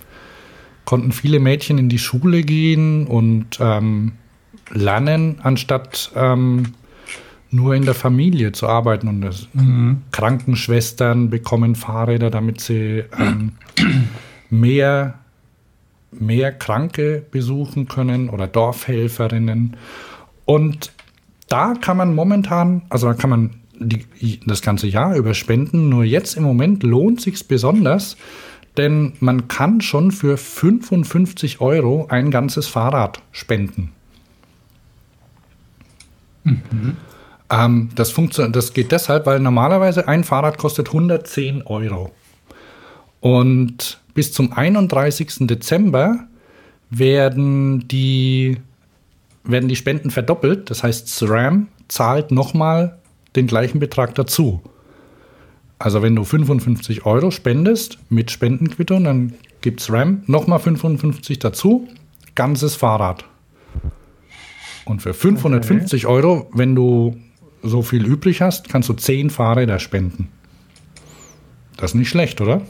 konnten 0.85 1.11
viele 1.11 1.39
Mädchen 1.39 1.77
in 1.77 1.89
die 1.89 1.99
Schule 1.99 2.43
gehen 2.43 3.07
und 3.07 3.57
ähm, 3.59 4.13
lernen, 4.69 5.39
anstatt 5.41 6.11
ähm, 6.15 6.73
nur 7.49 7.75
in 7.75 7.85
der 7.85 7.93
Familie 7.93 8.51
zu 8.51 8.67
arbeiten. 8.67 9.07
Und 9.07 9.21
das, 9.21 9.47
mhm. 9.53 10.01
Krankenschwestern 10.11 11.29
bekommen 11.29 11.75
Fahrräder, 11.75 12.29
damit 12.29 12.61
sie 12.61 13.03
ähm, 13.17 13.53
mehr 14.49 15.22
mehr 16.19 16.51
Kranke 16.51 17.23
besuchen 17.31 17.87
können 17.87 18.29
oder 18.29 18.47
Dorfhelferinnen. 18.47 19.77
Und 20.45 20.91
da 21.47 21.73
kann 21.79 21.97
man 21.97 22.15
momentan, 22.15 22.83
also 22.89 23.07
da 23.07 23.13
kann 23.13 23.29
man 23.29 23.49
die, 23.79 24.39
das 24.45 24.61
ganze 24.61 24.87
Jahr 24.87 25.15
über 25.15 25.33
spenden, 25.33 25.89
nur 25.89 26.03
jetzt 26.03 26.35
im 26.35 26.43
Moment 26.43 26.83
lohnt 26.83 27.21
sich 27.21 27.47
besonders, 27.47 28.17
denn 28.77 29.13
man 29.19 29.47
kann 29.47 29.81
schon 29.81 30.11
für 30.11 30.37
55 30.37 31.61
Euro 31.61 32.07
ein 32.09 32.31
ganzes 32.31 32.67
Fahrrad 32.67 33.21
spenden. 33.31 33.91
Mhm. 36.43 36.97
Ähm, 37.49 37.89
das, 37.95 38.11
funktioniert, 38.11 38.55
das 38.55 38.73
geht 38.73 38.91
deshalb, 38.91 39.25
weil 39.25 39.39
normalerweise 39.39 40.07
ein 40.07 40.23
Fahrrad 40.23 40.57
kostet 40.57 40.87
110 40.87 41.63
Euro. 41.63 42.11
Und 43.19 44.01
bis 44.13 44.31
zum 44.31 44.53
31. 44.53 45.47
Dezember 45.47 46.27
werden 46.89 47.87
die, 47.87 48.57
werden 49.43 49.69
die 49.69 49.75
Spenden 49.75 50.11
verdoppelt. 50.11 50.69
Das 50.69 50.83
heißt, 50.83 51.07
SRAM 51.09 51.67
zahlt 51.87 52.31
nochmal 52.31 52.99
den 53.35 53.47
gleichen 53.47 53.79
Betrag 53.79 54.15
dazu. 54.15 54.61
Also 55.79 56.01
wenn 56.01 56.15
du 56.15 56.23
55 56.23 57.05
Euro 57.05 57.31
spendest 57.31 57.97
mit 58.09 58.31
Spendenquittung, 58.31 59.03
dann 59.03 59.33
gibt 59.61 59.79
SRAM 59.81 60.23
nochmal 60.27 60.59
55 60.59 61.39
dazu, 61.39 61.87
ganzes 62.35 62.75
Fahrrad. 62.75 63.25
Und 64.85 65.01
für 65.01 65.13
550 65.13 66.05
okay. 66.05 66.13
Euro, 66.13 66.49
wenn 66.53 66.75
du 66.75 67.17
so 67.63 67.81
viel 67.81 68.05
übrig 68.05 68.41
hast, 68.41 68.69
kannst 68.69 68.89
du 68.89 68.93
10 68.93 69.29
Fahrräder 69.29 69.79
spenden. 69.79 70.27
Das 71.77 71.91
ist 71.91 71.95
nicht 71.95 72.09
schlecht, 72.09 72.41
oder? 72.41 72.61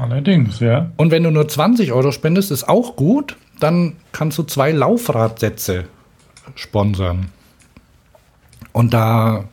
Allerdings, 0.00 0.60
ja. 0.60 0.90
Und 0.96 1.10
wenn 1.10 1.22
du 1.22 1.30
nur 1.30 1.48
20 1.48 1.92
Euro 1.92 2.12
spendest, 2.12 2.50
ist 2.50 2.68
auch 2.68 2.96
gut. 2.96 3.36
Dann 3.60 3.96
kannst 4.12 4.38
du 4.38 4.42
zwei 4.42 4.72
Laufradsätze 4.72 5.84
sponsern. 6.54 7.28
Und 8.72 8.94
da, 8.94 9.44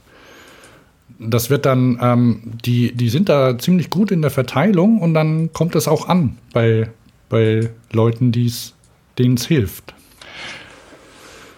das 1.19 1.49
wird 1.49 1.65
dann, 1.65 1.99
ähm, 2.01 2.41
die, 2.65 2.93
die 2.93 3.09
sind 3.09 3.29
da 3.29 3.57
ziemlich 3.57 3.89
gut 3.89 4.11
in 4.11 4.21
der 4.21 4.31
Verteilung 4.31 4.99
und 4.99 5.13
dann 5.13 5.51
kommt 5.53 5.75
es 5.75 5.87
auch 5.87 6.07
an 6.07 6.37
bei, 6.53 6.89
bei 7.27 7.69
Leuten, 7.91 8.31
denen 8.31 9.33
es 9.35 9.45
hilft. 9.45 9.93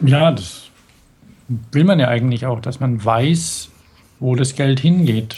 Ja, 0.02 0.32
das 0.32 0.70
will 1.72 1.84
man 1.84 2.00
ja 2.00 2.08
eigentlich 2.08 2.46
auch, 2.46 2.60
dass 2.60 2.80
man 2.80 3.04
weiß, 3.04 3.70
wo 4.20 4.36
das 4.36 4.56
Geld 4.56 4.80
hingeht. 4.80 5.36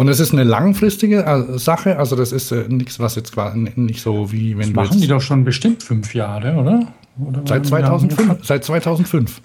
Und 0.00 0.08
es 0.08 0.18
ist 0.18 0.32
eine 0.32 0.44
langfristige 0.44 1.26
äh, 1.26 1.58
Sache, 1.58 1.98
also 1.98 2.16
das 2.16 2.32
ist 2.32 2.52
äh, 2.52 2.64
nichts, 2.68 2.98
was 3.00 3.16
jetzt 3.16 3.34
quasi 3.34 3.70
nicht 3.76 4.00
so 4.00 4.32
wie 4.32 4.56
wenn 4.56 4.72
das 4.72 4.88
machen 4.88 4.98
die 4.98 5.06
doch 5.06 5.20
schon 5.20 5.44
bestimmt 5.44 5.82
fünf 5.82 6.14
Jahre, 6.14 6.54
oder? 6.54 6.86
oder 7.22 7.42
seit 7.44 7.66
2005. 7.66 8.38
Seit 8.42 8.64
2005. 8.64 9.42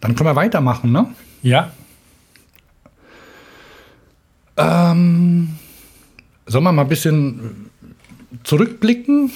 Dann 0.00 0.14
können 0.14 0.28
wir 0.28 0.36
weitermachen, 0.36 0.92
ne? 0.92 1.14
Ja. 1.42 1.72
Ähm, 4.56 5.56
sollen 6.46 6.64
wir 6.64 6.72
mal 6.72 6.82
ein 6.82 6.88
bisschen 6.88 7.65
zurückblicken? 8.44 9.30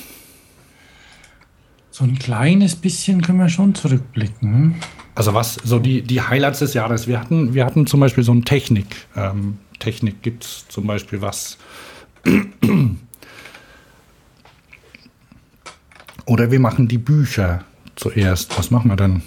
So 1.91 2.05
ein 2.05 2.19
kleines 2.19 2.77
bisschen 2.77 3.21
können 3.23 3.39
wir 3.39 3.49
schon 3.49 3.75
zurückblicken. 3.75 4.77
Also 5.15 5.35
was, 5.35 5.55
so 5.55 5.79
die, 5.79 6.03
die 6.03 6.23
Highlights 6.23 6.61
des 6.61 6.75
Jahres. 6.75 7.07
Wir 7.07 7.21
hatten, 7.21 7.53
wir 7.53 7.67
hatten 7.67 7.87
zum 7.87 8.01
Beispiel 8.01 8.25
so 8.25 8.33
ein 8.33 8.45
Technik. 8.45 8.87
Ähm, 9.17 9.59
Technik 9.79 10.23
gibt 10.23 10.45
es 10.45 10.67
zum 10.69 10.87
Beispiel 10.87 11.21
was. 11.21 11.59
Oder 16.27 16.51
wir 16.51 16.61
machen 16.61 16.87
die 16.89 16.99
Bücher 16.99 17.65
zuerst. 17.97 18.57
Was 18.59 18.71
machen 18.71 18.91
wir 18.91 18.97
dann? 18.97 19.23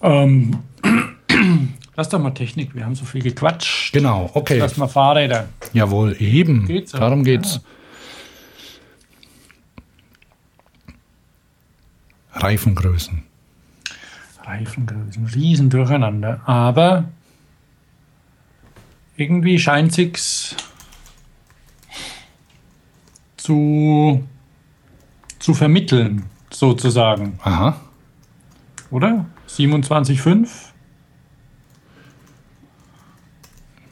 Ähm, 0.00 0.58
Lass 1.94 2.08
doch 2.08 2.18
mal 2.18 2.30
Technik, 2.30 2.74
wir 2.74 2.86
haben 2.86 2.94
so 2.94 3.04
viel 3.04 3.22
gequatscht. 3.22 3.92
Genau, 3.92 4.30
okay. 4.32 4.58
Lass 4.58 4.78
mal 4.78 4.88
Fahrräder. 4.88 5.48
Jawohl, 5.74 6.16
eben. 6.20 6.66
Geht's 6.66 6.92
Darum 6.92 7.22
geht's. 7.22 7.60
Ja. 12.34 12.40
Reifengrößen. 12.40 13.22
Reifengrößen, 14.42 15.26
riesen 15.26 15.68
durcheinander. 15.68 16.40
Aber 16.46 17.04
irgendwie 19.16 19.58
scheint 19.58 19.92
sich's 19.92 20.56
zu, 23.36 24.26
zu 25.38 25.52
vermitteln, 25.52 26.24
sozusagen. 26.50 27.38
Aha. 27.42 27.80
Oder? 28.90 29.26
27,5? 29.48 30.48
Ich 30.48 30.62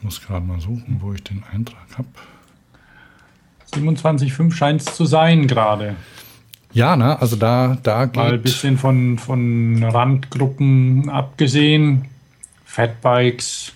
muss 0.03 0.21
gerade 0.21 0.45
mal 0.45 0.59
suchen, 0.59 0.97
wo 0.99 1.13
ich 1.13 1.23
den 1.23 1.43
Eintrag 1.51 1.85
habe. 1.97 2.07
27,5 3.73 4.51
scheint 4.53 4.81
es 4.81 4.95
zu 4.95 5.05
sein 5.05 5.47
gerade. 5.47 5.95
Ja, 6.73 6.95
ne, 6.95 7.19
also 7.19 7.35
da, 7.35 7.77
da 7.83 8.05
geht. 8.05 8.15
Mal 8.15 8.33
ein 8.33 8.41
bisschen 8.41 8.77
von, 8.77 9.17
von 9.17 9.83
Randgruppen 9.83 11.09
abgesehen. 11.09 12.05
Fatbikes. 12.65 13.73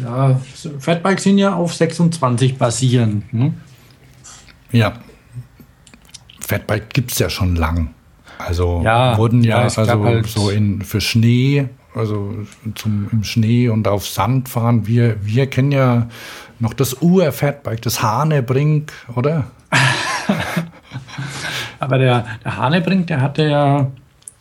Ja, 0.00 0.40
Fatbikes 0.78 1.24
sind 1.24 1.38
ja 1.38 1.54
auf 1.54 1.74
26 1.74 2.56
basierend. 2.56 3.24
Hm? 3.32 3.54
Ja. 4.70 4.94
Fatbike 6.40 6.90
gibt 6.90 7.12
es 7.12 7.18
ja 7.18 7.28
schon 7.28 7.56
lang. 7.56 7.94
Also 8.38 8.82
ja, 8.84 9.16
wurden 9.18 9.42
ja, 9.42 9.58
ja 9.58 9.62
also 9.64 10.04
halt 10.04 10.26
so 10.26 10.50
in, 10.50 10.82
für 10.82 11.00
Schnee, 11.00 11.68
also 11.94 12.34
zum, 12.74 13.08
im 13.12 13.24
Schnee 13.24 13.68
und 13.68 13.88
auf 13.88 14.06
Sand 14.06 14.48
fahren. 14.48 14.86
Wir, 14.86 15.16
wir 15.24 15.48
kennen 15.48 15.72
ja 15.72 16.08
noch 16.58 16.74
das 16.74 17.02
Ur-Fatbike, 17.02 17.82
das 17.82 18.02
Hanebrink, 18.02 18.92
oder? 19.14 19.44
Aber 21.78 21.98
der, 21.98 22.26
der 22.44 22.56
Hanebrink, 22.56 23.08
der 23.08 23.20
hatte 23.20 23.48
ja 23.48 23.90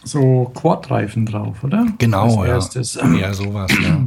so 0.04 0.52
Quadreifen 0.54 1.26
drauf, 1.26 1.64
oder? 1.64 1.86
Genau, 1.98 2.46
ja. 2.46 2.54
Erstes. 2.54 2.96
Ja, 2.96 3.34
sowas, 3.34 3.72
ja. 3.82 4.06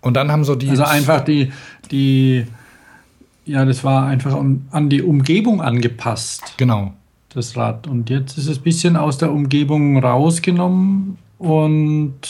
Und 0.00 0.14
dann 0.14 0.32
haben 0.32 0.44
so 0.44 0.54
die. 0.54 0.70
Also 0.70 0.84
einfach 0.84 1.20
die, 1.20 1.52
die, 1.90 2.46
ja, 3.44 3.64
das 3.64 3.84
war 3.84 4.06
einfach 4.06 4.34
an 4.34 4.88
die 4.88 5.02
Umgebung 5.02 5.60
angepasst. 5.60 6.54
Genau 6.56 6.94
das 7.34 7.56
Rad. 7.56 7.86
Und 7.86 8.10
jetzt 8.10 8.38
ist 8.38 8.48
es 8.48 8.58
ein 8.58 8.62
bisschen 8.62 8.96
aus 8.96 9.18
der 9.18 9.32
Umgebung 9.32 10.02
rausgenommen 10.02 11.18
und 11.40 12.20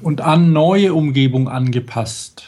und 0.00 0.20
an 0.20 0.52
neue 0.52 0.94
Umgebung 0.94 1.48
angepasst. 1.48 2.42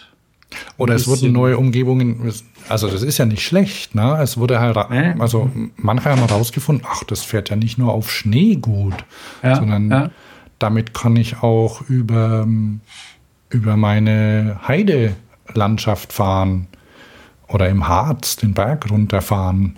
Oder 0.77 0.95
es 0.95 1.07
wurden 1.07 1.33
neue 1.33 1.59
Umgebungen, 1.59 2.33
also 2.69 2.89
das 2.89 3.03
ist 3.03 3.19
ja 3.19 3.27
nicht 3.27 3.43
schlecht, 3.43 3.95
ne? 3.95 4.19
Es 4.21 4.39
wurde 4.39 4.61
halt, 4.61 4.77
also 4.77 5.51
manche 5.77 6.11
haben 6.11 6.27
herausgefunden, 6.27 6.87
ach, 6.89 7.05
das 7.05 7.23
fährt 7.23 7.51
ja 7.51 7.57
nicht 7.57 7.77
nur 7.79 7.93
auf 7.93 8.11
Schnee 8.11 8.57
gut, 8.57 9.05
ja, 9.43 9.57
sondern 9.57 9.91
ja. 9.91 10.11
damit 10.59 10.95
kann 10.95 11.17
ich 11.17 11.43
auch 11.43 11.83
über, 11.83 12.47
über 13.51 13.77
meine 13.77 14.61
Heidelandschaft 14.67 16.13
fahren 16.13 16.67
oder 17.49 17.69
im 17.69 17.87
Harz 17.87 18.37
den 18.37 18.55
Berg 18.55 18.91
runterfahren. 18.91 19.77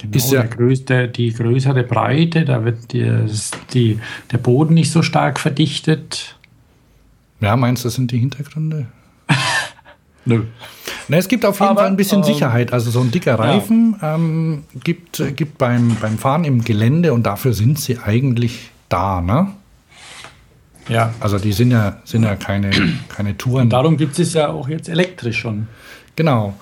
Genau, 0.00 0.16
ist 0.16 0.30
ja 0.30 0.44
größte, 0.44 1.08
die 1.08 1.32
größere 1.32 1.82
Breite, 1.82 2.44
da 2.44 2.64
wird 2.64 2.92
die, 2.92 3.10
die, 3.74 3.98
der 4.30 4.38
Boden 4.38 4.74
nicht 4.74 4.92
so 4.92 5.02
stark 5.02 5.40
verdichtet. 5.40 6.36
Ja, 7.40 7.56
meinst 7.56 7.84
du, 7.84 7.88
das 7.88 7.94
sind 7.94 8.12
die 8.12 8.18
Hintergründe? 8.18 8.86
Nö. 10.24 10.44
Na, 11.08 11.16
es 11.16 11.26
gibt 11.26 11.44
auf 11.44 11.58
jeden 11.58 11.70
Aber, 11.70 11.80
Fall 11.80 11.90
ein 11.90 11.96
bisschen 11.96 12.18
ähm, 12.18 12.24
Sicherheit. 12.24 12.72
Also 12.72 12.90
so 12.90 13.00
ein 13.00 13.10
dicker 13.10 13.38
Reifen 13.38 13.96
ja. 14.00 14.14
ähm, 14.14 14.64
gibt, 14.84 15.22
gibt 15.36 15.58
beim, 15.58 15.96
beim 16.00 16.18
Fahren 16.18 16.44
im 16.44 16.62
Gelände 16.62 17.12
und 17.12 17.24
dafür 17.24 17.52
sind 17.52 17.80
sie 17.80 17.98
eigentlich 17.98 18.70
da, 18.88 19.20
ne? 19.20 19.48
Ja. 20.88 21.12
Also 21.20 21.38
die 21.38 21.52
sind 21.52 21.70
ja, 21.70 22.00
sind 22.04 22.22
ja 22.22 22.36
keine, 22.36 22.70
keine 23.08 23.36
Touren. 23.36 23.64
Und 23.64 23.70
darum 23.70 23.96
gibt 23.96 24.18
es 24.18 24.32
ja 24.34 24.48
auch 24.48 24.68
jetzt 24.68 24.88
elektrisch 24.88 25.38
schon. 25.38 25.66
Genau. 26.16 26.54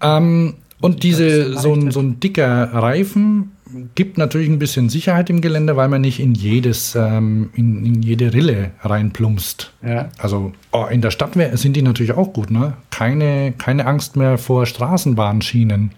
Ähm, 0.00 0.54
und 0.80 1.02
diese, 1.02 1.58
so 1.58 1.74
ein, 1.74 1.90
so 1.90 2.00
ein 2.00 2.20
dicker 2.20 2.72
Reifen 2.72 3.52
gibt 3.94 4.18
natürlich 4.18 4.48
ein 4.48 4.58
bisschen 4.58 4.88
Sicherheit 4.88 5.30
im 5.30 5.40
Gelände, 5.40 5.76
weil 5.76 5.88
man 5.88 6.00
nicht 6.00 6.20
in 6.20 6.34
jedes, 6.34 6.94
ähm, 6.94 7.50
in, 7.54 7.84
in, 7.84 8.02
jede 8.02 8.32
Rille 8.32 8.72
reinplumpst. 8.80 9.72
Ja. 9.86 10.08
Also 10.18 10.52
oh, 10.72 10.86
in 10.90 11.02
der 11.02 11.10
Stadt 11.10 11.32
sind 11.52 11.76
die 11.76 11.82
natürlich 11.82 12.12
auch 12.12 12.32
gut, 12.32 12.50
ne? 12.50 12.74
Keine, 12.90 13.52
keine 13.52 13.86
Angst 13.86 14.16
mehr 14.16 14.38
vor 14.38 14.66
Straßenbahnschienen. 14.66 15.92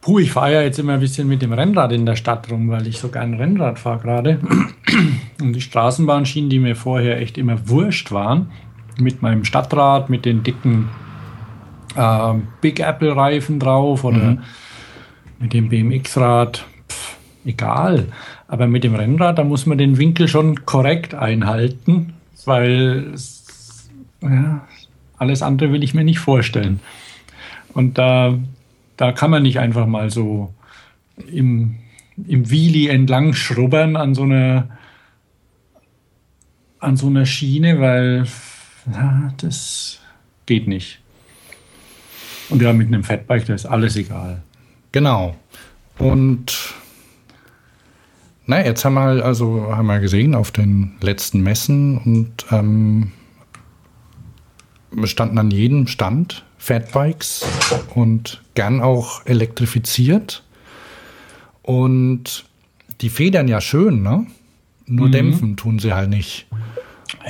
Puh, 0.00 0.18
ich 0.18 0.32
fahre 0.32 0.54
ja 0.54 0.62
jetzt 0.62 0.78
immer 0.78 0.94
ein 0.94 1.00
bisschen 1.00 1.28
mit 1.28 1.42
dem 1.42 1.52
Rennrad 1.52 1.92
in 1.92 2.06
der 2.06 2.16
Stadt 2.16 2.50
rum, 2.50 2.70
weil 2.70 2.86
ich 2.86 2.98
so 2.98 3.08
gern 3.08 3.34
Rennrad 3.34 3.78
fahre 3.78 3.98
gerade. 3.98 4.38
Und 5.40 5.52
die 5.52 5.60
Straßenbahnschienen, 5.60 6.48
die 6.48 6.58
mir 6.58 6.74
vorher 6.74 7.20
echt 7.20 7.36
immer 7.36 7.68
wurscht 7.68 8.10
waren, 8.10 8.50
mit 8.98 9.20
meinem 9.20 9.44
Stadtrad, 9.44 10.08
mit 10.08 10.24
den 10.24 10.42
dicken 10.42 10.88
äh, 11.96 12.34
Big 12.60 12.80
Apple 12.80 13.14
Reifen 13.14 13.58
drauf 13.58 14.04
oder 14.04 14.32
mhm. 14.32 14.42
mit 15.38 15.52
dem 15.52 15.68
BMX-Rad, 15.68 16.64
egal. 17.44 18.06
Aber 18.48 18.66
mit 18.66 18.84
dem 18.84 18.94
Rennrad, 18.94 19.38
da 19.38 19.44
muss 19.44 19.66
man 19.66 19.78
den 19.78 19.98
Winkel 19.98 20.28
schon 20.28 20.66
korrekt 20.66 21.14
einhalten, 21.14 22.14
weil 22.44 23.14
ja, 24.22 24.66
alles 25.18 25.42
andere 25.42 25.72
will 25.72 25.84
ich 25.84 25.94
mir 25.94 26.04
nicht 26.04 26.18
vorstellen. 26.18 26.80
Und 27.74 27.98
da, 27.98 28.34
da 28.96 29.12
kann 29.12 29.30
man 29.30 29.42
nicht 29.42 29.58
einfach 29.60 29.86
mal 29.86 30.10
so 30.10 30.52
im, 31.30 31.76
im 32.26 32.50
Wheelie 32.50 32.90
entlang 32.90 33.34
schrubbern 33.34 33.96
an 33.96 34.14
so 34.14 34.22
einer 34.22 34.68
an 36.80 36.96
so 36.96 37.08
einer 37.08 37.26
Schiene, 37.26 37.78
weil 37.78 38.26
ja, 38.92 39.32
das 39.36 40.00
geht 40.46 40.66
nicht. 40.66 41.00
Und 42.50 42.60
ja, 42.62 42.72
mit 42.72 42.88
einem 42.88 43.04
Fatbike, 43.04 43.46
da 43.46 43.54
ist 43.54 43.66
alles 43.66 43.96
egal. 43.96 44.42
Genau. 44.92 45.36
Und 45.98 46.74
na, 48.46 48.64
jetzt 48.64 48.84
haben 48.84 48.94
wir 48.94 49.24
also 49.24 49.76
haben 49.76 49.86
wir 49.86 50.00
gesehen 50.00 50.34
auf 50.34 50.50
den 50.50 50.96
letzten 51.00 51.42
Messen 51.42 51.98
und 51.98 52.46
ähm, 52.50 53.12
standen 55.04 55.38
an 55.38 55.50
jedem 55.50 55.86
Stand 55.86 56.44
Fatbikes 56.58 57.46
und 57.94 58.42
gern 58.54 58.80
auch 58.80 59.24
elektrifiziert. 59.26 60.42
Und 61.62 62.44
die 63.00 63.08
federn 63.08 63.48
ja 63.48 63.60
schön, 63.60 64.02
ne? 64.02 64.26
Nur 64.86 65.08
mhm. 65.08 65.12
dämpfen 65.12 65.56
tun 65.56 65.78
sie 65.78 65.92
halt 65.92 66.10
nicht. 66.10 66.46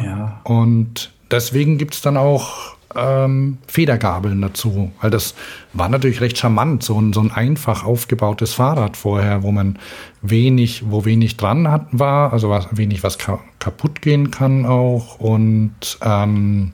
Ja. 0.03 0.41
Und 0.45 1.13
deswegen 1.31 1.79
gibt 1.79 1.95
es 1.95 2.01
dann 2.01 2.17
auch 2.17 2.77
ähm, 2.95 3.59
Federgabeln 3.67 4.41
dazu. 4.41 4.93
Weil 5.01 5.11
das 5.11 5.35
war 5.73 5.89
natürlich 5.89 6.21
recht 6.21 6.39
charmant, 6.39 6.83
so 6.83 7.01
ein, 7.01 7.13
so 7.13 7.21
ein 7.21 7.31
einfach 7.31 7.85
aufgebautes 7.85 8.55
Fahrrad 8.55 8.97
vorher, 8.97 9.43
wo 9.43 9.53
man 9.53 9.79
wenig, 10.23 10.85
wo 10.91 11.05
wenig 11.05 11.37
dran 11.37 11.69
hat, 11.69 11.87
war, 11.93 12.33
also 12.33 12.51
was, 12.51 12.69
wenig 12.73 13.03
was 13.03 13.19
ka 13.19 13.41
kaputt 13.59 14.01
gehen 14.01 14.31
kann 14.31 14.65
auch 14.65 15.21
und 15.21 15.99
ähm, 16.03 16.73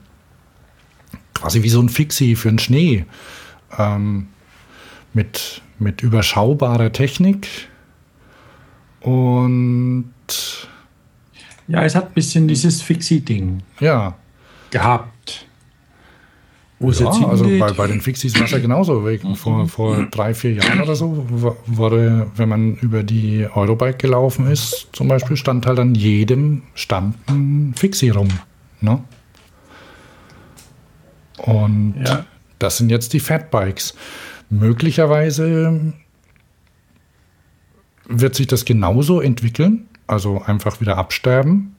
quasi 1.33 1.63
wie 1.63 1.69
so 1.69 1.81
ein 1.81 1.89
Fixie 1.89 2.35
für 2.35 2.49
den 2.49 2.59
Schnee. 2.59 3.05
Ähm, 3.77 4.27
mit, 5.13 5.61
mit 5.79 6.01
überschaubarer 6.01 6.91
Technik 6.93 7.47
und 9.01 10.13
ja, 11.67 11.83
es 11.83 11.95
hat 11.95 12.07
ein 12.07 12.13
bisschen 12.13 12.47
dieses 12.47 12.81
Fixie-Ding. 12.81 13.63
Ja. 13.79 14.15
Gehabt. 14.69 15.16
Wo 16.79 16.91
ja, 16.91 17.05
jetzt 17.05 17.23
also 17.23 17.45
bei, 17.45 17.71
bei 17.71 17.87
den 17.87 18.01
Fixies 18.01 18.35
war 18.35 18.43
es 18.43 18.51
ja 18.51 18.59
genauso. 18.59 19.03
Vor, 19.35 19.67
vor 19.67 20.07
drei, 20.11 20.35
vier 20.35 20.53
Jahren 20.53 20.81
oder 20.81 20.95
so 20.95 21.25
wurde, 21.65 22.27
wenn 22.35 22.49
man 22.49 22.75
über 22.75 23.01
die 23.01 23.47
Eurobike 23.51 23.97
gelaufen 23.97 24.45
ist, 24.47 24.89
zum 24.93 25.07
Beispiel, 25.07 25.37
stand 25.37 25.65
halt 25.65 25.79
an 25.79 25.95
jedem 25.95 26.61
Stand 26.75 27.15
ein 27.27 27.73
Fixie 27.75 28.09
rum. 28.09 28.27
Ne? 28.79 29.03
Und 31.37 31.95
ja. 32.05 32.25
das 32.59 32.77
sind 32.77 32.89
jetzt 32.89 33.13
die 33.13 33.19
Fatbikes. 33.19 33.95
Möglicherweise 34.51 35.93
wird 38.07 38.35
sich 38.35 38.45
das 38.45 38.65
genauso 38.65 39.19
entwickeln, 39.19 39.87
also 40.05 40.43
einfach 40.43 40.79
wieder 40.79 40.97
absterben. 40.97 41.76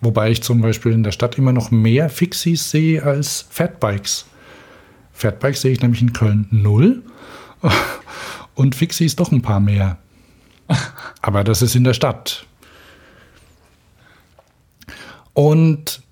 Wobei 0.00 0.30
ich 0.30 0.42
zum 0.42 0.60
Beispiel 0.60 0.92
in 0.92 1.02
der 1.02 1.12
Stadt 1.12 1.38
immer 1.38 1.52
noch 1.52 1.70
mehr 1.70 2.08
Fixies 2.10 2.70
sehe 2.70 3.02
als 3.02 3.46
Fatbikes. 3.50 4.26
Fatbikes 5.12 5.62
sehe 5.62 5.72
ich 5.72 5.80
nämlich 5.80 6.02
in 6.02 6.12
Köln 6.12 6.46
null 6.50 7.02
und 8.54 8.74
Fixies 8.74 9.16
doch 9.16 9.32
ein 9.32 9.42
paar 9.42 9.60
mehr. 9.60 9.98
Aber 11.22 11.44
das 11.44 11.62
ist 11.62 11.74
in 11.74 11.84
der 11.84 11.94
Stadt. 11.94 12.46
Und 15.32 16.02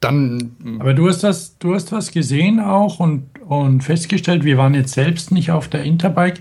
dann. 0.00 0.78
Aber 0.78 0.94
du 0.94 1.08
hast 1.08 1.22
das, 1.22 1.58
du 1.58 1.74
hast 1.74 1.92
was 1.92 2.10
gesehen 2.10 2.60
auch 2.60 3.00
und, 3.00 3.24
und 3.46 3.82
festgestellt, 3.82 4.44
wir 4.44 4.58
waren 4.58 4.74
jetzt 4.74 4.92
selbst 4.92 5.30
nicht 5.32 5.50
auf 5.50 5.68
der 5.68 5.84
Interbike. 5.84 6.40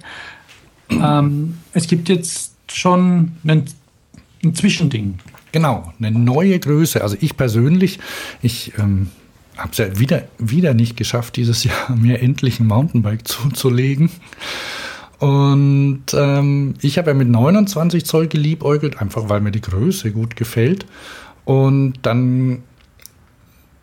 Ähm, 0.90 1.58
es 1.74 1.88
gibt 1.88 2.10
jetzt 2.10 2.54
schon 2.72 3.34
ein, 3.44 3.66
ein 4.44 4.56
Zwischending. 4.56 5.20
Genau, 5.56 5.94
eine 6.00 6.12
neue 6.12 6.60
Größe. 6.60 7.02
Also 7.02 7.16
ich 7.22 7.38
persönlich, 7.38 8.00
ich 8.42 8.74
ähm, 8.78 9.08
habe 9.56 9.70
es 9.72 9.78
ja 9.78 9.98
wieder, 9.98 10.24
wieder 10.38 10.74
nicht 10.74 10.98
geschafft, 10.98 11.38
dieses 11.38 11.64
Jahr 11.64 11.96
mir 11.96 12.22
endlich 12.22 12.60
ein 12.60 12.68
Mountainbike 12.68 13.26
zuzulegen. 13.26 14.10
Und 15.20 16.04
ähm, 16.14 16.74
ich 16.82 16.98
habe 16.98 17.12
ja 17.12 17.14
mit 17.14 17.30
29 17.30 18.06
Zoll 18.06 18.28
geliebäugelt, 18.28 19.00
einfach 19.00 19.30
weil 19.30 19.40
mir 19.40 19.52
die 19.52 19.62
Größe 19.62 20.12
gut 20.12 20.36
gefällt. 20.36 20.88
Und 21.46 22.00
dann 22.02 22.62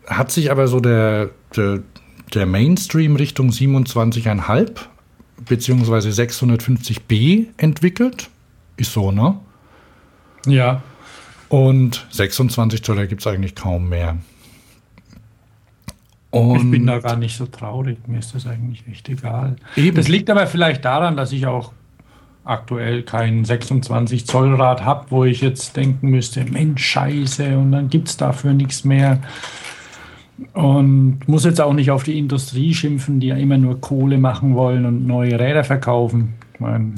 hat 0.06 0.30
sich 0.30 0.50
aber 0.50 0.68
so 0.68 0.78
der, 0.78 1.30
der, 1.56 1.78
der 2.34 2.44
Mainstream 2.44 3.16
Richtung 3.16 3.48
27,5 3.48 4.72
beziehungsweise 5.48 6.10
650b 6.10 7.46
entwickelt. 7.56 8.28
Ist 8.76 8.92
so, 8.92 9.10
ne? 9.10 9.38
Ja. 10.44 10.82
Und 11.52 12.06
26 12.08 12.80
Dollar 12.80 13.06
gibt 13.06 13.20
es 13.20 13.26
eigentlich 13.26 13.54
kaum 13.54 13.90
mehr. 13.90 14.16
Und 16.30 16.56
ich 16.56 16.70
bin 16.70 16.86
da 16.86 16.98
gar 16.98 17.16
nicht 17.16 17.36
so 17.36 17.44
traurig. 17.44 17.98
Mir 18.06 18.20
ist 18.20 18.34
das 18.34 18.46
eigentlich 18.46 18.82
echt 18.90 19.10
egal. 19.10 19.56
Eben. 19.76 19.94
Das 19.94 20.08
liegt 20.08 20.30
aber 20.30 20.46
vielleicht 20.46 20.82
daran, 20.82 21.14
dass 21.14 21.30
ich 21.30 21.46
auch 21.46 21.74
aktuell 22.42 23.02
kein 23.02 23.44
26 23.44 24.26
Zoll 24.26 24.54
Rad 24.54 24.82
habe, 24.86 25.10
wo 25.10 25.24
ich 25.24 25.42
jetzt 25.42 25.76
denken 25.76 26.08
müsste, 26.08 26.42
Mensch, 26.46 26.86
scheiße, 26.86 27.58
und 27.58 27.72
dann 27.72 27.90
gibt 27.90 28.08
es 28.08 28.16
dafür 28.16 28.54
nichts 28.54 28.86
mehr. 28.86 29.18
Und 30.54 31.28
muss 31.28 31.44
jetzt 31.44 31.60
auch 31.60 31.74
nicht 31.74 31.90
auf 31.90 32.02
die 32.02 32.18
Industrie 32.18 32.72
schimpfen, 32.72 33.20
die 33.20 33.26
ja 33.26 33.36
immer 33.36 33.58
nur 33.58 33.78
Kohle 33.78 34.16
machen 34.16 34.54
wollen 34.54 34.86
und 34.86 35.06
neue 35.06 35.38
Räder 35.38 35.64
verkaufen. 35.64 36.32
Ich 36.54 36.60
meine, 36.60 36.94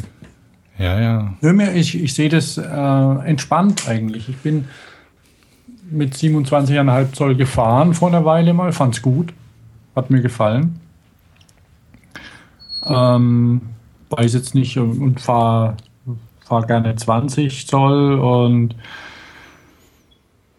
ja, 0.78 1.00
ja. 1.00 1.34
Ich, 1.74 2.02
ich 2.02 2.14
sehe 2.14 2.28
das 2.28 2.58
äh, 2.58 2.62
entspannt 2.62 3.88
eigentlich. 3.88 4.28
Ich 4.28 4.36
bin 4.38 4.66
mit 5.90 6.14
27,5 6.14 7.12
Zoll 7.12 7.34
gefahren 7.36 7.94
vor 7.94 8.08
einer 8.08 8.24
Weile 8.24 8.54
mal, 8.54 8.72
fand 8.72 8.94
es 8.94 9.02
gut, 9.02 9.32
hat 9.94 10.10
mir 10.10 10.20
gefallen. 10.20 10.80
Ähm, 12.86 13.62
weiß 14.10 14.34
jetzt 14.34 14.54
nicht 14.54 14.76
und 14.76 15.20
fahre 15.20 15.76
fahr 16.44 16.66
gerne 16.66 16.94
20 16.94 17.66
Zoll 17.66 18.14
und 18.14 18.76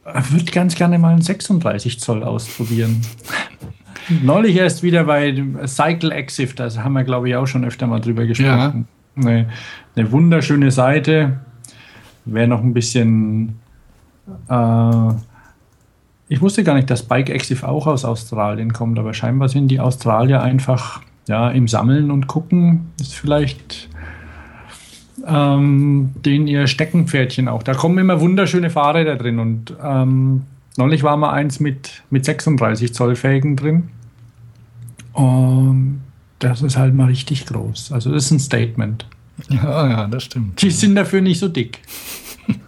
würde 0.03 0.51
ganz 0.51 0.75
gerne 0.75 0.99
mal 0.99 1.13
einen 1.13 1.21
36 1.21 1.99
Zoll 1.99 2.23
ausprobieren. 2.23 3.01
Neulich 4.23 4.55
erst 4.55 4.83
wieder 4.83 5.05
bei 5.05 5.43
Cycle 5.65 6.11
Exif, 6.11 6.53
da 6.53 6.69
haben 6.75 6.93
wir, 6.93 7.03
glaube 7.03 7.29
ich, 7.29 7.35
auch 7.35 7.47
schon 7.47 7.65
öfter 7.65 7.87
mal 7.87 7.99
drüber 7.99 8.25
gesprochen. 8.25 8.87
Ja. 8.87 8.94
Eine, 9.15 9.49
eine, 9.95 10.11
wunderschöne 10.11 10.71
Seite. 10.71 11.39
Wäre 12.25 12.47
noch 12.47 12.61
ein 12.61 12.73
bisschen. 12.73 13.59
Äh, 14.49 15.09
ich 16.27 16.41
wusste 16.41 16.63
gar 16.63 16.73
nicht, 16.75 16.89
dass 16.89 17.03
Bike 17.03 17.29
Exif 17.29 17.63
auch 17.63 17.85
aus 17.87 18.03
Australien 18.03 18.73
kommt, 18.73 18.97
aber 18.97 19.13
scheinbar 19.13 19.47
sind 19.47 19.67
die 19.67 19.79
Australier 19.79 20.41
einfach 20.41 21.01
ja, 21.27 21.49
im 21.51 21.67
Sammeln 21.67 22.09
und 22.09 22.27
Gucken. 22.27 22.91
Ist 22.99 23.13
vielleicht 23.13 23.89
ähm, 25.27 26.11
den 26.25 26.47
ihr 26.47 26.67
Steckenpferdchen 26.67 27.47
auch. 27.47 27.63
Da 27.63 27.73
kommen 27.73 27.97
immer 27.97 28.21
wunderschöne 28.21 28.69
Fahrräder 28.69 29.15
drin 29.15 29.39
und 29.39 29.73
ähm, 29.83 30.43
neulich 30.77 31.03
war 31.03 31.17
mal 31.17 31.31
eins 31.31 31.59
mit, 31.59 32.03
mit 32.09 32.25
36 32.25 32.93
Zoll 32.93 33.15
Felgen 33.15 33.55
drin. 33.55 33.89
Und 35.13 36.01
das 36.39 36.61
ist 36.61 36.77
halt 36.77 36.93
mal 36.93 37.07
richtig 37.07 37.45
groß. 37.45 37.91
Also 37.91 38.11
das 38.11 38.25
ist 38.25 38.31
ein 38.31 38.39
Statement. 38.39 39.05
Ja, 39.49 39.89
ja, 39.89 40.07
das 40.07 40.23
stimmt. 40.23 40.61
Die 40.61 40.71
sind 40.71 40.95
dafür 40.95 41.21
nicht 41.21 41.39
so 41.39 41.47
dick. 41.47 41.81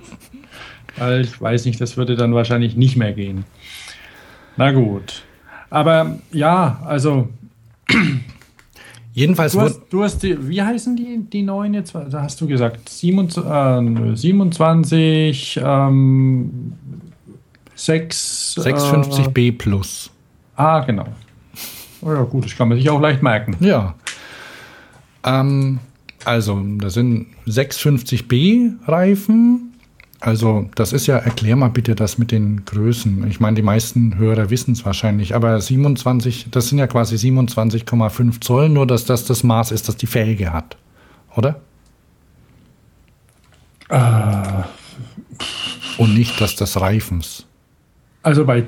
Weil 0.97 1.21
ich 1.21 1.39
weiß 1.39 1.65
nicht, 1.65 1.79
das 1.79 1.97
würde 1.97 2.15
dann 2.15 2.33
wahrscheinlich 2.33 2.75
nicht 2.75 2.97
mehr 2.97 3.13
gehen. 3.13 3.45
Na 4.57 4.71
gut. 4.71 5.23
Aber 5.69 6.19
ja, 6.31 6.81
also 6.85 7.29
Jedenfalls 9.17 9.53
du 9.53 9.61
hast, 9.61 9.81
du 9.89 10.03
hast 10.03 10.21
die, 10.21 10.47
wie 10.47 10.61
heißen 10.61 10.95
die, 10.95 11.19
die 11.33 11.41
neuen 11.41 11.73
jetzt? 11.73 11.95
Da 11.95 12.21
hast 12.21 12.39
du 12.39 12.45
gesagt 12.45 12.87
27, 12.87 13.43
äh, 13.43 14.15
27 14.15 15.59
ähm, 15.63 16.73
6, 17.73 18.57
650b 18.59 19.47
äh, 19.47 19.51
plus. 19.53 20.11
Ah, 20.55 20.81
genau. 20.81 21.07
Oh 22.07 22.13
ja, 22.13 22.23
gut, 22.23 22.45
das 22.45 22.55
kann 22.55 22.69
man 22.69 22.77
sich 22.77 22.89
auch 22.89 23.01
leicht 23.01 23.21
merken. 23.21 23.55
Ja. 23.59 23.95
Ähm, 25.23 25.79
also, 26.25 26.61
das 26.79 26.93
sind 26.93 27.27
650b 27.47 28.87
Reifen 28.87 29.67
also, 30.19 30.67
das 30.73 30.93
ist 30.93 31.05
ja, 31.05 31.17
erklär 31.17 31.55
mal 31.55 31.69
bitte 31.69 31.93
das 31.93 32.17
mit 32.17 32.31
den 32.31 32.65
Größen. 32.65 33.27
Ich 33.27 33.39
meine, 33.39 33.55
die 33.55 33.61
meisten 33.61 34.17
Hörer 34.17 34.49
wissen 34.49 34.71
es 34.71 34.83
wahrscheinlich, 34.83 35.35
aber 35.35 35.61
27, 35.61 36.47
das 36.49 36.69
sind 36.69 36.79
ja 36.79 36.87
quasi 36.87 37.15
27,5 37.15 38.41
Zoll, 38.41 38.69
nur 38.69 38.87
dass 38.87 39.05
das 39.05 39.25
das 39.25 39.43
Maß 39.43 39.71
ist, 39.71 39.87
das 39.87 39.95
die 39.95 40.07
Felge 40.07 40.51
hat, 40.51 40.77
oder? 41.35 41.61
Äh, 43.89 44.63
Und 45.99 46.15
nicht 46.15 46.41
das 46.41 46.55
des 46.55 46.81
Reifens. 46.81 47.45
Also 48.23 48.43
bei, 48.43 48.65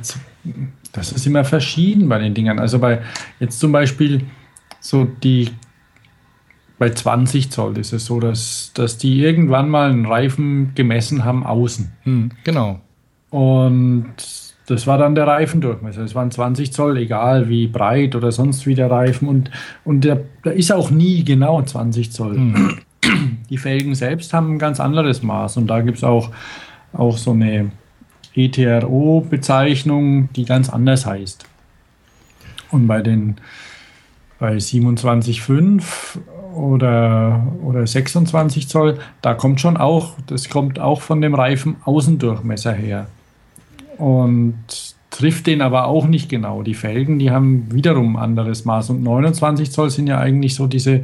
das 0.91 1.11
ist 1.11 1.25
immer 1.27 1.45
verschieden 1.45 2.09
bei 2.09 2.19
den 2.19 2.33
Dingern. 2.33 2.59
Also 2.59 2.79
bei, 2.79 3.01
jetzt 3.39 3.59
zum 3.59 3.71
Beispiel 3.71 4.25
so 4.79 5.05
die 5.05 5.49
bei 6.79 6.89
20 6.89 7.51
Zoll 7.51 7.77
ist 7.77 7.91
es 7.91 8.05
so, 8.05 8.19
dass, 8.21 8.71
dass 8.73 8.97
die 8.97 9.21
irgendwann 9.21 9.69
mal 9.69 9.89
einen 9.89 10.05
Reifen 10.05 10.71
gemessen 10.75 11.25
haben 11.25 11.45
außen. 11.45 11.91
Hm, 12.03 12.31
genau. 12.45 12.79
Und 13.29 14.13
das 14.65 14.87
war 14.87 14.97
dann 14.97 15.13
der 15.13 15.27
Reifendurchmesser. 15.27 16.01
Es 16.03 16.15
waren 16.15 16.31
20 16.31 16.71
Zoll, 16.71 16.97
egal 16.97 17.49
wie 17.49 17.67
breit 17.67 18.15
oder 18.15 18.31
sonst 18.31 18.65
wie 18.65 18.75
der 18.75 18.89
Reifen. 18.89 19.27
Und, 19.27 19.51
und 19.83 20.05
der, 20.05 20.21
der 20.45 20.53
ist 20.53 20.71
auch 20.71 20.89
nie 20.89 21.23
genau 21.23 21.61
20 21.61 22.11
Zoll. 22.11 22.35
Hm. 22.35 22.77
Die 23.49 23.57
Felgen 23.57 23.93
selbst 23.93 24.33
haben 24.33 24.53
ein 24.53 24.59
ganz 24.59 24.79
anderes 24.79 25.21
Maß. 25.21 25.57
Und 25.57 25.67
da 25.67 25.81
gibt 25.81 25.97
es 25.97 26.03
auch, 26.03 26.31
auch 26.93 27.17
so 27.17 27.31
eine 27.31 27.71
ETRO-Bezeichnung, 28.35 30.29
die 30.33 30.45
ganz 30.45 30.69
anders 30.69 31.05
heißt. 31.05 31.45
Und 32.71 32.87
bei 32.87 33.01
den 33.01 33.37
bei 34.39 34.55
27,5 34.55 36.17
oder, 36.55 37.45
oder 37.61 37.85
26 37.85 38.69
Zoll, 38.69 38.97
da 39.21 39.33
kommt 39.33 39.59
schon 39.59 39.75
auch, 39.75 40.13
das 40.27 40.49
kommt 40.49 40.79
auch 40.79 41.01
von 41.01 41.21
dem 41.21 41.35
Reifen 41.35 41.75
Außendurchmesser 41.83 42.73
her. 42.73 43.07
Und 43.97 44.55
trifft 45.09 45.47
den 45.47 45.61
aber 45.61 45.87
auch 45.87 46.07
nicht 46.07 46.29
genau. 46.29 46.63
Die 46.63 46.73
Felgen, 46.73 47.19
die 47.19 47.31
haben 47.31 47.67
wiederum 47.71 48.15
ein 48.15 48.23
anderes 48.23 48.63
Maß. 48.63 48.91
Und 48.91 49.03
29 49.03 49.71
Zoll 49.71 49.89
sind 49.89 50.07
ja 50.07 50.19
eigentlich 50.19 50.55
so 50.55 50.67
diese, 50.67 51.03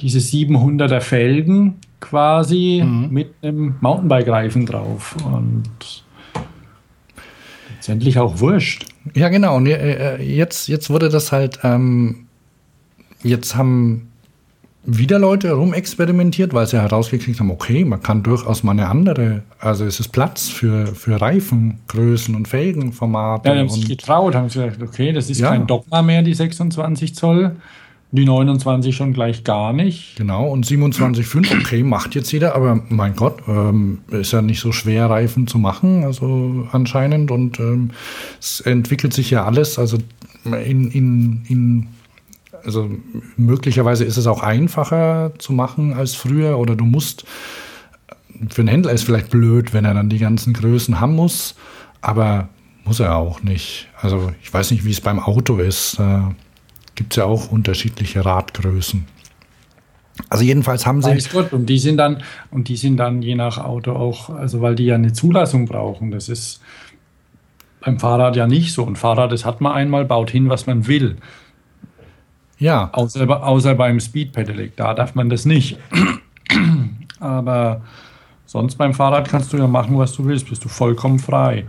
diese 0.00 0.18
700er 0.18 1.00
Felgen 1.00 1.74
quasi 2.00 2.82
mhm. 2.82 3.08
mit 3.10 3.34
einem 3.42 3.76
Mountainbike-Reifen 3.80 4.64
drauf. 4.64 5.16
Und 5.24 6.04
letztendlich 7.86 8.18
auch 8.18 8.40
wurscht. 8.40 8.84
Ja, 9.14 9.28
genau. 9.28 9.56
Und 9.56 9.66
äh, 9.66 10.20
jetzt, 10.20 10.68
jetzt 10.68 10.90
wurde 10.90 11.08
das 11.08 11.30
halt, 11.30 11.60
ähm, 11.62 12.26
jetzt 13.22 13.54
haben 13.54 14.08
wieder 14.84 15.18
Leute 15.18 15.52
rumexperimentiert, 15.52 16.52
weil 16.52 16.66
sie 16.66 16.80
herausgekriegt 16.80 17.38
haben, 17.38 17.50
okay, 17.50 17.84
man 17.84 18.02
kann 18.02 18.22
durchaus 18.22 18.62
mal 18.64 18.72
eine 18.72 18.88
andere, 18.88 19.42
also 19.58 19.84
es 19.84 20.00
ist 20.00 20.08
Platz 20.08 20.48
für, 20.48 20.86
für 20.86 21.20
Reifengrößen 21.20 22.34
und 22.34 22.48
Felgenformate. 22.48 23.48
Ja, 23.48 23.54
die 23.54 23.60
haben 23.60 23.68
sich 23.68 23.88
getraut, 23.88 24.34
haben 24.34 24.46
gesagt, 24.48 24.82
okay, 24.82 25.12
das 25.12 25.30
ist 25.30 25.40
ja. 25.40 25.50
kein 25.50 25.66
Dogma 25.66 26.02
mehr, 26.02 26.22
die 26.22 26.34
26 26.34 27.14
Zoll. 27.14 27.56
Die 28.12 28.24
29 28.24 28.94
schon 28.94 29.12
gleich 29.12 29.42
gar 29.42 29.72
nicht. 29.72 30.16
Genau, 30.16 30.48
und 30.48 30.64
27,5, 30.64 31.60
okay, 31.60 31.82
macht 31.82 32.14
jetzt 32.14 32.30
jeder, 32.30 32.54
aber 32.54 32.80
mein 32.88 33.16
Gott, 33.16 33.42
ähm, 33.48 33.98
ist 34.10 34.32
ja 34.32 34.42
nicht 34.42 34.60
so 34.60 34.70
schwer, 34.70 35.10
Reifen 35.10 35.46
zu 35.46 35.58
machen, 35.58 36.04
also 36.04 36.68
anscheinend. 36.70 37.30
Und 37.30 37.58
ähm, 37.58 37.90
es 38.38 38.60
entwickelt 38.60 39.12
sich 39.12 39.30
ja 39.30 39.44
alles, 39.44 39.78
also 39.78 39.98
in, 40.44 40.90
in, 40.90 41.42
in 41.48 41.86
also 42.64 42.90
möglicherweise 43.36 44.04
ist 44.04 44.16
es 44.16 44.26
auch 44.26 44.42
einfacher 44.42 45.32
zu 45.38 45.52
machen 45.52 45.92
als 45.92 46.14
früher 46.14 46.58
oder 46.58 46.74
du 46.74 46.84
musst, 46.84 47.24
für 48.50 48.62
einen 48.62 48.68
Händler 48.68 48.92
ist 48.92 49.04
vielleicht 49.04 49.30
blöd, 49.30 49.72
wenn 49.72 49.84
er 49.84 49.94
dann 49.94 50.08
die 50.08 50.18
ganzen 50.18 50.52
Größen 50.52 51.00
haben 51.00 51.14
muss, 51.14 51.54
aber 52.00 52.48
muss 52.84 53.00
er 53.00 53.16
auch 53.16 53.42
nicht. 53.42 53.88
Also 54.00 54.32
ich 54.42 54.52
weiß 54.52 54.70
nicht, 54.70 54.84
wie 54.84 54.90
es 54.90 55.00
beim 55.00 55.18
Auto 55.18 55.58
ist. 55.58 55.98
Da 55.98 56.34
gibt 56.96 57.12
es 57.12 57.16
ja 57.16 57.24
auch 57.24 57.50
unterschiedliche 57.50 58.24
Radgrößen. 58.24 59.06
Also 60.28 60.44
jedenfalls 60.44 60.86
haben 60.86 61.02
sie. 61.02 61.10
Weiß 61.10 61.30
Gott, 61.30 61.52
und 61.52 61.66
die 61.66 61.78
sind 61.78 61.98
dann, 61.98 62.22
und 62.50 62.68
die 62.68 62.76
sind 62.76 62.96
dann 62.96 63.22
je 63.22 63.34
nach 63.34 63.58
Auto 63.58 63.92
auch, 63.92 64.30
also 64.30 64.60
weil 64.62 64.74
die 64.74 64.86
ja 64.86 64.94
eine 64.94 65.12
Zulassung 65.12 65.66
brauchen. 65.66 66.10
Das 66.10 66.28
ist 66.28 66.60
beim 67.80 67.98
Fahrrad 68.00 68.34
ja 68.34 68.46
nicht 68.46 68.72
so. 68.72 68.86
Ein 68.86 68.96
Fahrrad, 68.96 69.30
das 69.30 69.44
hat 69.44 69.60
man 69.60 69.72
einmal, 69.72 70.04
baut 70.04 70.30
hin, 70.30 70.48
was 70.48 70.66
man 70.66 70.86
will. 70.86 71.16
Ja. 72.58 72.90
Außer, 72.92 73.28
außer 73.46 73.74
beim 73.74 74.00
Speed 74.00 74.32
da 74.76 74.94
darf 74.94 75.14
man 75.14 75.28
das 75.28 75.44
nicht. 75.44 75.78
Aber 77.20 77.82
sonst 78.46 78.76
beim 78.76 78.94
Fahrrad 78.94 79.28
kannst 79.28 79.52
du 79.52 79.58
ja 79.58 79.66
machen, 79.66 79.98
was 79.98 80.14
du 80.14 80.24
willst, 80.24 80.48
bist 80.48 80.64
du 80.64 80.68
vollkommen 80.68 81.18
frei. 81.18 81.66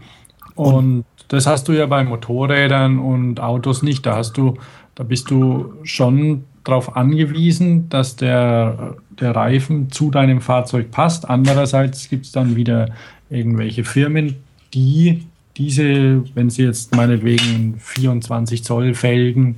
Und, 0.56 0.74
und 0.74 1.06
das 1.28 1.46
hast 1.46 1.68
du 1.68 1.74
ja 1.74 1.86
bei 1.86 2.04
Motorrädern 2.04 3.00
und 3.00 3.40
Autos 3.40 3.84
nicht. 3.84 4.06
Da 4.06 4.16
hast 4.16 4.38
du, 4.38 4.58
da 4.98 5.04
bist 5.04 5.30
du 5.30 5.76
schon 5.84 6.46
darauf 6.64 6.98
angewiesen, 6.98 7.88
dass 7.88 8.16
der, 8.16 8.96
der 9.20 9.36
Reifen 9.36 9.92
zu 9.92 10.10
deinem 10.10 10.42
Fahrzeug 10.42 10.90
passt. 10.90 11.30
Andererseits 11.30 12.10
gibt 12.10 12.26
es 12.26 12.32
dann 12.32 12.56
wieder 12.56 12.90
irgendwelche 13.30 13.84
Firmen, 13.84 14.38
die 14.74 15.28
diese, 15.56 16.24
wenn 16.34 16.50
sie 16.50 16.64
jetzt 16.64 16.96
meinetwegen 16.96 17.76
24 17.80 18.64
Zoll 18.64 18.96
Felgen 18.96 19.58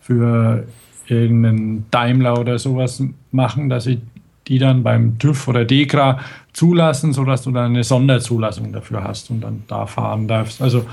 für 0.00 0.68
irgendeinen 1.08 1.86
Daimler 1.90 2.38
oder 2.38 2.60
sowas 2.60 3.02
machen, 3.32 3.68
dass 3.68 3.84
sie 3.84 4.00
die 4.46 4.58
dann 4.60 4.84
beim 4.84 5.18
TÜV 5.18 5.48
oder 5.48 5.64
DEKRA 5.64 6.20
zulassen, 6.52 7.12
sodass 7.12 7.42
du 7.42 7.50
dann 7.50 7.72
eine 7.72 7.82
Sonderzulassung 7.82 8.72
dafür 8.72 9.02
hast 9.02 9.30
und 9.30 9.40
dann 9.40 9.64
da 9.66 9.86
fahren 9.86 10.28
darfst. 10.28 10.62
Also 10.62 10.86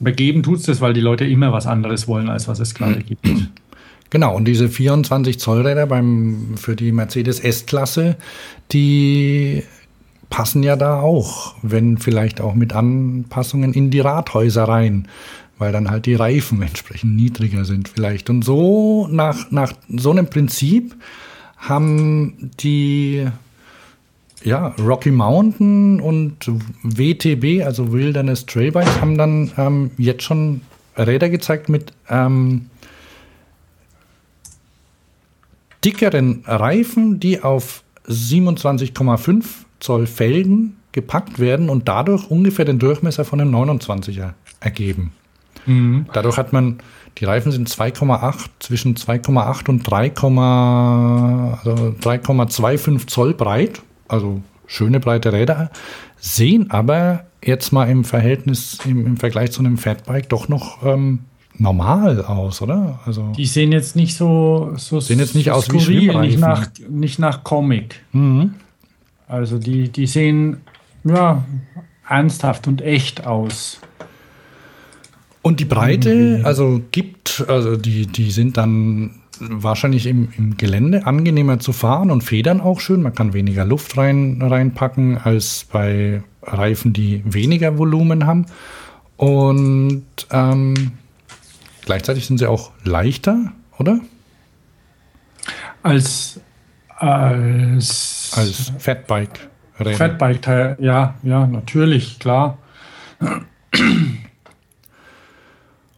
begeben 0.00 0.42
tut 0.42 0.58
es 0.58 0.66
das, 0.66 0.80
weil 0.80 0.92
die 0.92 1.00
Leute 1.00 1.24
immer 1.24 1.52
was 1.52 1.66
anderes 1.66 2.08
wollen, 2.08 2.28
als 2.28 2.48
was 2.48 2.60
es 2.60 2.74
gerade 2.74 3.02
gibt. 3.02 3.26
Genau, 4.10 4.36
und 4.36 4.44
diese 4.44 4.68
24 4.68 5.38
Zoll 5.40 5.66
Räder 5.66 5.86
beim, 5.86 6.54
für 6.56 6.76
die 6.76 6.92
Mercedes 6.92 7.40
S-Klasse, 7.40 8.16
die 8.70 9.64
passen 10.30 10.62
ja 10.62 10.76
da 10.76 11.00
auch, 11.00 11.54
wenn 11.62 11.98
vielleicht 11.98 12.40
auch 12.40 12.54
mit 12.54 12.72
Anpassungen 12.72 13.72
in 13.72 13.90
die 13.90 14.00
Rathäuser 14.00 14.64
rein 14.64 15.08
weil 15.58 15.72
dann 15.72 15.90
halt 15.90 16.06
die 16.06 16.14
Reifen 16.14 16.62
entsprechend 16.62 17.16
niedriger 17.16 17.64
sind 17.64 17.88
vielleicht. 17.88 18.28
Und 18.30 18.44
so 18.44 19.08
nach, 19.10 19.50
nach 19.50 19.72
so 19.88 20.10
einem 20.10 20.28
Prinzip 20.28 20.94
haben 21.56 22.50
die 22.60 23.26
ja, 24.46 24.68
Rocky 24.78 25.10
Mountain 25.10 26.00
und 26.00 26.48
WTB, 26.84 27.64
also 27.64 27.92
Wilderness 27.92 28.46
Trailbikes, 28.46 29.00
haben 29.00 29.18
dann 29.18 29.50
ähm, 29.58 29.90
jetzt 29.98 30.22
schon 30.22 30.60
Räder 30.96 31.28
gezeigt 31.28 31.68
mit 31.68 31.92
ähm, 32.08 32.70
dickeren 35.84 36.44
Reifen, 36.46 37.18
die 37.18 37.42
auf 37.42 37.82
27,5 38.08 39.44
Zoll 39.80 40.06
Felgen 40.06 40.76
gepackt 40.92 41.40
werden 41.40 41.68
und 41.68 41.88
dadurch 41.88 42.30
ungefähr 42.30 42.64
den 42.64 42.78
Durchmesser 42.78 43.24
von 43.24 43.40
einem 43.40 43.52
29er 43.52 44.34
ergeben. 44.60 45.12
Mhm. 45.66 46.06
Dadurch 46.12 46.36
hat 46.36 46.52
man, 46.52 46.78
die 47.18 47.24
Reifen 47.24 47.50
sind 47.50 47.68
2,8, 47.68 48.46
zwischen 48.60 48.94
2,8 48.94 49.68
und 49.68 49.82
3, 49.82 50.12
also 51.62 51.96
3,25 52.00 53.08
Zoll 53.08 53.34
breit, 53.34 53.82
also 54.08 54.40
schöne 54.66 55.00
breite 55.00 55.32
Räder, 55.32 55.70
sehen 56.18 56.70
aber 56.70 57.24
jetzt 57.42 57.72
mal 57.72 57.88
im 57.88 58.04
Verhältnis, 58.04 58.78
im, 58.84 59.06
im 59.06 59.16
Vergleich 59.16 59.52
zu 59.52 59.60
einem 59.60 59.78
Fatbike 59.78 60.28
doch 60.28 60.48
noch 60.48 60.84
ähm, 60.84 61.20
normal 61.58 62.24
aus, 62.24 62.60
oder? 62.62 63.00
Also 63.06 63.32
die 63.36 63.46
sehen 63.46 63.72
jetzt 63.72 63.96
nicht 63.96 64.16
so, 64.16 64.72
so 64.76 65.00
sehen 65.00 65.18
jetzt 65.18 65.34
nicht 65.34 65.46
so 65.46 65.52
aus 65.52 65.66
skurril, 65.66 66.12
wie 66.12 66.18
nicht 66.18 66.38
nach, 66.38 66.68
nicht 66.88 67.18
nach 67.18 67.44
Comic. 67.44 68.02
Mhm. 68.12 68.54
Also 69.28 69.58
die, 69.58 69.88
die 69.88 70.06
sehen 70.06 70.58
ja 71.04 71.44
ernsthaft 72.08 72.68
und 72.68 72.82
echt 72.82 73.26
aus. 73.26 73.80
Und 75.42 75.60
die 75.60 75.64
Breite, 75.64 76.40
also 76.44 76.80
gibt, 76.90 77.44
also 77.46 77.76
die, 77.76 78.06
die 78.06 78.32
sind 78.32 78.56
dann 78.56 79.22
wahrscheinlich 79.40 80.06
im, 80.06 80.28
im 80.36 80.56
Gelände 80.56 81.06
angenehmer 81.06 81.58
zu 81.58 81.72
fahren 81.72 82.10
und 82.10 82.22
federn 82.22 82.60
auch 82.60 82.80
schön. 82.80 83.02
Man 83.02 83.14
kann 83.14 83.32
weniger 83.32 83.64
Luft 83.64 83.96
rein, 83.96 84.40
reinpacken 84.40 85.18
als 85.18 85.66
bei 85.70 86.22
Reifen, 86.42 86.92
die 86.92 87.22
weniger 87.24 87.78
Volumen 87.78 88.26
haben. 88.26 88.46
Und 89.16 90.04
ähm, 90.30 90.92
gleichzeitig 91.84 92.26
sind 92.26 92.38
sie 92.38 92.46
auch 92.46 92.72
leichter, 92.84 93.52
oder? 93.78 94.00
Als 95.82 96.40
als, 96.96 98.32
als 98.34 98.72
Fatbike. 98.78 99.48
Fatbike, 99.76 100.76
ja, 100.80 101.14
ja, 101.22 101.46
natürlich, 101.46 102.18
klar. 102.18 102.58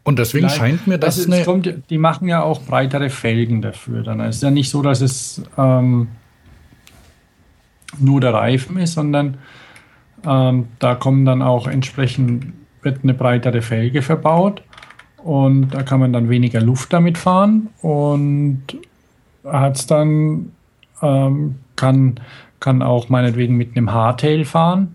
Und 0.09 0.19
deswegen 0.19 0.49
Vielleicht, 0.49 0.59
scheint 0.59 0.87
mir 0.87 0.97
das, 0.97 1.17
das 1.17 1.27
eine 1.31 1.45
kommt, 1.45 1.71
Die 1.91 1.99
machen 1.99 2.29
ja 2.29 2.43
auch 2.43 2.63
breitere 2.63 3.11
Felgen 3.11 3.61
dafür. 3.61 4.03
Dann 4.03 4.21
ist 4.21 4.43
ja 4.43 4.51
nicht 4.51 4.71
so, 4.71 4.81
dass 4.81 5.03
es 5.03 5.43
ähm, 5.59 6.09
nur 7.99 8.19
der 8.23 8.33
Reifen 8.33 8.79
ist, 8.79 8.95
sondern 8.95 9.37
ähm, 10.27 10.69
da 10.79 10.95
kommen 10.95 11.27
dann 11.27 11.43
auch 11.43 11.67
entsprechend 11.67 12.55
wird 12.81 13.01
eine 13.03 13.13
breitere 13.13 13.61
Felge 13.61 14.01
verbaut 14.01 14.63
und 15.19 15.75
da 15.75 15.83
kann 15.83 16.01
man 16.01 16.15
dann 16.15 16.31
weniger 16.31 16.63
Luft 16.63 16.91
damit 16.95 17.19
fahren 17.19 17.69
und 17.83 18.63
hat 19.45 19.77
es 19.77 19.87
dann 19.87 20.53
ähm, 21.03 21.57
kann, 21.77 22.19
kann 22.61 22.81
auch 22.81 23.11
meinetwegen 23.11 23.59
mit 23.59 23.77
einem 23.77 23.93
Hardtail 23.93 24.47
fahren 24.47 24.95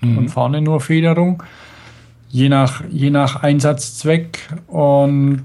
mhm. 0.00 0.16
und 0.16 0.28
vorne 0.30 0.62
nur 0.62 0.80
Federung. 0.80 1.42
Je 2.34 2.48
nach, 2.48 2.82
je 2.90 3.10
nach 3.10 3.44
Einsatzzweck 3.44 4.40
und 4.66 5.44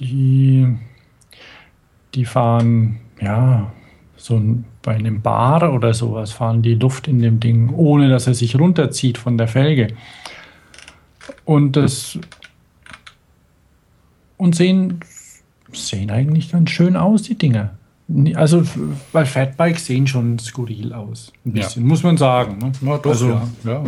die, 0.00 0.66
die 2.14 2.24
fahren, 2.24 2.98
ja, 3.20 3.70
so 4.16 4.40
bei 4.80 4.94
einem 4.94 5.20
Bar 5.20 5.74
oder 5.74 5.92
sowas 5.92 6.32
fahren 6.32 6.62
die 6.62 6.76
Luft 6.76 7.06
in 7.06 7.20
dem 7.20 7.38
Ding, 7.38 7.68
ohne 7.68 8.08
dass 8.08 8.26
er 8.26 8.32
sich 8.32 8.58
runterzieht 8.58 9.18
von 9.18 9.36
der 9.36 9.46
Felge. 9.46 9.88
Und 11.44 11.76
das 11.76 12.18
und 14.38 14.56
sehen, 14.56 15.00
sehen 15.70 16.10
eigentlich 16.10 16.50
ganz 16.50 16.70
schön 16.70 16.96
aus, 16.96 17.24
die 17.24 17.36
Dinger. 17.36 17.74
Also, 18.36 18.62
weil 19.12 19.26
Fatbikes 19.26 19.84
sehen 19.84 20.06
schon 20.06 20.38
skurril 20.38 20.94
aus. 20.94 21.30
Ein 21.44 21.52
bisschen, 21.52 21.82
ja. 21.82 21.88
muss 21.88 22.02
man 22.02 22.16
sagen. 22.16 22.56
Ne? 22.56 22.72
Ja, 22.80 22.96
doch, 22.96 23.10
also, 23.10 23.28
ja. 23.28 23.48
ja. 23.64 23.84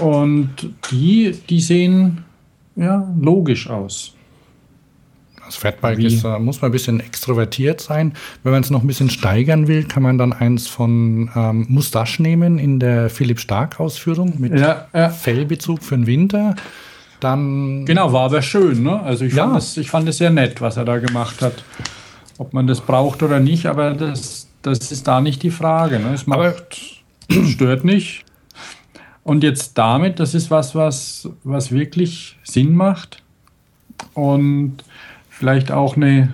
Und 0.00 0.50
die, 0.90 1.36
die 1.48 1.60
sehen 1.60 2.24
ja 2.76 3.08
logisch 3.20 3.68
aus. 3.68 4.12
Das 5.44 5.56
Fatbike 5.56 5.98
ist, 5.98 6.24
da 6.24 6.38
muss 6.38 6.62
man 6.62 6.70
ein 6.70 6.72
bisschen 6.72 7.00
extrovertiert 7.00 7.80
sein. 7.80 8.14
Wenn 8.42 8.52
man 8.52 8.62
es 8.62 8.70
noch 8.70 8.80
ein 8.80 8.86
bisschen 8.86 9.10
steigern 9.10 9.68
will, 9.68 9.84
kann 9.84 10.02
man 10.02 10.16
dann 10.16 10.32
eins 10.32 10.68
von 10.68 11.30
ähm, 11.36 11.66
Mustache 11.68 12.22
nehmen 12.22 12.58
in 12.58 12.80
der 12.80 13.10
Philipp 13.10 13.38
Stark 13.40 13.78
Ausführung 13.78 14.34
mit 14.38 14.58
ja, 14.58 14.86
ja. 14.94 15.10
Fellbezug 15.10 15.82
für 15.82 15.96
den 15.96 16.06
Winter. 16.06 16.56
Dann 17.20 17.84
genau, 17.84 18.12
war 18.12 18.22
aber 18.22 18.40
schön. 18.40 18.82
Ne? 18.82 19.00
Also 19.02 19.26
ich, 19.26 19.34
ja. 19.34 19.44
fand 19.44 19.58
es, 19.58 19.76
ich 19.76 19.90
fand 19.90 20.08
es 20.08 20.16
sehr 20.16 20.30
nett, 20.30 20.62
was 20.62 20.78
er 20.78 20.86
da 20.86 20.96
gemacht 20.96 21.42
hat 21.42 21.62
ob 22.38 22.52
man 22.52 22.66
das 22.66 22.80
braucht 22.80 23.22
oder 23.22 23.40
nicht, 23.40 23.66
aber 23.66 23.92
das, 23.92 24.48
das 24.62 24.90
ist 24.92 25.06
da 25.06 25.20
nicht 25.20 25.42
die 25.42 25.50
Frage. 25.50 25.98
Ne? 25.98 26.14
Es 26.14 26.26
macht, 26.26 27.02
stört 27.50 27.84
nicht. 27.84 28.24
Und 29.24 29.42
jetzt 29.42 29.76
damit, 29.78 30.20
das 30.20 30.34
ist 30.34 30.50
was, 30.50 30.74
was, 30.74 31.28
was 31.42 31.72
wirklich 31.72 32.38
Sinn 32.42 32.76
macht 32.76 33.22
und 34.12 34.76
vielleicht 35.30 35.72
auch 35.72 35.96
eine 35.96 36.32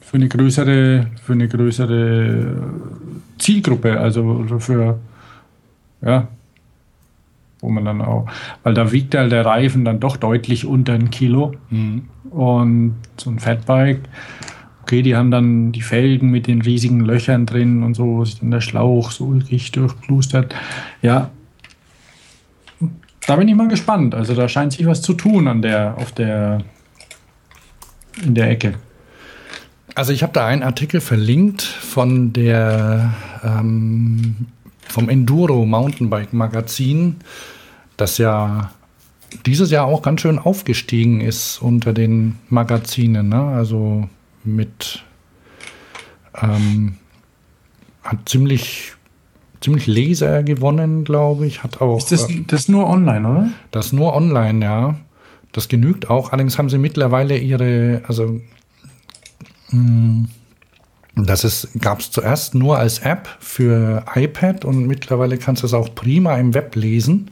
für 0.00 0.16
eine 0.16 0.28
größere, 0.28 1.06
für 1.22 1.34
eine 1.34 1.48
größere 1.48 2.56
Zielgruppe, 3.38 4.00
also 4.00 4.46
für 4.58 4.98
ja, 6.00 6.28
wo 7.60 7.68
man 7.68 7.84
dann 7.84 8.00
auch, 8.00 8.26
weil 8.62 8.72
da 8.72 8.90
wiegt 8.90 9.14
halt 9.14 9.32
der 9.32 9.44
Reifen 9.44 9.84
dann 9.84 10.00
doch 10.00 10.16
deutlich 10.16 10.64
unter 10.64 10.94
ein 10.94 11.10
Kilo. 11.10 11.54
Mhm. 11.68 12.04
Und 12.30 12.94
so 13.18 13.30
ein 13.30 13.38
Fatbike 13.38 14.00
okay, 14.88 15.02
die 15.02 15.14
haben 15.14 15.30
dann 15.30 15.70
die 15.70 15.82
Felgen 15.82 16.30
mit 16.30 16.46
den 16.46 16.62
riesigen 16.62 17.00
Löchern 17.00 17.44
drin 17.44 17.82
und 17.82 17.92
so, 17.92 18.06
wo 18.06 18.24
sich 18.24 18.40
dann 18.40 18.50
der 18.50 18.62
Schlauch 18.62 19.10
so 19.10 19.26
ulkig 19.26 19.70
durchplustert. 19.72 20.54
Ja, 21.02 21.28
da 23.28 23.36
bin 23.36 23.46
ich 23.46 23.54
mal 23.54 23.68
gespannt. 23.68 24.14
Also 24.14 24.34
da 24.34 24.48
scheint 24.48 24.72
sich 24.72 24.86
was 24.86 25.02
zu 25.02 25.12
tun 25.12 25.48
an 25.48 25.60
der, 25.60 25.96
auf 25.98 26.12
der, 26.12 26.64
in 28.24 28.34
der 28.34 28.50
Ecke. 28.50 28.74
Also 29.94 30.12
ich 30.14 30.22
habe 30.22 30.32
da 30.32 30.46
einen 30.46 30.62
Artikel 30.62 31.02
verlinkt 31.02 31.60
von 31.60 32.32
der 32.32 33.12
ähm, 33.44 34.46
vom 34.88 35.10
Enduro 35.10 35.66
Mountainbike 35.66 36.32
Magazin, 36.32 37.16
das 37.98 38.16
ja 38.16 38.70
dieses 39.44 39.70
Jahr 39.70 39.84
auch 39.84 40.00
ganz 40.00 40.22
schön 40.22 40.38
aufgestiegen 40.38 41.20
ist 41.20 41.60
unter 41.60 41.92
den 41.92 42.38
Magazinen. 42.48 43.28
Ne? 43.28 43.42
Also 43.42 44.08
mit 44.42 45.04
ähm, 46.40 46.96
hat 48.02 48.26
ziemlich 48.26 48.94
ziemlich 49.60 49.86
Leser 49.86 50.42
gewonnen, 50.42 51.04
glaube 51.04 51.46
ich. 51.46 51.62
Hat 51.62 51.80
auch. 51.80 51.98
Ist 51.98 52.12
das, 52.12 52.28
äh, 52.30 52.44
das 52.46 52.68
nur 52.68 52.88
online, 52.88 53.28
oder? 53.28 53.48
Das 53.70 53.92
nur 53.92 54.14
online, 54.14 54.64
ja. 54.64 54.94
Das 55.52 55.68
genügt 55.68 56.10
auch. 56.10 56.32
Allerdings 56.32 56.58
haben 56.58 56.68
sie 56.68 56.78
mittlerweile 56.78 57.38
ihre, 57.38 58.02
also 58.06 58.40
mh, 59.70 59.70
hm, 59.70 60.28
das 61.16 61.68
gab 61.80 62.00
es 62.00 62.10
zuerst 62.10 62.54
nur 62.54 62.78
als 62.78 63.00
App 63.00 63.28
für 63.40 64.04
iPad 64.14 64.64
und 64.64 64.86
mittlerweile 64.86 65.36
kannst 65.38 65.62
du 65.62 65.66
es 65.66 65.74
auch 65.74 65.94
prima 65.94 66.36
im 66.36 66.54
Web 66.54 66.76
lesen. 66.76 67.30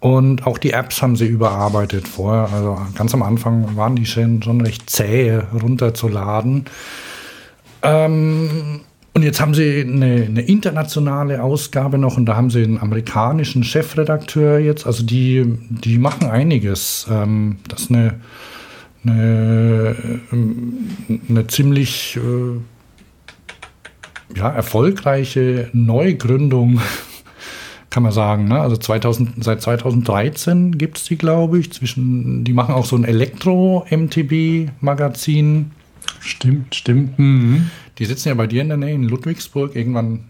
Und 0.00 0.46
auch 0.46 0.58
die 0.58 0.72
Apps 0.72 1.00
haben 1.00 1.14
sie 1.16 1.26
überarbeitet 1.26 2.08
vorher. 2.08 2.52
Also 2.52 2.78
ganz 2.96 3.14
am 3.14 3.22
Anfang 3.22 3.76
waren 3.76 3.94
die 3.94 4.04
schon, 4.04 4.42
schon 4.42 4.60
recht 4.60 4.90
zäh 4.90 5.40
runterzuladen. 5.62 6.64
Ähm, 7.82 8.80
und 9.14 9.22
jetzt 9.22 9.40
haben 9.40 9.52
sie 9.52 9.82
eine, 9.82 10.24
eine, 10.24 10.42
internationale 10.42 11.42
Ausgabe 11.42 11.98
noch 11.98 12.16
und 12.16 12.24
da 12.26 12.34
haben 12.34 12.48
sie 12.48 12.62
einen 12.62 12.78
amerikanischen 12.78 13.62
Chefredakteur 13.62 14.58
jetzt. 14.58 14.86
Also 14.86 15.04
die, 15.04 15.58
die 15.68 15.98
machen 15.98 16.30
einiges. 16.30 17.06
Ähm, 17.10 17.58
das 17.68 17.82
ist 17.82 17.90
eine, 17.90 18.14
eine, 19.04 19.94
eine 21.28 21.46
ziemlich 21.48 22.16
äh, 22.16 22.56
ja, 24.38 24.48
erfolgreiche 24.48 25.68
Neugründung 25.74 26.80
kann 27.90 28.02
man 28.02 28.12
sagen. 28.12 28.48
Ne? 28.48 28.58
Also 28.58 28.78
2000, 28.78 29.44
seit 29.44 29.60
2013 29.60 30.78
gibt 30.78 30.96
es 30.96 31.04
die, 31.04 31.16
glaube 31.16 31.58
ich. 31.58 31.70
Zwischen, 31.70 32.44
die 32.44 32.54
machen 32.54 32.74
auch 32.74 32.86
so 32.86 32.96
ein 32.96 33.04
Elektro-MTB-Magazin. 33.04 35.72
Stimmt, 36.22 36.74
stimmt. 36.74 37.18
Mhm. 37.18 37.70
Die 37.98 38.04
sitzen 38.04 38.28
ja 38.28 38.34
bei 38.34 38.46
dir 38.46 38.62
in 38.62 38.68
der 38.68 38.76
Nähe 38.76 38.94
in 38.94 39.02
Ludwigsburg. 39.02 39.74
Irgendwann. 39.74 40.20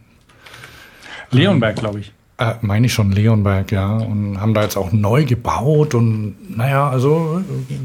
Leonberg, 1.30 1.76
glaube 1.76 2.00
ich. 2.00 2.12
Äh, 2.38 2.54
meine 2.62 2.86
ich 2.86 2.94
schon 2.94 3.12
Leonberg, 3.12 3.70
ja. 3.72 3.96
Und 3.96 4.40
haben 4.40 4.54
da 4.54 4.62
jetzt 4.62 4.76
auch 4.76 4.90
neu 4.90 5.24
gebaut. 5.24 5.94
Und 5.94 6.34
naja, 6.56 6.88
also 6.88 7.42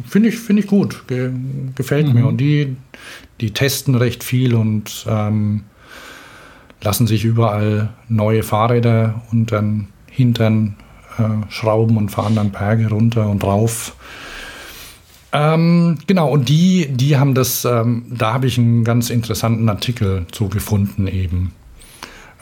finde 0.07 0.29
ich, 0.29 0.39
find 0.39 0.59
ich 0.59 0.67
gut. 0.67 1.05
Ge 1.07 1.31
gefällt 1.75 2.07
mhm. 2.07 2.13
mir. 2.13 2.27
Und 2.27 2.37
die, 2.37 2.77
die 3.41 3.51
testen 3.51 3.95
recht 3.95 4.23
viel 4.23 4.55
und 4.55 5.05
ähm, 5.09 5.65
lassen 6.81 7.07
sich 7.07 7.25
überall 7.25 7.89
neue 8.07 8.43
Fahrräder 8.43 9.21
unter 9.31 9.61
den 9.61 9.87
Hintern 10.09 10.77
äh, 11.17 11.51
schrauben 11.51 11.97
und 11.97 12.09
fahren 12.09 12.35
dann 12.35 12.51
Berge 12.51 12.89
runter 12.89 13.29
und 13.29 13.43
rauf. 13.43 13.95
Ähm, 15.33 15.97
genau, 16.07 16.29
und 16.29 16.47
die, 16.47 16.87
die 16.89 17.17
haben 17.17 17.33
das, 17.33 17.65
ähm, 17.65 18.05
da 18.09 18.33
habe 18.33 18.47
ich 18.47 18.57
einen 18.57 18.83
ganz 18.83 19.09
interessanten 19.09 19.67
Artikel 19.67 20.25
zu 20.31 20.47
gefunden 20.47 21.07
eben. 21.07 21.53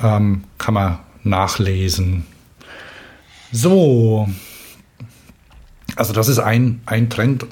Ähm, 0.01 0.43
kann 0.57 0.73
man 0.75 0.99
nachlesen. 1.23 2.25
So. 3.51 4.29
Also 5.95 6.13
das 6.13 6.27
ist 6.27 6.39
ein, 6.39 6.81
ein 6.85 7.09
Trend, 7.09 7.43
äh, 7.43 7.47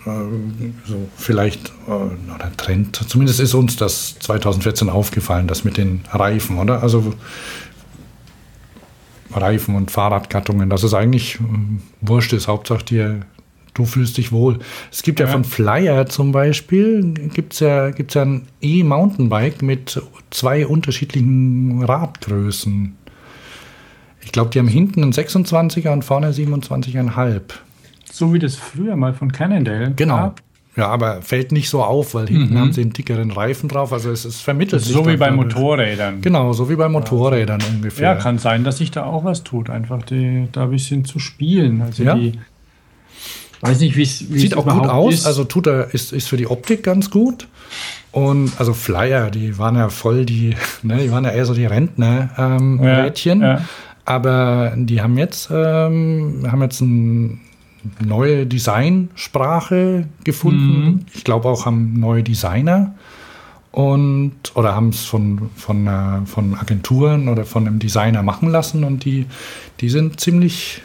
so 0.86 1.08
vielleicht, 1.16 1.70
äh, 1.88 1.92
oder 1.92 2.52
Trend, 2.58 2.96
zumindest 3.08 3.40
ist 3.40 3.54
uns 3.54 3.78
das 3.78 4.20
2014 4.20 4.90
aufgefallen, 4.90 5.48
das 5.48 5.64
mit 5.64 5.78
den 5.78 6.02
Reifen, 6.12 6.60
oder? 6.60 6.84
Also 6.84 7.14
Reifen 9.32 9.76
und 9.76 9.92
Fahrradgattungen, 9.92 10.70
dass 10.70 10.84
es 10.84 10.94
eigentlich 10.94 11.36
äh, 11.36 11.40
wurscht 12.02 12.34
ist, 12.34 12.48
Hauptsache 12.48 12.84
dir, 12.84 13.22
du 13.74 13.86
fühlst 13.86 14.18
dich 14.18 14.32
wohl. 14.32 14.60
Es 14.92 15.04
gibt 15.04 15.20
ja, 15.20 15.26
ja 15.26 15.32
von 15.32 15.44
Flyer 15.44 16.06
zum 16.08 16.32
Beispiel, 16.32 17.14
gibt 17.34 17.54
es 17.54 17.60
ja, 17.60 17.92
gibt's 17.92 18.14
ja 18.14 18.24
ein 18.24 18.48
E-Mountainbike 18.62 19.62
mit 19.62 20.02
zwei 20.30 20.66
unterschiedlichen 20.68 21.84
Radgrößen. 21.84 22.96
Ich 24.22 24.32
glaube, 24.32 24.52
die 24.52 24.60
haben 24.60 24.68
hinten 24.68 25.04
einen 25.04 25.12
26er 25.12 25.90
und 25.90 26.04
vorne 26.04 26.32
27,5. 26.32 27.42
So 28.12 28.34
wie 28.34 28.40
das 28.40 28.56
früher 28.56 28.96
mal 28.96 29.14
von 29.14 29.32
Cannondale. 29.32 29.94
Genau. 29.96 30.18
Gab. 30.18 30.42
Ja, 30.76 30.88
aber 30.88 31.22
fällt 31.22 31.52
nicht 31.52 31.70
so 31.70 31.84
auf, 31.84 32.16
weil 32.16 32.28
hinten 32.28 32.56
mhm. 32.56 32.60
haben 32.60 32.74
sie 32.74 32.82
einen 32.82 32.94
dickeren 32.94 33.30
Reifen 33.30 33.70
drauf. 33.70 33.94
Also 33.94 34.10
es 34.10 34.26
ist 34.26 34.42
vermittelt. 34.42 34.82
So 34.82 35.06
wie 35.08 35.18
bei 35.18 35.30
Motorrädern. 35.30 36.22
Genau, 36.22 36.52
so 36.54 36.68
wie 36.68 36.76
bei 36.76 36.90
Motorrädern 36.90 37.60
ja. 37.60 37.68
ungefähr. 37.68 38.14
Ja, 38.14 38.16
kann 38.16 38.40
sein, 38.40 38.64
dass 38.64 38.80
sich 38.80 38.90
da 38.90 39.04
auch 39.04 39.24
was 39.24 39.44
tut, 39.44 39.70
einfach 39.70 40.02
die, 40.04 40.48
da 40.52 40.64
ein 40.64 40.72
bisschen 40.72 41.06
zu 41.06 41.20
spielen. 41.20 41.82
Also 41.82 42.04
ja. 42.04 42.16
die, 42.16 42.40
weiß 43.64 43.80
nicht, 43.80 43.96
wie 43.96 44.04
es 44.04 44.20
Sieht 44.20 44.56
auch 44.56 44.68
gut 44.68 44.88
aus, 44.88 45.14
ist. 45.14 45.26
also 45.26 45.44
tut 45.44 45.68
er, 45.68 45.94
ist, 45.94 46.14
ist 46.14 46.28
für 46.28 46.38
die 46.38 46.48
Optik 46.48 46.84
ganz 46.84 47.10
gut. 47.10 47.48
Und 48.12 48.52
also 48.60 48.74
Flyer, 48.74 49.32
die 49.32 49.58
waren 49.58 49.76
ja 49.76 49.90
voll 49.90 50.26
die, 50.26 50.56
ne, 50.84 50.98
die 50.98 51.12
waren 51.12 51.24
ja 51.24 51.32
eher 51.32 51.46
so 51.46 51.54
die 51.54 51.66
Rentner-Rädchen. 51.66 53.38
Ähm, 53.40 53.42
ja, 53.42 53.54
ja. 53.56 53.66
Aber 54.06 54.74
die 54.76 55.02
haben 55.02 55.18
jetzt, 55.18 55.50
ähm, 55.52 56.46
haben 56.52 56.62
jetzt 56.62 56.82
eine 56.82 57.38
neue 58.06 58.46
Designsprache 58.46 60.08
gefunden. 60.24 60.86
Mhm. 60.86 61.06
Ich 61.14 61.24
glaube 61.24 61.48
auch 61.50 61.66
haben 61.66 62.00
neue 62.00 62.24
Designer 62.24 62.94
und 63.74 64.34
oder 64.54 64.76
haben 64.76 64.90
es 64.90 65.04
von, 65.04 65.50
von, 65.56 65.88
äh, 65.88 66.26
von 66.26 66.56
Agenturen 66.56 67.28
oder 67.28 67.44
von 67.44 67.68
einem 67.68 67.80
Designer 67.80 68.22
machen 68.22 68.50
lassen 68.50 68.84
und 68.84 69.04
die, 69.04 69.26
die 69.82 69.90
sind 69.90 70.20
ziemlich, 70.20 70.84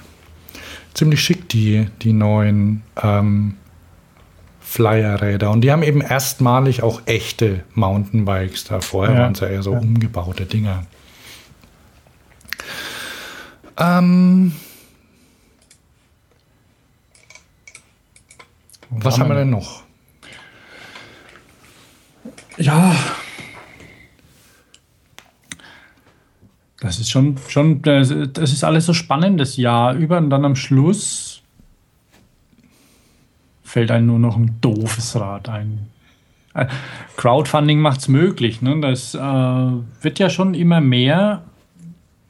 ziemlich 0.98 1.22
schick, 1.22 1.48
die, 1.48 1.88
die 2.02 2.12
neuen 2.12 2.82
ähm, 3.00 3.56
Flyerräder. 4.60 5.50
Und 5.50 5.62
die 5.62 5.70
haben 5.70 5.82
eben 5.82 6.00
erstmalig 6.00 6.82
auch 6.82 7.02
echte 7.06 7.64
Mountainbikes 7.74 8.64
da. 8.64 8.80
Vorher 8.80 9.14
ja. 9.14 9.22
waren 9.22 9.32
es 9.32 9.40
ja 9.40 9.46
eher 9.46 9.62
so 9.62 9.72
ja. 9.72 9.78
umgebaute 9.78 10.44
Dinger. 10.44 10.86
Ähm, 13.78 14.52
was 18.90 19.18
haben 19.18 19.28
wir 19.28 19.36
denn 19.36 19.50
noch? 19.50 19.84
Ja. 22.56 22.94
Das 26.80 27.00
ist 27.00 27.10
schon, 27.10 27.36
schon, 27.48 27.82
das 27.82 28.10
ist 28.10 28.62
alles 28.62 28.86
so 28.86 28.92
spannend 28.92 29.40
das 29.40 29.56
Jahr 29.56 29.94
über 29.94 30.18
und 30.18 30.30
dann 30.30 30.44
am 30.44 30.54
Schluss 30.54 31.42
fällt 33.64 33.90
einem 33.90 34.06
nur 34.06 34.18
noch 34.18 34.36
ein 34.36 34.58
doofes 34.60 35.16
Rad 35.16 35.48
ein. 35.48 35.88
Äh, 36.54 36.66
Crowdfunding 37.16 37.80
macht 37.80 38.00
es 38.00 38.08
möglich. 38.08 38.62
Ne? 38.62 38.80
Das 38.80 39.14
äh, 39.14 39.18
wird 39.18 40.18
ja 40.18 40.30
schon 40.30 40.54
immer 40.54 40.80
mehr 40.80 41.42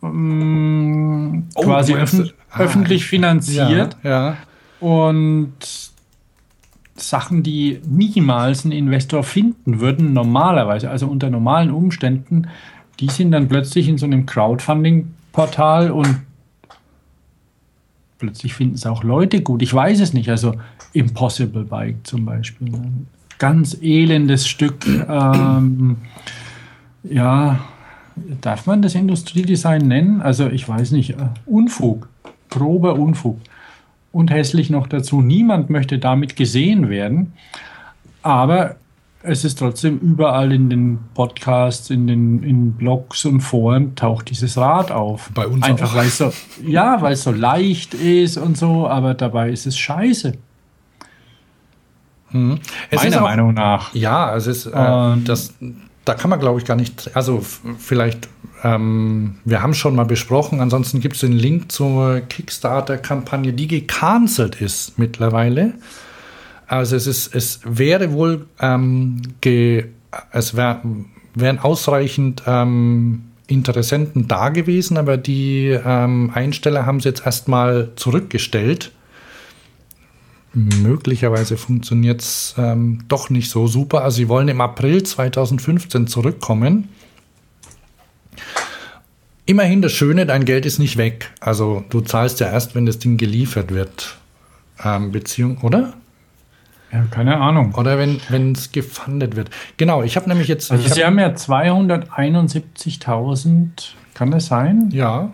ähm, 0.03 1.47
oh, 1.55 1.63
quasi 1.63 1.95
öffn 1.95 2.31
ah, 2.51 2.61
öffentlich 2.61 3.05
finanziert. 3.05 3.97
Ja, 4.03 4.11
ja. 4.11 4.37
Und 4.81 5.53
Sachen, 6.97 7.43
die 7.43 7.81
niemals 7.87 8.65
ein 8.65 8.73
Investor 8.73 9.23
finden 9.23 9.81
würden, 9.81 10.13
normalerweise, 10.13 10.91
also 10.91 11.07
unter 11.07 11.31
normalen 11.31 11.71
Umständen, 11.71 12.49
die 13.01 13.09
sind 13.09 13.33
dann 13.33 13.49
plötzlich 13.49 13.89
in 13.89 13.99
so 13.99 14.07
einem 14.07 14.27
Crowdfunding-Portal 14.27 15.91
und 15.91 16.21
plötzlich 18.19 18.55
finden 18.55 18.75
es 18.75 18.87
auch 18.87 19.05
Leute 19.05 19.43
gut. 19.43 19.63
Ich 19.63 19.73
weiß 19.73 20.01
es 20.01 20.13
nicht. 20.13 20.29
Also 20.29 20.55
Impossible 20.93 21.65
Bike 21.65 22.05
zum 22.05 22.25
Beispiel. 22.25 22.73
Ganz 23.39 23.77
elendes 23.81 24.49
Stück. 24.49 24.85
Ähm, 24.87 25.99
ja, 27.05 27.61
darf 28.41 28.67
man 28.67 28.83
das 28.83 28.95
Industriedesign 28.95 29.87
nennen? 29.87 30.21
Also 30.21 30.49
ich 30.49 30.69
weiß 30.69 30.91
nicht, 30.93 31.11
äh, 31.11 31.29
Unfug, 31.47 32.09
grober 32.51 32.99
Unfug. 32.99 33.39
Und 34.11 34.31
hässlich 34.31 34.71
noch 34.71 34.87
dazu, 34.87 35.21
niemand 35.21 35.71
möchte 35.71 35.99
damit 35.99 36.35
gesehen 36.35 36.89
werden, 36.89 37.35
aber 38.23 38.77
es 39.23 39.45
ist 39.45 39.59
trotzdem 39.59 39.99
überall 39.99 40.53
in 40.53 40.71
den 40.71 40.99
Podcasts, 41.15 41.91
in 41.91 42.07
den 42.07 42.43
in 42.43 42.73
Blogs 42.73 43.25
und 43.25 43.41
Foren 43.41 43.97
taucht 43.97 44.31
dieses 44.31 44.57
Rad 44.57 44.91
auf. 44.91 45.31
Bei 45.35 45.47
uns 45.47 45.65
Einfach 45.65 45.95
weil 45.95 46.07
es 46.07 46.19
so, 46.19 46.33
ja, 46.65 47.03
weil 47.03 47.15
es 47.15 47.25
so 47.25 47.33
leicht 47.33 47.95
ist 47.95 48.37
und 48.37 48.57
so, 48.57 48.87
aber 48.87 49.15
dabei 49.15 49.51
ist 49.51 49.67
es 49.67 49.77
scheiße. 49.77 50.35
Mhm. 52.31 52.61
Meiner 52.93 53.19
auch, 53.19 53.23
Meinung 53.23 53.55
nach. 53.55 53.95
Ja, 53.95 54.37
es 54.37 54.47
ist 54.47 54.67
äh, 54.67 55.17
das 55.25 55.55
da 56.09 56.15
kann 56.15 56.31
man, 56.31 56.41
glaube 56.41 56.59
ich, 56.59 56.65
gar 56.65 56.75
nicht, 56.75 57.11
also 57.15 57.45
vielleicht, 57.79 58.31
ähm, 58.65 59.37
wir 59.45 59.61
haben 59.61 59.75
schon 59.75 59.95
mal 59.95 60.07
besprochen, 60.07 60.61
ansonsten 60.63 61.01
gibt 61.01 61.17
es 61.17 61.21
den 61.21 61.33
Link 61.33 61.71
zur 61.71 62.21
Kickstarter-Kampagne, 62.21 63.53
die 63.53 63.67
gecancelt 63.67 64.59
ist 64.59 64.99
mittlerweile. 64.99 65.75
Also 66.69 66.97
es 66.97 67.07
ist, 67.07 67.35
es 67.35 67.61
wäre 67.65 68.13
wohl, 68.13 68.47
ähm, 68.61 69.23
ge, 69.41 69.87
es 70.33 70.55
wär, 70.55 70.83
wären 71.35 71.59
ausreichend 71.59 72.43
ähm, 72.47 73.25
Interessenten 73.47 74.29
da 74.29 74.51
gewesen, 74.51 74.99
aber 74.99 75.17
die 75.17 75.69
ähm, 75.85 76.31
Einsteller 76.35 76.87
haben 76.87 77.01
sie 77.01 77.09
jetzt 77.09 77.25
erstmal 77.25 77.91
zurückgestellt 77.97 78.93
möglicherweise 80.55 81.57
funktioniert 81.57 82.21
es 82.21 82.55
ähm, 82.59 83.05
doch 83.09 83.31
nicht 83.31 83.51
so 83.51 83.67
super. 83.67 84.03
Also 84.03 84.17
sie 84.17 84.29
wollen 84.29 84.49
im 84.49 84.61
April 84.61 85.03
2015 85.03 86.07
zurückkommen. 86.07 86.89
Immerhin 89.47 89.83
das 89.83 89.93
Schöne, 89.93 90.27
dein 90.27 90.45
Geld 90.45 90.67
ist 90.67 90.79
nicht 90.79 90.97
weg. 90.97 91.31
Also 91.41 91.85
du 91.89 92.01
zahlst 92.01 92.41
ja 92.41 92.49
erst, 92.49 92.75
wenn 92.75 92.87
das 92.87 92.99
Ding 92.99 93.17
geliefert 93.17 93.73
wird. 93.73 94.19
Ähm, 94.83 95.11
Beziehung, 95.13 95.59
oder? 95.59 95.95
Ja, 96.93 97.05
keine 97.11 97.39
Ahnung. 97.39 97.75
Oder 97.75 97.99
wenn 97.99 98.53
es 98.53 98.71
gefundet 98.73 99.37
wird. 99.37 99.51
Genau, 99.77 100.03
ich 100.03 100.17
habe 100.17 100.27
nämlich 100.29 100.49
jetzt. 100.49 100.73
Also 100.73 100.89
Sie 100.89 101.01
hab, 101.01 101.09
haben 101.09 101.19
ja 101.19 101.29
271.000, 101.29 103.91
kann 104.15 104.31
das 104.31 104.47
sein? 104.47 104.89
Ja. 104.91 105.33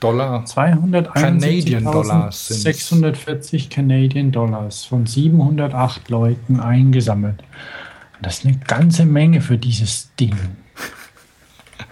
Dollar. 0.00 0.44
271 0.44 1.82
Dollars 1.82 2.48
640 2.48 3.68
Canadian 3.68 4.30
Dollars 4.30 4.84
von 4.84 5.06
708 5.06 6.08
Leuten 6.08 6.60
eingesammelt. 6.60 7.42
Das 8.22 8.38
ist 8.38 8.46
eine 8.46 8.58
ganze 8.58 9.06
Menge 9.06 9.40
für 9.40 9.58
dieses 9.58 10.14
Ding. 10.16 10.36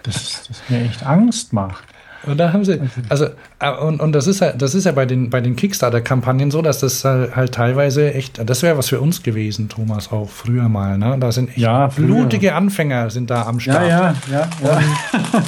Das, 0.03 0.47
das 0.47 0.61
mir 0.69 0.85
echt 0.85 1.05
Angst 1.05 1.51
macht. 1.51 1.83
Und 2.27 2.37
da 2.37 2.53
haben 2.53 2.65
sie, 2.65 2.79
also, 3.09 3.27
äh, 3.59 3.71
und, 3.71 3.99
und 3.99 4.11
das 4.11 4.27
ist 4.27 4.41
ja, 4.41 4.51
das 4.51 4.75
ist 4.75 4.85
ja 4.85 4.91
bei 4.91 5.05
den, 5.05 5.29
bei 5.29 5.41
den 5.41 5.55
Kickstarter-Kampagnen 5.55 6.51
so, 6.51 6.61
dass 6.61 6.79
das 6.79 7.03
halt 7.03 7.53
teilweise 7.53 8.13
echt, 8.13 8.41
das 8.47 8.61
wäre 8.61 8.77
was 8.77 8.89
für 8.89 8.99
uns 8.99 9.23
gewesen, 9.23 9.69
Thomas, 9.69 10.11
auch 10.11 10.29
früher 10.29 10.69
mal, 10.69 10.97
ne? 10.97 11.17
Da 11.19 11.31
sind 11.31 11.49
echt 11.49 11.57
ja, 11.57 11.87
blutige 11.87 12.53
Anfänger 12.53 13.09
sind 13.09 13.29
da 13.29 13.43
am 13.43 13.59
Start. 13.59 13.87
Ja, 13.87 14.15
ja, 14.31 14.49
ja. 14.49 14.49
ja. 14.63 14.81
Und, 15.31 15.45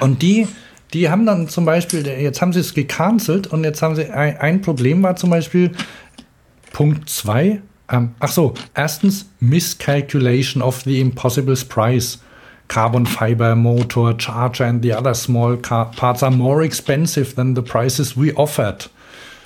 und 0.00 0.22
die, 0.22 0.46
die 0.92 1.10
haben 1.10 1.26
dann 1.26 1.48
zum 1.48 1.64
Beispiel, 1.64 2.06
jetzt 2.06 2.40
haben 2.40 2.52
sie 2.52 2.60
es 2.60 2.74
gecancelt 2.74 3.46
und 3.46 3.64
jetzt 3.64 3.82
haben 3.82 3.96
sie 3.96 4.10
ein, 4.10 4.36
ein 4.38 4.60
Problem 4.62 5.02
war 5.02 5.16
zum 5.16 5.30
Beispiel 5.30 5.72
Punkt 6.72 7.08
2. 7.08 7.60
Ähm, 7.90 8.10
ach 8.18 8.28
so, 8.28 8.54
erstens 8.74 9.26
Miscalculation 9.40 10.62
of 10.62 10.82
the 10.82 11.00
Impossible's 11.00 11.64
Price. 11.64 12.20
Carbon 12.68 13.06
fiber 13.06 13.54
motor, 13.54 14.14
charger 14.18 14.64
and 14.64 14.82
the 14.82 14.92
other 14.92 15.14
small 15.14 15.56
parts 15.56 16.22
are 16.22 16.30
more 16.30 16.62
expensive 16.62 17.34
than 17.36 17.54
the 17.54 17.62
prices 17.62 18.16
we 18.16 18.34
offered. 18.34 18.88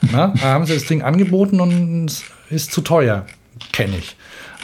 Na, 0.00 0.28
da 0.28 0.40
haben 0.40 0.66
sie 0.66 0.74
das 0.74 0.86
Ding 0.86 1.02
angeboten 1.02 1.60
und 1.60 2.06
es 2.06 2.24
ist 2.48 2.72
zu 2.72 2.80
teuer. 2.80 3.26
Kenne 3.72 3.98
ich. 3.98 4.16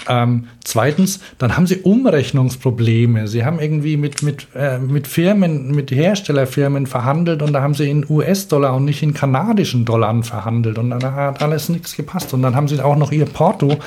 Ähm, 0.09 0.49
zweitens, 0.65 1.20
dann 1.39 1.57
haben 1.57 1.66
sie 1.66 1.78
Umrechnungsprobleme. 1.78 3.28
Sie 3.28 3.45
haben 3.45 3.59
irgendwie 3.59 3.97
mit, 3.97 4.23
mit, 4.23 4.49
äh, 4.55 4.78
mit 4.78 5.07
Firmen, 5.07 5.73
mit 5.73 5.91
Herstellerfirmen 5.91 6.87
verhandelt 6.87 7.43
und 7.43 7.53
da 7.53 7.62
haben 7.62 7.74
sie 7.74 7.91
in 7.91 8.07
US-Dollar 8.09 8.74
und 8.74 8.85
nicht 8.85 9.03
in 9.03 9.15
kanadischen 9.15 9.85
Dollar 9.85 10.23
verhandelt 10.23 10.78
und 10.78 10.91
dann 10.91 11.03
hat 11.03 11.43
alles 11.43 11.69
nichts 11.69 11.97
gepasst. 11.97 12.33
Und 12.33 12.43
dann 12.43 12.55
haben 12.55 12.69
sie 12.69 12.81
auch 12.81 12.97
noch 12.97 13.11
ihr 13.11 13.27
Porto 13.27 13.78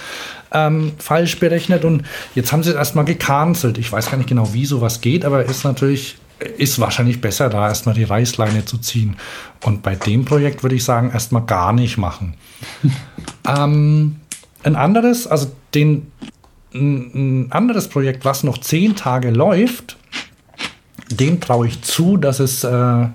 ähm, 0.51 0.91
falsch 0.97 1.39
berechnet 1.39 1.85
und 1.85 2.03
jetzt 2.35 2.51
haben 2.51 2.63
sie 2.63 2.71
es 2.71 2.75
erstmal 2.75 3.05
gecancelt. 3.05 3.77
Ich 3.77 3.91
weiß 3.91 4.09
gar 4.09 4.17
nicht 4.17 4.29
genau, 4.29 4.53
wie 4.53 4.65
sowas 4.65 5.01
geht, 5.01 5.23
aber 5.23 5.45
ist 5.45 5.63
natürlich 5.63 6.17
ist 6.57 6.79
wahrscheinlich 6.79 7.21
besser, 7.21 7.49
da 7.49 7.67
erstmal 7.67 7.95
die 7.95 8.03
Reißleine 8.03 8.65
zu 8.65 8.77
ziehen. 8.77 9.17
Und 9.65 9.81
bei 9.81 9.95
dem 9.95 10.25
Projekt 10.25 10.63
würde 10.63 10.75
ich 10.75 10.83
sagen, 10.83 11.11
erstmal 11.11 11.43
gar 11.43 11.73
nicht 11.73 11.97
machen. 11.97 12.35
ähm, 13.47 14.15
ein 14.63 14.75
anderes, 14.75 15.27
also 15.27 15.51
den, 15.73 16.11
ein 16.73 17.47
anderes 17.51 17.87
Projekt, 17.87 18.25
was 18.25 18.43
noch 18.43 18.57
zehn 18.57 18.95
Tage 18.95 19.31
läuft, 19.31 19.97
dem 21.09 21.39
traue 21.41 21.67
ich 21.67 21.81
zu, 21.81 22.17
dass 22.17 22.39
es, 22.39 22.63
äh, 22.63 23.07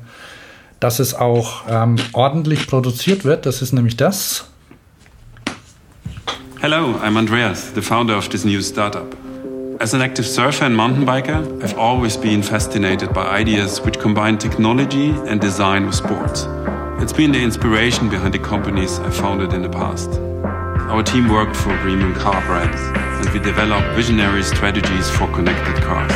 dass 0.81 0.99
es 0.99 1.15
auch 1.15 1.63
ähm, 1.69 1.97
ordentlich 2.13 2.67
produziert 2.67 3.25
wird. 3.25 3.47
Das 3.47 3.63
ist 3.63 3.73
nämlich 3.73 3.97
das. 3.97 4.47
Hello, 6.61 6.95
I'm 7.05 7.17
Andreas, 7.19 7.73
the 7.75 7.83
founder 7.83 8.17
of 8.17 8.29
this 8.29 8.45
new 8.45 8.61
startup. 8.63 9.15
As 9.81 9.93
an 9.93 10.01
active 10.01 10.25
surfer 10.27 10.65
and 10.65 10.75
mountain 10.75 11.05
biker, 11.05 11.43
I've 11.61 11.77
always 11.77 12.17
been 12.17 12.43
fascinated 12.43 13.13
by 13.13 13.27
ideas 13.27 13.85
which 13.85 13.99
combine 13.99 14.39
technology 14.39 15.11
and 15.29 15.41
design 15.41 15.85
with 15.85 15.95
sports. 15.95 16.47
It's 17.01 17.13
been 17.13 17.33
the 17.33 17.43
inspiration 17.43 18.09
behind 18.09 18.33
the 18.33 18.39
companies 18.39 18.99
I 19.01 19.11
founded 19.11 19.53
in 19.53 19.63
the 19.63 19.69
past. 19.69 20.09
Our 20.90 21.02
team 21.02 21.28
worked 21.28 21.56
for 21.56 21.77
premium 21.78 22.15
car 22.15 22.40
brands, 22.47 22.81
and 23.20 23.28
we 23.35 23.40
developed 23.40 23.89
visionary 23.97 24.43
strategies 24.43 25.09
for 25.11 25.27
connected 25.32 25.77
cars. 25.82 26.12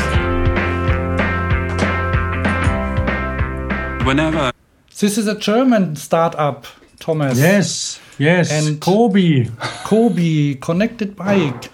Whenever 4.06 4.52
This 5.00 5.18
is 5.18 5.26
a 5.28 5.34
German 5.38 5.96
startup, 5.96 6.66
Thomas. 7.00 7.38
Yes, 7.38 8.00
yes. 8.18 8.50
And- 8.52 8.80
Kobi. 8.80 9.50
Kobi, 9.84 10.56
Connected 10.60 11.14
Bike. 11.16 11.70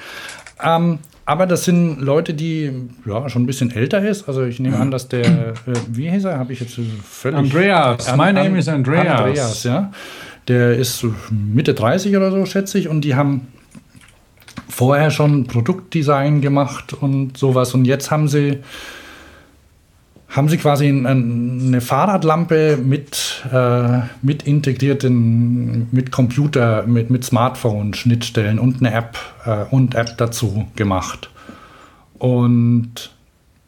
Ähm, 0.63 0.99
aber 1.27 1.47
das 1.47 1.65
sind 1.65 2.01
Leute, 2.01 2.35
die 2.35 2.71
ja 3.07 3.29
schon 3.29 3.43
ein 3.43 3.47
bisschen 3.47 3.71
älter 3.71 4.07
ist. 4.07 4.29
Also 4.29 4.45
ich 4.45 4.61
nehme 4.61 4.79
an, 4.79 4.91
dass 4.91 5.09
der, 5.09 5.25
äh, 5.25 5.55
wie 5.89 6.11
hieß 6.11 6.25
er? 6.25 6.39
Habe 6.39 6.53
ich 6.53 6.61
jetzt 6.61 6.79
völlig. 7.03 7.39
Andreas. 7.39 8.09
An- 8.09 8.19
My 8.19 8.25
an- 8.29 8.35
name 8.35 8.59
is 8.59 8.69
Andreas. 8.69 9.07
Andreas, 9.21 9.65
ja. 9.65 9.91
Der 10.49 10.75
ist 10.77 11.07
Mitte 11.31 11.75
30 11.75 12.17
oder 12.17 12.31
so, 12.31 12.45
schätze 12.47 12.79
ich. 12.79 12.89
Und 12.89 13.03
die 13.03 13.15
haben 13.15 13.49
vorher 14.69 15.11
schon 15.11 15.47
Produktdesign 15.47 16.41
gemacht 16.41 16.93
und 16.93 17.37
sowas. 17.39 17.75
Und 17.75 17.85
jetzt 17.87 18.11
haben 18.11 18.29
sie 18.29 18.59
haben 20.29 20.49
sie 20.49 20.57
quasi 20.57 20.89
ein- 20.89 21.07
eine 21.69 21.81
Fahrradlampe 21.81 22.77
mit, 22.77 23.45
äh, 23.53 24.01
mit 24.21 24.43
integrierten, 24.43 25.87
mit 25.93 26.11
Computer, 26.11 26.85
mit, 26.89 27.09
mit 27.09 27.25
Smartphone-Schnittstellen 27.25 28.59
und 28.59 28.79
eine 28.81 28.93
App 28.93 29.17
äh, 29.47 29.65
und 29.71 29.95
App 29.95 30.19
dazu 30.19 30.67
gemacht. 30.75 31.31
Und 32.19 33.14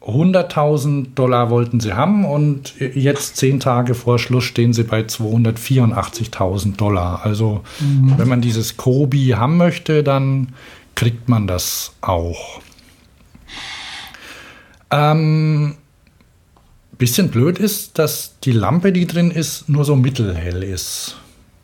100.000 0.07 1.15
Dollar 1.15 1.49
wollten 1.49 1.81
sie 1.81 1.93
haben 1.93 2.23
und 2.23 2.75
jetzt 2.79 3.35
zehn 3.35 3.59
Tage 3.59 3.93
vor 3.93 4.19
Schluss 4.19 4.45
stehen 4.45 4.71
sie 4.71 4.83
bei 4.83 5.01
284.000 5.01 6.77
Dollar. 6.77 7.25
Also 7.25 7.61
wenn 8.17 8.29
man 8.29 8.39
dieses 8.39 8.77
Kobi 8.77 9.35
haben 9.35 9.57
möchte, 9.57 10.03
dann 10.03 10.53
kriegt 10.95 11.27
man 11.27 11.45
das 11.45 11.93
auch. 11.99 12.61
Ähm, 14.91 15.75
bisschen 16.97 17.29
blöd 17.29 17.59
ist, 17.59 17.99
dass 17.99 18.39
die 18.39 18.53
Lampe, 18.53 18.91
die 18.91 19.07
drin 19.07 19.31
ist, 19.31 19.67
nur 19.67 19.85
so 19.85 19.95
mittelhell 19.95 20.63
ist. 20.63 21.17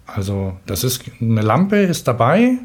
Also 0.06 0.58
das 0.66 0.84
ist 0.84 1.04
eine 1.22 1.42
Lampe 1.42 1.78
ist 1.78 2.08
dabei, 2.08 2.58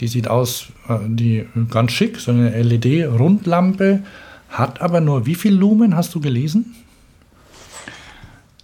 die 0.00 0.08
sieht 0.08 0.28
aus, 0.28 0.66
äh, 0.88 0.96
die 1.06 1.46
ganz 1.70 1.92
schick, 1.92 2.18
so 2.18 2.30
eine 2.30 2.50
LED-Rundlampe, 2.60 4.00
hat 4.48 4.80
aber 4.80 5.00
nur 5.00 5.26
wie 5.26 5.34
viel 5.34 5.54
Lumen 5.54 5.94
hast 5.94 6.14
du 6.14 6.20
gelesen? 6.20 6.74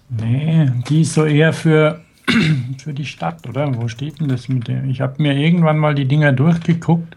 Nee, 0.08 0.70
die 0.88 1.02
ist 1.02 1.14
so 1.14 1.24
eher 1.24 1.52
für, 1.52 2.00
für 2.78 2.92
die 2.92 3.06
Stadt, 3.06 3.46
oder? 3.48 3.74
Wo 3.76 3.88
steht 3.88 4.20
denn 4.20 4.28
das 4.28 4.48
mit 4.48 4.68
der? 4.68 4.84
Ich 4.84 5.00
habe 5.00 5.22
mir 5.22 5.34
irgendwann 5.34 5.78
mal 5.78 5.94
die 5.94 6.06
Dinger 6.06 6.32
durchgeguckt. 6.32 7.16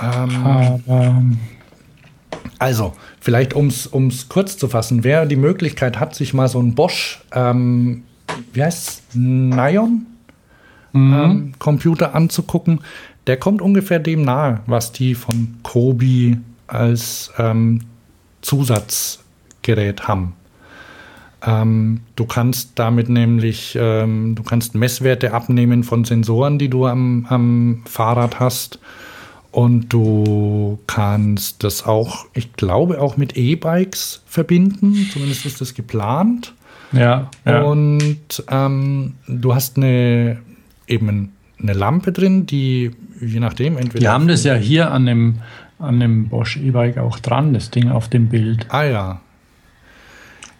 Ähm, 0.00 0.46
Aber 0.46 1.22
Also, 2.58 2.94
vielleicht 3.20 3.54
um 3.54 3.66
es 3.68 4.28
kurz 4.28 4.56
zu 4.56 4.68
fassen, 4.68 5.04
wer 5.04 5.26
die 5.26 5.36
Möglichkeit 5.36 5.98
hat, 5.98 6.14
sich 6.14 6.34
mal 6.34 6.48
so 6.48 6.60
ein 6.60 6.74
Bosch, 6.74 7.20
ähm, 7.32 8.04
wie 8.52 8.62
heißt 8.62 9.14
Nion 9.14 10.06
ähm, 10.94 11.52
Computer 11.58 12.14
anzugucken, 12.14 12.80
der 13.28 13.36
kommt 13.36 13.62
ungefähr 13.62 13.98
dem 13.98 14.22
nahe, 14.22 14.60
was 14.66 14.90
die 14.90 15.14
von 15.14 15.58
Kobi 15.62 16.38
als 16.66 17.30
ähm, 17.38 17.82
Zusatzgerät 18.40 20.08
haben. 20.08 20.32
Ähm, 21.46 22.00
du 22.16 22.24
kannst 22.24 22.72
damit 22.76 23.08
nämlich, 23.08 23.76
ähm, 23.80 24.34
du 24.34 24.42
kannst 24.42 24.74
Messwerte 24.74 25.32
abnehmen 25.34 25.84
von 25.84 26.04
Sensoren, 26.04 26.58
die 26.58 26.68
du 26.68 26.86
am, 26.86 27.26
am 27.28 27.82
Fahrrad 27.86 28.40
hast. 28.40 28.80
Und 29.50 29.92
du 29.92 30.78
kannst 30.86 31.64
das 31.64 31.84
auch, 31.86 32.26
ich 32.34 32.52
glaube, 32.54 33.00
auch 33.00 33.16
mit 33.16 33.36
E-Bikes 33.36 34.22
verbinden. 34.26 35.08
Zumindest 35.12 35.46
ist 35.46 35.60
das 35.60 35.74
geplant. 35.74 36.54
ja, 36.92 37.30
ja. 37.44 37.62
Und 37.62 38.44
ähm, 38.50 39.14
du 39.26 39.54
hast 39.54 39.76
eine 39.76 40.38
eben 40.86 41.32
eine 41.60 41.72
Lampe 41.72 42.12
drin, 42.12 42.46
die 42.46 42.92
je 43.20 43.40
nachdem 43.40 43.76
entweder. 43.76 44.00
die 44.00 44.08
haben 44.08 44.28
das 44.28 44.44
ja 44.44 44.54
hier 44.54 44.90
an 44.90 45.06
dem, 45.06 45.36
an 45.78 46.00
dem 46.00 46.28
Bosch 46.28 46.56
E-Bike 46.56 46.98
auch 46.98 47.18
dran, 47.18 47.54
das 47.54 47.70
Ding 47.70 47.90
auf 47.90 48.08
dem 48.08 48.28
Bild. 48.28 48.66
Ah 48.70 48.84
ja. 48.84 49.20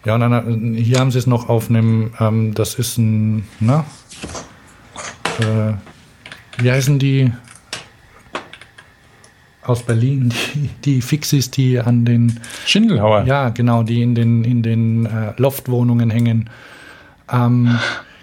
Ja, 0.05 0.15
und 0.15 0.21
dann, 0.21 0.73
hier 0.75 0.99
haben 0.99 1.11
sie 1.11 1.19
es 1.19 1.27
noch 1.27 1.49
auf 1.49 1.69
einem, 1.69 2.11
ähm, 2.19 2.53
das 2.53 2.75
ist 2.75 2.97
ein, 2.97 3.43
na, 3.59 3.85
äh, 5.39 5.73
wie 6.61 6.71
heißen 6.71 6.99
die 6.99 7.31
aus 9.63 9.83
Berlin, 9.83 10.33
die, 10.55 10.69
die 10.85 11.01
Fixis, 11.01 11.51
die 11.51 11.79
an 11.79 12.05
den, 12.05 12.39
Schindelhauer. 12.65 13.23
ja, 13.25 13.49
genau, 13.49 13.83
die 13.83 14.01
in 14.01 14.15
den, 14.15 14.43
in 14.43 14.63
den 14.63 15.05
äh, 15.05 15.33
Loftwohnungen 15.37 16.09
hängen. 16.09 16.49
Ähm, 17.31 17.77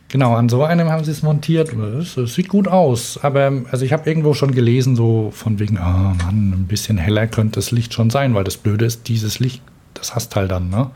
genau, 0.08 0.34
an 0.34 0.48
so 0.48 0.64
einem 0.64 0.88
haben 0.90 1.04
sie 1.04 1.10
es 1.10 1.22
montiert. 1.22 1.72
Das, 1.76 2.14
das 2.14 2.34
sieht 2.34 2.48
gut 2.48 2.68
aus. 2.68 3.18
Aber 3.22 3.52
also 3.70 3.84
ich 3.84 3.92
habe 3.92 4.08
irgendwo 4.08 4.34
schon 4.34 4.52
gelesen, 4.52 4.96
so 4.96 5.30
von 5.32 5.58
wegen, 5.58 5.78
ah 5.78 6.14
Mann, 6.24 6.50
ein 6.52 6.66
bisschen 6.66 6.98
heller 6.98 7.26
könnte 7.26 7.56
das 7.56 7.70
Licht 7.70 7.94
schon 7.94 8.10
sein, 8.10 8.34
weil 8.34 8.44
das 8.44 8.56
Blöde 8.56 8.84
ist, 8.84 9.08
dieses 9.08 9.38
Licht, 9.38 9.62
das 9.94 10.14
hast 10.14 10.34
halt 10.36 10.50
dann, 10.50 10.68
ne? 10.70 10.90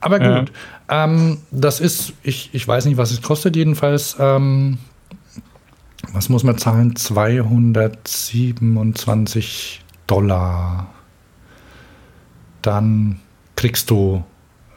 Aber 0.00 0.22
Ja. 0.22 0.40
gut, 0.40 0.52
ähm, 0.88 1.38
das 1.50 1.80
ist, 1.80 2.12
ich, 2.22 2.50
ich 2.52 2.68
weiß 2.68 2.84
nicht, 2.84 2.96
was 2.96 3.10
es 3.10 3.22
kostet, 3.22 3.56
jedenfalls, 3.56 4.16
ähm, 4.20 4.78
was 6.12 6.28
muss 6.28 6.44
man 6.44 6.58
zahlen? 6.58 6.94
227 6.94 9.82
Dollar. 10.06 10.86
Dann 12.62 13.18
kriegst 13.56 13.90
du 13.90 14.22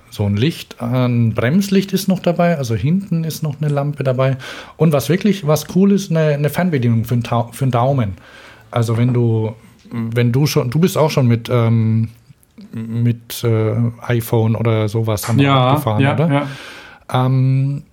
so 0.10 0.26
ein 0.26 0.36
Licht, 0.38 0.82
ein 0.82 1.34
Bremslicht 1.34 1.94
ist 1.94 2.08
noch 2.08 2.20
dabei, 2.20 2.58
also 2.58 2.76
hinten 2.76 3.24
ist 3.24 3.44
noch 3.44 3.62
eine 3.62 3.70
Lampe 3.72 4.04
dabei. 4.04 4.38
Und 4.78 4.92
was 4.92 5.10
wirklich, 5.10 5.46
was 5.46 5.68
cool 5.76 5.92
ist, 5.92 6.10
eine, 6.10 6.34
eine 6.34 6.50
Fernbedienung 6.50 7.06
für 7.06 7.16
den, 7.16 7.24
Tau- 7.24 7.52
für 7.52 7.66
den 7.66 7.72
Daumen. 7.72 8.14
Also 8.72 8.98
wenn 8.98 9.14
du, 9.14 9.54
wenn 9.92 10.32
du 10.32 10.46
schon, 10.48 10.70
du 10.70 10.80
bist 10.80 10.98
auch 10.98 11.10
schon 11.10 11.28
mit, 11.28 11.50
ähm, 11.52 12.10
mit 12.74 13.44
äh, 13.44 13.76
iPhone 14.02 14.56
oder 14.56 14.90
sowas 14.90 15.28
haben 15.28 15.40
ja, 15.40 15.76
gefahren, 15.76 16.02
ja, 16.02 16.14
oder? 16.14 16.32
ja. 16.32 16.48
Ähm, 17.26 17.84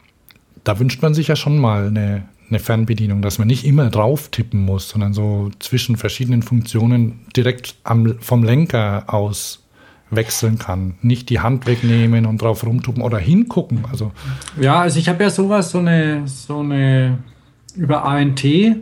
da 0.64 0.78
wünscht 0.78 1.01
man 1.02 1.14
sich 1.14 1.28
ja 1.28 1.36
schon 1.36 1.59
mal 1.59 1.86
eine, 1.86 2.24
eine 2.48 2.59
Fernbedienung, 2.59 3.22
dass 3.22 3.38
man 3.38 3.47
nicht 3.48 3.64
immer 3.64 3.88
drauf 3.90 4.28
tippen 4.28 4.64
muss, 4.64 4.88
sondern 4.88 5.12
so 5.14 5.51
zwischen 5.59 5.97
verschiedenen 5.97 6.43
Funktionen 6.43 7.20
direkt 7.36 7.76
am, 7.84 8.16
vom 8.20 8.43
Lenker 8.43 9.05
aus 9.06 9.62
wechseln 10.10 10.58
kann. 10.58 10.94
Nicht 11.02 11.30
die 11.30 11.40
Hand 11.40 11.66
wegnehmen 11.66 12.26
und 12.26 12.40
drauf 12.40 12.64
rumtuppen 12.64 13.02
oder 13.02 13.18
hingucken. 13.18 13.84
Also, 13.90 14.12
Ja, 14.60 14.80
also 14.80 14.98
ich 14.98 15.08
habe 15.08 15.24
ja 15.24 15.30
sowas, 15.30 15.70
so 15.70 15.78
eine, 15.78 16.26
so 16.26 16.60
eine 16.60 17.18
über 17.74 18.04
ANT 18.04 18.44
äh, 18.44 18.74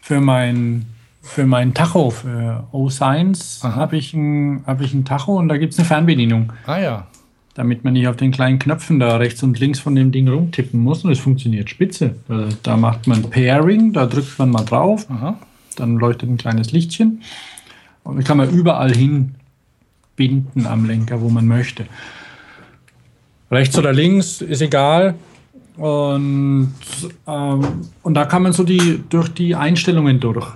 für 0.00 0.20
mein 0.20 0.86
für 1.24 1.46
mein 1.46 1.72
Tacho, 1.72 2.10
für 2.10 2.66
O-Science, 2.72 3.60
habe 3.62 3.96
ich, 3.96 4.12
ein, 4.12 4.64
hab 4.66 4.80
ich 4.80 4.92
ein 4.92 5.04
Tacho 5.04 5.38
und 5.38 5.48
da 5.48 5.56
gibt 5.56 5.72
es 5.72 5.78
eine 5.78 5.86
Fernbedienung, 5.86 6.52
ah 6.66 6.78
ja, 6.78 7.06
damit 7.54 7.84
man 7.84 7.92
nicht 7.92 8.08
auf 8.08 8.16
den 8.16 8.32
kleinen 8.32 8.58
Knöpfen 8.58 8.98
da 8.98 9.16
rechts 9.16 9.42
und 9.44 9.58
links 9.60 9.78
von 9.78 9.94
dem 9.94 10.10
Ding 10.10 10.28
rumtippen 10.28 10.80
muss 10.80 11.04
und 11.04 11.12
es 11.12 11.20
funktioniert 11.20 11.70
spitze. 11.70 12.16
Da, 12.26 12.48
da 12.62 12.76
macht 12.76 13.06
man 13.06 13.22
Pairing, 13.22 13.92
da 13.92 14.06
drückt 14.06 14.36
man 14.38 14.50
mal 14.50 14.64
drauf, 14.64 15.08
aha. 15.10 15.38
dann 15.76 15.96
leuchtet 15.96 16.28
ein 16.28 16.38
kleines 16.38 16.72
Lichtchen 16.72 17.22
und 18.04 18.16
dann 18.16 18.24
kann 18.24 18.36
man 18.36 18.50
überall 18.50 18.94
hin 18.94 19.34
binden 20.16 20.66
am 20.66 20.84
Lenker, 20.84 21.20
wo 21.20 21.28
man 21.28 21.46
möchte. 21.46 21.86
Rechts 23.50 23.78
oder 23.78 23.92
links 23.92 24.40
ist 24.40 24.62
egal. 24.62 25.14
Und, 25.76 26.74
ähm, 27.26 27.66
und 28.02 28.14
da 28.14 28.24
kann 28.26 28.42
man 28.42 28.52
so 28.52 28.64
die 28.64 29.02
durch 29.08 29.28
die 29.28 29.54
Einstellungen 29.54 30.20
durch. 30.20 30.46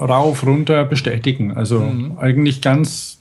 rauf, 0.00 0.46
runter 0.46 0.84
bestätigen. 0.84 1.56
Also 1.56 1.80
mhm. 1.80 2.18
eigentlich 2.18 2.62
ganz, 2.62 3.20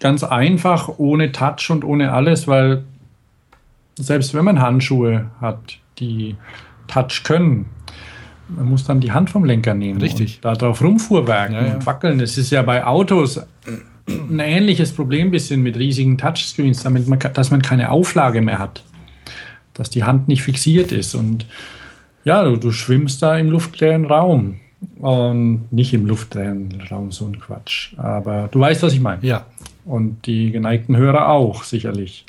ganz 0.00 0.22
einfach, 0.22 0.88
ohne 0.98 1.32
Touch 1.32 1.70
und 1.70 1.84
ohne 1.84 2.12
alles, 2.12 2.46
weil 2.46 2.84
selbst 3.96 4.34
wenn 4.34 4.44
man 4.44 4.60
Handschuhe 4.60 5.30
hat, 5.40 5.78
die 5.98 6.36
Touch 6.86 7.22
können, 7.24 7.66
man 8.56 8.68
muss 8.68 8.84
dann 8.84 9.00
die 9.00 9.12
Hand 9.12 9.30
vom 9.30 9.44
Lenker 9.44 9.74
nehmen. 9.74 10.00
Richtig. 10.00 10.40
Und 10.44 10.62
darauf 10.62 10.82
rumfuhrwerken 10.82 11.54
ja, 11.54 11.66
ja. 11.66 11.74
und 11.74 11.86
wackeln. 11.86 12.20
Es 12.20 12.38
ist 12.38 12.50
ja 12.50 12.62
bei 12.62 12.84
Autos 12.84 13.40
ein 14.06 14.38
ähnliches 14.40 14.92
Problem 14.92 15.30
bisschen 15.30 15.62
mit 15.62 15.76
riesigen 15.76 16.18
Touchscreens, 16.18 16.82
damit 16.82 17.08
man, 17.08 17.18
dass 17.18 17.50
man 17.50 17.62
keine 17.62 17.90
Auflage 17.90 18.40
mehr 18.40 18.58
hat. 18.58 18.82
Dass 19.74 19.90
die 19.90 20.04
Hand 20.04 20.28
nicht 20.28 20.42
fixiert 20.42 20.92
ist. 20.92 21.14
Und 21.14 21.46
ja, 22.24 22.42
du, 22.44 22.56
du 22.56 22.72
schwimmst 22.72 23.22
da 23.22 23.36
im 23.38 23.50
luftleeren 23.50 24.04
Raum. 24.04 24.56
Und 24.98 25.72
nicht 25.72 25.94
im 25.94 26.06
luftleeren 26.06 26.82
Raum, 26.90 27.12
so 27.12 27.26
ein 27.26 27.38
Quatsch. 27.38 27.94
Aber 27.96 28.48
du 28.50 28.60
weißt, 28.60 28.82
was 28.82 28.92
ich 28.92 29.00
meine. 29.00 29.24
Ja. 29.24 29.46
Und 29.84 30.26
die 30.26 30.50
geneigten 30.50 30.96
Hörer 30.96 31.28
auch, 31.28 31.64
sicherlich. 31.64 32.26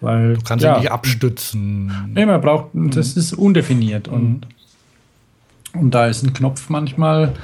Weil, 0.00 0.34
du 0.34 0.42
kannst 0.42 0.64
ja, 0.64 0.78
nicht 0.78 0.92
abstützen. 0.92 2.12
Nee, 2.14 2.26
man 2.26 2.40
braucht, 2.40 2.70
das 2.72 3.16
ist 3.16 3.32
undefiniert. 3.32 4.08
Mhm. 4.08 4.14
Und, 4.14 4.46
und 5.74 5.90
da 5.92 6.06
ist 6.06 6.22
ein 6.22 6.32
Knopf 6.32 6.68
manchmal 6.68 7.34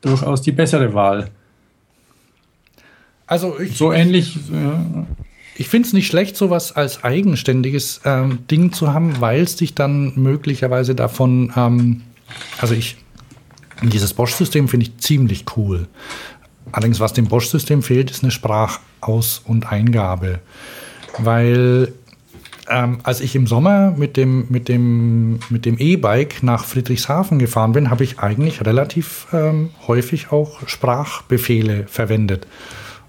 durchaus 0.00 0.42
die 0.42 0.52
bessere 0.52 0.94
Wahl. 0.94 1.30
Also 3.26 3.58
ich, 3.58 3.76
so 3.76 3.92
ähnlich. 3.92 4.36
Ja. 4.52 5.06
Ich 5.56 5.68
finde 5.68 5.86
es 5.86 5.92
nicht 5.92 6.08
schlecht, 6.08 6.36
sowas 6.36 6.72
als 6.72 7.04
eigenständiges 7.04 8.00
ähm, 8.04 8.40
Ding 8.50 8.72
zu 8.72 8.92
haben, 8.92 9.20
weil 9.20 9.42
es 9.42 9.56
dich 9.56 9.74
dann 9.74 10.12
möglicherweise 10.16 10.94
davon, 10.94 11.52
ähm, 11.56 12.02
also 12.58 12.74
ich, 12.74 12.96
dieses 13.82 14.14
Bosch-System 14.14 14.68
finde 14.68 14.86
ich 14.86 14.98
ziemlich 14.98 15.44
cool. 15.56 15.86
Allerdings, 16.72 16.98
was 16.98 17.12
dem 17.12 17.26
Bosch-System 17.28 17.82
fehlt, 17.82 18.10
ist 18.10 18.24
eine 18.24 18.32
Sprachaus- 18.32 19.42
und 19.44 19.70
Eingabe. 19.70 20.40
Weil 21.18 21.92
ähm, 22.68 22.98
als 23.02 23.20
ich 23.20 23.34
im 23.36 23.46
Sommer 23.46 23.92
mit 23.96 24.16
dem 24.16 24.46
mit 24.48 24.68
dem 24.68 25.38
mit 25.50 25.64
dem 25.66 25.78
E-Bike 25.78 26.42
nach 26.42 26.64
Friedrichshafen 26.64 27.38
gefahren 27.38 27.72
bin, 27.72 27.90
habe 27.90 28.04
ich 28.04 28.18
eigentlich 28.20 28.64
relativ 28.64 29.26
ähm, 29.32 29.70
häufig 29.86 30.32
auch 30.32 30.66
Sprachbefehle 30.66 31.86
verwendet 31.86 32.46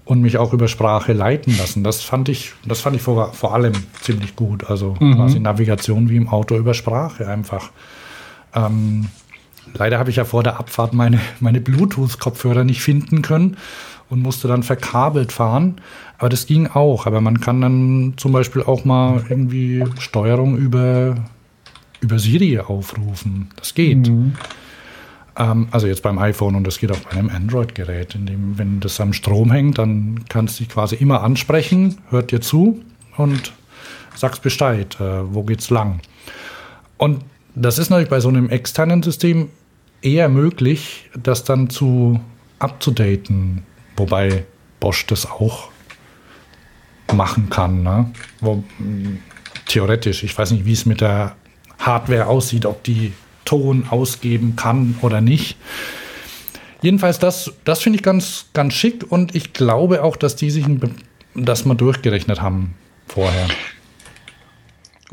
und 0.04 0.20
mich 0.20 0.38
auch 0.38 0.52
über 0.52 0.68
Sprache 0.68 1.12
leiten 1.12 1.56
lassen. 1.58 1.82
Das 1.82 2.02
fand 2.02 2.28
ich, 2.28 2.52
das 2.64 2.80
fand 2.80 2.96
ich 2.96 3.02
vor, 3.02 3.32
vor 3.32 3.54
allem 3.54 3.72
ziemlich 4.00 4.36
gut. 4.36 4.70
Also 4.70 4.96
mhm. 5.00 5.16
quasi 5.16 5.40
Navigation 5.40 6.08
wie 6.08 6.16
im 6.16 6.28
Auto 6.28 6.56
über 6.56 6.74
Sprache 6.74 7.28
einfach. 7.28 7.70
Ähm, 8.54 9.08
leider 9.74 9.98
habe 9.98 10.10
ich 10.10 10.16
ja 10.16 10.24
vor 10.24 10.44
der 10.44 10.60
Abfahrt 10.60 10.94
meine, 10.94 11.18
meine 11.40 11.60
Bluetooth-Kopfhörer 11.60 12.62
nicht 12.62 12.82
finden 12.82 13.22
können 13.22 13.56
und 14.10 14.22
musste 14.22 14.48
dann 14.48 14.62
verkabelt 14.62 15.32
fahren. 15.32 15.76
Aber 16.18 16.28
das 16.28 16.46
ging 16.46 16.68
auch. 16.68 17.06
Aber 17.06 17.20
man 17.20 17.40
kann 17.40 17.60
dann 17.60 18.14
zum 18.16 18.32
Beispiel 18.32 18.62
auch 18.62 18.84
mal 18.84 19.24
irgendwie 19.28 19.84
Steuerung 19.98 20.56
über, 20.56 21.16
über 22.00 22.18
Siri 22.18 22.58
aufrufen. 22.58 23.48
Das 23.56 23.74
geht. 23.74 24.08
Mhm. 24.08 24.34
Ähm, 25.36 25.68
also 25.70 25.86
jetzt 25.86 26.02
beim 26.02 26.18
iPhone 26.18 26.54
und 26.54 26.66
das 26.66 26.78
geht 26.78 26.92
auch 26.92 26.98
bei 26.98 27.12
einem 27.12 27.30
Android-Gerät. 27.30 28.18
Wenn 28.18 28.80
das 28.80 29.00
am 29.00 29.12
Strom 29.12 29.50
hängt, 29.50 29.78
dann 29.78 30.24
kannst 30.28 30.58
du 30.58 30.64
dich 30.64 30.72
quasi 30.72 30.96
immer 30.96 31.22
ansprechen, 31.22 31.98
hört 32.10 32.32
dir 32.32 32.40
zu 32.40 32.80
und 33.16 33.52
sagst 34.14 34.42
Bescheid, 34.42 34.96
äh, 35.00 35.34
wo 35.34 35.42
geht's 35.42 35.70
lang. 35.70 36.00
Und 36.96 37.22
das 37.54 37.78
ist 37.78 37.90
natürlich 37.90 38.10
bei 38.10 38.20
so 38.20 38.28
einem 38.28 38.48
externen 38.48 39.02
System 39.02 39.48
eher 40.02 40.28
möglich, 40.28 41.10
das 41.20 41.44
dann 41.44 41.70
zu 41.70 42.20
abzudaten, 42.58 43.62
wobei 43.96 44.44
Bosch 44.80 45.06
das 45.06 45.26
auch 45.26 45.68
machen 47.14 47.50
kann. 47.50 47.82
Ne? 47.82 48.10
Wo, 48.40 48.62
theoretisch, 49.66 50.22
ich 50.22 50.36
weiß 50.36 50.52
nicht, 50.52 50.64
wie 50.64 50.72
es 50.72 50.86
mit 50.86 51.00
der 51.00 51.36
Hardware 51.78 52.26
aussieht, 52.26 52.66
ob 52.66 52.82
die 52.82 53.12
Ton 53.44 53.86
ausgeben 53.90 54.56
kann 54.56 54.96
oder 55.02 55.20
nicht. 55.20 55.56
Jedenfalls, 56.82 57.18
das, 57.18 57.52
das 57.64 57.80
finde 57.82 57.98
ich 57.98 58.02
ganz, 58.02 58.46
ganz 58.52 58.74
schick 58.74 59.04
und 59.08 59.34
ich 59.34 59.52
glaube 59.52 60.02
auch, 60.02 60.16
dass 60.16 60.36
die 60.36 60.50
sich 60.50 60.66
das 61.34 61.64
mal 61.64 61.74
durchgerechnet 61.74 62.42
haben 62.42 62.74
vorher. 63.06 63.48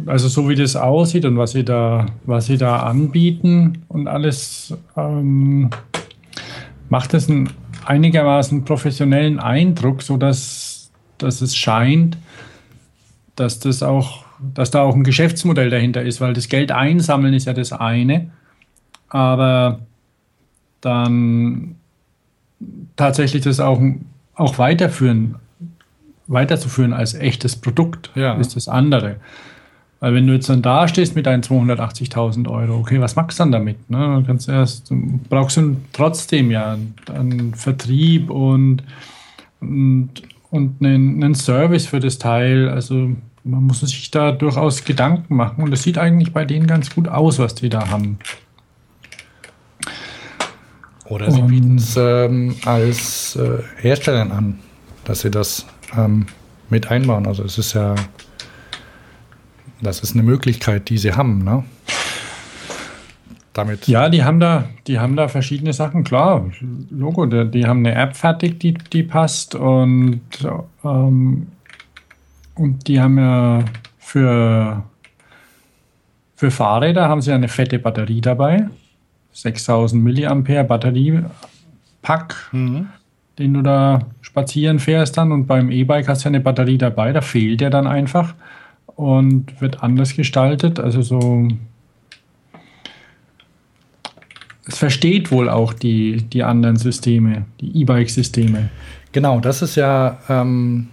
Also 0.08 0.28
so 0.28 0.50
wie 0.50 0.56
das 0.56 0.76
aussieht 0.76 1.26
und 1.26 1.38
was 1.38 1.52
sie 1.52 1.64
da, 1.64 2.08
was 2.26 2.48
sie 2.48 2.58
da 2.58 2.80
anbieten 2.80 3.86
und 3.88 4.08
alles, 4.08 4.74
ähm, 4.98 5.70
macht 6.90 7.14
es 7.14 7.30
einen 7.30 7.50
einigermaßen 7.88 8.66
professionellen 8.66 9.40
Eindruck, 9.40 10.02
sodass 10.02 10.92
dass 11.18 11.42
es 11.42 11.56
scheint, 11.56 12.18
dass 13.36 13.60
das 13.60 13.82
auch 13.84 14.24
dass 14.56 14.72
da 14.72 14.82
auch 14.82 14.96
ein 14.96 15.04
Geschäftsmodell 15.04 15.70
dahinter 15.70 16.02
ist, 16.02 16.20
weil 16.20 16.34
das 16.34 16.50
Geld 16.50 16.72
einsammeln 16.72 17.34
ist 17.34 17.46
ja 17.46 17.54
das 17.54 17.72
eine, 17.72 18.30
aber 19.08 19.80
dann 20.82 21.76
tatsächlich 22.96 23.44
das 23.44 23.60
auch, 23.60 23.82
auch 24.36 24.58
weiterführen, 24.58 25.36
weiterzuführen 26.28 26.94
als 26.94 27.14
echtes 27.14 27.56
Produkt 27.56 28.12
ja. 28.16 28.34
ist 28.34 28.56
das 28.56 28.68
andere. 28.68 29.18
Weil 30.04 30.16
wenn 30.16 30.28
du 30.28 30.34
jetzt 30.34 30.50
dann 30.50 30.62
da 30.62 30.86
stehst 30.90 31.16
mit 31.16 31.28
deinen 31.28 31.44
280.000 31.44 32.50
Euro, 32.50 32.76
okay, 32.80 33.00
was 33.00 33.16
machst 33.16 33.40
du 33.40 33.44
dann 33.44 33.54
damit? 33.54 33.90
Ne? 33.90 34.18
Du 34.20 34.28
kannst 34.28 34.50
erst, 34.50 34.92
brauchst 35.30 35.56
du 35.56 35.78
trotzdem 35.94 36.52
ja 36.52 36.78
einen 37.08 37.54
Vertrieb 37.54 38.30
und, 38.30 38.84
und, 39.62 40.10
und 40.52 40.86
einen, 40.86 41.24
einen 41.24 41.36
Service 41.36 41.86
für 41.86 42.02
das 42.02 42.18
Teil. 42.18 42.68
Also 42.68 43.12
man 43.46 43.64
muss 43.64 43.80
sich 43.80 44.12
da 44.12 44.34
durchaus 44.34 44.84
Gedanken 44.84 45.38
machen 45.38 45.64
und 45.64 45.72
es 45.72 45.84
sieht 45.84 45.98
eigentlich 45.98 46.34
bei 46.34 46.44
denen 46.44 46.68
ganz 46.68 46.94
gut 46.94 47.08
aus, 47.08 47.40
was 47.40 47.56
die 47.56 47.70
da 47.70 47.88
haben. 47.90 48.20
Oder 51.06 51.32
sie 51.32 51.44
bieten 51.44 51.78
es 51.78 51.96
ähm, 51.96 52.58
als 52.66 53.38
äh, 53.38 53.60
Herstellern 53.78 54.34
an, 54.34 54.60
dass 55.06 55.22
sie 55.22 55.32
das 55.32 55.66
ähm, 55.98 56.26
mit 56.70 56.92
einbauen. 56.92 57.26
Also 57.26 57.46
es 57.46 57.58
ist 57.58 57.72
ja, 57.72 57.96
das 59.84 60.02
ist 60.02 60.14
eine 60.14 60.24
Möglichkeit, 60.24 60.90
die 60.90 60.98
sie 60.98 61.14
haben, 61.14 61.44
ne? 61.44 61.64
Damit. 63.54 63.88
Ja, 63.88 64.10
die 64.10 64.24
haben 64.24 64.40
da, 64.40 64.64
die 64.88 65.00
haben 65.00 65.16
da 65.16 65.28
verschiedene 65.28 65.74
Sachen, 65.74 66.04
klar. 66.04 66.50
Logo, 66.90 67.28
die, 67.28 67.52
die 67.52 67.68
haben 67.68 67.86
eine 67.86 67.94
App 67.94 68.16
fertig, 68.16 68.60
die, 68.60 68.74
die 68.74 69.04
passt 69.04 69.54
und 69.54 70.22
ähm, 70.84 71.48
und 72.56 72.88
die 72.88 73.02
haben 73.02 73.18
ja 73.18 73.66
für, 74.00 74.84
für 76.36 76.52
Fahrräder 76.52 77.08
haben 77.08 77.22
sie 77.22 77.32
eine 77.32 77.48
fette 77.48 77.80
Batterie 77.80 78.22
dabei. 78.22 78.68
6000 79.32 80.04
Milliampere 80.04 80.64
Batteriepack, 80.64 82.36
mhm. 82.52 82.90
den 83.40 83.54
du 83.56 83.62
da 83.64 84.02
spazieren 84.22 84.80
fährst 84.80 85.18
dann. 85.18 85.32
Und 85.32 85.48
beim 85.48 85.72
E-Bike 85.72 86.08
hast 86.08 86.24
du 86.24 86.26
ja 86.26 86.32
eine 86.32 86.42
Batterie 86.42 86.78
dabei, 86.78 87.12
da 87.12 87.22
fehlt 87.22 87.62
der 87.62 87.72
dann 87.72 87.88
einfach 87.88 88.36
und 88.96 89.62
wird 89.62 89.84
anders 89.84 90.16
gestaltet. 90.16 90.80
Also 90.80 91.02
so. 91.02 91.48
Es 94.66 94.78
versteht 94.78 95.30
wohl 95.32 95.50
auch 95.50 95.74
die, 95.74 96.24
die 96.24 96.44
anderen 96.44 96.78
Systeme, 96.78 97.46
die 97.60 97.82
E-Bike-Systeme. 97.82 98.70
Genau, 99.12 99.42
das 99.42 99.62
ist 99.62 99.76
ja 99.76 100.20
ähm, 100.30 100.88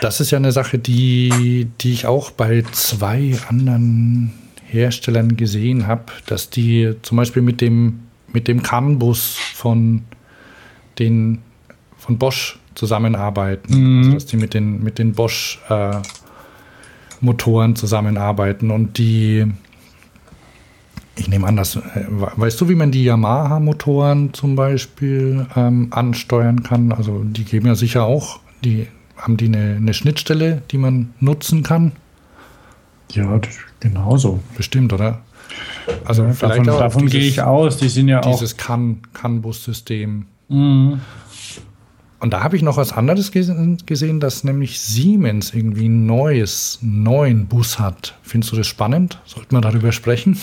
Das 0.00 0.18
ist 0.18 0.30
ja 0.30 0.38
eine 0.38 0.50
Sache, 0.50 0.78
die, 0.78 1.68
die 1.82 1.92
ich 1.92 2.06
auch 2.06 2.30
bei 2.30 2.62
zwei 2.72 3.36
anderen 3.48 4.32
Herstellern 4.64 5.36
gesehen 5.36 5.86
habe, 5.86 6.04
dass 6.24 6.48
die 6.48 6.94
zum 7.02 7.18
Beispiel 7.18 7.42
mit 7.42 7.60
dem, 7.60 8.00
mit 8.32 8.48
dem 8.48 8.62
CAN-Bus 8.62 9.36
von, 9.54 10.04
den, 10.98 11.42
von 11.98 12.16
Bosch 12.16 12.58
zusammenarbeiten. 12.74 13.74
Mhm. 13.74 13.98
Also 13.98 14.12
dass 14.14 14.26
die 14.26 14.36
mit 14.36 14.54
den, 14.54 14.82
mit 14.82 14.98
den 14.98 15.12
Bosch-Motoren 15.12 17.70
äh, 17.70 17.74
zusammenarbeiten 17.74 18.70
und 18.70 18.98
die, 18.98 19.46
ich 21.16 21.28
nehme 21.28 21.46
an, 21.46 21.56
dass, 21.56 21.76
äh, 21.76 22.06
weißt 22.08 22.60
du, 22.60 22.68
wie 22.68 22.74
man 22.74 22.90
die 22.90 23.04
Yamaha-Motoren 23.04 24.34
zum 24.34 24.56
Beispiel 24.56 25.46
ähm, 25.56 25.88
ansteuern 25.90 26.62
kann? 26.62 26.92
Also 26.92 27.24
die 27.24 27.44
geben 27.44 27.66
ja 27.66 27.74
sicher 27.74 28.04
auch 28.04 28.40
die 28.64 28.86
haben 29.16 29.36
die 29.36 29.46
eine, 29.46 29.76
eine 29.76 29.94
Schnittstelle, 29.94 30.62
die 30.70 30.78
man 30.78 31.14
nutzen 31.20 31.62
kann? 31.62 31.92
Ja, 33.12 33.40
genauso. 33.80 34.40
Bestimmt, 34.56 34.92
oder? 34.92 35.20
Also 36.04 36.24
ja, 36.24 36.32
vielleicht 36.32 36.66
davon, 36.66 36.80
davon 36.80 37.02
dieses, 37.02 37.12
gehe 37.12 37.28
ich 37.28 37.42
aus. 37.42 37.76
Die 37.78 37.88
sind 37.88 38.08
ja 38.08 38.20
dieses 38.20 38.58
auch. 38.58 38.78
Dieses 38.78 39.12
CAN-Bus-System. 39.12 40.26
Mhm. 40.48 41.00
Und 42.20 42.34
da 42.34 42.42
habe 42.42 42.54
ich 42.54 42.62
noch 42.62 42.76
was 42.76 42.92
anderes 42.92 43.32
gesehen, 43.32 44.20
dass 44.20 44.44
nämlich 44.44 44.78
Siemens 44.78 45.54
irgendwie 45.54 45.88
ein 45.88 46.04
neues, 46.04 46.78
neuen 46.82 47.46
Bus 47.46 47.78
hat. 47.78 48.14
Findest 48.22 48.52
du 48.52 48.56
das 48.56 48.66
spannend? 48.66 49.18
Sollten 49.24 49.56
wir 49.56 49.62
darüber 49.62 49.90
sprechen? 49.90 50.36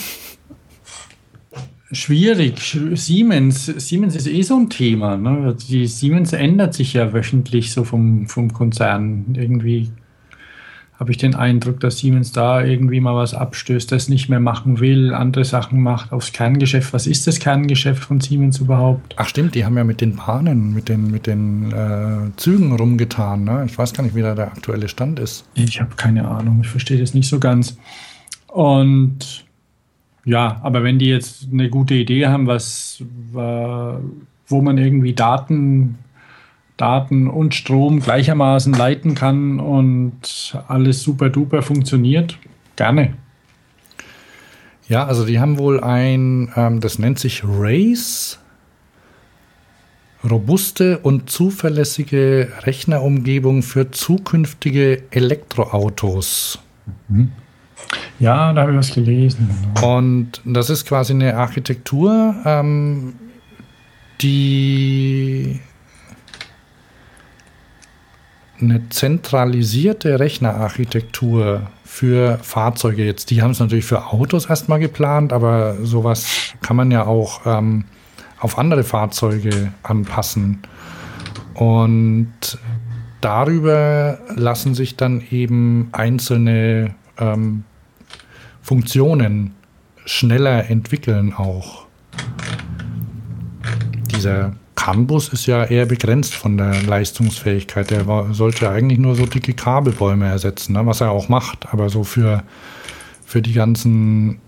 Schwierig. 1.92 2.78
Siemens, 2.96 3.68
Siemens 3.68 4.16
ist 4.16 4.28
eh 4.28 4.42
so 4.42 4.58
ein 4.58 4.70
Thema. 4.70 5.18
Ne? 5.18 5.56
Die 5.70 5.86
Siemens 5.88 6.34
ändert 6.34 6.74
sich 6.74 6.94
ja 6.94 7.14
wöchentlich 7.14 7.72
so 7.72 7.84
vom, 7.84 8.28
vom 8.28 8.52
Konzern. 8.52 9.26
Irgendwie 9.36 9.92
habe 11.00 11.12
ich 11.12 11.18
den 11.18 11.36
Eindruck, 11.36 11.80
dass 11.80 12.00
Siemens 12.00 12.32
da 12.32 12.64
irgendwie 12.64 13.00
mal 13.00 13.16
was 13.16 13.36
abstößt, 13.36 13.92
das 13.92 14.10
nicht 14.10 14.30
mehr 14.30 14.40
machen 14.40 14.80
will, 14.80 15.14
andere 15.14 15.46
Sachen 15.46 15.82
macht 15.82 16.12
aufs 16.12 16.34
Kerngeschäft. 16.34 16.92
Was 16.92 17.06
ist 17.06 17.28
das 17.28 17.40
Kerngeschäft 17.40 18.04
von 18.04 18.20
Siemens 18.20 18.60
überhaupt? 18.60 19.14
Ach 19.18 19.28
stimmt, 19.28 19.54
die 19.54 19.64
haben 19.64 19.78
ja 19.78 19.84
mit 19.84 20.02
den 20.02 20.16
Bahnen, 20.16 20.74
mit 20.74 20.90
den, 20.90 21.12
mit 21.12 21.28
den 21.28 21.72
äh, 21.72 22.36
Zügen 22.38 22.76
rumgetan. 22.76 23.44
Ne? 23.44 23.66
Ich 23.68 23.78
weiß 23.78 23.94
gar 23.94 24.04
nicht, 24.04 24.16
wie 24.16 24.24
da 24.24 24.34
der 24.34 24.48
aktuelle 24.48 24.88
Stand 24.88 25.20
ist. 25.20 25.46
Ich 25.54 25.80
habe 25.80 25.96
keine 25.96 26.28
Ahnung, 26.28 26.62
ich 26.62 26.68
verstehe 26.68 27.00
das 27.00 27.14
nicht 27.14 27.30
so 27.30 27.40
ganz. 27.40 27.78
Und 28.48 29.46
ja, 30.26 30.60
aber 30.64 30.84
wenn 30.84 30.98
die 30.98 31.06
jetzt 31.06 31.48
eine 31.52 31.70
gute 31.70 31.94
Idee 31.94 32.26
haben, 32.26 32.48
was, 32.48 33.04
wo 33.34 34.62
man 34.62 34.78
irgendwie 34.80 35.14
Daten, 35.14 36.00
Daten 36.78 37.28
und 37.28 37.56
Strom 37.56 38.00
gleichermaßen 38.00 38.74
leiten 38.74 39.16
kann 39.16 39.60
und 39.60 40.58
alles 40.68 41.02
super 41.02 41.30
duper 41.30 41.64
funktioniert, 41.64 42.38
gerne. 42.76 43.14
Ja, 44.88 45.06
also 45.06 45.26
die 45.26 45.40
haben 45.40 45.58
wohl 45.58 45.84
ein, 45.84 46.52
ähm, 46.56 46.80
das 46.80 47.00
nennt 47.00 47.20
sich 47.20 47.44
RACE, 47.44 48.38
robuste 50.30 51.00
und 51.00 51.30
zuverlässige 51.30 52.50
Rechnerumgebung 52.62 53.64
für 53.64 53.92
zukünftige 53.92 55.04
Elektroautos. 55.12 56.60
Mhm. 57.10 57.32
Ja, 58.20 58.54
da 58.54 58.62
habe 58.62 58.72
ich 58.72 58.78
was 58.78 58.94
gelesen. 58.94 59.50
Und 59.82 60.42
das 60.46 60.70
ist 60.70 60.88
quasi 60.88 61.14
eine 61.14 61.36
Architektur, 61.36 62.36
ähm, 62.46 63.14
die 64.22 65.60
eine 68.60 68.90
zentralisierte 68.90 70.20
Rechnerarchitektur 70.20 71.70
für 71.84 72.40
Fahrzeuge 72.42 73.06
jetzt. 73.06 73.30
Die 73.30 73.42
haben 73.42 73.52
es 73.52 73.60
natürlich 73.60 73.86
für 73.86 74.08
Autos 74.08 74.48
erstmal 74.48 74.80
geplant, 74.80 75.34
aber 75.34 75.76
sowas 75.84 76.54
kann 76.62 76.76
man 76.76 76.92
ja 76.92 77.06
auch 77.06 77.42
ähm, 77.46 77.86
auf 78.40 78.58
andere 78.58 78.84
Fahrzeuge 78.84 79.74
anpassen. 79.84 80.60
Und 81.54 82.60
darüber 83.22 84.20
lassen 84.36 84.76
sich 84.76 84.96
dann 84.96 85.24
eben 85.32 85.90
einzelne 85.92 86.94
ähm, 87.18 87.64
Funktionen 88.62 89.56
schneller 90.06 90.70
entwickeln 90.70 91.34
auch. 91.34 91.88
Dieser 94.12 94.54
CAN-Bus 94.78 95.30
ist 95.30 95.48
ja 95.48 95.66
eher 95.66 95.86
begrenzt 95.86 96.36
von 96.36 96.58
der 96.58 96.82
Leistungsfähigkeit. 96.84 97.90
Der 97.92 98.06
sollte 98.32 98.70
eigentlich 98.70 99.00
nur 99.00 99.16
so 99.16 99.26
dicke 99.26 99.54
Kabelbäume 99.54 100.28
ersetzen, 100.28 100.74
ne? 100.74 100.86
was 100.86 101.02
er 101.02 101.12
auch 101.12 101.28
macht. 101.28 101.74
Aber 101.74 101.90
so 101.90 102.04
für, 102.04 102.44
für 103.26 103.42
die 103.42 103.54
ganzen 103.54 104.40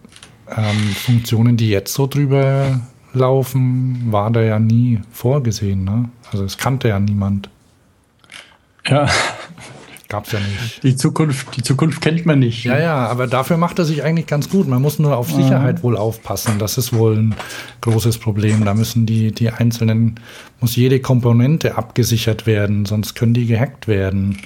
ähm, 0.56 0.96
Funktionen, 0.96 1.58
die 1.58 1.70
jetzt 1.70 1.94
so 1.94 2.08
drüber 2.08 2.80
laufen, 3.14 4.12
war 4.12 4.32
der 4.32 4.44
ja 4.44 4.60
nie 4.60 5.02
vorgesehen. 5.12 5.84
Ne? 5.84 6.10
Also 6.32 6.46
es 6.46 6.58
kannte 6.58 6.88
ja 6.90 7.00
niemand. 7.00 7.50
Ja, 8.86 9.10
Gab 10.10 10.26
es 10.26 10.32
ja 10.32 10.40
nicht. 10.40 10.84
Die 10.84 10.96
Zukunft, 10.96 11.56
die 11.56 11.62
Zukunft 11.62 12.02
kennt 12.02 12.26
man 12.26 12.40
nicht. 12.40 12.64
Ja, 12.64 12.80
ja, 12.80 13.08
aber 13.08 13.28
dafür 13.28 13.58
macht 13.58 13.78
er 13.78 13.86
sich 13.86 14.04
eigentlich 14.04 14.26
ganz 14.26 14.50
gut. 14.50 14.68
Man 14.68 14.82
muss 14.82 14.98
nur 14.98 15.16
auf 15.16 15.32
Sicherheit 15.32 15.78
mhm. 15.78 15.84
wohl 15.84 15.98
aufpassen. 15.98 16.58
Das 16.58 16.80
ist 16.80 16.94
wohl 16.94 17.16
ein 17.16 17.36
großes 17.82 18.18
Problem. 18.18 18.66
Da 18.66 18.74
müssen 18.74 19.06
die, 19.06 19.32
die 19.32 19.52
einzelnen, 19.52 20.20
muss 20.62 20.76
jede 20.76 21.00
Komponente 21.00 21.78
abgesichert 21.78 22.48
werden, 22.48 22.86
sonst 22.86 23.14
können 23.14 23.36
die 23.36 23.46
gehackt 23.46 23.88
werden. 23.88 24.40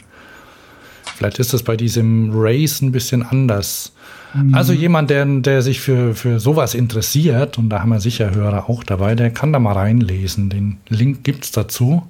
Vielleicht 1.15 1.39
ist 1.39 1.53
das 1.53 1.63
bei 1.63 1.77
diesem 1.77 2.31
Race 2.33 2.81
ein 2.81 2.91
bisschen 2.91 3.23
anders. 3.23 3.93
Mhm. 4.33 4.53
Also 4.53 4.73
jemand, 4.73 5.11
der, 5.11 5.23
der 5.25 5.61
sich 5.61 5.79
für, 5.79 6.13
für 6.13 6.41
sowas 6.41 6.73
interessiert, 6.73 7.57
und 7.57 7.69
da 7.69 7.79
haben 7.79 7.89
wir 7.89 8.01
sicher 8.01 8.35
Hörer 8.35 8.69
auch 8.69 8.83
dabei, 8.83 9.15
der 9.15 9.31
kann 9.31 9.53
da 9.53 9.59
mal 9.59 9.71
reinlesen. 9.71 10.49
Den 10.49 10.79
Link 10.89 11.23
gibt 11.23 11.45
es 11.45 11.51
dazu. 11.51 12.03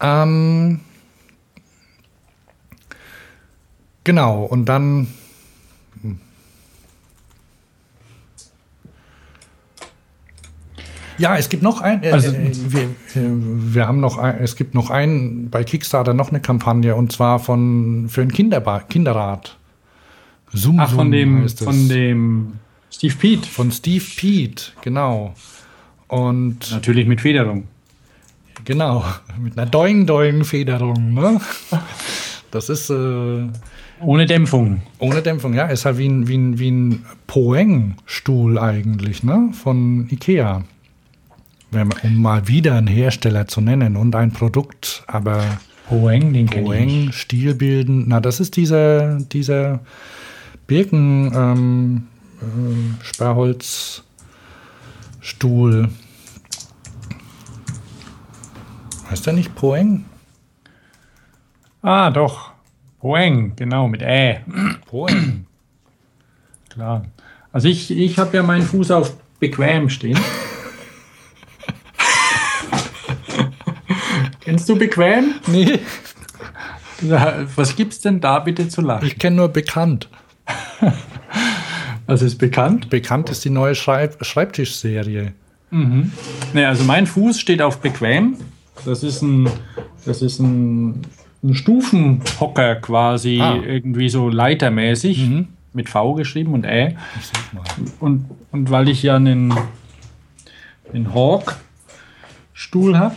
Ähm, 0.00 0.80
Genau, 4.04 4.44
und 4.44 4.66
dann. 4.66 5.08
Ja, 11.18 11.36
es 11.36 11.48
gibt 11.48 11.62
noch 11.62 11.80
ein. 11.80 12.02
Äh, 12.02 12.10
also, 12.10 12.32
äh, 12.32 12.50
wir, 12.52 12.82
äh, 12.82 12.88
wir 13.14 13.86
haben 13.86 14.00
noch 14.00 14.18
ein, 14.18 14.38
es 14.40 14.56
gibt 14.56 14.74
noch 14.74 14.90
ein 14.90 15.50
bei 15.50 15.62
Kickstarter 15.62 16.14
noch 16.14 16.30
eine 16.30 16.40
Kampagne 16.40 16.96
und 16.96 17.12
zwar 17.12 17.38
von 17.38 18.08
für 18.08 18.22
ein 18.22 18.32
Kinderba 18.32 18.80
Kinderrad. 18.80 19.56
Zoom, 20.52 20.80
Ach, 20.80 20.92
von 20.92 21.10
dem 21.10 21.48
von 21.48 21.88
dem 21.88 22.52
Steve 22.90 23.14
Pete. 23.14 23.48
Von 23.48 23.70
Steve 23.70 24.04
Pete, 24.16 24.72
genau. 24.82 25.34
Und 26.08 26.70
natürlich 26.72 27.06
mit 27.06 27.20
Federung. 27.20 27.68
Genau, 28.64 29.04
mit 29.40 29.56
einer 29.58 29.70
Doing-Doing-Federung. 29.70 31.14
Ne? 31.14 31.40
Das 32.52 32.68
ist 32.68 32.88
äh, 32.90 33.48
ohne 34.00 34.26
Dämpfung. 34.26 34.82
Ohne 34.98 35.22
Dämpfung, 35.22 35.54
ja. 35.54 35.66
Ist 35.66 35.86
halt 35.86 35.96
wie 35.96 36.06
ein, 36.06 36.28
wie 36.28 36.36
ein, 36.36 36.58
wie 36.58 36.70
ein 36.70 37.06
Poeng-Stuhl 37.26 38.58
eigentlich, 38.58 39.22
ne? 39.22 39.52
Von 39.54 40.06
Ikea. 40.10 40.62
Um 41.72 42.20
mal 42.20 42.48
wieder 42.48 42.74
einen 42.74 42.88
Hersteller 42.88 43.48
zu 43.48 43.62
nennen 43.62 43.96
und 43.96 44.14
ein 44.14 44.32
Produkt, 44.32 45.04
aber 45.06 45.42
Poeng, 45.88 46.34
den 46.34 46.44
Poeng, 46.44 47.10
Stilbilden. 47.12 48.04
Na, 48.08 48.20
das 48.20 48.40
ist 48.40 48.56
dieser, 48.56 49.16
dieser 49.18 49.80
Birken 50.66 51.32
ähm, 51.34 52.08
äh, 52.42 53.02
Sperrholzstuhl. 53.02 55.88
Heißt 59.08 59.26
der 59.26 59.32
nicht 59.32 59.54
Poeng? 59.54 60.04
Ah, 61.82 62.10
doch. 62.10 62.50
Poeng, 63.00 63.54
genau, 63.56 63.88
mit 63.88 64.02
Ä. 64.02 64.40
Poeng. 64.86 65.46
Klar. 66.70 67.04
Also 67.52 67.66
ich, 67.68 67.90
ich 67.90 68.18
habe 68.18 68.36
ja 68.36 68.42
meinen 68.44 68.62
Fuß 68.62 68.92
auf 68.92 69.16
bequem 69.40 69.90
stehen. 69.90 70.18
Kennst 74.40 74.68
du 74.68 74.78
bequem? 74.78 75.34
Nee. 75.48 75.80
Was 77.56 77.74
gibt's 77.74 78.00
denn 78.00 78.20
da 78.20 78.38
bitte 78.38 78.68
zu 78.68 78.80
lachen? 78.80 79.04
Ich 79.04 79.18
kenne 79.18 79.34
nur 79.36 79.48
bekannt. 79.48 80.08
Was 82.06 82.22
ist 82.22 82.38
bekannt? 82.38 82.90
Bekannt 82.90 83.28
ist 83.30 83.44
die 83.44 83.50
neue 83.50 83.74
Schreib 83.74 84.24
Schreibtischserie. 84.24 85.32
Mhm. 85.70 86.12
Nee, 86.52 86.64
also 86.64 86.84
mein 86.84 87.08
Fuß 87.08 87.40
steht 87.40 87.60
auf 87.60 87.80
bequem. 87.80 88.36
Das 88.84 89.02
ist 89.02 89.20
ein, 89.22 89.50
das 90.04 90.22
ist 90.22 90.38
ein 90.38 91.02
ein 91.42 91.54
Stufenhocker 91.54 92.76
quasi, 92.76 93.40
ah. 93.40 93.56
irgendwie 93.56 94.08
so 94.08 94.28
leitermäßig, 94.28 95.28
mhm. 95.28 95.48
mit 95.72 95.88
V 95.88 96.14
geschrieben 96.14 96.54
und 96.54 96.64
Ä. 96.64 96.96
Und, 98.00 98.26
und 98.52 98.70
weil 98.70 98.88
ich 98.88 99.02
ja 99.02 99.16
einen, 99.16 99.52
einen 100.92 101.12
Hawk-Stuhl 101.12 102.98
habe, 102.98 103.16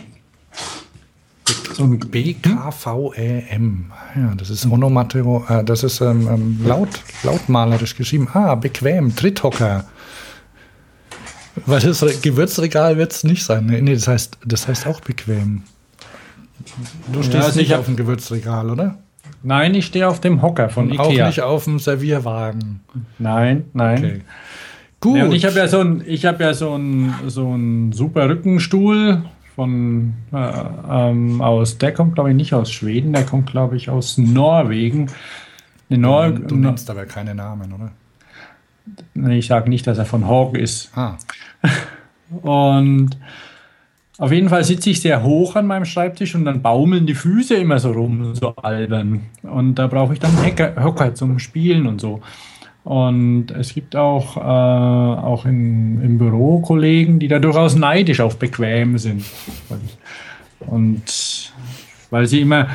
so 1.74 1.84
ein 1.84 1.98
B-K-V-E-M. 1.98 3.92
Ja, 4.16 4.34
das 4.34 4.50
ist 4.50 4.66
Onomatero, 4.66 5.44
äh, 5.48 5.62
das 5.62 5.84
ist 5.84 6.00
ähm, 6.00 6.26
ähm, 6.28 6.60
laut, 6.64 6.88
lautmalerisch 7.22 7.96
geschrieben. 7.96 8.28
Ah, 8.32 8.54
bequem, 8.54 9.14
Tritthocker. 9.14 9.84
Weil 11.66 11.80
das 11.80 12.04
Gewürzregal 12.22 12.96
wird 12.96 13.12
es 13.12 13.24
nicht 13.24 13.44
sein. 13.44 13.66
Nee, 13.66 13.94
das 13.94 14.08
heißt, 14.08 14.38
das 14.44 14.68
heißt 14.68 14.86
auch 14.86 15.00
bequem. 15.00 15.62
Du 17.12 17.22
stehst 17.22 17.34
ja, 17.34 17.40
also 17.40 17.58
nicht 17.58 17.74
auf 17.74 17.86
dem 17.86 17.96
Gewürzregal, 17.96 18.70
oder? 18.70 18.98
Nein, 19.42 19.74
ich 19.74 19.86
stehe 19.86 20.08
auf 20.08 20.20
dem 20.20 20.42
Hocker 20.42 20.68
von 20.68 20.86
und 20.86 20.94
Ikea. 20.94 21.24
Auch 21.24 21.26
nicht 21.28 21.42
auf 21.42 21.64
dem 21.64 21.78
Servierwagen. 21.78 22.80
Nein, 23.18 23.66
nein. 23.72 23.98
Okay. 23.98 24.20
Gut. 25.00 25.16
Ja, 25.18 25.24
und 25.26 25.32
ich 25.32 25.44
habe 25.44 25.56
ja 25.56 25.68
so 25.68 25.80
ein, 25.80 26.02
ich 26.06 26.24
habe 26.24 26.42
ja 26.42 26.54
so 26.54 26.78
so 27.26 27.54
ein 27.54 27.92
super 27.92 28.28
Rückenstuhl 28.28 29.22
von 29.54 30.14
äh, 30.32 30.36
ähm, 30.90 31.40
aus. 31.40 31.78
Der 31.78 31.92
kommt 31.92 32.14
glaube 32.14 32.30
ich 32.30 32.36
nicht 32.36 32.54
aus 32.54 32.72
Schweden, 32.72 33.12
der 33.12 33.24
kommt 33.24 33.50
glaube 33.50 33.76
ich 33.76 33.90
aus 33.90 34.18
Norwegen. 34.18 35.10
Nor 35.88 36.30
du, 36.30 36.42
du 36.42 36.56
nennst 36.56 36.90
aber 36.90 37.04
keine 37.04 37.34
Namen, 37.34 37.72
oder? 37.72 37.92
Ich 39.30 39.46
sage 39.46 39.68
nicht, 39.68 39.86
dass 39.86 39.98
er 39.98 40.06
von 40.06 40.26
Hawk 40.26 40.56
ist. 40.56 40.90
Ah. 40.96 41.16
Und 42.42 43.16
auf 44.18 44.32
jeden 44.32 44.48
Fall 44.48 44.64
sitze 44.64 44.90
ich 44.90 45.00
sehr 45.00 45.22
hoch 45.22 45.56
an 45.56 45.66
meinem 45.66 45.84
Schreibtisch 45.84 46.34
und 46.34 46.44
dann 46.46 46.62
baumeln 46.62 47.06
die 47.06 47.14
Füße 47.14 47.54
immer 47.54 47.78
so 47.78 47.92
rum, 47.92 48.34
so 48.34 48.56
albern. 48.56 49.22
Und 49.42 49.74
da 49.74 49.86
brauche 49.88 50.14
ich 50.14 50.18
dann 50.18 50.36
einen 50.38 50.84
Hocker 50.84 51.14
zum 51.14 51.38
Spielen 51.38 51.86
und 51.86 52.00
so. 52.00 52.20
Und 52.84 53.50
es 53.50 53.74
gibt 53.74 53.96
auch, 53.96 54.36
äh, 54.36 54.40
auch 54.40 55.44
in, 55.44 56.00
im 56.02 56.18
Büro 56.18 56.60
Kollegen, 56.60 57.18
die 57.18 57.28
da 57.28 57.40
durchaus 57.40 57.74
neidisch 57.74 58.20
auf 58.20 58.38
bequem 58.38 58.96
sind. 58.96 59.24
Und 60.60 61.52
weil 62.10 62.26
sie 62.26 62.40
immer, 62.40 62.68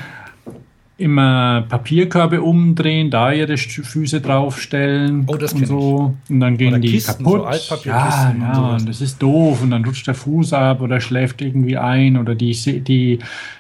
immer 1.02 1.66
Papierkörbe 1.68 2.42
umdrehen, 2.42 3.10
da 3.10 3.32
ihre 3.32 3.58
Füße 3.58 4.22
draufstellen 4.22 5.26
Oh, 5.28 5.36
das 5.36 5.54
und 5.54 5.68
so. 5.68 6.16
Und 6.30 6.40
dann 6.40 6.58
gehen 6.58 6.74
Oder 6.74 6.80
die 6.80 6.92
Kisten, 6.92 7.24
so 7.24 7.32
kaputt. 7.32 7.48
Altpapierkisten 7.48 7.92
ja, 7.92 8.30
und 8.30 8.42
ja, 8.42 8.56
sowas. 8.56 8.82
und 8.82 8.90
das 8.90 9.02
ist 9.02 9.22
doof. 9.22 9.62
Und 9.62 9.72
dann 9.72 9.84
rutscht 9.84 10.08
der 10.08 10.16
Fuß 10.16 10.54
ab 10.54 10.82
oder 10.82 11.02
schläft 11.02 11.42
irgendwie 11.42 11.78
ein 11.78 12.18
oder 12.18 12.36
die, 12.36 12.54
die, 12.82 13.20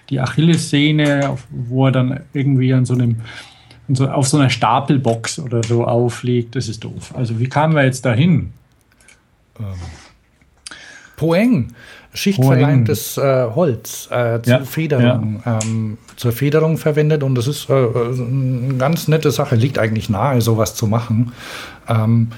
die 0.09 0.19
Achillessehne, 0.19 1.38
wo 1.49 1.88
er 1.88 1.91
dann 1.91 2.19
irgendwie 2.34 2.73
an 2.73 2.85
so 2.85 2.93
einem 2.93 3.18
an 3.88 3.95
so, 3.95 4.07
auf 4.07 4.27
so 4.27 4.38
einer 4.38 4.49
Stapelbox 4.49 5.39
oder 5.39 5.63
so 5.63 5.85
aufliegt. 5.85 6.55
Das 6.55 6.68
ist 6.68 6.84
doof. 6.84 7.13
Also 7.15 7.39
wie 7.39 7.47
kamen 7.47 7.76
wir 7.76 7.84
jetzt 7.84 8.05
dahin? 8.05 8.53
Poeng, 11.18 11.73
schichtverleimtes 12.13 13.17
äh, 13.17 13.47
Holz 13.55 14.09
äh, 14.11 14.41
zur 14.41 14.53
Ja, 14.53 14.63
Federung, 14.63 15.43
Ähm, 15.45 15.97
zur 16.15 16.31
Federung 16.31 16.77
verwendet 16.77 17.23
und 17.23 17.35
das 17.35 17.47
ist 17.47 17.69
äh, 17.69 17.73
eine 17.73 18.75
ganz 18.77 19.07
nette 19.07 19.31
Sache. 19.31 19.55
Liegt 19.55 19.79
eigentlich 19.79 20.09
nahe, 20.09 20.41
sowas 20.41 20.75
zu 20.75 20.88
machen. 20.88 21.31
Ähm, 21.88 22.29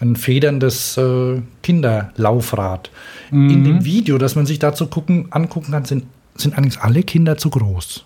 ein 0.00 0.16
federndes 0.16 0.96
äh, 0.96 1.40
Kinderlaufrad. 1.62 2.90
In 3.30 3.64
dem 3.64 3.84
Video, 3.84 4.18
das 4.18 4.34
man 4.34 4.44
sich 4.44 4.58
dazu 4.58 4.86
gucken, 4.88 5.28
angucken 5.30 5.72
kann, 5.72 5.84
sind, 5.86 6.04
sind 6.34 6.58
eigentlich 6.58 6.80
alle 6.80 7.02
Kinder 7.02 7.38
zu 7.38 7.48
groß. 7.48 8.04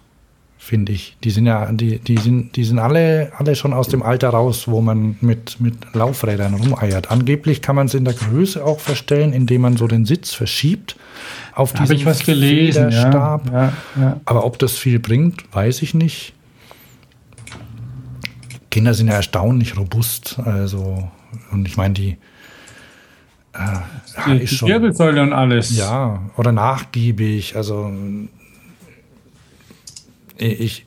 Finde 0.67 0.91
ich. 0.91 1.17
Die 1.23 1.31
sind 1.31 1.47
ja, 1.47 1.71
die, 1.71 2.01
die 2.01 2.17
sind, 2.17 2.57
die 2.57 2.65
sind 2.65 2.81
alle, 2.81 3.31
alle 3.39 3.55
schon 3.55 3.73
aus 3.73 3.87
dem 3.87 4.03
Alter 4.03 4.31
raus, 4.31 4.67
wo 4.67 4.81
man 4.81 5.17
mit, 5.21 5.61
mit 5.61 5.77
Laufrädern 5.95 6.55
rumeiert. 6.55 7.09
Angeblich 7.13 7.63
kann 7.63 7.77
man 7.77 7.87
es 7.87 7.95
in 7.95 8.05
der 8.05 8.15
Größe 8.15 8.65
auch 8.65 8.81
verstellen, 8.81 9.33
indem 9.33 9.61
man 9.61 9.77
so 9.77 9.87
den 9.87 10.05
Sitz 10.07 10.35
verschiebt 10.35 10.97
auf 11.55 11.73
diesen 11.73 11.95
ich 11.95 12.05
was 12.05 12.25
gelesen? 12.25 12.91
Ja, 12.91 13.39
Federstab. 13.39 13.53
ja, 13.53 13.73
ja. 13.95 14.21
Aber 14.25 14.45
ob 14.45 14.59
das 14.59 14.77
viel 14.77 14.99
bringt, 14.99 15.45
weiß 15.55 15.83
ich 15.83 15.95
nicht. 15.95 16.35
Kinder 18.73 18.93
sind 18.93 19.07
ja 19.07 19.15
erstaunlich 19.15 19.77
robust. 19.77 20.41
Also, 20.45 21.09
und 21.53 21.69
ich 21.69 21.77
meine, 21.77 21.95
die 21.95 22.17
äh, 23.53 24.39
Die, 24.41 24.45
die 24.45 24.61
Wirbelsäule 24.63 25.23
und 25.23 25.33
alles. 25.33 25.77
ja, 25.77 26.23
oder 26.37 26.51
nachgiebig. 26.51 27.55
Also 27.55 27.93
ich, 30.39 30.87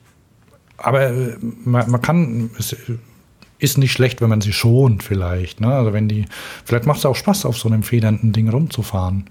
aber 0.78 1.08
äh, 1.08 1.38
man, 1.42 1.90
man 1.90 2.02
kann, 2.02 2.50
es 2.58 2.76
ist 3.60 3.78
nicht 3.78 3.92
schlecht, 3.92 4.22
wenn 4.22 4.30
man 4.30 4.42
sie 4.42 4.54
schont 4.54 5.04
vielleicht. 5.04 5.62
Ne? 5.62 5.74
Also 5.74 5.94
wenn 5.94 6.08
die, 6.08 6.26
vielleicht 6.66 6.86
macht 6.86 7.00
es 7.00 7.06
auch 7.06 7.16
Spaß, 7.16 7.46
auf 7.46 7.58
so 7.58 7.70
einem 7.70 7.84
federnden 7.84 8.32
Ding 8.32 8.50
rumzufahren. 8.50 9.26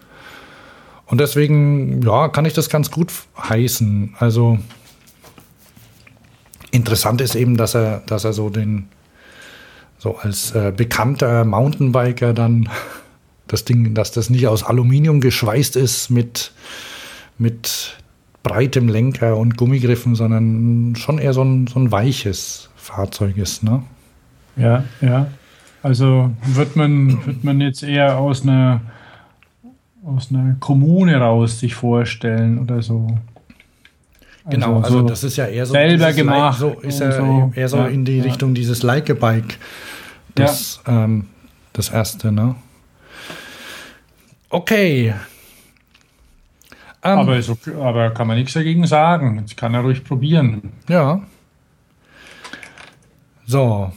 Und 1.07 1.19
deswegen, 1.19 2.03
ja, 2.03 2.29
kann 2.29 2.45
ich 2.45 2.53
das 2.53 2.69
ganz 2.69 2.91
gut 2.91 3.11
heißen. 3.39 4.15
Also 4.19 4.59
interessant 6.71 7.23
ist 7.23 7.35
eben, 7.35 7.57
dass 7.57 7.75
er, 7.75 8.01
dass 8.07 8.25
er 8.25 8.35
so 8.35 8.51
den, 8.51 8.89
so 9.99 10.17
als 10.17 10.53
äh, 10.53 10.73
bekannter 10.77 11.45
Mountainbiker 11.47 12.35
dann 12.35 12.69
das 13.47 13.65
Ding, 13.65 13.95
dass 13.95 14.13
das 14.13 14.29
nicht 14.29 14.47
aus 14.47 14.63
Aluminium 14.63 15.23
geschweißt 15.23 15.77
ist 15.77 16.11
mit, 16.11 16.53
mit 17.39 17.97
breitem 18.49 18.89
Lenker 18.89 19.37
und 19.37 19.57
Gummigriffen, 19.57 20.15
sondern 20.15 20.97
schon 20.97 21.19
eher 21.19 21.33
so 21.33 21.43
ein, 21.43 21.67
so 21.67 21.79
ein 21.79 21.93
weiches 21.93 22.71
Fahrzeug 22.77 23.37
ist. 23.37 23.63
Ne? 23.63 23.83
Ja, 24.57 24.85
ja. 25.01 25.29
Also 25.83 26.31
wird 26.45 26.75
man, 26.75 27.25
wird 27.27 27.45
man 27.45 27.61
jetzt 27.61 27.83
eher 27.83 28.19
aus 28.19 28.43
einer, 28.43 28.81
aus 30.05 30.31
einer 30.31 30.57
Kommune 30.59 31.17
raus 31.17 31.61
sich 31.61 31.75
vorstellen 31.75 32.59
oder 32.59 32.83
so. 32.83 33.07
Genau, 34.51 34.81
also, 34.81 35.03
das 35.03 35.25
ist 35.25 35.37
ja 35.37 35.47
eher 35.47 35.67
so 35.67 35.75
selber 35.75 36.13
gemacht 36.13 36.61
Like, 36.61 36.75
so 36.75 36.81
ist 36.81 37.01
er 37.01 37.13
so. 37.13 37.53
eher 37.55 37.69
so 37.69 37.77
Ja, 37.77 37.87
in 37.89 38.05
die 38.05 38.19
ja. 38.19 38.25
Richtung 38.25 38.55
dieses 38.55 38.83
Like-a-Bike. 38.83 39.59
Das, 40.35 40.81
ähm, 40.87 41.27
das 41.75 41.91
erste, 41.91 42.33
ne? 42.33 42.55
Okay. 44.49 45.15
Ähm, 47.03 47.19
Aber, 47.19 47.37
ist 47.37 47.49
okay, 47.49 47.73
aber 47.81 48.11
kann 48.11 48.27
man 48.27 48.37
nichts 48.37 48.55
dagegen 48.55 48.87
sagen. 48.87 49.39
Jetzt 49.39 49.57
kann 49.57 49.75
er 49.75 49.81
ruhig 49.81 50.05
probieren. 50.05 50.73
ja. 50.89 51.21
So, 53.47 53.91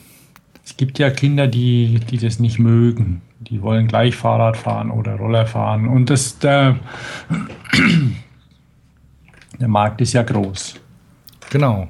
Es 0.64 0.78
gibt 0.78 0.98
ja 0.98 1.10
Kinder, 1.10 1.45
die, 1.48 1.99
die 1.99 2.18
das 2.18 2.40
nicht 2.40 2.57
mögen. 2.57 3.22
Die 3.40 3.61
wollen 3.61 3.88
gleich 3.88 4.15
Fahrrad 4.15 4.56
fahren 4.56 4.91
oder 4.91 5.15
Roller 5.15 5.45
fahren. 5.45 5.90
Und 5.90 6.10
das, 6.10 6.40
der, 6.40 6.80
der 9.60 9.68
Markt 9.68 9.99
ist 9.99 10.14
ja 10.14 10.23
groß. 10.23 10.76
Genau. 11.49 11.90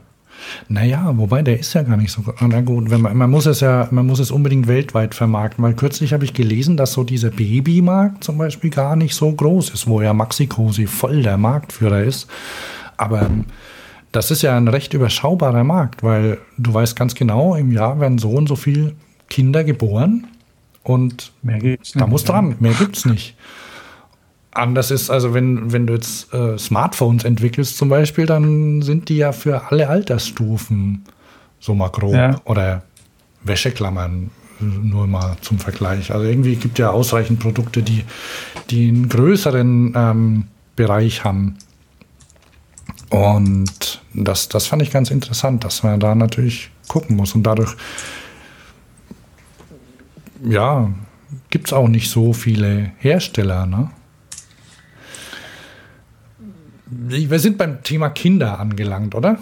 Naja, 0.68 1.11
wobei 1.15 1.41
der 1.41 1.59
ist 1.59 1.73
ja 1.73 1.84
gar 1.84 1.97
nicht 1.97 2.11
so. 2.11 2.23
Na 2.39 2.61
gut, 2.61 2.89
wenn 2.89 3.01
man, 3.01 3.15
man 3.18 3.30
muss 3.30 3.45
es 3.45 3.59
ja, 3.59 3.88
man 3.91 4.05
muss 4.07 4.19
es 4.19 4.31
unbedingt 4.31 4.68
weltweit 4.68 5.15
vermarkten, 5.15 5.63
weil 5.63 5.73
kürzlich 5.73 6.13
habe 6.13 6.26
ich 6.26 6.34
gelesen, 6.34 6.77
dass 6.77 6.93
so 6.93 7.03
dieser 7.03 7.30
Babymarkt 7.30 8.23
zum 8.23 8.38
Beispiel 8.38 8.69
gar 8.69 8.95
nicht 8.95 9.15
so 9.15 9.31
groß 9.31 9.69
ist, 9.69 9.88
wo 9.88 10.01
ja 10.01 10.13
Maxi 10.13 10.47
Cosi 10.47 10.88
voll 10.88 11.23
der 11.23 11.38
Marktführer 11.38 12.03
ist. 12.03 12.27
Aber 12.97 13.23
ähm, 13.23 13.45
das 14.11 14.31
ist 14.31 14.41
ja 14.41 14.57
ein 14.57 14.68
recht 14.68 14.93
überschaubarer 14.93 15.63
Markt, 15.63 16.03
weil 16.03 16.38
du 16.57 16.73
weißt 16.73 16.95
ganz 16.95 17.15
genau, 17.15 17.55
im 17.55 17.72
Jahr 17.72 17.99
werden 17.99 18.18
so 18.18 18.31
und 18.31 18.47
so 18.47 18.55
viele 18.55 18.93
Kinder 19.30 19.63
geboren 19.63 20.27
und 20.84 21.31
Mehr 21.41 21.59
gibt's 21.59 21.93
da 21.93 22.07
muss 22.07 22.23
dran, 22.23 22.55
mehr 22.59 22.73
gibt's 22.73 23.05
nicht. 23.05 23.35
Anders 24.53 24.91
ist, 24.91 25.10
also 25.10 25.34
wenn, 25.34 25.72
wenn 25.72 25.88
du 25.88 25.94
jetzt 25.94 26.34
äh, 26.34 26.57
Smartphones 26.57 27.23
entwickelst 27.23 27.78
zum 27.78 27.88
Beispiel, 27.88 28.26
dann 28.26 28.82
sind 28.82 29.07
die 29.07 29.18
ja 29.18 29.32
für 29.32 29.72
alle 29.72 29.88
Altersstufen 29.88 31.06
so 31.60 31.73
mal 31.73 31.90
grob. 31.90 32.14
Ja. 32.14 32.41
Oder 32.44 32.84
Wäscheklammern, 33.44 34.30
nur 34.60 35.07
mal 35.07 35.38
zum 35.41 35.57
Vergleich. 35.57 36.11
Also 36.11 36.26
irgendwie 36.26 36.56
gibt 36.56 36.80
ja 36.80 36.90
ausreichend 36.90 37.40
Produkte, 37.40 37.82
die, 37.82 38.03
die 38.69 38.90
einen 38.90 39.07
größeren 39.07 39.94
ähm, 39.95 40.44
Bereich 40.76 41.23
haben. 41.23 41.57
Und 43.10 44.02
das, 44.14 44.49
das 44.49 44.68
fand 44.68 44.82
ich 44.82 44.91
ganz 44.91 45.11
interessant, 45.11 45.64
dass 45.64 45.84
man 45.84 45.99
da 45.99 46.14
natürlich 46.14 46.72
gucken 46.88 47.15
muss. 47.15 47.36
Und 47.36 47.44
dadurch, 47.44 47.76
ja, 50.44 50.90
gibt 51.49 51.68
es 51.68 51.73
auch 51.73 51.88
nicht 51.88 52.10
so 52.10 52.34
viele 52.34 52.91
Hersteller. 52.98 53.65
Ne? 53.65 53.91
Wir 56.91 57.39
sind 57.39 57.57
beim 57.57 57.84
Thema 57.84 58.09
Kinder 58.09 58.59
angelangt, 58.59 59.15
oder? 59.15 59.39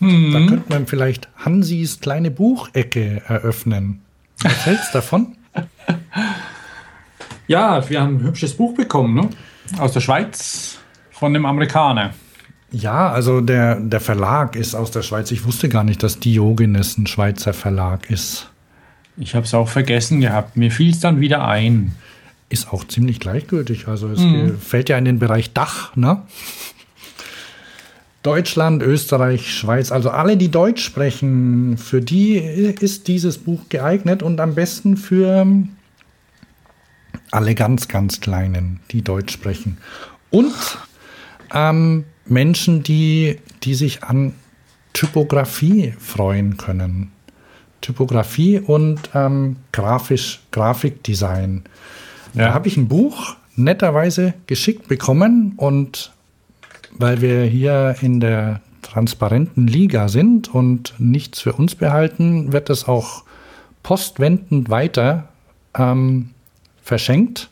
Da 0.00 0.06
könnte 0.46 0.64
man 0.68 0.86
vielleicht 0.86 1.28
Hansis 1.36 2.00
kleine 2.00 2.30
Buchecke 2.30 3.22
eröffnen. 3.26 4.00
Was 4.42 4.66
hältst 4.66 4.94
du 4.94 4.98
davon? 4.98 5.36
Ja, 7.46 7.88
wir 7.88 8.00
haben 8.00 8.16
ein 8.16 8.22
hübsches 8.22 8.54
Buch 8.54 8.74
bekommen, 8.74 9.14
ne? 9.14 9.28
Aus 9.78 9.92
der 9.92 10.00
Schweiz 10.00 10.78
von 11.10 11.34
dem 11.34 11.44
Amerikaner. 11.44 12.14
Ja, 12.72 13.10
also 13.10 13.40
der, 13.40 13.80
der 13.80 14.00
Verlag 14.00 14.56
ist 14.56 14.74
aus 14.74 14.90
der 14.90 15.02
Schweiz. 15.02 15.30
Ich 15.32 15.44
wusste 15.44 15.68
gar 15.68 15.84
nicht, 15.84 16.02
dass 16.02 16.20
Diogenes 16.20 16.96
ein 16.96 17.06
Schweizer 17.06 17.52
Verlag 17.52 18.08
ist. 18.10 18.50
Ich 19.16 19.34
habe 19.34 19.44
es 19.44 19.52
auch 19.52 19.68
vergessen 19.68 20.20
gehabt. 20.20 20.56
Mir 20.56 20.70
fiel 20.70 20.90
es 20.90 21.00
dann 21.00 21.20
wieder 21.20 21.46
ein. 21.46 21.94
Ist 22.50 22.72
auch 22.72 22.84
ziemlich 22.86 23.18
gleichgültig. 23.20 23.88
Also 23.88 24.08
es 24.08 24.18
ge- 24.18 24.52
fällt 24.60 24.90
ja 24.90 24.98
in 24.98 25.06
den 25.06 25.18
Bereich 25.18 25.54
Dach, 25.54 25.96
ne? 25.96 26.22
Deutschland, 28.22 28.82
Österreich, 28.82 29.50
Schweiz, 29.54 29.90
also 29.90 30.10
alle, 30.10 30.36
die 30.36 30.50
Deutsch 30.50 30.84
sprechen, 30.84 31.78
für 31.78 32.02
die 32.02 32.36
ist 32.36 33.08
dieses 33.08 33.38
Buch 33.38 33.70
geeignet 33.70 34.22
und 34.22 34.40
am 34.40 34.54
besten 34.54 34.98
für 34.98 35.46
alle 37.30 37.54
ganz, 37.54 37.88
ganz 37.88 38.20
Kleinen, 38.20 38.80
die 38.90 39.00
Deutsch 39.00 39.32
sprechen. 39.32 39.78
Und 40.28 40.52
ähm, 41.54 42.04
Menschen, 42.26 42.82
die, 42.82 43.38
die 43.62 43.74
sich 43.74 44.04
an 44.04 44.34
Typografie 44.92 45.94
freuen 45.98 46.58
können. 46.58 47.12
Typografie 47.80 48.58
und 48.58 49.00
ähm, 49.14 49.56
grafisch, 49.72 50.40
Grafikdesign. 50.50 51.62
Da 52.34 52.54
habe 52.54 52.68
ich 52.68 52.76
ein 52.76 52.88
Buch 52.88 53.36
netterweise 53.56 54.34
geschickt 54.46 54.88
bekommen 54.88 55.54
und 55.56 56.12
weil 56.92 57.20
wir 57.20 57.42
hier 57.44 57.96
in 58.00 58.20
der 58.20 58.60
transparenten 58.82 59.66
Liga 59.66 60.08
sind 60.08 60.52
und 60.52 60.94
nichts 60.98 61.40
für 61.40 61.52
uns 61.52 61.74
behalten, 61.74 62.52
wird 62.52 62.70
es 62.70 62.88
auch 62.88 63.24
postwendend 63.82 64.70
weiter 64.70 65.28
ähm, 65.76 66.30
verschenkt. 66.82 67.50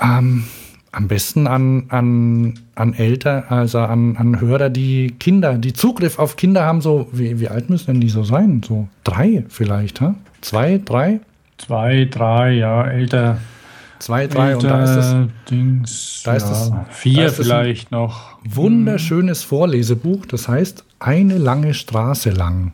Ähm, 0.00 0.44
am 0.92 1.08
besten 1.08 1.46
an, 1.46 1.84
an, 1.88 2.58
an 2.74 2.94
Eltern, 2.94 3.44
also 3.48 3.78
an, 3.78 4.16
an 4.16 4.40
Hörer, 4.40 4.70
die 4.70 5.14
Kinder, 5.18 5.54
die 5.54 5.72
Zugriff 5.72 6.18
auf 6.18 6.36
Kinder 6.36 6.64
haben, 6.64 6.80
so, 6.80 7.08
wie, 7.12 7.38
wie 7.38 7.48
alt 7.48 7.70
müssen 7.70 7.92
denn 7.92 8.00
die 8.00 8.08
so 8.08 8.24
sein? 8.24 8.62
So 8.66 8.88
drei 9.04 9.44
vielleicht, 9.48 10.00
ha? 10.00 10.16
Zwei, 10.40 10.80
drei? 10.84 11.20
Zwei, 11.66 12.06
drei, 12.10 12.52
ja, 12.52 12.84
älter. 12.84 13.38
Zwei, 13.98 14.26
drei 14.26 14.52
älter, 14.52 14.58
und 14.58 14.64
da 14.64 14.82
ist 14.84 14.94
das. 14.96 15.16
Dings, 15.50 16.22
da 16.24 16.32
ist 16.34 16.42
ja, 16.44 16.48
das- 16.50 16.72
vier 16.90 17.16
da 17.22 17.24
ist 17.28 17.36
vielleicht 17.36 17.90
noch. 17.90 18.38
Wunderschönes 18.44 19.42
Vorlesebuch, 19.42 20.24
das 20.26 20.48
heißt 20.48 20.84
Eine 21.00 21.38
lange 21.38 21.74
Straße 21.74 22.30
lang. 22.30 22.72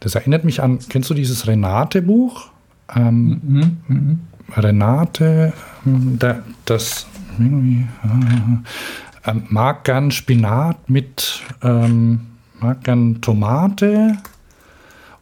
Das 0.00 0.14
erinnert 0.14 0.44
mich 0.44 0.62
an, 0.62 0.78
kennst 0.88 1.10
du 1.10 1.14
dieses 1.14 1.46
Renate-Buch? 1.48 2.50
Ähm, 2.94 3.76
Mhm, 3.88 4.20
Renate, 4.56 5.52
ähm, 5.86 6.16
da, 6.18 6.40
das 6.64 7.06
irgendwie, 7.38 7.86
äh, 8.04 9.30
ähm, 9.30 9.42
mag 9.50 9.84
gern 9.84 10.10
Spinat 10.10 10.88
mit, 10.88 11.42
ähm, 11.62 12.20
mag 12.60 12.82
gern 12.84 13.20
Tomate 13.20 14.16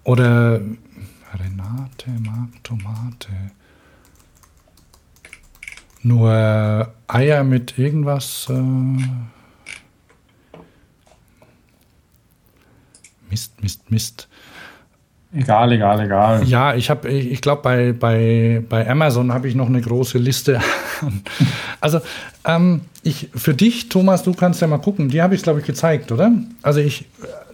oder 0.04 0.60
Renate 1.38 2.10
mag 2.20 2.48
Tomate. 2.62 3.32
Nur 6.02 6.92
Eier 7.08 7.44
mit 7.44 7.78
irgendwas. 7.78 8.46
Äh, 8.48 8.54
Mist, 13.28 13.62
Mist, 13.62 13.90
Mist. 13.90 14.28
Egal, 15.34 15.72
egal, 15.72 16.00
egal. 16.00 16.44
Ja, 16.44 16.74
ich 16.74 16.88
habe, 16.88 17.08
ich, 17.08 17.32
ich 17.32 17.40
glaube, 17.40 17.60
bei, 17.62 17.92
bei, 17.92 18.62
bei 18.66 18.88
Amazon 18.88 19.32
habe 19.32 19.48
ich 19.48 19.54
noch 19.54 19.66
eine 19.66 19.80
große 19.80 20.18
Liste. 20.18 20.60
also, 21.80 22.00
ähm, 22.44 22.82
ich, 23.02 23.28
für 23.34 23.52
dich, 23.52 23.88
Thomas, 23.88 24.22
du 24.22 24.32
kannst 24.32 24.60
ja 24.62 24.66
mal 24.66 24.78
gucken. 24.78 25.08
Die 25.08 25.20
habe 25.20 25.34
ich, 25.34 25.42
glaube 25.42 25.60
ich, 25.60 25.66
gezeigt, 25.66 26.12
oder? 26.12 26.32
Also, 26.62 26.80
ich, 26.80 27.06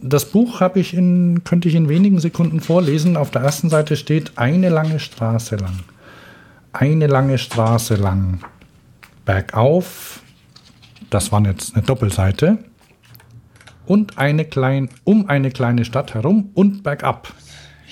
das 0.03 0.27
Buch 0.27 0.61
habe 0.61 0.81
ich 0.81 0.95
in, 0.95 1.43
könnte 1.45 1.69
ich 1.69 1.75
in 1.75 1.89
wenigen 1.89 2.19
Sekunden 2.21 2.61
vorlesen. 2.61 3.17
Auf 3.17 3.31
der 3.31 3.43
ersten 3.43 3.71
Seite 3.71 3.97
steht 3.97 4.33
eine 4.37 4.69
lange 4.69 4.99
Straße 5.01 5.57
lang. 5.57 5.81
Eine 6.73 7.07
lange 7.07 7.39
Straße 7.39 7.95
lang. 7.97 8.41
Bergauf. 9.25 10.21
Das 11.11 11.31
war 11.33 11.45
jetzt 11.47 11.75
eine 11.75 11.85
Doppelseite. 11.85 12.59
Und 13.87 14.19
eine 14.19 14.45
klein, 14.45 14.89
um 15.05 15.29
eine 15.29 15.51
kleine 15.51 15.85
Stadt 15.85 16.15
herum 16.15 16.51
und 16.55 16.83
bergab. 16.83 17.33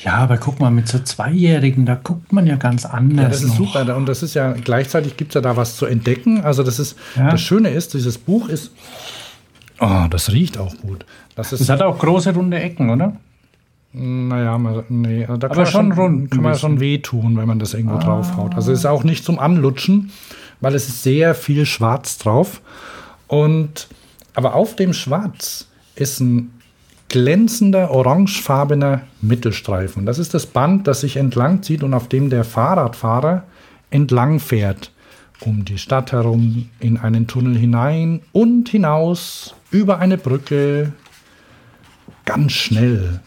Ja, 0.02 0.14
aber 0.14 0.38
guck 0.38 0.60
mal, 0.60 0.70
mit 0.70 0.88
so 0.88 0.98
Zweijährigen, 0.98 1.84
da 1.84 1.94
guckt 1.94 2.32
man 2.32 2.46
ja 2.46 2.56
ganz 2.56 2.86
anders. 2.86 3.22
Ja, 3.24 3.28
das 3.28 3.42
ist 3.42 3.48
noch. 3.58 3.74
super. 3.74 3.96
Und 3.96 4.06
das 4.06 4.22
ist 4.22 4.34
ja 4.34 4.52
gleichzeitig 4.52 5.16
gibt 5.16 5.32
es 5.32 5.34
ja 5.34 5.40
da 5.42 5.56
was 5.56 5.76
zu 5.76 5.84
entdecken. 5.86 6.40
Also 6.42 6.62
das 6.62 6.78
ist 6.78 6.96
Ja. 7.16 7.30
das 7.30 7.40
Schöne 7.42 7.70
ist, 7.70 7.92
dieses 7.94 8.16
Buch 8.16 8.48
ist. 8.48 8.72
Oh, 9.80 10.06
das 10.10 10.30
riecht 10.32 10.58
auch 10.58 10.76
gut. 10.78 11.04
Das 11.36 11.52
ist, 11.52 11.60
Das 11.60 11.68
hat 11.70 11.82
auch 11.82 11.98
große 11.98 12.34
runde 12.34 12.58
Ecken, 12.60 12.90
oder? 12.90 13.16
naja, 13.92 14.56
man- 14.56 14.84
nee, 14.88 15.22
da 15.26 15.36
kann 15.36 15.44
Aber 15.50 15.56
man 15.62 15.66
schon 15.66 15.92
rund 15.92 16.30
kann 16.30 16.42
man 16.42 16.54
schon 16.56 16.78
wehtun, 16.78 17.36
wenn 17.36 17.48
man 17.48 17.58
das 17.58 17.74
irgendwo 17.74 17.98
draufhaut. 17.98 18.54
Also 18.54 18.70
ist 18.70 18.86
auch 18.86 19.02
nicht 19.02 19.24
zum 19.24 19.40
Anlutschen, 19.40 20.12
weil 20.60 20.74
es 20.76 20.88
ist 20.88 21.02
sehr 21.02 21.34
viel 21.34 21.66
Schwarz 21.66 22.16
drauf. 22.18 22.60
Und 23.26 23.88
aber 24.34 24.54
auf 24.54 24.76
dem 24.76 24.92
Schwarz 24.92 25.66
ist 25.96 26.20
ein 26.20 26.52
glänzender 27.08 27.90
orangefarbener 27.90 29.00
Mittelstreifen. 29.22 30.06
Das 30.06 30.18
ist 30.20 30.34
das 30.34 30.46
Band, 30.46 30.86
das 30.86 31.00
sich 31.00 31.16
entlang 31.16 31.64
zieht 31.64 31.82
und 31.82 31.92
auf 31.92 32.06
dem 32.08 32.30
der 32.30 32.44
Fahrradfahrer 32.44 33.42
entlang 33.90 34.38
fährt. 34.38 34.92
Um 35.40 35.64
die 35.64 35.78
Stadt 35.78 36.12
herum, 36.12 36.68
in 36.78 36.96
einen 36.98 37.26
Tunnel 37.26 37.56
hinein 37.58 38.20
und 38.30 38.68
hinaus, 38.68 39.56
über 39.70 39.98
eine 39.98 40.18
Brücke, 40.18 40.92
ganz 42.24 42.52
schnell. 42.52 43.20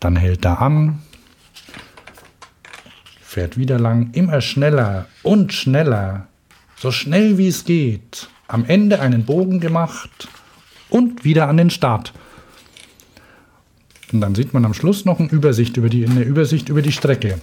Dann 0.00 0.16
hält 0.16 0.44
er 0.44 0.60
an, 0.60 1.02
fährt 3.22 3.56
wieder 3.56 3.78
lang, 3.78 4.10
immer 4.12 4.40
schneller 4.40 5.06
und 5.22 5.52
schneller, 5.52 6.28
so 6.76 6.90
schnell 6.90 7.38
wie 7.38 7.48
es 7.48 7.64
geht. 7.64 8.28
Am 8.46 8.64
Ende 8.64 9.00
einen 9.00 9.24
Bogen 9.24 9.60
gemacht 9.60 10.28
und 10.90 11.24
wieder 11.24 11.48
an 11.48 11.56
den 11.56 11.70
Start. 11.70 12.12
Und 14.12 14.20
dann 14.20 14.34
sieht 14.34 14.52
man 14.52 14.64
am 14.64 14.74
Schluss 14.74 15.04
noch 15.04 15.18
eine 15.18 15.28
Übersicht 15.30 15.76
über 15.76 15.88
die, 15.88 16.06
eine 16.06 16.22
Übersicht 16.22 16.68
über 16.68 16.82
die 16.82 16.92
Strecke. 16.92 17.40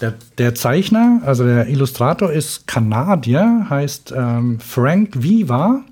Der, 0.00 0.14
der 0.38 0.54
Zeichner, 0.54 1.20
also 1.24 1.44
der 1.44 1.68
Illustrator 1.68 2.32
ist 2.32 2.66
Kanadier, 2.66 3.66
heißt 3.70 4.12
ähm, 4.16 4.58
Frank 4.60 5.22
Viva. 5.22 5.82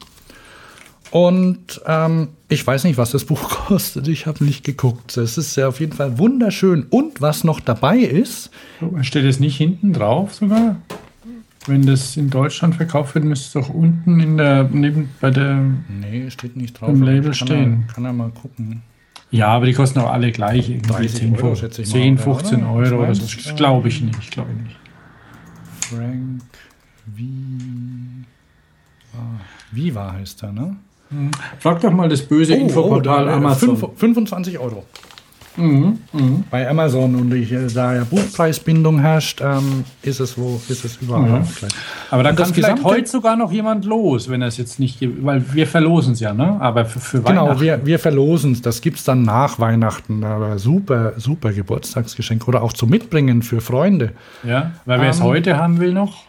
Und 1.11 1.83
ähm, 1.87 2.29
ich 2.49 2.67
weiß 2.67 2.85
nicht, 2.85 2.97
was 2.97 3.11
das 3.11 3.25
Buch 3.27 3.67
kostet. 3.67 4.09
Ich 4.09 4.27
habe 4.27 4.45
nicht 4.45 4.65
geguckt. 4.65 5.17
Es 5.17 5.39
ist 5.39 5.57
ja 5.57 5.69
auf 5.69 5.79
jeden 5.79 5.93
Fall 5.93 6.19
wunderschön. 6.19 6.87
Und 6.89 7.21
was 7.21 7.45
noch 7.45 7.61
dabei 7.61 7.99
ist, 7.99 8.51
Steht 9.03 9.25
es 9.25 9.39
nicht 9.39 9.57
hinten 9.57 9.93
drauf 9.93 10.35
sogar? 10.35 10.77
Wenn 11.67 11.87
das 11.87 12.17
in 12.17 12.29
Deutschland 12.29 12.75
verkauft 12.75 13.15
wird, 13.15 13.25
müsste 13.25 13.61
es 13.61 13.67
doch 13.67 13.73
unten 13.73 14.19
in 14.19 14.37
der, 14.37 14.65
neben, 14.65 15.11
bei 15.21 15.31
der. 15.31 15.65
nee, 15.89 16.29
steht 16.31 16.57
nicht 16.57 16.81
drauf. 16.81 16.89
Im 16.89 17.03
Label 17.03 17.31
kann 17.31 17.35
stehen. 17.35 17.85
Er, 17.87 17.95
kann 17.95 18.05
er 18.05 18.13
mal 18.13 18.31
gucken. 18.31 18.83
Ja, 19.33 19.49
aber 19.49 19.67
die 19.67 19.73
kosten 19.73 19.99
auch 19.99 20.11
alle 20.13 20.31
gleich. 20.31 20.69
Irgendwie 20.69 20.89
30 20.93 21.15
10, 21.21 21.37
Euro, 21.37 21.55
schätze 21.57 21.83
ich 21.83 21.89
mal, 21.89 21.93
10 21.95 22.15
oder? 22.15 22.23
15 22.23 22.65
Oder? 22.65 22.73
Euro 22.93 23.07
du? 23.15 23.55
Glaube 23.57 23.89
ich 23.89 24.01
nicht, 24.03 24.31
glaube 24.31 24.51
ich 24.55 24.63
nicht. 24.63 24.77
Frank 25.89 26.43
Viva. 27.07 28.27
Viva 29.73 30.13
heißt 30.13 30.43
er, 30.43 30.53
ne? 30.53 30.77
Frag 31.59 31.81
doch 31.81 31.91
mal 31.93 32.09
das 32.09 32.23
böse 32.23 32.55
Infoportal 32.55 33.27
da- 33.27 33.37
Amazon. 33.37 33.77
fünf- 33.77 33.99
25 33.99 34.59
Euro. 34.59 34.85
Mhm, 35.57 35.99
Bei 36.51 36.69
Amazon 36.69 37.15
und 37.15 37.35
ich, 37.35 37.53
äh, 37.53 37.67
da 37.67 37.95
ja 37.95 38.05
Buchpreisbindung 38.05 39.01
herrscht, 39.01 39.41
ähm, 39.43 39.85
ist 40.03 40.21
es 40.21 40.39
wo, 40.39 40.61
ist 40.69 40.85
es 40.85 40.97
überall 41.03 41.45
gleich. 41.59 41.73
Aber 42.11 42.23
dann 42.23 42.33
Und 42.33 42.41
das 42.41 42.49
kann 42.49 42.55
vielleicht 42.55 42.85
heute 42.85 43.09
sogar 43.09 43.37
noch 43.37 43.53
jemand 43.53 43.85
los, 43.85 44.29
wenn 44.29 44.41
er 44.43 44.49
es 44.49 44.57
jetzt 44.57 44.79
nicht 44.81 44.99
gibt, 45.01 45.25
weil 45.25 45.45
wir 45.53 45.67
verlosen 45.67 46.15
es 46.15 46.21
ja, 46.21 46.33
ne? 46.33 46.59
Aber 46.61 46.85
für, 46.87 47.01
für 47.01 47.23
Genau, 47.23 47.45
Weihnachten. 47.47 47.61
wir, 47.61 47.87
wir 47.87 47.99
verlosen 47.99 48.53
es. 48.53 48.63
Das 48.63 48.81
gibt 48.81 48.99
es 48.99 49.05
dann 49.05 49.23
nach 49.23 49.59
Weihnachten. 49.59 50.25
Aber 50.25 50.59
super, 50.59 51.13
super 51.19 51.53
Geburtstagsgeschenk. 51.53 52.49
Oder 52.49 52.63
auch 52.63 52.73
zum 52.73 52.89
Mitbringen 52.91 53.43
für 53.43 53.61
Freunde. 53.61 54.13
ja, 54.45 54.73
weil 54.87 55.01
wer 55.01 55.11
es 55.11 55.19
Ähm, 55.19 55.25
heute 55.25 55.57
haben 55.59 55.81
will 55.81 55.93
noch. 55.93 56.25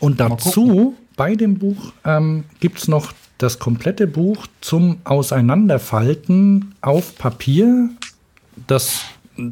Und 0.00 0.20
dazu, 0.20 0.94
bei 1.16 1.34
dem 1.34 1.58
Buch, 1.58 1.92
ähm, 2.04 2.44
gibt 2.60 2.78
es 2.78 2.86
noch 2.88 3.12
das 3.38 3.58
komplette 3.58 4.06
Buch 4.06 4.46
zum 4.60 4.98
Auseinanderfalten 5.04 6.74
auf 6.80 7.16
Papier. 7.18 7.88
Das 8.66 9.02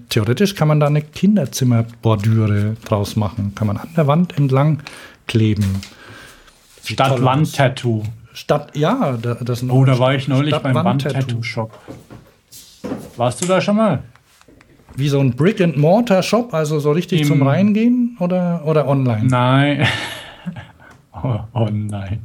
theoretisch 0.08 0.54
kann 0.54 0.68
man 0.68 0.80
da 0.80 0.86
eine 0.86 1.02
Kinderzimmerbordüre 1.02 2.76
draus 2.84 3.16
machen. 3.16 3.54
Kann 3.54 3.66
man 3.68 3.76
an 3.76 3.88
der 3.96 4.06
Wand 4.06 4.36
entlang 4.36 4.82
kleben. 5.26 5.80
Statt. 6.84 7.22
Wandtattoo. 7.22 8.02
Statt, 8.32 8.76
ja, 8.76 9.16
da, 9.20 9.34
das 9.34 9.62
Oh, 9.68 9.84
da 9.84 9.98
war 9.98 10.14
ich 10.14 10.28
neulich 10.28 10.50
Statt 10.50 10.62
beim 10.62 10.74
Wandtattoo. 10.74 11.16
Wandtattoo-Shop. 11.16 11.72
Warst 13.16 13.42
du 13.42 13.46
da 13.46 13.60
schon 13.60 13.76
mal? 13.76 14.02
Wie 14.94 15.08
so 15.08 15.20
ein 15.20 15.34
Brick-and-Mortar-Shop, 15.34 16.52
also 16.54 16.78
so 16.78 16.92
richtig 16.92 17.22
Im- 17.22 17.26
zum 17.28 17.42
Reingehen 17.42 18.16
oder, 18.20 18.62
oder 18.64 18.86
online? 18.88 19.24
Nein. 19.26 19.86
oh, 21.22 21.68
nein. 21.70 22.22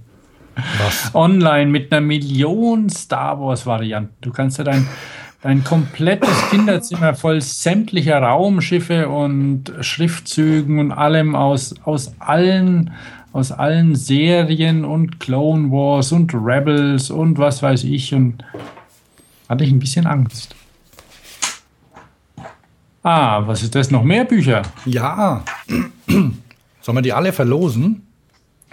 Was? 0.83 1.15
Online 1.15 1.71
mit 1.71 1.91
einer 1.91 2.01
Million 2.01 2.89
Star 2.89 3.39
Wars-Varianten. 3.39 4.13
Du 4.21 4.31
kannst 4.31 4.57
ja 4.57 4.63
dein, 4.65 4.87
dein 5.41 5.63
komplettes 5.63 6.49
Kinderzimmer 6.49 7.15
voll 7.15 7.41
sämtlicher 7.41 8.19
Raumschiffe 8.19 9.09
und 9.09 9.73
Schriftzügen 9.81 10.79
und 10.79 10.91
allem 10.91 11.35
aus, 11.35 11.75
aus 11.83 12.13
allen 12.19 12.91
aus 13.33 13.51
allen 13.51 13.95
Serien 13.95 14.83
und 14.83 15.19
Clone 15.19 15.71
Wars 15.71 16.11
und 16.11 16.33
Rebels 16.33 17.09
und 17.09 17.37
was 17.37 17.63
weiß 17.63 17.85
ich 17.85 18.13
und 18.13 18.43
hatte 19.47 19.63
ich 19.63 19.71
ein 19.71 19.79
bisschen 19.79 20.05
Angst. 20.05 20.55
Ah, 23.03 23.47
was 23.47 23.63
ist 23.63 23.73
das? 23.73 23.89
Noch 23.89 24.03
mehr 24.03 24.25
Bücher? 24.25 24.61
Ja. 24.85 25.43
Sollen 26.07 26.97
wir 26.97 27.01
die 27.01 27.13
alle 27.13 27.33
verlosen? 27.33 28.07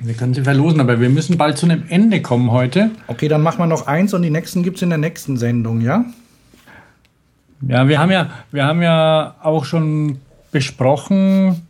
Wir 0.00 0.14
können 0.14 0.34
sie 0.34 0.42
verlosen, 0.42 0.80
aber 0.80 1.00
wir 1.00 1.08
müssen 1.08 1.38
bald 1.38 1.56
zu 1.56 1.66
einem 1.66 1.84
Ende 1.88 2.20
kommen 2.20 2.50
heute. 2.50 2.90
Okay, 3.06 3.28
dann 3.28 3.42
machen 3.42 3.58
wir 3.58 3.66
noch 3.66 3.86
eins 3.86 4.12
und 4.12 4.22
die 4.22 4.30
nächsten 4.30 4.62
gibt 4.62 4.76
es 4.76 4.82
in 4.82 4.90
der 4.90 4.98
nächsten 4.98 5.36
Sendung, 5.36 5.80
ja? 5.80 6.04
Ja, 7.66 7.88
wir 7.88 7.98
haben 7.98 8.10
ja, 8.10 8.30
wir 8.52 8.64
haben 8.64 8.82
ja 8.82 9.34
auch 9.42 9.64
schon 9.64 10.18
besprochen, 10.52 11.66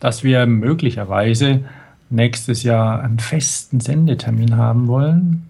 dass 0.00 0.22
wir 0.22 0.46
möglicherweise 0.46 1.64
nächstes 2.10 2.62
Jahr 2.62 3.02
einen 3.02 3.18
festen 3.18 3.80
Sendetermin 3.80 4.56
haben 4.56 4.86
wollen. 4.86 5.46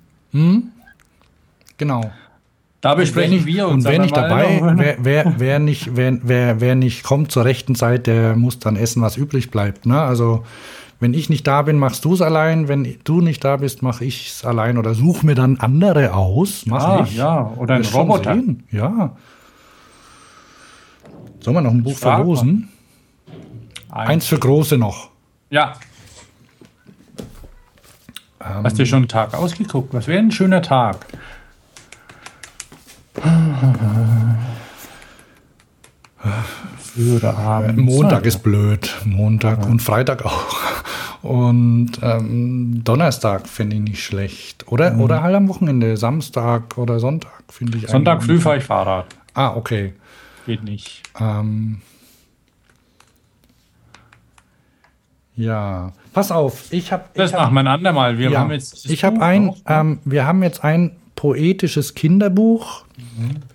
Genau. 1.76 2.10
Da 2.80 2.94
besprechen 2.94 3.44
wir 3.44 3.66
uns. 3.68 3.84
Und 3.84 3.90
wer 3.90 3.98
nicht 3.98 4.16
dabei, 4.16 4.60
noch- 4.60 4.78
wer, 4.78 4.96
wer, 5.00 5.34
wer, 5.38 5.58
nicht, 5.58 5.96
wer, 5.96 6.18
wer, 6.22 6.60
wer 6.60 6.74
nicht 6.76 7.02
kommt 7.02 7.32
zur 7.32 7.44
rechten 7.44 7.74
Zeit, 7.74 8.06
der 8.06 8.36
muss 8.36 8.60
dann 8.60 8.76
essen, 8.76 9.02
was 9.02 9.16
übrig 9.16 9.50
bleibt. 9.50 9.84
Ne? 9.84 10.00
Also 10.00 10.44
wenn 11.00 11.14
ich 11.14 11.28
nicht 11.30 11.46
da 11.46 11.62
bin, 11.62 11.78
machst 11.78 12.04
du 12.04 12.14
es 12.14 12.20
allein. 12.22 12.66
Wenn 12.68 12.98
du 13.04 13.20
nicht 13.20 13.44
da 13.44 13.56
bist, 13.58 13.82
mache 13.82 14.04
ich 14.04 14.28
es 14.30 14.44
allein 14.44 14.78
oder 14.78 14.94
such 14.94 15.22
mir 15.22 15.34
dann 15.34 15.58
andere 15.60 16.14
aus. 16.14 16.64
Mach 16.66 16.82
Ah, 16.84 17.04
ich. 17.08 17.16
ja, 17.16 17.52
oder 17.56 17.74
ein 17.74 17.84
Roboter. 17.84 18.36
Ja. 18.70 19.16
Sollen 21.40 21.56
wir 21.56 21.60
noch 21.60 21.70
ein 21.70 21.82
Buch 21.84 21.96
verlosen? 21.96 22.68
Eins 23.90 24.26
für 24.26 24.38
Große 24.38 24.76
noch. 24.76 25.10
Ja. 25.50 25.74
Ähm. 28.40 28.64
Hast 28.64 28.78
du 28.78 28.84
schon 28.86 28.98
einen 28.98 29.08
Tag 29.08 29.34
ausgeguckt? 29.34 29.94
Was 29.94 30.06
wäre 30.08 30.18
ein 30.18 30.30
schöner 30.32 30.62
Tag? 30.62 31.06
Für 36.94 37.36
Abend. 37.36 37.78
Montag 37.78 38.26
ist 38.26 38.42
blöd. 38.42 38.94
Montag 39.04 39.64
und 39.66 39.80
Freitag 39.80 40.24
auch. 40.24 40.56
Und 41.28 41.90
ähm, 42.00 42.82
Donnerstag 42.84 43.50
finde 43.50 43.76
ich 43.76 43.82
nicht 43.82 44.02
schlecht. 44.02 44.66
Oder, 44.72 44.96
oder 44.96 45.20
halt 45.20 45.34
am 45.34 45.46
Wochenende, 45.50 45.98
Samstag 45.98 46.78
oder 46.78 46.98
Sonntag 47.00 47.42
finde 47.48 47.76
ich 47.76 47.86
Sonntag 47.86 48.22
früh 48.22 48.40
fahre 48.40 48.56
ich 48.56 48.64
Fahrrad. 48.64 49.14
Ah, 49.34 49.54
okay. 49.54 49.92
Geht 50.46 50.64
nicht. 50.64 51.02
Ähm, 51.20 51.82
ja, 55.36 55.92
pass 56.14 56.32
auf, 56.32 56.72
ich 56.72 56.92
habe 56.92 57.04
Das 57.12 57.32
machen 57.32 57.52
wir 57.52 57.60
ein 57.60 57.66
andermal. 57.66 58.16
Wir 58.16 58.30
ja, 58.30 58.40
haben 58.40 58.50
jetzt 58.50 58.88
ich 58.88 59.04
habe 59.04 59.20
ein, 59.20 59.54
ähm, 59.66 59.98
wir 60.06 60.24
haben 60.24 60.42
jetzt 60.42 60.64
ein 60.64 60.96
poetisches 61.14 61.94
Kinderbuch 61.94 62.86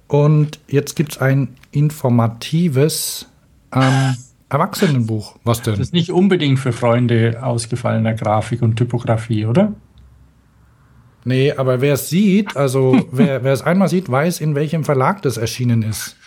und 0.08 0.60
jetzt 0.68 0.96
gibt 0.96 1.14
es 1.14 1.18
ein 1.18 1.56
informatives 1.72 3.28
ähm, 3.74 4.16
Erwachsenenbuch. 4.54 5.36
Was 5.44 5.62
denn? 5.62 5.74
Das 5.74 5.82
ist 5.82 5.94
nicht 5.94 6.12
unbedingt 6.12 6.60
für 6.60 6.72
Freunde 6.72 7.40
ausgefallener 7.44 8.14
Grafik 8.14 8.62
und 8.62 8.76
Typografie, 8.76 9.46
oder? 9.46 9.74
Nee, 11.26 11.54
aber 11.54 11.80
wer 11.82 11.94
es 11.94 12.10
sieht, 12.10 12.56
also 12.58 13.00
wer, 13.12 13.44
wer 13.44 13.54
es 13.54 13.62
einmal 13.62 13.88
sieht, 13.90 14.10
weiß, 14.10 14.42
in 14.42 14.56
welchem 14.56 14.84
Verlag 14.84 15.22
das 15.22 15.38
erschienen 15.38 15.82
ist. 15.84 16.18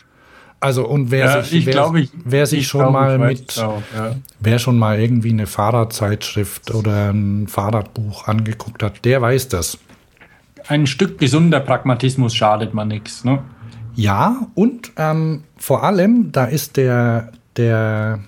Also 0.59 0.87
und 0.89 1.11
wer 1.11 1.27
Ja, 1.27 1.43
sich, 1.43 1.53
ich 1.61 1.67
wer, 1.67 1.73
glaube, 1.75 2.01
ich- 2.01 2.11
wer 2.25 2.47
sich 2.47 2.61
ich 2.61 2.67
schon 2.69 2.81
glaube, 2.81 2.93
mal 2.95 3.19
mit, 3.19 3.59
auch, 3.59 3.83
ja. 3.95 4.17
wer 4.41 4.59
schon 4.59 4.79
mal 4.79 4.99
irgendwie 4.99 5.31
eine 5.31 5.47
Fahrradzeitschrift 5.47 6.75
oder 6.75 7.13
ein 7.13 7.47
Fahrradbuch 7.47 8.27
angeguckt 8.27 8.83
hat, 8.83 9.05
der 9.05 9.21
weiß 9.21 9.49
das. 9.49 9.79
Ein 10.69 10.87
Stück 10.87 11.19
gesunder 11.19 11.61
Pragmatismus 11.61 12.35
schadet 12.35 12.73
man 12.73 12.89
nichts. 12.89 13.23
Ne? 13.23 13.41
Ja, 13.95 14.47
und 14.55 14.93
ähm, 14.97 15.45
vor 15.59 15.85
allem, 15.85 16.33
da 16.33 16.47
ist 16.47 16.77
der, 16.79 17.33
der, 17.57 18.21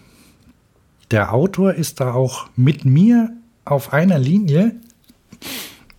der 1.10 1.32
Autor 1.32 1.74
ist 1.74 2.00
da 2.00 2.12
auch 2.12 2.48
mit 2.56 2.84
mir 2.84 3.30
auf 3.64 3.92
einer 3.92 4.18
Linie. 4.18 4.76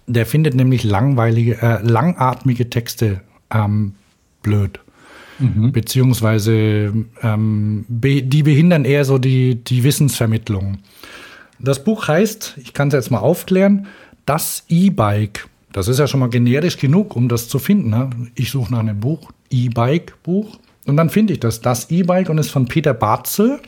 Der 0.08 0.26
findet 0.26 0.56
nämlich 0.56 0.84
langweilige, 0.84 1.62
äh, 1.62 1.82
langatmige 1.82 2.70
Texte 2.70 3.22
ähm, 3.52 3.94
blöd. 4.42 4.80
Beziehungsweise 5.72 6.94
ähm, 7.22 7.86
be 7.88 8.24
die 8.24 8.44
behindern 8.44 8.84
eher 8.84 9.06
so 9.06 9.18
die, 9.18 9.56
die 9.64 9.86
Wissensvermittlung. 9.86 10.80
Das 11.60 11.84
Buch 11.84 12.08
heißt, 12.08 12.56
ich 12.58 12.74
kann 12.74 12.90
es 12.90 12.94
jetzt 12.94 13.12
mal 13.12 13.20
aufklären, 13.20 13.88
das 14.26 14.64
E-Bike. 14.68 15.48
Das 15.72 15.88
ist 15.88 16.00
ja 16.00 16.08
schon 16.08 16.20
mal 16.20 16.30
generisch 16.30 16.78
genug, 16.78 17.16
um 17.16 17.30
das 17.30 17.48
zu 17.48 17.60
finden. 17.60 17.90
Ne? 17.90 18.10
Ich 18.36 18.52
suche 18.52 18.72
nach 18.72 18.80
einem 18.80 19.00
Buch, 19.00 19.32
E-Bike-Buch. 19.50 20.58
Und 20.90 20.98
dann 20.98 21.10
finde 21.10 21.34
ich 21.34 21.40
das, 21.40 21.62
das 21.62 21.92
E-Bike 21.92 22.30
und 22.30 22.40
ist 22.40 22.50
von 22.50 22.66
Peter 22.66 22.94
Barzel, 22.94 23.60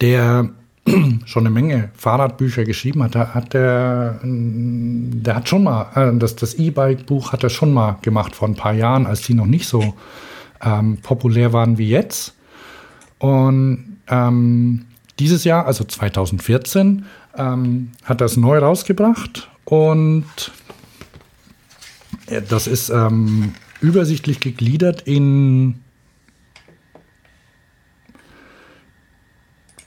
der 0.00 0.48
schon 1.26 1.46
eine 1.46 1.50
Menge 1.50 1.90
Fahrradbücher 1.94 2.64
geschrieben 2.64 3.02
hat. 3.02 3.14
Da 3.14 3.34
hat 3.34 3.52
der, 3.52 4.18
der 4.22 5.36
hat 5.36 5.48
schon 5.48 5.64
mal, 5.64 5.90
äh, 5.94 6.18
das, 6.18 6.34
das 6.34 6.54
E-Bike-Buch 6.54 7.32
hat 7.32 7.44
er 7.44 7.50
schon 7.50 7.72
mal 7.74 7.98
gemacht 8.02 8.34
vor 8.34 8.48
ein 8.48 8.56
paar 8.56 8.72
Jahren, 8.72 9.06
als 9.06 9.20
die 9.20 9.34
noch 9.34 9.46
nicht 9.46 9.68
so 9.68 9.94
ähm, 10.64 10.96
populär 11.02 11.52
waren 11.52 11.76
wie 11.76 11.88
jetzt. 11.88 12.34
Und 13.18 13.98
ähm, 14.08 14.86
dieses 15.18 15.44
Jahr, 15.44 15.66
also 15.66 15.84
2014, 15.84 17.04
ähm, 17.36 17.90
hat 18.02 18.20
er 18.20 18.24
es 18.24 18.36
neu 18.36 18.58
rausgebracht 18.58 19.48
und 19.64 20.24
das 22.48 22.66
ist 22.66 22.88
ähm, 22.88 23.54
übersichtlich 23.82 24.40
gegliedert 24.40 25.02
in 25.02 25.74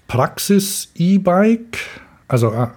Praxis 0.08 0.92
E-Bike, 0.96 1.80
also 2.28 2.52
äh, 2.52 2.68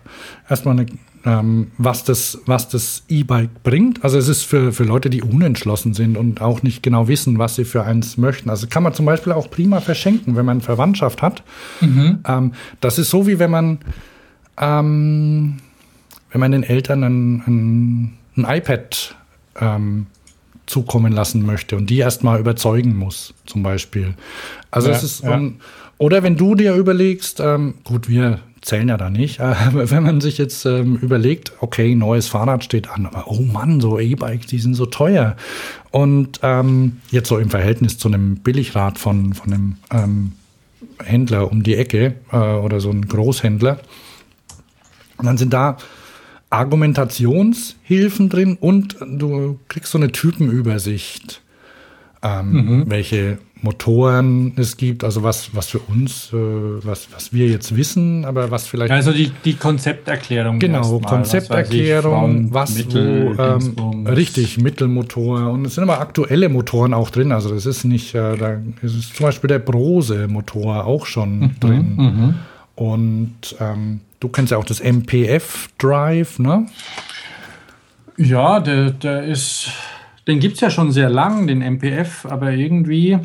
erstmal 0.49 0.79
eine, 0.79 0.87
ähm, 1.25 1.73
was 1.77 2.05
das, 2.05 2.39
was 2.47 2.69
das 2.69 3.05
E-Bike 3.09 3.63
bringt. 3.63 4.03
Also 4.03 4.17
es 4.17 4.29
ist 4.29 4.45
für, 4.45 4.73
für 4.73 4.85
Leute, 4.85 5.11
die 5.11 5.23
unentschlossen 5.23 5.93
sind 5.93 6.17
und 6.17 6.41
auch 6.41 6.63
nicht 6.63 6.83
genau 6.83 7.07
wissen, 7.07 7.39
was 7.39 7.57
sie 7.57 7.65
für 7.65 7.85
eins 7.85 8.17
möchten. 8.17 8.49
Also 8.49 8.67
kann 8.67 8.83
man 8.83 8.95
zum 8.95 9.05
Beispiel 9.05 9.33
auch 9.33 9.51
prima 9.51 9.81
verschenken, 9.81 10.37
wenn 10.37 10.47
man 10.47 10.61
Verwandtschaft 10.61 11.21
hat. 11.21 11.43
Ähm, 12.27 12.53
das 12.81 12.99
ist 12.99 13.11
so 13.11 13.27
wie 13.27 13.39
wenn 13.39 13.51
man 13.51 13.79
ähm, 14.61 15.59
wenn 16.31 16.41
man 16.41 16.53
den 16.53 16.63
Eltern 16.63 17.05
ein, 17.05 17.43
ein, 17.47 18.19
ein 18.37 18.57
iPad 18.57 19.17
ähm, 19.61 20.07
zukommen 20.69 21.13
lassen 21.13 21.45
möchte 21.45 21.77
und 21.77 21.91
die 21.91 21.99
erstmal 21.99 22.39
überzeugen 22.39 22.97
muss, 22.97 23.35
zum 23.47 23.63
Beispiel. 23.63 24.15
Also 24.71 24.91
Ja, 24.91 24.97
es 24.97 25.03
ist, 25.03 25.25
ja. 25.25 25.35
ähm, 25.35 25.57
oder 25.99 26.23
wenn 26.23 26.37
du 26.37 26.55
dir 26.55 26.75
überlegst, 26.75 27.41
ähm, 27.41 27.75
gut, 27.85 28.09
wir 28.09 28.41
zählen 28.61 28.89
ja 28.89 28.97
da 28.97 29.11
nicht, 29.11 29.41
aber 29.41 29.91
wenn 29.91 30.03
man 30.03 30.21
sich 30.21 30.39
jetzt 30.39 30.67
ähm, 30.67 30.97
überlegt, 30.97 31.53
okay, 31.61 31.95
neues 31.95 32.29
Fahrrad 32.29 32.65
steht 32.65 32.91
an, 32.91 33.07
aber 33.07 33.25
oh 33.29 33.43
Mann, 33.43 33.81
so 33.81 33.99
E-Bikes, 33.99 34.47
die 34.47 34.59
sind 34.59 34.75
so 34.75 34.87
teuer. 34.87 35.37
Und 35.91 36.41
ähm, 36.43 36.99
jetzt 37.11 37.29
so 37.29 37.39
im 37.39 37.51
Verhältnis 37.51 37.99
zu 37.99 38.09
einem 38.09 38.37
Billigrad 38.37 38.99
von, 38.99 39.33
von 39.33 39.53
einem 39.53 39.77
ähm, 39.91 40.33
Händler 41.03 41.51
um 41.51 41.63
die 41.63 41.77
Ecke 41.77 42.15
äh, 42.31 42.37
oder 42.37 42.81
so 42.81 42.91
ein 42.91 43.09
Großhändler, 43.09 43.79
und 45.19 45.27
dann 45.27 45.37
sind 45.37 45.53
da 45.53 45.77
Argumentationshilfen 46.51 48.29
drin 48.29 48.57
und 48.61 48.97
du 49.01 49.59
kriegst 49.69 49.93
so 49.93 49.99
eine 49.99 50.11
Typenübersicht, 50.13 51.43
ähm, 52.23 52.85
welche 52.87 53.39
Motoren 53.61 54.53
es 54.57 54.77
gibt, 54.77 55.03
also 55.03 55.23
was, 55.25 55.55
was 55.55 55.69
für 55.69 55.81
uns, 55.81 56.33
äh, 56.33 56.37
was, 56.37 57.09
was 57.13 57.33
wir 57.33 57.49
jetzt 57.49 57.77
wissen, 57.77 58.25
aber 58.25 58.51
was 58.51 58.67
vielleicht. 58.69 58.93
Also 58.93 59.13
die, 59.13 59.33
die 59.45 59.55
Konzepterklärung. 59.55 60.59
Genau, 60.61 61.01
was 61.03 61.11
Konzepterklärung, 61.11 62.55
weiß 62.55 62.71
ich, 62.71 62.87
was, 62.87 62.87
Mittel, 62.87 63.37
wo, 63.37 63.43
ähm, 63.43 63.59
Dingsbums. 63.59 64.11
richtig, 64.11 64.59
Mittelmotor 64.59 65.51
und 65.51 65.67
es 65.67 65.75
sind 65.75 65.83
aber 65.85 66.01
aktuelle 66.01 66.49
Motoren 66.49 66.95
auch 66.95 67.11
drin, 67.11 67.33
also 67.33 67.51
das 67.53 67.67
ist 67.67 67.85
nicht, 67.85 68.15
äh, 68.15 68.37
da 68.37 68.61
ist 68.83 69.17
zum 69.17 69.27
Beispiel 69.27 69.49
der 69.49 69.59
Brose-Motor 69.59 70.87
auch 70.87 71.07
schon 71.07 71.39
Mhm, 71.41 71.61
drin 71.61 72.35
und 72.77 73.57
ähm, 73.61 74.01
du 74.21 74.29
kennst 74.29 74.53
ja 74.53 74.59
auch 74.59 74.65
das 74.65 74.81
MPF-Drive, 74.81 76.39
ne? 76.39 76.67
Ja, 78.17 78.61
der, 78.61 78.91
der 78.91 79.25
ist. 79.25 79.71
Den 80.27 80.41
gibt 80.41 80.57
es 80.57 80.61
ja 80.61 80.71
schon 80.71 80.93
sehr 80.93 81.09
lang, 81.09 81.47
den 81.47 81.63
MPF, 81.63 82.27
aber 82.27 82.51
irgendwie. 82.51 83.19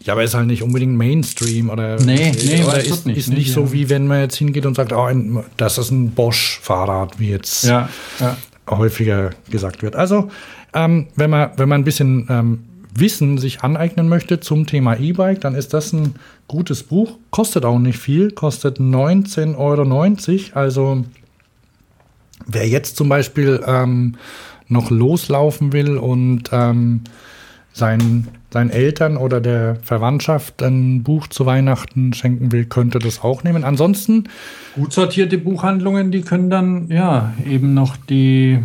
Ja, 0.00 0.12
aber 0.12 0.22
ist 0.22 0.34
halt 0.34 0.46
nicht 0.46 0.62
unbedingt 0.62 0.96
Mainstream 0.96 1.70
oder, 1.70 1.96
Nee, 1.98 2.32
nee, 2.44 2.62
oder 2.62 2.78
ist, 2.78 3.06
nicht, 3.06 3.16
ist 3.16 3.28
nicht, 3.28 3.38
nicht 3.38 3.48
ja. 3.48 3.54
so, 3.54 3.72
wie 3.72 3.88
wenn 3.88 4.06
man 4.06 4.20
jetzt 4.20 4.36
hingeht 4.36 4.66
und 4.66 4.74
sagt, 4.74 4.92
oh, 4.92 5.04
ein, 5.04 5.42
das 5.56 5.78
ist 5.78 5.90
ein 5.90 6.10
Bosch-Fahrrad, 6.10 7.18
wie 7.18 7.30
jetzt 7.30 7.64
Ja, 7.64 7.88
ja. 8.20 8.36
häufiger 8.68 9.30
gesagt 9.50 9.82
wird. 9.82 9.96
Also, 9.96 10.28
ähm, 10.74 11.06
wenn, 11.16 11.30
man, 11.30 11.52
wenn 11.56 11.70
man 11.70 11.80
ein 11.80 11.84
bisschen 11.84 12.26
ähm, 12.28 12.64
Wissen 12.96 13.38
sich 13.38 13.62
aneignen 13.62 14.08
möchte 14.08 14.40
zum 14.40 14.66
Thema 14.66 14.98
E-Bike, 14.98 15.40
dann 15.40 15.54
ist 15.54 15.74
das 15.74 15.92
ein 15.92 16.14
gutes 16.48 16.82
Buch. 16.82 17.18
Kostet 17.30 17.64
auch 17.64 17.78
nicht 17.78 17.98
viel, 17.98 18.30
kostet 18.30 18.78
19,90 18.78 19.56
Euro. 19.56 20.58
Also, 20.58 21.04
wer 22.46 22.68
jetzt 22.68 22.96
zum 22.96 23.08
Beispiel 23.08 23.62
ähm, 23.66 24.16
noch 24.68 24.90
loslaufen 24.90 25.72
will 25.72 25.96
und 25.96 26.50
ähm, 26.52 27.02
seinen, 27.74 28.28
seinen 28.50 28.70
Eltern 28.70 29.16
oder 29.16 29.40
der 29.40 29.76
Verwandtschaft 29.82 30.62
ein 30.62 31.02
Buch 31.02 31.26
zu 31.26 31.44
Weihnachten 31.44 32.12
schenken 32.12 32.52
will, 32.52 32.64
könnte 32.64 33.00
das 33.00 33.22
auch 33.22 33.42
nehmen. 33.42 33.64
Ansonsten 33.64 34.28
Gut 34.76 34.92
sortierte 34.92 35.38
Buchhandlungen, 35.38 36.12
die 36.12 36.22
können 36.22 36.50
dann 36.50 36.88
ja 36.88 37.34
eben 37.44 37.74
noch 37.74 37.96
die. 37.96 38.60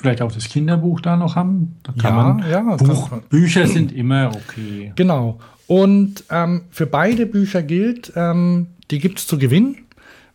Vielleicht 0.00 0.22
auch 0.22 0.32
das 0.32 0.48
Kinderbuch 0.48 1.00
da 1.00 1.16
noch 1.16 1.36
haben. 1.36 1.76
Da 1.82 1.92
kann 1.92 2.16
Ja, 2.16 2.22
man. 2.32 2.50
ja, 2.50 2.76
Buch, 2.76 3.10
kann- 3.10 3.22
Bücher 3.28 3.66
sind 3.66 3.92
immer 3.92 4.30
okay. 4.34 4.92
Genau. 4.96 5.38
Und 5.66 6.24
ähm, 6.30 6.62
für 6.70 6.86
beide 6.86 7.26
Bücher 7.26 7.62
gilt, 7.62 8.12
ähm, 8.16 8.68
die 8.90 8.98
gibt 8.98 9.18
es 9.18 9.26
zu 9.26 9.38
gewinnen. 9.38 9.76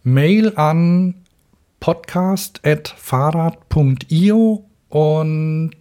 Mail 0.04 0.54
an 0.56 1.16
podcast.fahrrad.io 3.36 4.66
und 4.90 5.72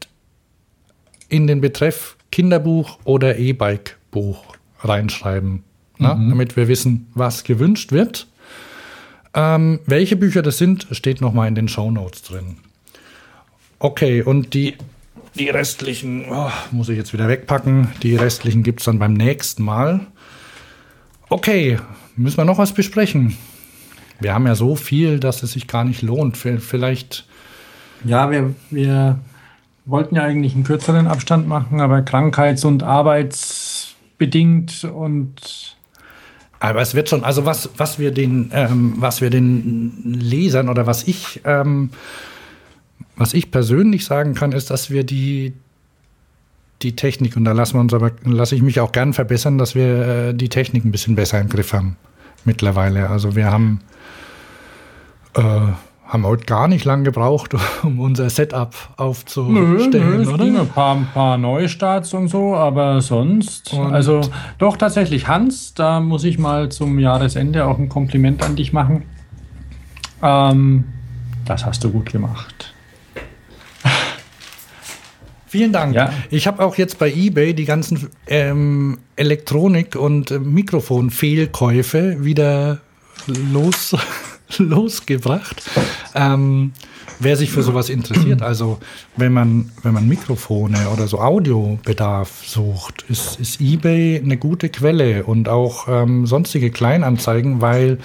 in 1.28 1.46
den 1.46 1.60
Betreff 1.60 2.16
Kinderbuch 2.32 2.98
oder 3.04 3.38
E-Bike-Buch 3.38 4.56
reinschreiben, 4.80 5.62
ne? 5.98 6.14
Mhm. 6.14 6.30
damit 6.30 6.56
wir 6.56 6.68
wissen, 6.68 7.06
was 7.14 7.44
gewünscht 7.44 7.92
wird. 7.92 8.26
Ähm, 9.34 9.80
welche 9.86 10.16
Bücher 10.16 10.42
das 10.42 10.58
sind, 10.58 10.86
steht 10.92 11.20
nochmal 11.20 11.48
in 11.48 11.54
den 11.54 11.68
Show 11.68 11.90
Notes 11.90 12.22
drin. 12.22 12.56
Okay, 13.84 14.22
und 14.22 14.54
die, 14.54 14.76
die 15.34 15.50
restlichen, 15.50 16.24
oh, 16.30 16.50
muss 16.70 16.88
ich 16.88 16.96
jetzt 16.96 17.12
wieder 17.12 17.28
wegpacken. 17.28 17.88
Die 18.02 18.16
restlichen 18.16 18.62
gibt 18.62 18.80
es 18.80 18.86
dann 18.86 18.98
beim 18.98 19.12
nächsten 19.12 19.62
Mal. 19.62 20.00
Okay, 21.28 21.78
müssen 22.16 22.38
wir 22.38 22.46
noch 22.46 22.56
was 22.56 22.72
besprechen? 22.72 23.36
Wir 24.20 24.32
haben 24.32 24.46
ja 24.46 24.54
so 24.54 24.74
viel, 24.74 25.20
dass 25.20 25.42
es 25.42 25.52
sich 25.52 25.66
gar 25.66 25.84
nicht 25.84 26.00
lohnt. 26.00 26.38
Vielleicht, 26.38 27.26
Ja, 28.04 28.30
wir, 28.30 28.54
wir 28.70 29.18
wollten 29.84 30.16
ja 30.16 30.22
eigentlich 30.22 30.54
einen 30.54 30.64
kürzeren 30.64 31.06
Abstand 31.06 31.46
machen, 31.46 31.82
aber 31.82 32.00
krankheits- 32.00 32.64
und 32.64 32.82
arbeitsbedingt 32.82 34.84
und 34.84 35.76
aber 36.58 36.80
es 36.80 36.94
wird 36.94 37.10
schon, 37.10 37.22
also 37.22 37.44
was, 37.44 37.68
was 37.76 37.98
wir 37.98 38.12
den, 38.12 38.50
ähm, 38.54 38.94
was 38.96 39.20
wir 39.20 39.28
den 39.28 39.92
Lesern 40.04 40.70
oder 40.70 40.86
was 40.86 41.06
ich, 41.06 41.42
ähm, 41.44 41.90
was 43.16 43.34
ich 43.34 43.50
persönlich 43.50 44.04
sagen 44.04 44.34
kann, 44.34 44.52
ist, 44.52 44.70
dass 44.70 44.90
wir 44.90 45.04
die, 45.04 45.52
die 46.82 46.96
Technik, 46.96 47.36
und 47.36 47.44
da 47.44 47.52
lassen 47.52 47.74
wir 47.74 47.80
uns 47.80 47.94
aber, 47.94 48.10
lasse 48.24 48.54
ich 48.56 48.62
mich 48.62 48.80
auch 48.80 48.92
gern 48.92 49.12
verbessern, 49.12 49.58
dass 49.58 49.74
wir 49.74 50.06
äh, 50.30 50.34
die 50.34 50.48
Technik 50.48 50.84
ein 50.84 50.90
bisschen 50.92 51.14
besser 51.14 51.40
im 51.40 51.48
Griff 51.48 51.72
haben 51.72 51.96
mittlerweile. 52.44 53.08
Also 53.10 53.36
wir 53.36 53.50
haben, 53.50 53.80
äh, 55.34 55.40
haben 56.06 56.26
heute 56.26 56.44
gar 56.44 56.68
nicht 56.68 56.84
lang 56.84 57.04
gebraucht, 57.04 57.54
um 57.82 58.00
unser 58.00 58.28
Setup 58.28 58.74
aufzustellen, 58.96 60.20
es 60.20 60.28
oder? 60.28 60.44
ging 60.44 60.58
ein 60.58 60.68
paar, 60.68 60.96
ein 60.96 61.08
paar 61.14 61.38
Neustarts 61.38 62.12
und 62.14 62.28
so, 62.28 62.54
aber 62.54 63.00
sonst. 63.00 63.72
Und- 63.72 63.92
also 63.94 64.20
doch 64.58 64.76
tatsächlich, 64.76 65.28
Hans, 65.28 65.72
da 65.74 66.00
muss 66.00 66.24
ich 66.24 66.38
mal 66.38 66.68
zum 66.70 66.98
Jahresende 66.98 67.64
auch 67.66 67.78
ein 67.78 67.88
Kompliment 67.88 68.42
an 68.42 68.56
dich 68.56 68.72
machen. 68.72 69.04
Ähm, 70.22 70.84
das 71.46 71.64
hast 71.64 71.84
du 71.84 71.90
gut 71.90 72.10
gemacht. 72.12 72.73
Vielen 75.54 75.70
Dank. 75.70 75.94
Ja. 75.94 76.12
Ich 76.32 76.48
habe 76.48 76.64
auch 76.64 76.74
jetzt 76.74 76.98
bei 76.98 77.12
eBay 77.12 77.54
die 77.54 77.64
ganzen 77.64 78.08
ähm, 78.26 78.98
Elektronik- 79.14 79.94
und 79.94 80.32
äh, 80.32 80.40
Mikrofonfehlkäufe 80.40 82.24
wieder 82.24 82.80
los, 83.52 83.96
losgebracht. 84.58 85.62
Ähm, 86.16 86.72
wer 87.20 87.36
sich 87.36 87.52
für 87.52 87.62
sowas 87.62 87.88
interessiert, 87.88 88.42
also 88.42 88.80
wenn 89.16 89.32
man, 89.32 89.70
wenn 89.84 89.94
man 89.94 90.08
Mikrofone 90.08 90.88
oder 90.92 91.06
so 91.06 91.20
Audiobedarf 91.20 92.42
sucht, 92.44 93.04
ist, 93.08 93.38
ist 93.38 93.60
eBay 93.60 94.20
eine 94.20 94.36
gute 94.36 94.70
Quelle 94.70 95.22
und 95.22 95.48
auch 95.48 95.86
ähm, 95.86 96.26
sonstige 96.26 96.72
Kleinanzeigen, 96.72 97.60
weil 97.60 97.98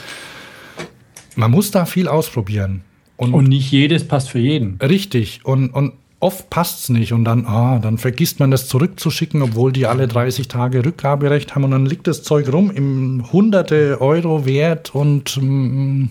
man 1.36 1.50
muss 1.50 1.72
da 1.72 1.88
viel 1.88 2.08
ausprobieren. 2.08 2.84
Und 3.18 3.50
nicht 3.50 3.72
jedes 3.72 4.08
passt 4.08 4.30
für 4.30 4.38
jeden. 4.38 4.78
Richtig. 4.84 5.42
Und, 5.46 5.72
und 5.72 5.94
oft 6.20 6.50
passt 6.50 6.84
es 6.84 6.90
nicht. 6.90 7.14
Und 7.14 7.24
dann, 7.26 7.46
ah, 7.46 7.80
dann 7.80 7.98
vergisst 7.98 8.40
man 8.40 8.52
das 8.52 8.68
zurückzuschicken, 8.68 9.42
obwohl 9.42 9.72
die 9.72 9.86
alle 9.86 10.08
30 10.08 10.48
Tage 10.48 10.86
Rückgaberecht 10.86 11.56
haben. 11.56 11.64
Und 11.64 11.72
dann 11.72 11.86
liegt 11.86 12.08
das 12.08 12.24
Zeug 12.24 12.52
rum 12.52 12.72
im 12.72 13.32
hunderte 13.32 14.02
Euro 14.02 14.46
wert 14.46 14.94
und 14.94 15.38
mm, 15.42 16.06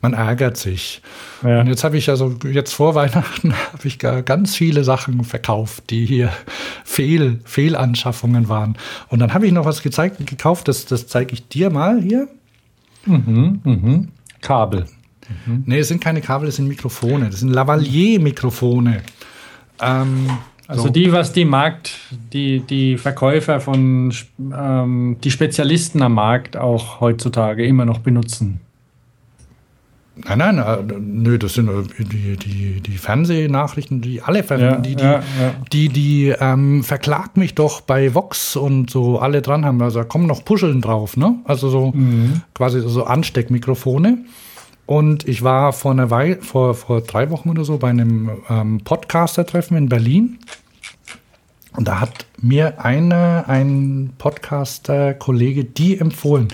man 0.00 0.12
ärgert 0.12 0.56
sich. 0.56 1.02
Ja. 1.42 1.60
Und 1.60 1.68
jetzt 1.68 1.84
habe 1.84 1.96
ich 1.96 2.08
also, 2.08 2.34
jetzt 2.50 2.74
vor 2.74 2.94
Weihnachten 2.94 3.54
habe 3.72 3.86
ich 3.86 3.98
ganz 3.98 4.56
viele 4.56 4.84
Sachen 4.84 5.24
verkauft, 5.24 5.90
die 5.90 6.04
hier 6.04 6.30
Fehl, 6.84 7.40
Fehlanschaffungen 7.44 8.48
waren. 8.48 8.76
Und 9.08 9.20
dann 9.20 9.34
habe 9.34 9.46
ich 9.46 9.52
noch 9.52 9.64
was 9.64 9.82
gezeigt 9.82 10.24
gekauft, 10.26 10.68
das, 10.68 10.86
das 10.86 11.06
zeige 11.06 11.32
ich 11.32 11.48
dir 11.48 11.70
mal 11.70 12.00
hier. 12.00 12.28
Kabel. 14.40 14.86
Nee, 15.64 15.78
es 15.78 15.88
sind 15.88 16.02
keine 16.02 16.20
Kabel, 16.20 16.48
es 16.48 16.56
sind 16.56 16.68
Mikrofone. 16.68 17.30
Das 17.30 17.40
sind 17.40 17.50
Lavalier-Mikrofone. 17.50 19.02
Ähm, 19.80 20.26
Also 20.66 20.84
so. 20.84 20.88
die, 20.88 21.12
was 21.12 21.32
die 21.32 21.44
Markt, 21.44 21.92
die, 22.32 22.60
die 22.60 22.96
Verkäufer 22.96 23.60
von, 23.60 24.12
ähm, 24.56 25.16
die 25.22 25.30
Spezialisten 25.30 26.00
am 26.02 26.14
Markt 26.14 26.56
auch 26.56 27.00
heutzutage 27.00 27.66
immer 27.66 27.84
noch 27.84 27.98
benutzen. 27.98 28.60
Nein, 30.16 30.38
nein, 30.38 30.58
äh, 30.58 30.76
nö, 31.00 31.38
das 31.38 31.54
sind 31.54 31.68
äh, 31.68 32.04
die, 32.04 32.36
die, 32.36 32.80
die 32.80 32.98
Fernsehnachrichten, 32.98 34.00
die 34.00 34.22
alle 34.22 34.44
Fer 34.44 34.58
Ja, 34.60 34.76
die, 34.76 34.94
die, 34.94 35.02
ja, 35.02 35.12
ja. 35.14 35.22
die, 35.72 35.88
die 35.88 36.28
ähm, 36.38 36.84
verklagt 36.84 37.36
mich 37.36 37.56
doch 37.56 37.80
bei 37.80 38.14
Vox 38.14 38.54
und 38.54 38.90
so 38.90 39.18
alle 39.18 39.42
dran 39.42 39.64
haben. 39.64 39.82
Also 39.82 39.98
da 39.98 40.04
kommen 40.04 40.26
noch 40.26 40.44
Puscheln 40.44 40.80
drauf, 40.80 41.16
ne? 41.16 41.34
Also 41.44 41.68
so 41.68 41.90
Mhm. 41.92 42.42
quasi 42.54 42.80
so 42.80 43.04
Ansteckmikrofone. 43.04 44.18
Und 44.86 45.26
ich 45.26 45.42
war 45.42 45.72
vor 45.72 45.92
einer 45.92 46.10
Weile, 46.10 46.42
vor, 46.42 46.74
vor 46.74 47.00
drei 47.00 47.30
Wochen 47.30 47.48
oder 47.48 47.64
so 47.64 47.78
bei 47.78 47.90
einem 47.90 48.30
ähm, 48.50 48.80
Podcaster-Treffen 48.82 49.76
in 49.76 49.88
Berlin. 49.88 50.38
Und 51.72 51.88
da 51.88 52.00
hat 52.00 52.26
mir 52.40 52.84
eine, 52.84 53.48
ein 53.48 54.12
Podcaster-Kollege 54.18 55.64
die 55.64 55.98
empfohlen. 55.98 56.48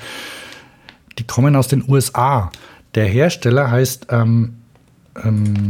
Die 1.18 1.26
kommen 1.26 1.56
aus 1.56 1.68
den 1.68 1.84
USA. 1.88 2.50
Der 2.94 3.06
Hersteller 3.06 3.70
heißt, 3.70 4.06
ähm, 4.10 4.54
ähm, 5.22 5.68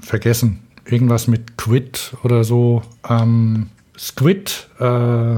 vergessen, 0.00 0.60
irgendwas 0.86 1.28
mit 1.28 1.56
Quid 1.56 2.16
oder 2.24 2.42
so. 2.42 2.82
Ähm, 3.08 3.68
Squid, 3.98 4.68
äh, 4.78 5.36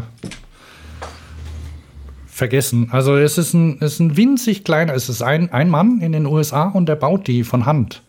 vergessen. 2.43 2.89
Also 2.91 3.15
es 3.17 3.39
ist 3.39 3.55
ein, 3.55 3.77
es 3.79 3.93
ist 3.93 4.01
ein 4.01 4.17
winzig 4.17 4.65
kleiner, 4.65 4.95
es 4.95 5.09
ist 5.09 5.23
ein, 5.23 5.53
ein 5.53 5.71
Mann 5.71 6.01
in 6.01 6.11
den 6.11 6.27
USA 6.27 6.65
und 6.65 6.89
der 6.89 6.97
baut 6.97 7.29
die 7.29 7.45
von 7.45 7.67
Hand, 7.67 8.03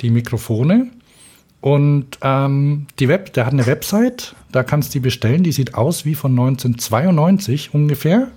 die 0.00 0.08
Mikrofone. 0.08 0.86
Und 1.60 2.16
ähm, 2.22 2.86
die 2.98 3.08
Web, 3.08 3.34
der 3.34 3.44
hat 3.44 3.52
eine 3.52 3.66
Website, 3.66 4.36
da 4.52 4.62
kannst 4.62 4.88
du 4.88 4.92
die 4.94 5.00
bestellen, 5.00 5.42
die 5.42 5.52
sieht 5.52 5.74
aus 5.74 6.06
wie 6.06 6.14
von 6.14 6.30
1992 6.30 7.74
ungefähr. 7.74 8.28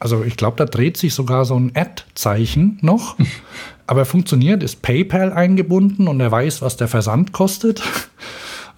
Also 0.00 0.24
ich 0.24 0.36
glaube, 0.36 0.56
da 0.56 0.64
dreht 0.64 0.96
sich 0.96 1.14
sogar 1.14 1.44
so 1.44 1.54
ein 1.54 1.70
Ad-Zeichen 1.76 2.80
noch. 2.82 3.16
Aber 3.86 4.04
funktioniert, 4.04 4.64
ist 4.64 4.82
PayPal 4.82 5.32
eingebunden 5.32 6.08
und 6.08 6.18
er 6.18 6.32
weiß, 6.32 6.60
was 6.60 6.76
der 6.76 6.88
Versand 6.88 7.30
kostet. 7.30 7.82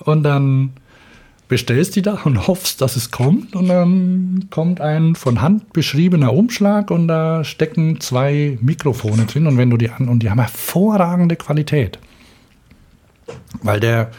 Und 0.04 0.22
dann 0.22 0.74
bestellst 1.50 1.96
die 1.96 2.02
da 2.02 2.14
und 2.24 2.46
hoffst, 2.46 2.80
dass 2.80 2.94
es 2.94 3.10
kommt. 3.10 3.54
Und 3.56 3.68
dann 3.68 4.46
kommt 4.50 4.80
ein 4.80 5.16
von 5.16 5.42
Hand 5.42 5.72
beschriebener 5.72 6.32
Umschlag 6.32 6.92
und 6.92 7.08
da 7.08 7.44
stecken 7.44 8.00
zwei 8.00 8.56
Mikrofone 8.62 9.26
drin. 9.26 9.48
Und 9.48 9.58
wenn 9.58 9.68
du 9.68 9.76
die 9.76 9.90
an, 9.90 10.08
und 10.08 10.22
die 10.22 10.30
haben 10.30 10.38
hervorragende 10.38 11.34
Qualität. 11.34 11.98
Weil 13.62 13.80
der 13.80 14.12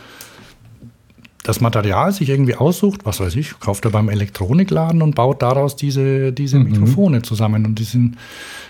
das 1.43 1.61
Material 1.61 2.11
sich 2.11 2.29
irgendwie 2.29 2.55
aussucht, 2.55 3.05
was 3.05 3.19
weiß 3.19 3.35
ich, 3.37 3.59
kauft 3.59 3.85
er 3.85 3.91
beim 3.91 4.09
Elektronikladen 4.09 5.01
und 5.01 5.15
baut 5.15 5.41
daraus 5.41 5.75
diese, 5.75 6.33
diese 6.33 6.59
Mikrofone 6.59 7.23
zusammen. 7.23 7.65
Und 7.65 7.79
die 7.79 7.83
sind, 7.83 8.17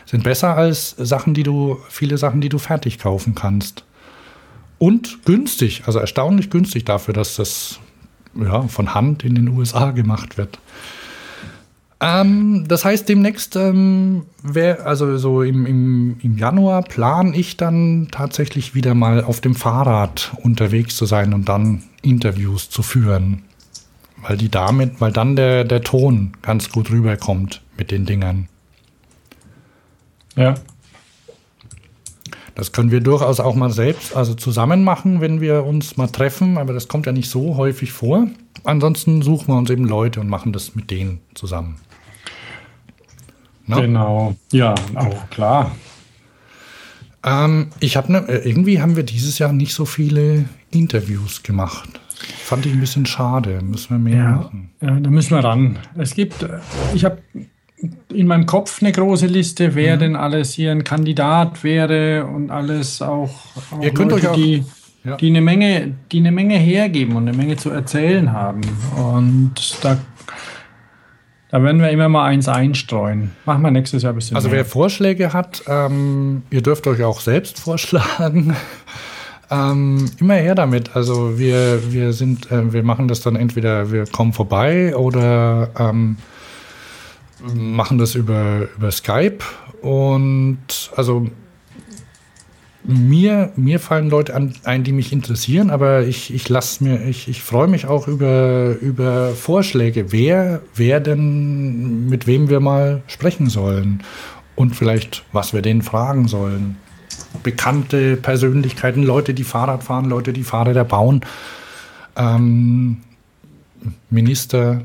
sind 0.05 0.23
besser 0.23 0.55
als 0.55 0.91
Sachen, 0.91 1.33
die 1.33 1.43
du, 1.43 1.79
viele 1.89 2.17
Sachen, 2.17 2.41
die 2.41 2.47
du 2.49 2.59
fertig 2.59 2.99
kaufen 2.99 3.33
kannst. 3.35 3.83
Und 4.77 5.25
günstig, 5.25 5.83
also 5.87 5.99
erstaunlich 5.99 6.49
günstig 6.49 6.85
dafür, 6.85 7.13
dass 7.13 7.35
das 7.35 7.79
ja, 8.35 8.63
von 8.63 8.93
Hand 8.93 9.23
in 9.23 9.35
den 9.35 9.49
USA 9.49 9.91
gemacht 9.91 10.37
wird. 10.37 10.59
Ähm, 12.01 12.65
das 12.67 12.83
heißt, 12.83 13.07
demnächst, 13.07 13.55
ähm, 13.55 14.23
wär, 14.41 14.87
also 14.87 15.17
so 15.17 15.43
im, 15.43 15.67
im, 15.67 16.17
im 16.21 16.37
Januar, 16.37 16.81
plane 16.81 17.35
ich 17.37 17.57
dann 17.57 18.07
tatsächlich 18.09 18.73
wieder 18.73 18.95
mal 18.95 19.23
auf 19.23 19.39
dem 19.39 19.53
Fahrrad 19.53 20.31
unterwegs 20.41 20.95
zu 20.95 21.05
sein 21.05 21.33
und 21.33 21.47
dann 21.47 21.83
Interviews 22.01 22.71
zu 22.71 22.81
führen. 22.81 23.43
Weil 24.17 24.37
die 24.37 24.49
damit, 24.49 24.99
weil 24.99 25.11
dann 25.11 25.35
der, 25.35 25.63
der 25.63 25.81
Ton 25.81 26.33
ganz 26.41 26.69
gut 26.69 26.89
rüberkommt 26.89 27.61
mit 27.77 27.91
den 27.91 28.05
Dingern. 28.05 28.47
Ja. 30.35 30.55
Das 32.61 32.71
können 32.73 32.91
wir 32.91 32.99
durchaus 32.99 33.39
auch 33.39 33.55
mal 33.55 33.71
selbst, 33.71 34.15
also 34.15 34.35
zusammen 34.35 34.83
machen, 34.83 35.19
wenn 35.19 35.41
wir 35.41 35.65
uns 35.65 35.97
mal 35.97 36.05
treffen, 36.05 36.59
aber 36.59 36.73
das 36.73 36.87
kommt 36.87 37.07
ja 37.07 37.11
nicht 37.11 37.27
so 37.27 37.57
häufig 37.57 37.91
vor. 37.91 38.27
Ansonsten 38.63 39.23
suchen 39.23 39.47
wir 39.47 39.57
uns 39.57 39.71
eben 39.71 39.85
Leute 39.85 40.19
und 40.19 40.29
machen 40.29 40.53
das 40.53 40.75
mit 40.75 40.91
denen 40.91 41.21
zusammen. 41.33 41.77
Ne? 43.65 43.81
Genau. 43.81 44.35
Ja, 44.51 44.75
auch 44.93 45.27
klar. 45.31 45.71
Ähm, 47.25 47.69
ich 47.79 47.97
habe 47.97 48.11
ne, 48.11 48.19
äh, 48.27 48.47
irgendwie 48.47 48.79
haben 48.79 48.95
wir 48.95 49.01
dieses 49.01 49.39
Jahr 49.39 49.53
nicht 49.53 49.73
so 49.73 49.85
viele 49.85 50.45
Interviews 50.69 51.41
gemacht. 51.41 51.89
Fand 52.43 52.67
ich 52.67 52.73
ein 52.73 52.79
bisschen 52.79 53.07
schade. 53.07 53.59
Müssen 53.63 53.89
wir 53.89 53.97
mehr 53.97 54.23
Ja, 54.23 54.31
machen. 54.33 54.69
ja, 54.81 54.99
da 54.99 55.09
müssen 55.09 55.31
wir 55.31 55.43
ran. 55.43 55.79
Es 55.97 56.13
gibt, 56.13 56.43
äh, 56.43 56.59
ich 56.93 57.05
habe 57.05 57.23
in 58.13 58.27
meinem 58.27 58.45
Kopf 58.45 58.81
eine 58.81 58.91
große 58.91 59.25
Liste, 59.27 59.73
wer 59.75 59.97
denn 59.97 60.15
alles 60.15 60.53
hier 60.53 60.71
ein 60.71 60.83
Kandidat 60.83 61.63
wäre 61.63 62.25
und 62.25 62.51
alles 62.51 63.01
auch. 63.01 63.29
auch 63.71 63.81
Ihr 63.81 63.93
könnt 63.93 64.13
euch 64.13 64.27
auch- 64.27 64.35
die, 64.35 64.63
Ja. 65.03 65.17
die 65.17 65.29
eine 65.29 65.41
Menge, 65.41 65.95
die 66.11 66.19
eine 66.19 66.31
Menge 66.31 66.57
hergeben 66.57 67.15
und 67.15 67.27
eine 67.27 67.35
Menge 67.35 67.55
zu 67.57 67.71
erzählen 67.71 68.31
haben. 68.33 68.61
Und 68.95 69.53
da, 69.83 69.97
da 71.49 71.63
werden 71.63 71.81
wir 71.81 71.89
immer 71.89 72.07
mal 72.07 72.25
eins 72.25 72.47
einstreuen. 72.47 73.31
Machen 73.45 73.63
wir 73.63 73.71
nächstes 73.71 74.03
Jahr 74.03 74.13
ein 74.13 74.15
bisschen 74.17 74.35
Also 74.37 74.49
mehr. 74.49 74.57
wer 74.57 74.65
Vorschläge 74.65 75.33
hat, 75.33 75.63
ähm, 75.67 76.43
ihr 76.51 76.61
dürft 76.61 76.85
euch 76.85 77.03
auch 77.03 77.19
selbst 77.19 77.59
vorschlagen. 77.59 78.55
ähm, 79.49 80.05
immer 80.19 80.35
her 80.35 80.53
damit. 80.55 80.95
Also 80.95 81.39
wir, 81.39 81.91
wir 81.91 82.13
sind, 82.13 82.51
äh, 82.51 82.71
wir 82.71 82.83
machen 82.83 83.07
das 83.07 83.21
dann 83.21 83.35
entweder, 83.35 83.91
wir 83.91 84.05
kommen 84.05 84.33
vorbei 84.33 84.95
oder 84.95 85.69
ähm, 85.79 86.17
machen 87.53 87.97
das 87.97 88.15
über, 88.15 88.67
über 88.77 88.91
Skype. 88.91 89.39
Und 89.81 90.91
also 90.95 91.27
mir, 92.83 93.51
mir 93.55 93.79
fallen 93.79 94.09
Leute 94.09 94.35
an, 94.35 94.53
ein, 94.63 94.83
die 94.83 94.91
mich 94.91 95.13
interessieren, 95.13 95.69
aber 95.69 96.03
ich, 96.03 96.33
ich 96.33 96.49
lasse 96.49 96.83
mir, 96.83 97.05
ich, 97.05 97.27
ich 97.27 97.41
freue 97.41 97.67
mich 97.67 97.85
auch 97.85 98.07
über, 98.07 98.75
über 98.81 99.31
Vorschläge, 99.31 100.11
wer, 100.11 100.61
wer 100.75 100.99
denn, 100.99 102.07
mit 102.09 102.27
wem 102.27 102.49
wir 102.49 102.59
mal 102.59 103.03
sprechen 103.07 103.49
sollen 103.49 104.03
und 104.55 104.75
vielleicht, 104.75 105.23
was 105.31 105.53
wir 105.53 105.61
denen 105.61 105.81
fragen 105.83 106.27
sollen. 106.27 106.77
Bekannte 107.43 108.17
Persönlichkeiten, 108.17 109.03
Leute, 109.03 109.33
die 109.33 109.43
Fahrrad 109.43 109.83
fahren, 109.83 110.05
Leute, 110.05 110.33
die 110.33 110.43
Fahrräder 110.43 110.83
bauen, 110.83 111.21
ähm, 112.15 112.97
Minister, 114.09 114.81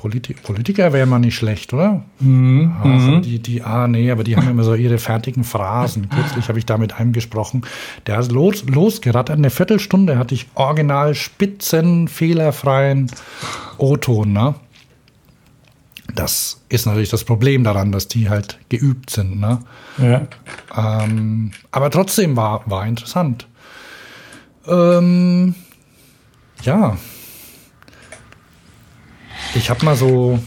Politi 0.00 0.32
Politiker 0.32 0.94
wäre 0.94 1.04
mal 1.04 1.18
nicht 1.18 1.34
schlecht, 1.34 1.74
oder? 1.74 2.02
Mhm. 2.20 2.74
Also 2.82 3.18
die, 3.18 3.38
die, 3.38 3.62
ah, 3.62 3.86
nee, 3.86 4.10
aber 4.10 4.24
die 4.24 4.34
haben 4.34 4.48
immer 4.48 4.64
so 4.64 4.74
ihre 4.74 4.96
fertigen 4.96 5.44
Phrasen. 5.44 6.08
Kürzlich 6.14 6.48
habe 6.48 6.58
ich 6.58 6.64
da 6.64 6.78
mit 6.78 6.94
einem 6.94 7.12
gesprochen. 7.12 7.66
Der 8.06 8.18
ist 8.18 8.32
los, 8.32 8.64
losgerattert. 8.66 9.36
Eine 9.36 9.50
Viertelstunde 9.50 10.16
hatte 10.16 10.34
ich 10.34 10.46
original 10.54 11.14
spitzen, 11.14 12.08
fehlerfreien 12.08 13.10
O-Ton, 13.76 14.32
ne? 14.32 14.54
Das 16.14 16.62
ist 16.70 16.86
natürlich 16.86 17.10
das 17.10 17.24
Problem 17.24 17.62
daran, 17.62 17.92
dass 17.92 18.08
die 18.08 18.30
halt 18.30 18.58
geübt 18.70 19.10
sind, 19.10 19.38
ne? 19.38 19.58
Ja. 19.98 21.02
Ähm, 21.04 21.50
aber 21.72 21.90
trotzdem 21.90 22.36
war, 22.36 22.62
war 22.64 22.86
interessant. 22.86 23.46
Ähm, 24.66 25.54
ja. 26.62 26.96
Ich 29.54 29.68
habe 29.68 29.84
mal 29.84 29.96
so 29.96 30.38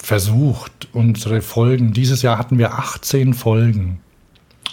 versucht, 0.00 0.88
unsere 0.92 1.40
Folgen. 1.40 1.92
Dieses 1.92 2.22
Jahr 2.22 2.38
hatten 2.38 2.58
wir 2.58 2.74
18 2.74 3.34
Folgen. 3.34 4.00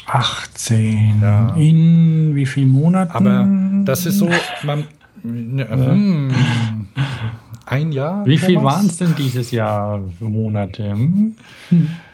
18. 0.06 1.20
Ja. 1.22 1.56
In 1.56 2.36
wie 2.36 2.46
vielen 2.46 2.70
Monaten? 2.70 3.12
Aber 3.12 3.48
das 3.86 4.06
ist 4.06 4.20
so. 4.20 4.30
Man, 4.64 4.86
ne, 5.24 5.68
hm, 5.68 6.34
ein 7.66 7.92
Jahr? 7.92 8.26
wie 8.26 8.38
viel 8.38 8.64
waren 8.64 8.86
es 8.86 8.98
denn 8.98 9.16
dieses 9.16 9.52
Jahr 9.52 10.02
für 10.18 10.26
Monate? 10.26 10.92
Hm? 10.92 11.36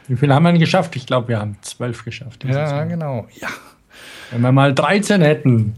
Wie 0.08 0.16
viel 0.16 0.34
haben 0.34 0.44
wir 0.44 0.52
denn 0.52 0.60
geschafft? 0.60 0.96
Ich 0.96 1.06
glaube, 1.06 1.28
wir 1.30 1.40
haben 1.40 1.58
zwölf 1.62 2.04
geschafft. 2.04 2.44
Ja, 2.44 2.52
Jahr. 2.52 2.86
genau. 2.88 3.28
Ja. 3.40 3.50
Wenn 4.32 4.42
wir 4.42 4.52
mal 4.52 4.74
13 4.74 5.22
hätten. 5.22 5.76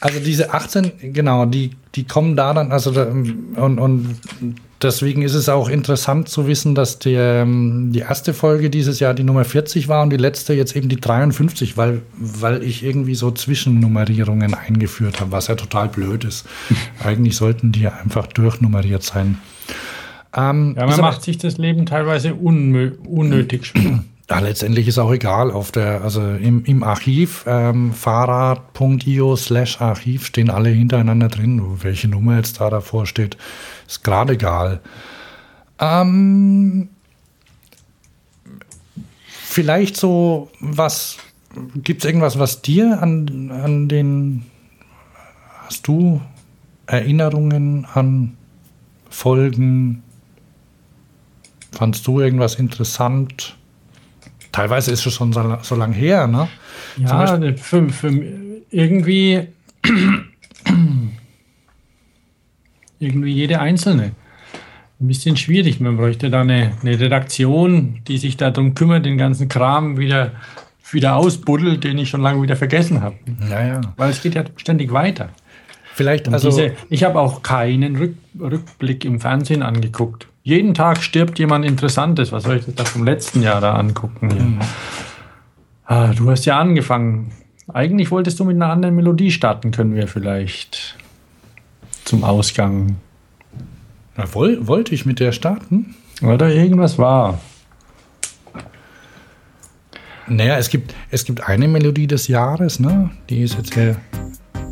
Also 0.00 0.18
diese 0.18 0.52
18, 0.54 1.12
genau, 1.12 1.44
die, 1.44 1.72
die 1.94 2.04
kommen 2.04 2.34
da 2.34 2.54
dann, 2.54 2.72
also 2.72 2.90
da, 2.90 3.04
und, 3.04 3.78
und 3.78 4.16
deswegen 4.80 5.20
ist 5.20 5.34
es 5.34 5.50
auch 5.50 5.68
interessant 5.68 6.28
zu 6.30 6.46
wissen, 6.46 6.74
dass 6.74 6.98
die, 6.98 7.14
ähm, 7.14 7.90
die 7.92 7.98
erste 8.00 8.32
Folge 8.32 8.70
dieses 8.70 8.98
Jahr 8.98 9.12
die 9.12 9.24
Nummer 9.24 9.44
40 9.44 9.88
war 9.88 10.02
und 10.02 10.10
die 10.10 10.16
letzte 10.16 10.54
jetzt 10.54 10.74
eben 10.74 10.88
die 10.88 10.96
53, 10.96 11.76
weil, 11.76 12.00
weil 12.16 12.62
ich 12.62 12.82
irgendwie 12.82 13.14
so 13.14 13.30
Zwischennummerierungen 13.30 14.54
eingeführt 14.54 15.20
habe, 15.20 15.32
was 15.32 15.48
ja 15.48 15.54
total 15.54 15.88
blöd 15.88 16.24
ist. 16.24 16.46
Eigentlich 17.04 17.36
sollten 17.36 17.70
die 17.72 17.86
einfach 17.86 18.26
durchnummeriert 18.26 19.02
sein. 19.02 19.38
Ähm, 20.34 20.76
Ja, 20.78 20.86
man 20.86 21.00
macht 21.00 21.22
sich 21.22 21.36
das 21.38 21.58
Leben 21.58 21.86
teilweise 21.86 22.34
unnö 22.34 22.92
unnötig 23.06 23.66
schwer. 23.66 24.04
Ja, 24.30 24.38
letztendlich 24.38 24.86
ist 24.86 24.98
auch 24.98 25.12
egal. 25.12 25.50
Auf 25.50 25.72
der, 25.72 26.02
also 26.02 26.22
im, 26.22 26.64
im 26.64 26.84
Archiv, 26.84 27.44
ähm, 27.48 27.92
fahrrad.io 27.92 29.34
slash 29.34 29.80
Archiv 29.80 30.24
stehen 30.24 30.50
alle 30.50 30.68
hintereinander 30.68 31.26
drin. 31.26 31.82
Welche 31.82 32.06
Nummer 32.06 32.36
jetzt 32.36 32.60
da 32.60 32.70
davor 32.70 33.06
steht, 33.06 33.36
ist 33.88 34.04
gerade 34.04 34.34
egal. 34.34 34.82
Ähm, 35.80 36.90
vielleicht 39.26 39.96
so 39.96 40.48
was, 40.60 41.16
gibt 41.74 42.04
es 42.04 42.06
irgendwas, 42.06 42.38
was 42.38 42.62
dir 42.62 43.02
an, 43.02 43.50
an 43.50 43.88
den, 43.88 44.46
hast 45.66 45.88
du 45.88 46.20
Erinnerungen 46.86 47.84
an 47.94 48.36
Folgen? 49.08 50.04
Fandst 51.72 52.06
du 52.06 52.20
irgendwas 52.20 52.54
interessant? 52.54 53.56
Teilweise 54.52 54.90
ist 54.90 55.06
es 55.06 55.12
schon 55.14 55.32
so, 55.32 55.58
so 55.62 55.74
lang 55.76 55.92
her, 55.92 56.26
ne? 56.26 56.48
Ja, 56.96 57.24
Beispiel- 57.24 57.56
für, 57.56 57.88
für 57.88 58.08
irgendwie, 58.70 59.46
irgendwie 62.98 63.32
jede 63.32 63.60
einzelne. 63.60 64.12
Ein 65.00 65.08
bisschen 65.08 65.36
schwierig. 65.36 65.80
Man 65.80 65.96
bräuchte 65.96 66.28
da 66.30 66.42
eine, 66.42 66.72
eine 66.82 67.00
Redaktion, 67.00 68.00
die 68.06 68.18
sich 68.18 68.36
darum 68.36 68.74
kümmert, 68.74 69.06
den 69.06 69.16
ganzen 69.16 69.48
Kram 69.48 69.96
wieder, 69.98 70.32
wieder 70.90 71.16
ausbuddelt, 71.16 71.84
den 71.84 71.96
ich 71.98 72.10
schon 72.10 72.20
lange 72.20 72.42
wieder 72.42 72.56
vergessen 72.56 73.00
habe. 73.00 73.16
Ja, 73.48 73.66
ja. 73.66 73.80
Weil 73.96 74.10
es 74.10 74.20
geht 74.20 74.34
ja 74.34 74.44
ständig 74.56 74.92
weiter. 74.92 75.30
Vielleicht, 75.94 76.28
also, 76.28 76.50
diese, 76.50 76.72
ich 76.88 77.02
habe 77.04 77.18
auch 77.18 77.42
keinen 77.42 77.96
Rück, 77.96 78.14
Rückblick 78.38 79.04
im 79.04 79.20
Fernsehen 79.20 79.62
angeguckt. 79.62 80.26
Jeden 80.50 80.74
Tag 80.74 81.00
stirbt 81.00 81.38
jemand 81.38 81.64
Interessantes. 81.64 82.32
Was 82.32 82.42
soll 82.42 82.56
ich 82.56 82.74
das 82.74 82.88
vom 82.88 83.04
letzten 83.04 83.40
Jahr 83.40 83.60
da 83.60 83.74
angucken? 83.74 84.30
Hier? 84.32 84.66
Ah, 85.84 86.08
du 86.08 86.28
hast 86.28 86.44
ja 86.44 86.58
angefangen. 86.58 87.30
Eigentlich 87.72 88.10
wolltest 88.10 88.40
du 88.40 88.44
mit 88.44 88.56
einer 88.56 88.68
anderen 88.68 88.96
Melodie 88.96 89.30
starten, 89.30 89.70
können 89.70 89.94
wir 89.94 90.08
vielleicht 90.08 90.96
zum 92.04 92.24
Ausgang. 92.24 92.96
na, 94.16 94.24
woll, 94.34 94.66
wollte 94.66 94.92
ich 94.92 95.06
mit 95.06 95.20
der 95.20 95.30
starten? 95.30 95.94
Oder 96.20 96.52
irgendwas 96.52 96.98
war. 96.98 97.38
Naja, 100.26 100.58
es 100.58 100.68
gibt, 100.68 100.96
es 101.12 101.24
gibt 101.24 101.48
eine 101.48 101.68
Melodie 101.68 102.08
des 102.08 102.26
Jahres, 102.26 102.80
ne? 102.80 103.10
Die 103.28 103.42
ist 103.42 103.56
jetzt 103.56 103.76
eher, 103.76 104.00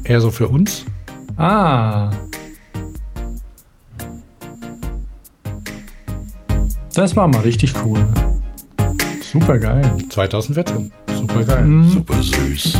eher 0.02 0.20
so 0.20 0.32
für 0.32 0.48
uns. 0.48 0.84
Ah. 1.36 2.10
Das 6.98 7.14
war 7.14 7.28
mal 7.28 7.42
richtig 7.42 7.72
cool. 7.84 8.04
Super 9.32 9.56
geil. 9.58 9.88
2014. 10.08 10.90
Super 11.16 11.44
geil. 11.44 11.64
Mhm. 11.64 11.88
Super 11.90 12.20
süß, 12.20 12.78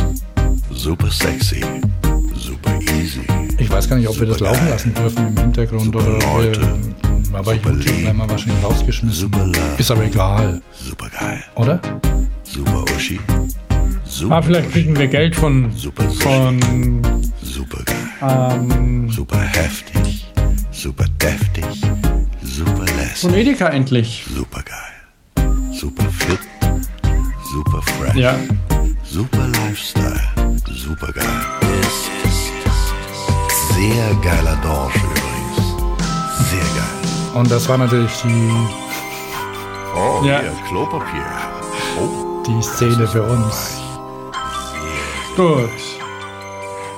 super 0.71 1.09
sexy, 1.09 1.63
super 2.35 2.73
easy. 2.99 3.21
Ich 3.57 3.69
weiß 3.71 3.87
gar 3.89 3.95
nicht, 3.95 4.09
ob 4.09 4.19
wir 4.19 4.27
das 4.27 4.39
Super 4.39 4.51
laufen 4.51 4.63
geil. 4.65 4.73
lassen 4.73 4.93
dürfen 4.93 5.27
im 5.29 5.37
Hintergrund 5.37 5.83
Super 5.85 5.99
oder 5.99 6.19
Leute. 6.35 6.61
wir, 6.61 7.37
aber 7.39 7.53
Super 7.53 7.69
YouTube 7.71 7.95
lieb. 7.95 8.05
werden 8.07 8.17
wir 8.17 8.29
wahrscheinlich 8.29 8.63
rausgeschmissen. 8.63 9.21
Super 9.29 9.45
love, 9.45 9.59
Ist 9.77 9.91
aber 9.91 10.03
egal, 10.03 10.61
super 10.73 11.07
geil, 11.17 11.41
oder? 11.55 11.79
super 12.43 12.83
Uschi, 12.97 13.19
super, 14.05 14.35
Ah, 14.35 14.41
vielleicht 14.41 14.71
kriegen 14.71 14.97
wir 14.97 15.07
Geld 15.07 15.33
von, 15.35 15.71
super 15.77 16.03
von 16.09 16.59
super 17.41 17.83
geil, 17.85 17.95
ähm, 18.59 19.09
super 19.09 19.37
heftig, 19.39 20.25
super 20.71 21.05
deftig, 21.21 21.65
super 22.49 22.85
lässig, 22.97 23.19
von 23.21 23.33
Edeka 23.33 23.67
endlich. 23.69 24.25
super 24.35 24.61
geil, 24.63 25.45
super 25.71 26.03
fit, 26.09 26.39
super 27.51 27.81
fresh, 27.81 28.15
Ja. 28.15 28.35
super 29.03 29.47
Lifestyle, 29.47 30.19
super 30.73 31.11
geil. 31.11 31.25
Sehr 33.75 34.13
geiler 34.21 34.57
Dorsch 34.61 34.95
übrigens, 34.95 35.67
sehr 36.49 36.59
geil. 36.59 37.35
Und 37.35 37.49
das 37.49 37.67
war 37.69 37.77
natürlich 37.77 38.11
die, 38.23 38.51
Oh, 39.95 40.21
Ja. 40.23 40.39
hier, 40.41 40.53
Klopapier. 40.67 41.25
Oh, 41.99 42.43
die 42.45 42.61
Szene 42.61 43.07
für 43.07 43.23
uns. 43.23 43.77
Gut. 45.35 45.69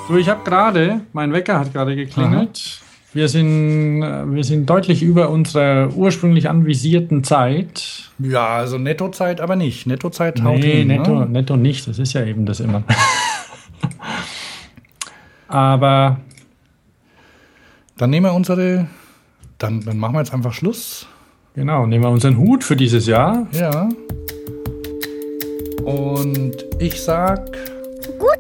Du, 0.07 0.17
ich 0.17 0.27
habe 0.27 0.43
gerade, 0.43 1.01
mein 1.13 1.31
Wecker 1.31 1.57
hat 1.59 1.71
gerade 1.73 1.95
geklingelt. 1.95 2.79
Wir 3.13 3.27
sind, 3.27 4.01
äh, 4.03 4.33
wir 4.33 4.43
sind 4.45 4.69
deutlich 4.69 5.03
über 5.03 5.29
unserer 5.29 5.93
ursprünglich 5.93 6.49
anvisierten 6.49 7.23
Zeit. 7.25 8.09
Ja, 8.19 8.47
also 8.55 8.77
Nettozeit 8.77 9.41
aber 9.41 9.55
nicht. 9.57 9.85
Nettozeit 9.85 10.41
haut 10.43 10.59
Nee, 10.59 10.77
hin, 10.79 10.87
netto, 10.87 11.19
Ne? 11.19 11.25
netto 11.25 11.57
nicht. 11.57 11.87
Das 11.87 11.99
ist 11.99 12.13
ja 12.13 12.23
eben 12.25 12.45
das 12.45 12.59
immer. 12.61 12.83
Aber 15.47 16.21
Dann 17.97 18.09
nehmen 18.09 18.25
wir 18.25 18.33
unsere, 18.33 18.87
dann, 19.57 19.81
dann 19.81 19.97
machen 19.97 20.13
wir 20.15 20.19
jetzt 20.19 20.33
einfach 20.33 20.53
Schluss. 20.53 21.07
genau, 21.53 21.85
nehmen 21.85 22.03
wir 22.05 22.09
unseren 22.09 22.37
Hut 22.37 22.63
für 22.63 22.77
dieses 22.77 23.05
Jahr. 23.07 23.47
Ja. 23.51 23.89
Und 25.83 26.53
ich 26.79 27.01
sag, 27.01 27.51
Gut 28.17 28.39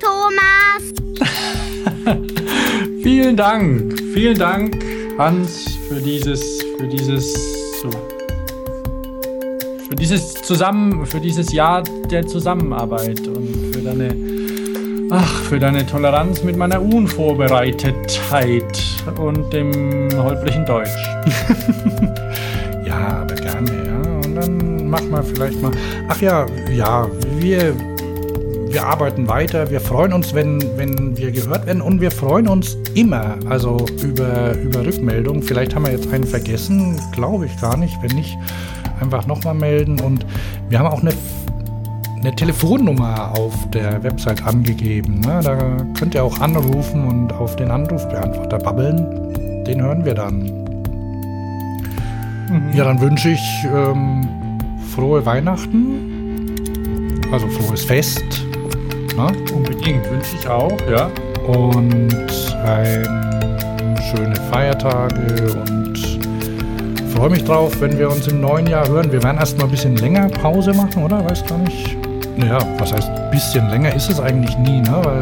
Thomas. 0.00 0.82
Vielen 3.10 3.38
Dank, 3.38 3.98
vielen 4.12 4.38
Dank, 4.38 4.84
Hans, 5.16 5.78
für 5.88 5.94
dieses, 5.94 6.62
für 6.78 6.86
dieses, 6.86 7.32
so, 7.80 7.88
für 9.88 9.94
dieses 9.94 10.34
zusammen, 10.42 11.06
für 11.06 11.18
dieses 11.18 11.50
Jahr 11.50 11.82
der 12.10 12.26
Zusammenarbeit 12.26 13.26
und 13.26 13.72
für 13.72 13.80
deine, 13.80 14.14
ach, 15.10 15.40
für 15.44 15.58
deine 15.58 15.86
Toleranz 15.86 16.44
mit 16.44 16.58
meiner 16.58 16.82
Unvorbereitetheit 16.82 18.78
und 19.18 19.54
dem 19.54 20.10
holprigen 20.14 20.66
Deutsch. 20.66 20.90
Ja, 22.86 23.22
aber 23.22 23.34
gerne, 23.34 23.70
ja. 23.86 24.00
Und 24.24 24.34
dann 24.34 24.88
machen 24.88 25.10
wir 25.10 25.22
vielleicht 25.22 25.60
mal. 25.60 25.72
Ach 26.08 26.20
ja, 26.22 26.46
ja, 26.74 27.06
wir, 27.38 27.74
wir 28.72 28.86
arbeiten 28.86 29.28
weiter. 29.28 29.70
Wir 29.70 29.80
freuen 29.80 30.12
uns, 30.12 30.34
wenn, 30.34 30.62
wenn 30.76 31.16
wir 31.16 31.30
gehört 31.30 31.66
werden. 31.66 31.82
Und 31.82 32.00
wir 32.00 32.10
freuen 32.10 32.48
uns 32.48 32.76
immer, 32.94 33.36
also 33.48 33.84
über, 34.02 34.54
über 34.54 34.84
Rückmeldungen. 34.84 35.42
Vielleicht 35.42 35.74
haben 35.74 35.84
wir 35.84 35.92
jetzt 35.92 36.12
einen 36.12 36.24
vergessen, 36.24 37.00
glaube 37.12 37.46
ich 37.46 37.60
gar 37.60 37.76
nicht. 37.76 37.96
Wenn 38.02 38.16
nicht, 38.16 38.36
einfach 39.00 39.26
nochmal 39.26 39.54
melden. 39.54 40.00
Und 40.00 40.26
wir 40.68 40.78
haben 40.78 40.86
auch 40.86 41.00
eine, 41.00 41.12
eine 42.20 42.34
Telefonnummer 42.34 43.32
auf 43.38 43.54
der 43.70 44.02
Website 44.02 44.44
angegeben. 44.44 45.20
Ne? 45.20 45.40
Da 45.42 45.76
könnt 45.98 46.14
ihr 46.14 46.24
auch 46.24 46.40
anrufen 46.40 47.06
und 47.06 47.32
auf 47.32 47.56
den 47.56 47.70
Anrufbeantworter 47.70 48.58
babbeln. 48.58 49.64
Den 49.64 49.82
hören 49.82 50.04
wir 50.04 50.14
dann. 50.14 50.46
Ja, 52.74 52.84
dann 52.84 53.00
wünsche 53.00 53.28
ich 53.30 53.66
ähm, 53.74 54.26
frohe 54.94 55.24
Weihnachten. 55.26 56.16
Also 57.30 57.46
frohes 57.48 57.84
Fest. 57.84 58.47
Ne? 59.18 59.32
Unbedingt, 59.52 60.08
wünsche 60.08 60.36
ich 60.38 60.48
auch, 60.48 60.78
ja. 60.88 61.10
Und 61.44 62.14
ein, 62.64 63.28
schöne 64.14 64.36
Feiertage 64.48 65.54
und 65.54 66.28
freue 67.12 67.30
mich 67.30 67.42
drauf, 67.44 67.72
wenn 67.80 67.98
wir 67.98 68.08
uns 68.12 68.28
im 68.28 68.40
neuen 68.40 68.68
Jahr 68.68 68.86
hören. 68.86 69.10
Wir 69.10 69.20
werden 69.24 69.38
erst 69.38 69.58
mal 69.58 69.64
ein 69.64 69.72
bisschen 69.72 69.96
länger 69.96 70.28
Pause 70.28 70.72
machen, 70.72 71.02
oder? 71.02 71.28
Weiß 71.28 71.44
gar 71.46 71.58
nicht. 71.58 71.96
Naja, 72.36 72.60
was 72.78 72.92
heißt 72.92 73.08
ein 73.08 73.30
bisschen 73.32 73.68
länger 73.70 73.92
ist 73.92 74.08
es 74.08 74.20
eigentlich 74.20 74.56
nie, 74.58 74.82
ne? 74.82 75.00
Weil, 75.02 75.20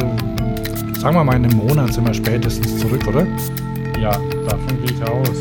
sagen 1.01 1.17
wir 1.17 1.25
mal, 1.25 1.37
in 1.37 1.47
einem 1.47 1.57
Monat 1.57 1.95
sind 1.95 2.07
wir 2.07 2.13
spätestens 2.13 2.79
zurück, 2.79 3.07
oder? 3.09 3.27
Ja, 3.99 4.11
davon 4.47 4.79
gehe 4.85 4.95
ich 4.95 5.03
aus. 5.09 5.41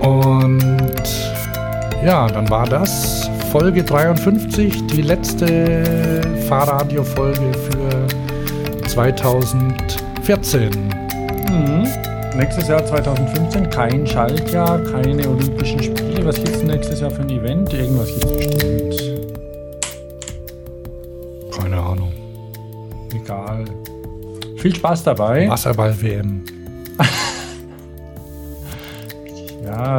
Und 0.00 1.02
ja, 2.04 2.26
dann 2.26 2.50
war 2.50 2.68
das 2.68 3.17
Folge 3.50 3.82
53, 3.82 4.86
die 4.88 5.00
letzte 5.00 6.20
Fahrradio-Folge 6.48 7.50
für 7.54 8.06
2014. 8.86 10.68
Mhm. 11.48 11.88
Nächstes 12.36 12.68
Jahr 12.68 12.84
2015 12.84 13.70
kein 13.70 14.06
Schaltjahr, 14.06 14.78
keine 14.84 15.26
Olympischen 15.26 15.82
Spiele. 15.82 16.26
Was 16.26 16.36
gibt 16.36 16.56
es 16.56 16.62
nächstes 16.62 17.00
Jahr 17.00 17.10
für 17.10 17.22
ein 17.22 17.30
Event? 17.30 17.72
Irgendwas 17.72 18.08
gibt 18.08 18.26
es 18.26 18.36
bestimmt. 18.36 19.18
Keine 21.58 21.78
Ahnung. 21.78 22.12
Egal. 23.14 23.64
Viel 24.58 24.74
Spaß 24.74 25.04
dabei. 25.04 25.48
Wasserball-WM. 25.48 26.57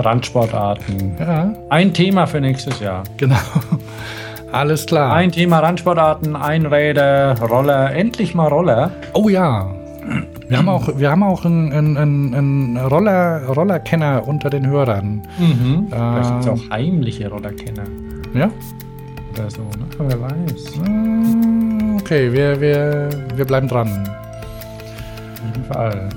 Ja, 0.04 0.10
Randsportarten. 0.10 1.16
Ja, 1.20 1.54
Ein 1.70 1.94
Thema 1.94 2.26
für 2.26 2.40
nächstes 2.40 2.80
Jahr. 2.80 3.04
genau. 3.18 3.36
Alles 4.52 4.86
klar. 4.86 5.14
Ein 5.14 5.32
Thema 5.32 5.60
Randsportarten, 5.60 6.36
Einräder, 6.36 7.40
Roller, 7.42 7.94
endlich 7.94 8.34
mal 8.34 8.48
Roller. 8.48 8.92
oh 9.14 9.30
ja. 9.30 9.68
Wir 10.48 10.58
haben 10.58 10.70
auch, 10.70 10.88
wir 10.98 11.12
haben 11.12 11.22
auch 11.22 11.46
einen, 11.46 11.72
einen, 11.72 12.34
einen, 12.34 12.78
Roller, 12.78 13.46
Rollerkenner 13.48 14.24
unter 14.28 14.50
den 14.50 14.66
Hörern. 14.66 15.22
Mhm. 15.38 15.88
Vielleicht 15.92 16.30
gibt 16.32 16.42
es 16.42 16.48
auch 16.48 16.70
heimliche 16.72 17.30
Rollerkenner 17.30 17.84
Ja? 18.34 18.50
oder 19.34 19.50
so, 19.52 19.62
ne? 19.62 19.86
Wer 20.00 20.22
weiß. 20.22 20.78
Mm, 20.88 21.98
Okay, 22.00 22.32
wir, 22.34 22.60
wir, 22.60 23.10
wir 23.36 23.46
bleiben 23.46 23.68
dran. 23.68 24.10
Auf 24.10 25.42
jeden 25.46 25.66
Fall. 25.66 26.10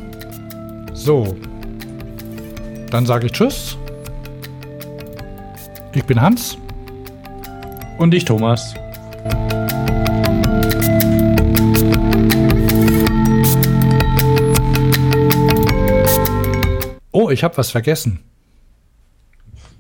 So. 0.95 1.35
Dann 2.93 3.07
sage 3.07 3.27
ich 3.27 3.33
Tschüss. 3.33 3.79
Ich 5.95 6.05
bin 6.05 6.21
Hans. 6.21 6.59
Und 7.97 8.13
ich, 8.13 8.27
Thomas. 8.27 8.75
Oh, 17.13 17.31
ich 17.31 17.43
habe 17.43 17.57
was 17.57 17.71
vergessen. 17.71 18.19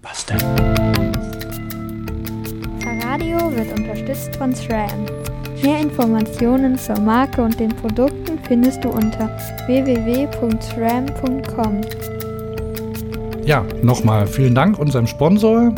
Was 0.01 0.25
denn? 0.25 0.39
Fahrradio 2.81 3.55
wird 3.55 3.79
unterstützt 3.79 4.37
von 4.37 4.55
SRAM. 4.55 5.05
Mehr 5.63 5.81
Informationen 5.81 6.79
zur 6.79 6.99
Marke 6.99 7.43
und 7.43 7.61
den 7.61 7.77
Produkten 7.77 8.39
findest 8.49 8.83
du 8.83 8.89
unter 8.89 9.29
www.sram.com. 9.67 10.53
Ja, 13.45 13.65
nochmal 13.83 14.27
vielen 14.27 14.55
Dank 14.55 14.79
unserem 14.79 15.07
Sponsor. 15.07 15.75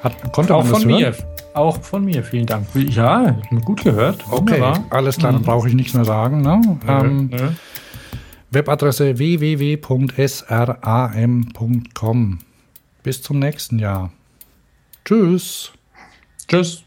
Hat, 0.00 0.32
konnte 0.32 0.54
Auch 0.54 0.64
von 0.64 0.84
hören? 0.84 1.00
mir. 1.00 1.14
Auch 1.54 1.80
von 1.82 2.04
mir, 2.04 2.22
vielen 2.22 2.46
Dank. 2.46 2.66
Ja, 2.74 3.36
gut 3.64 3.82
gehört. 3.82 4.22
Okay, 4.30 4.36
Wunderbar. 4.60 4.84
alles 4.90 5.16
klar, 5.16 5.32
dann 5.32 5.42
brauche 5.42 5.66
ich 5.68 5.74
nichts 5.74 5.94
mehr 5.94 6.04
sagen. 6.04 6.40
Ne? 6.42 6.78
Ähm, 6.86 7.30
Nö. 7.32 7.48
Webadresse 8.50 9.18
www.sram.com. 9.18 9.88
Bis 13.02 13.22
zum 13.22 13.38
nächsten 13.40 13.78
Jahr. 13.80 14.12
Tschüss. 15.04 15.72
Tschüss. 16.46 16.84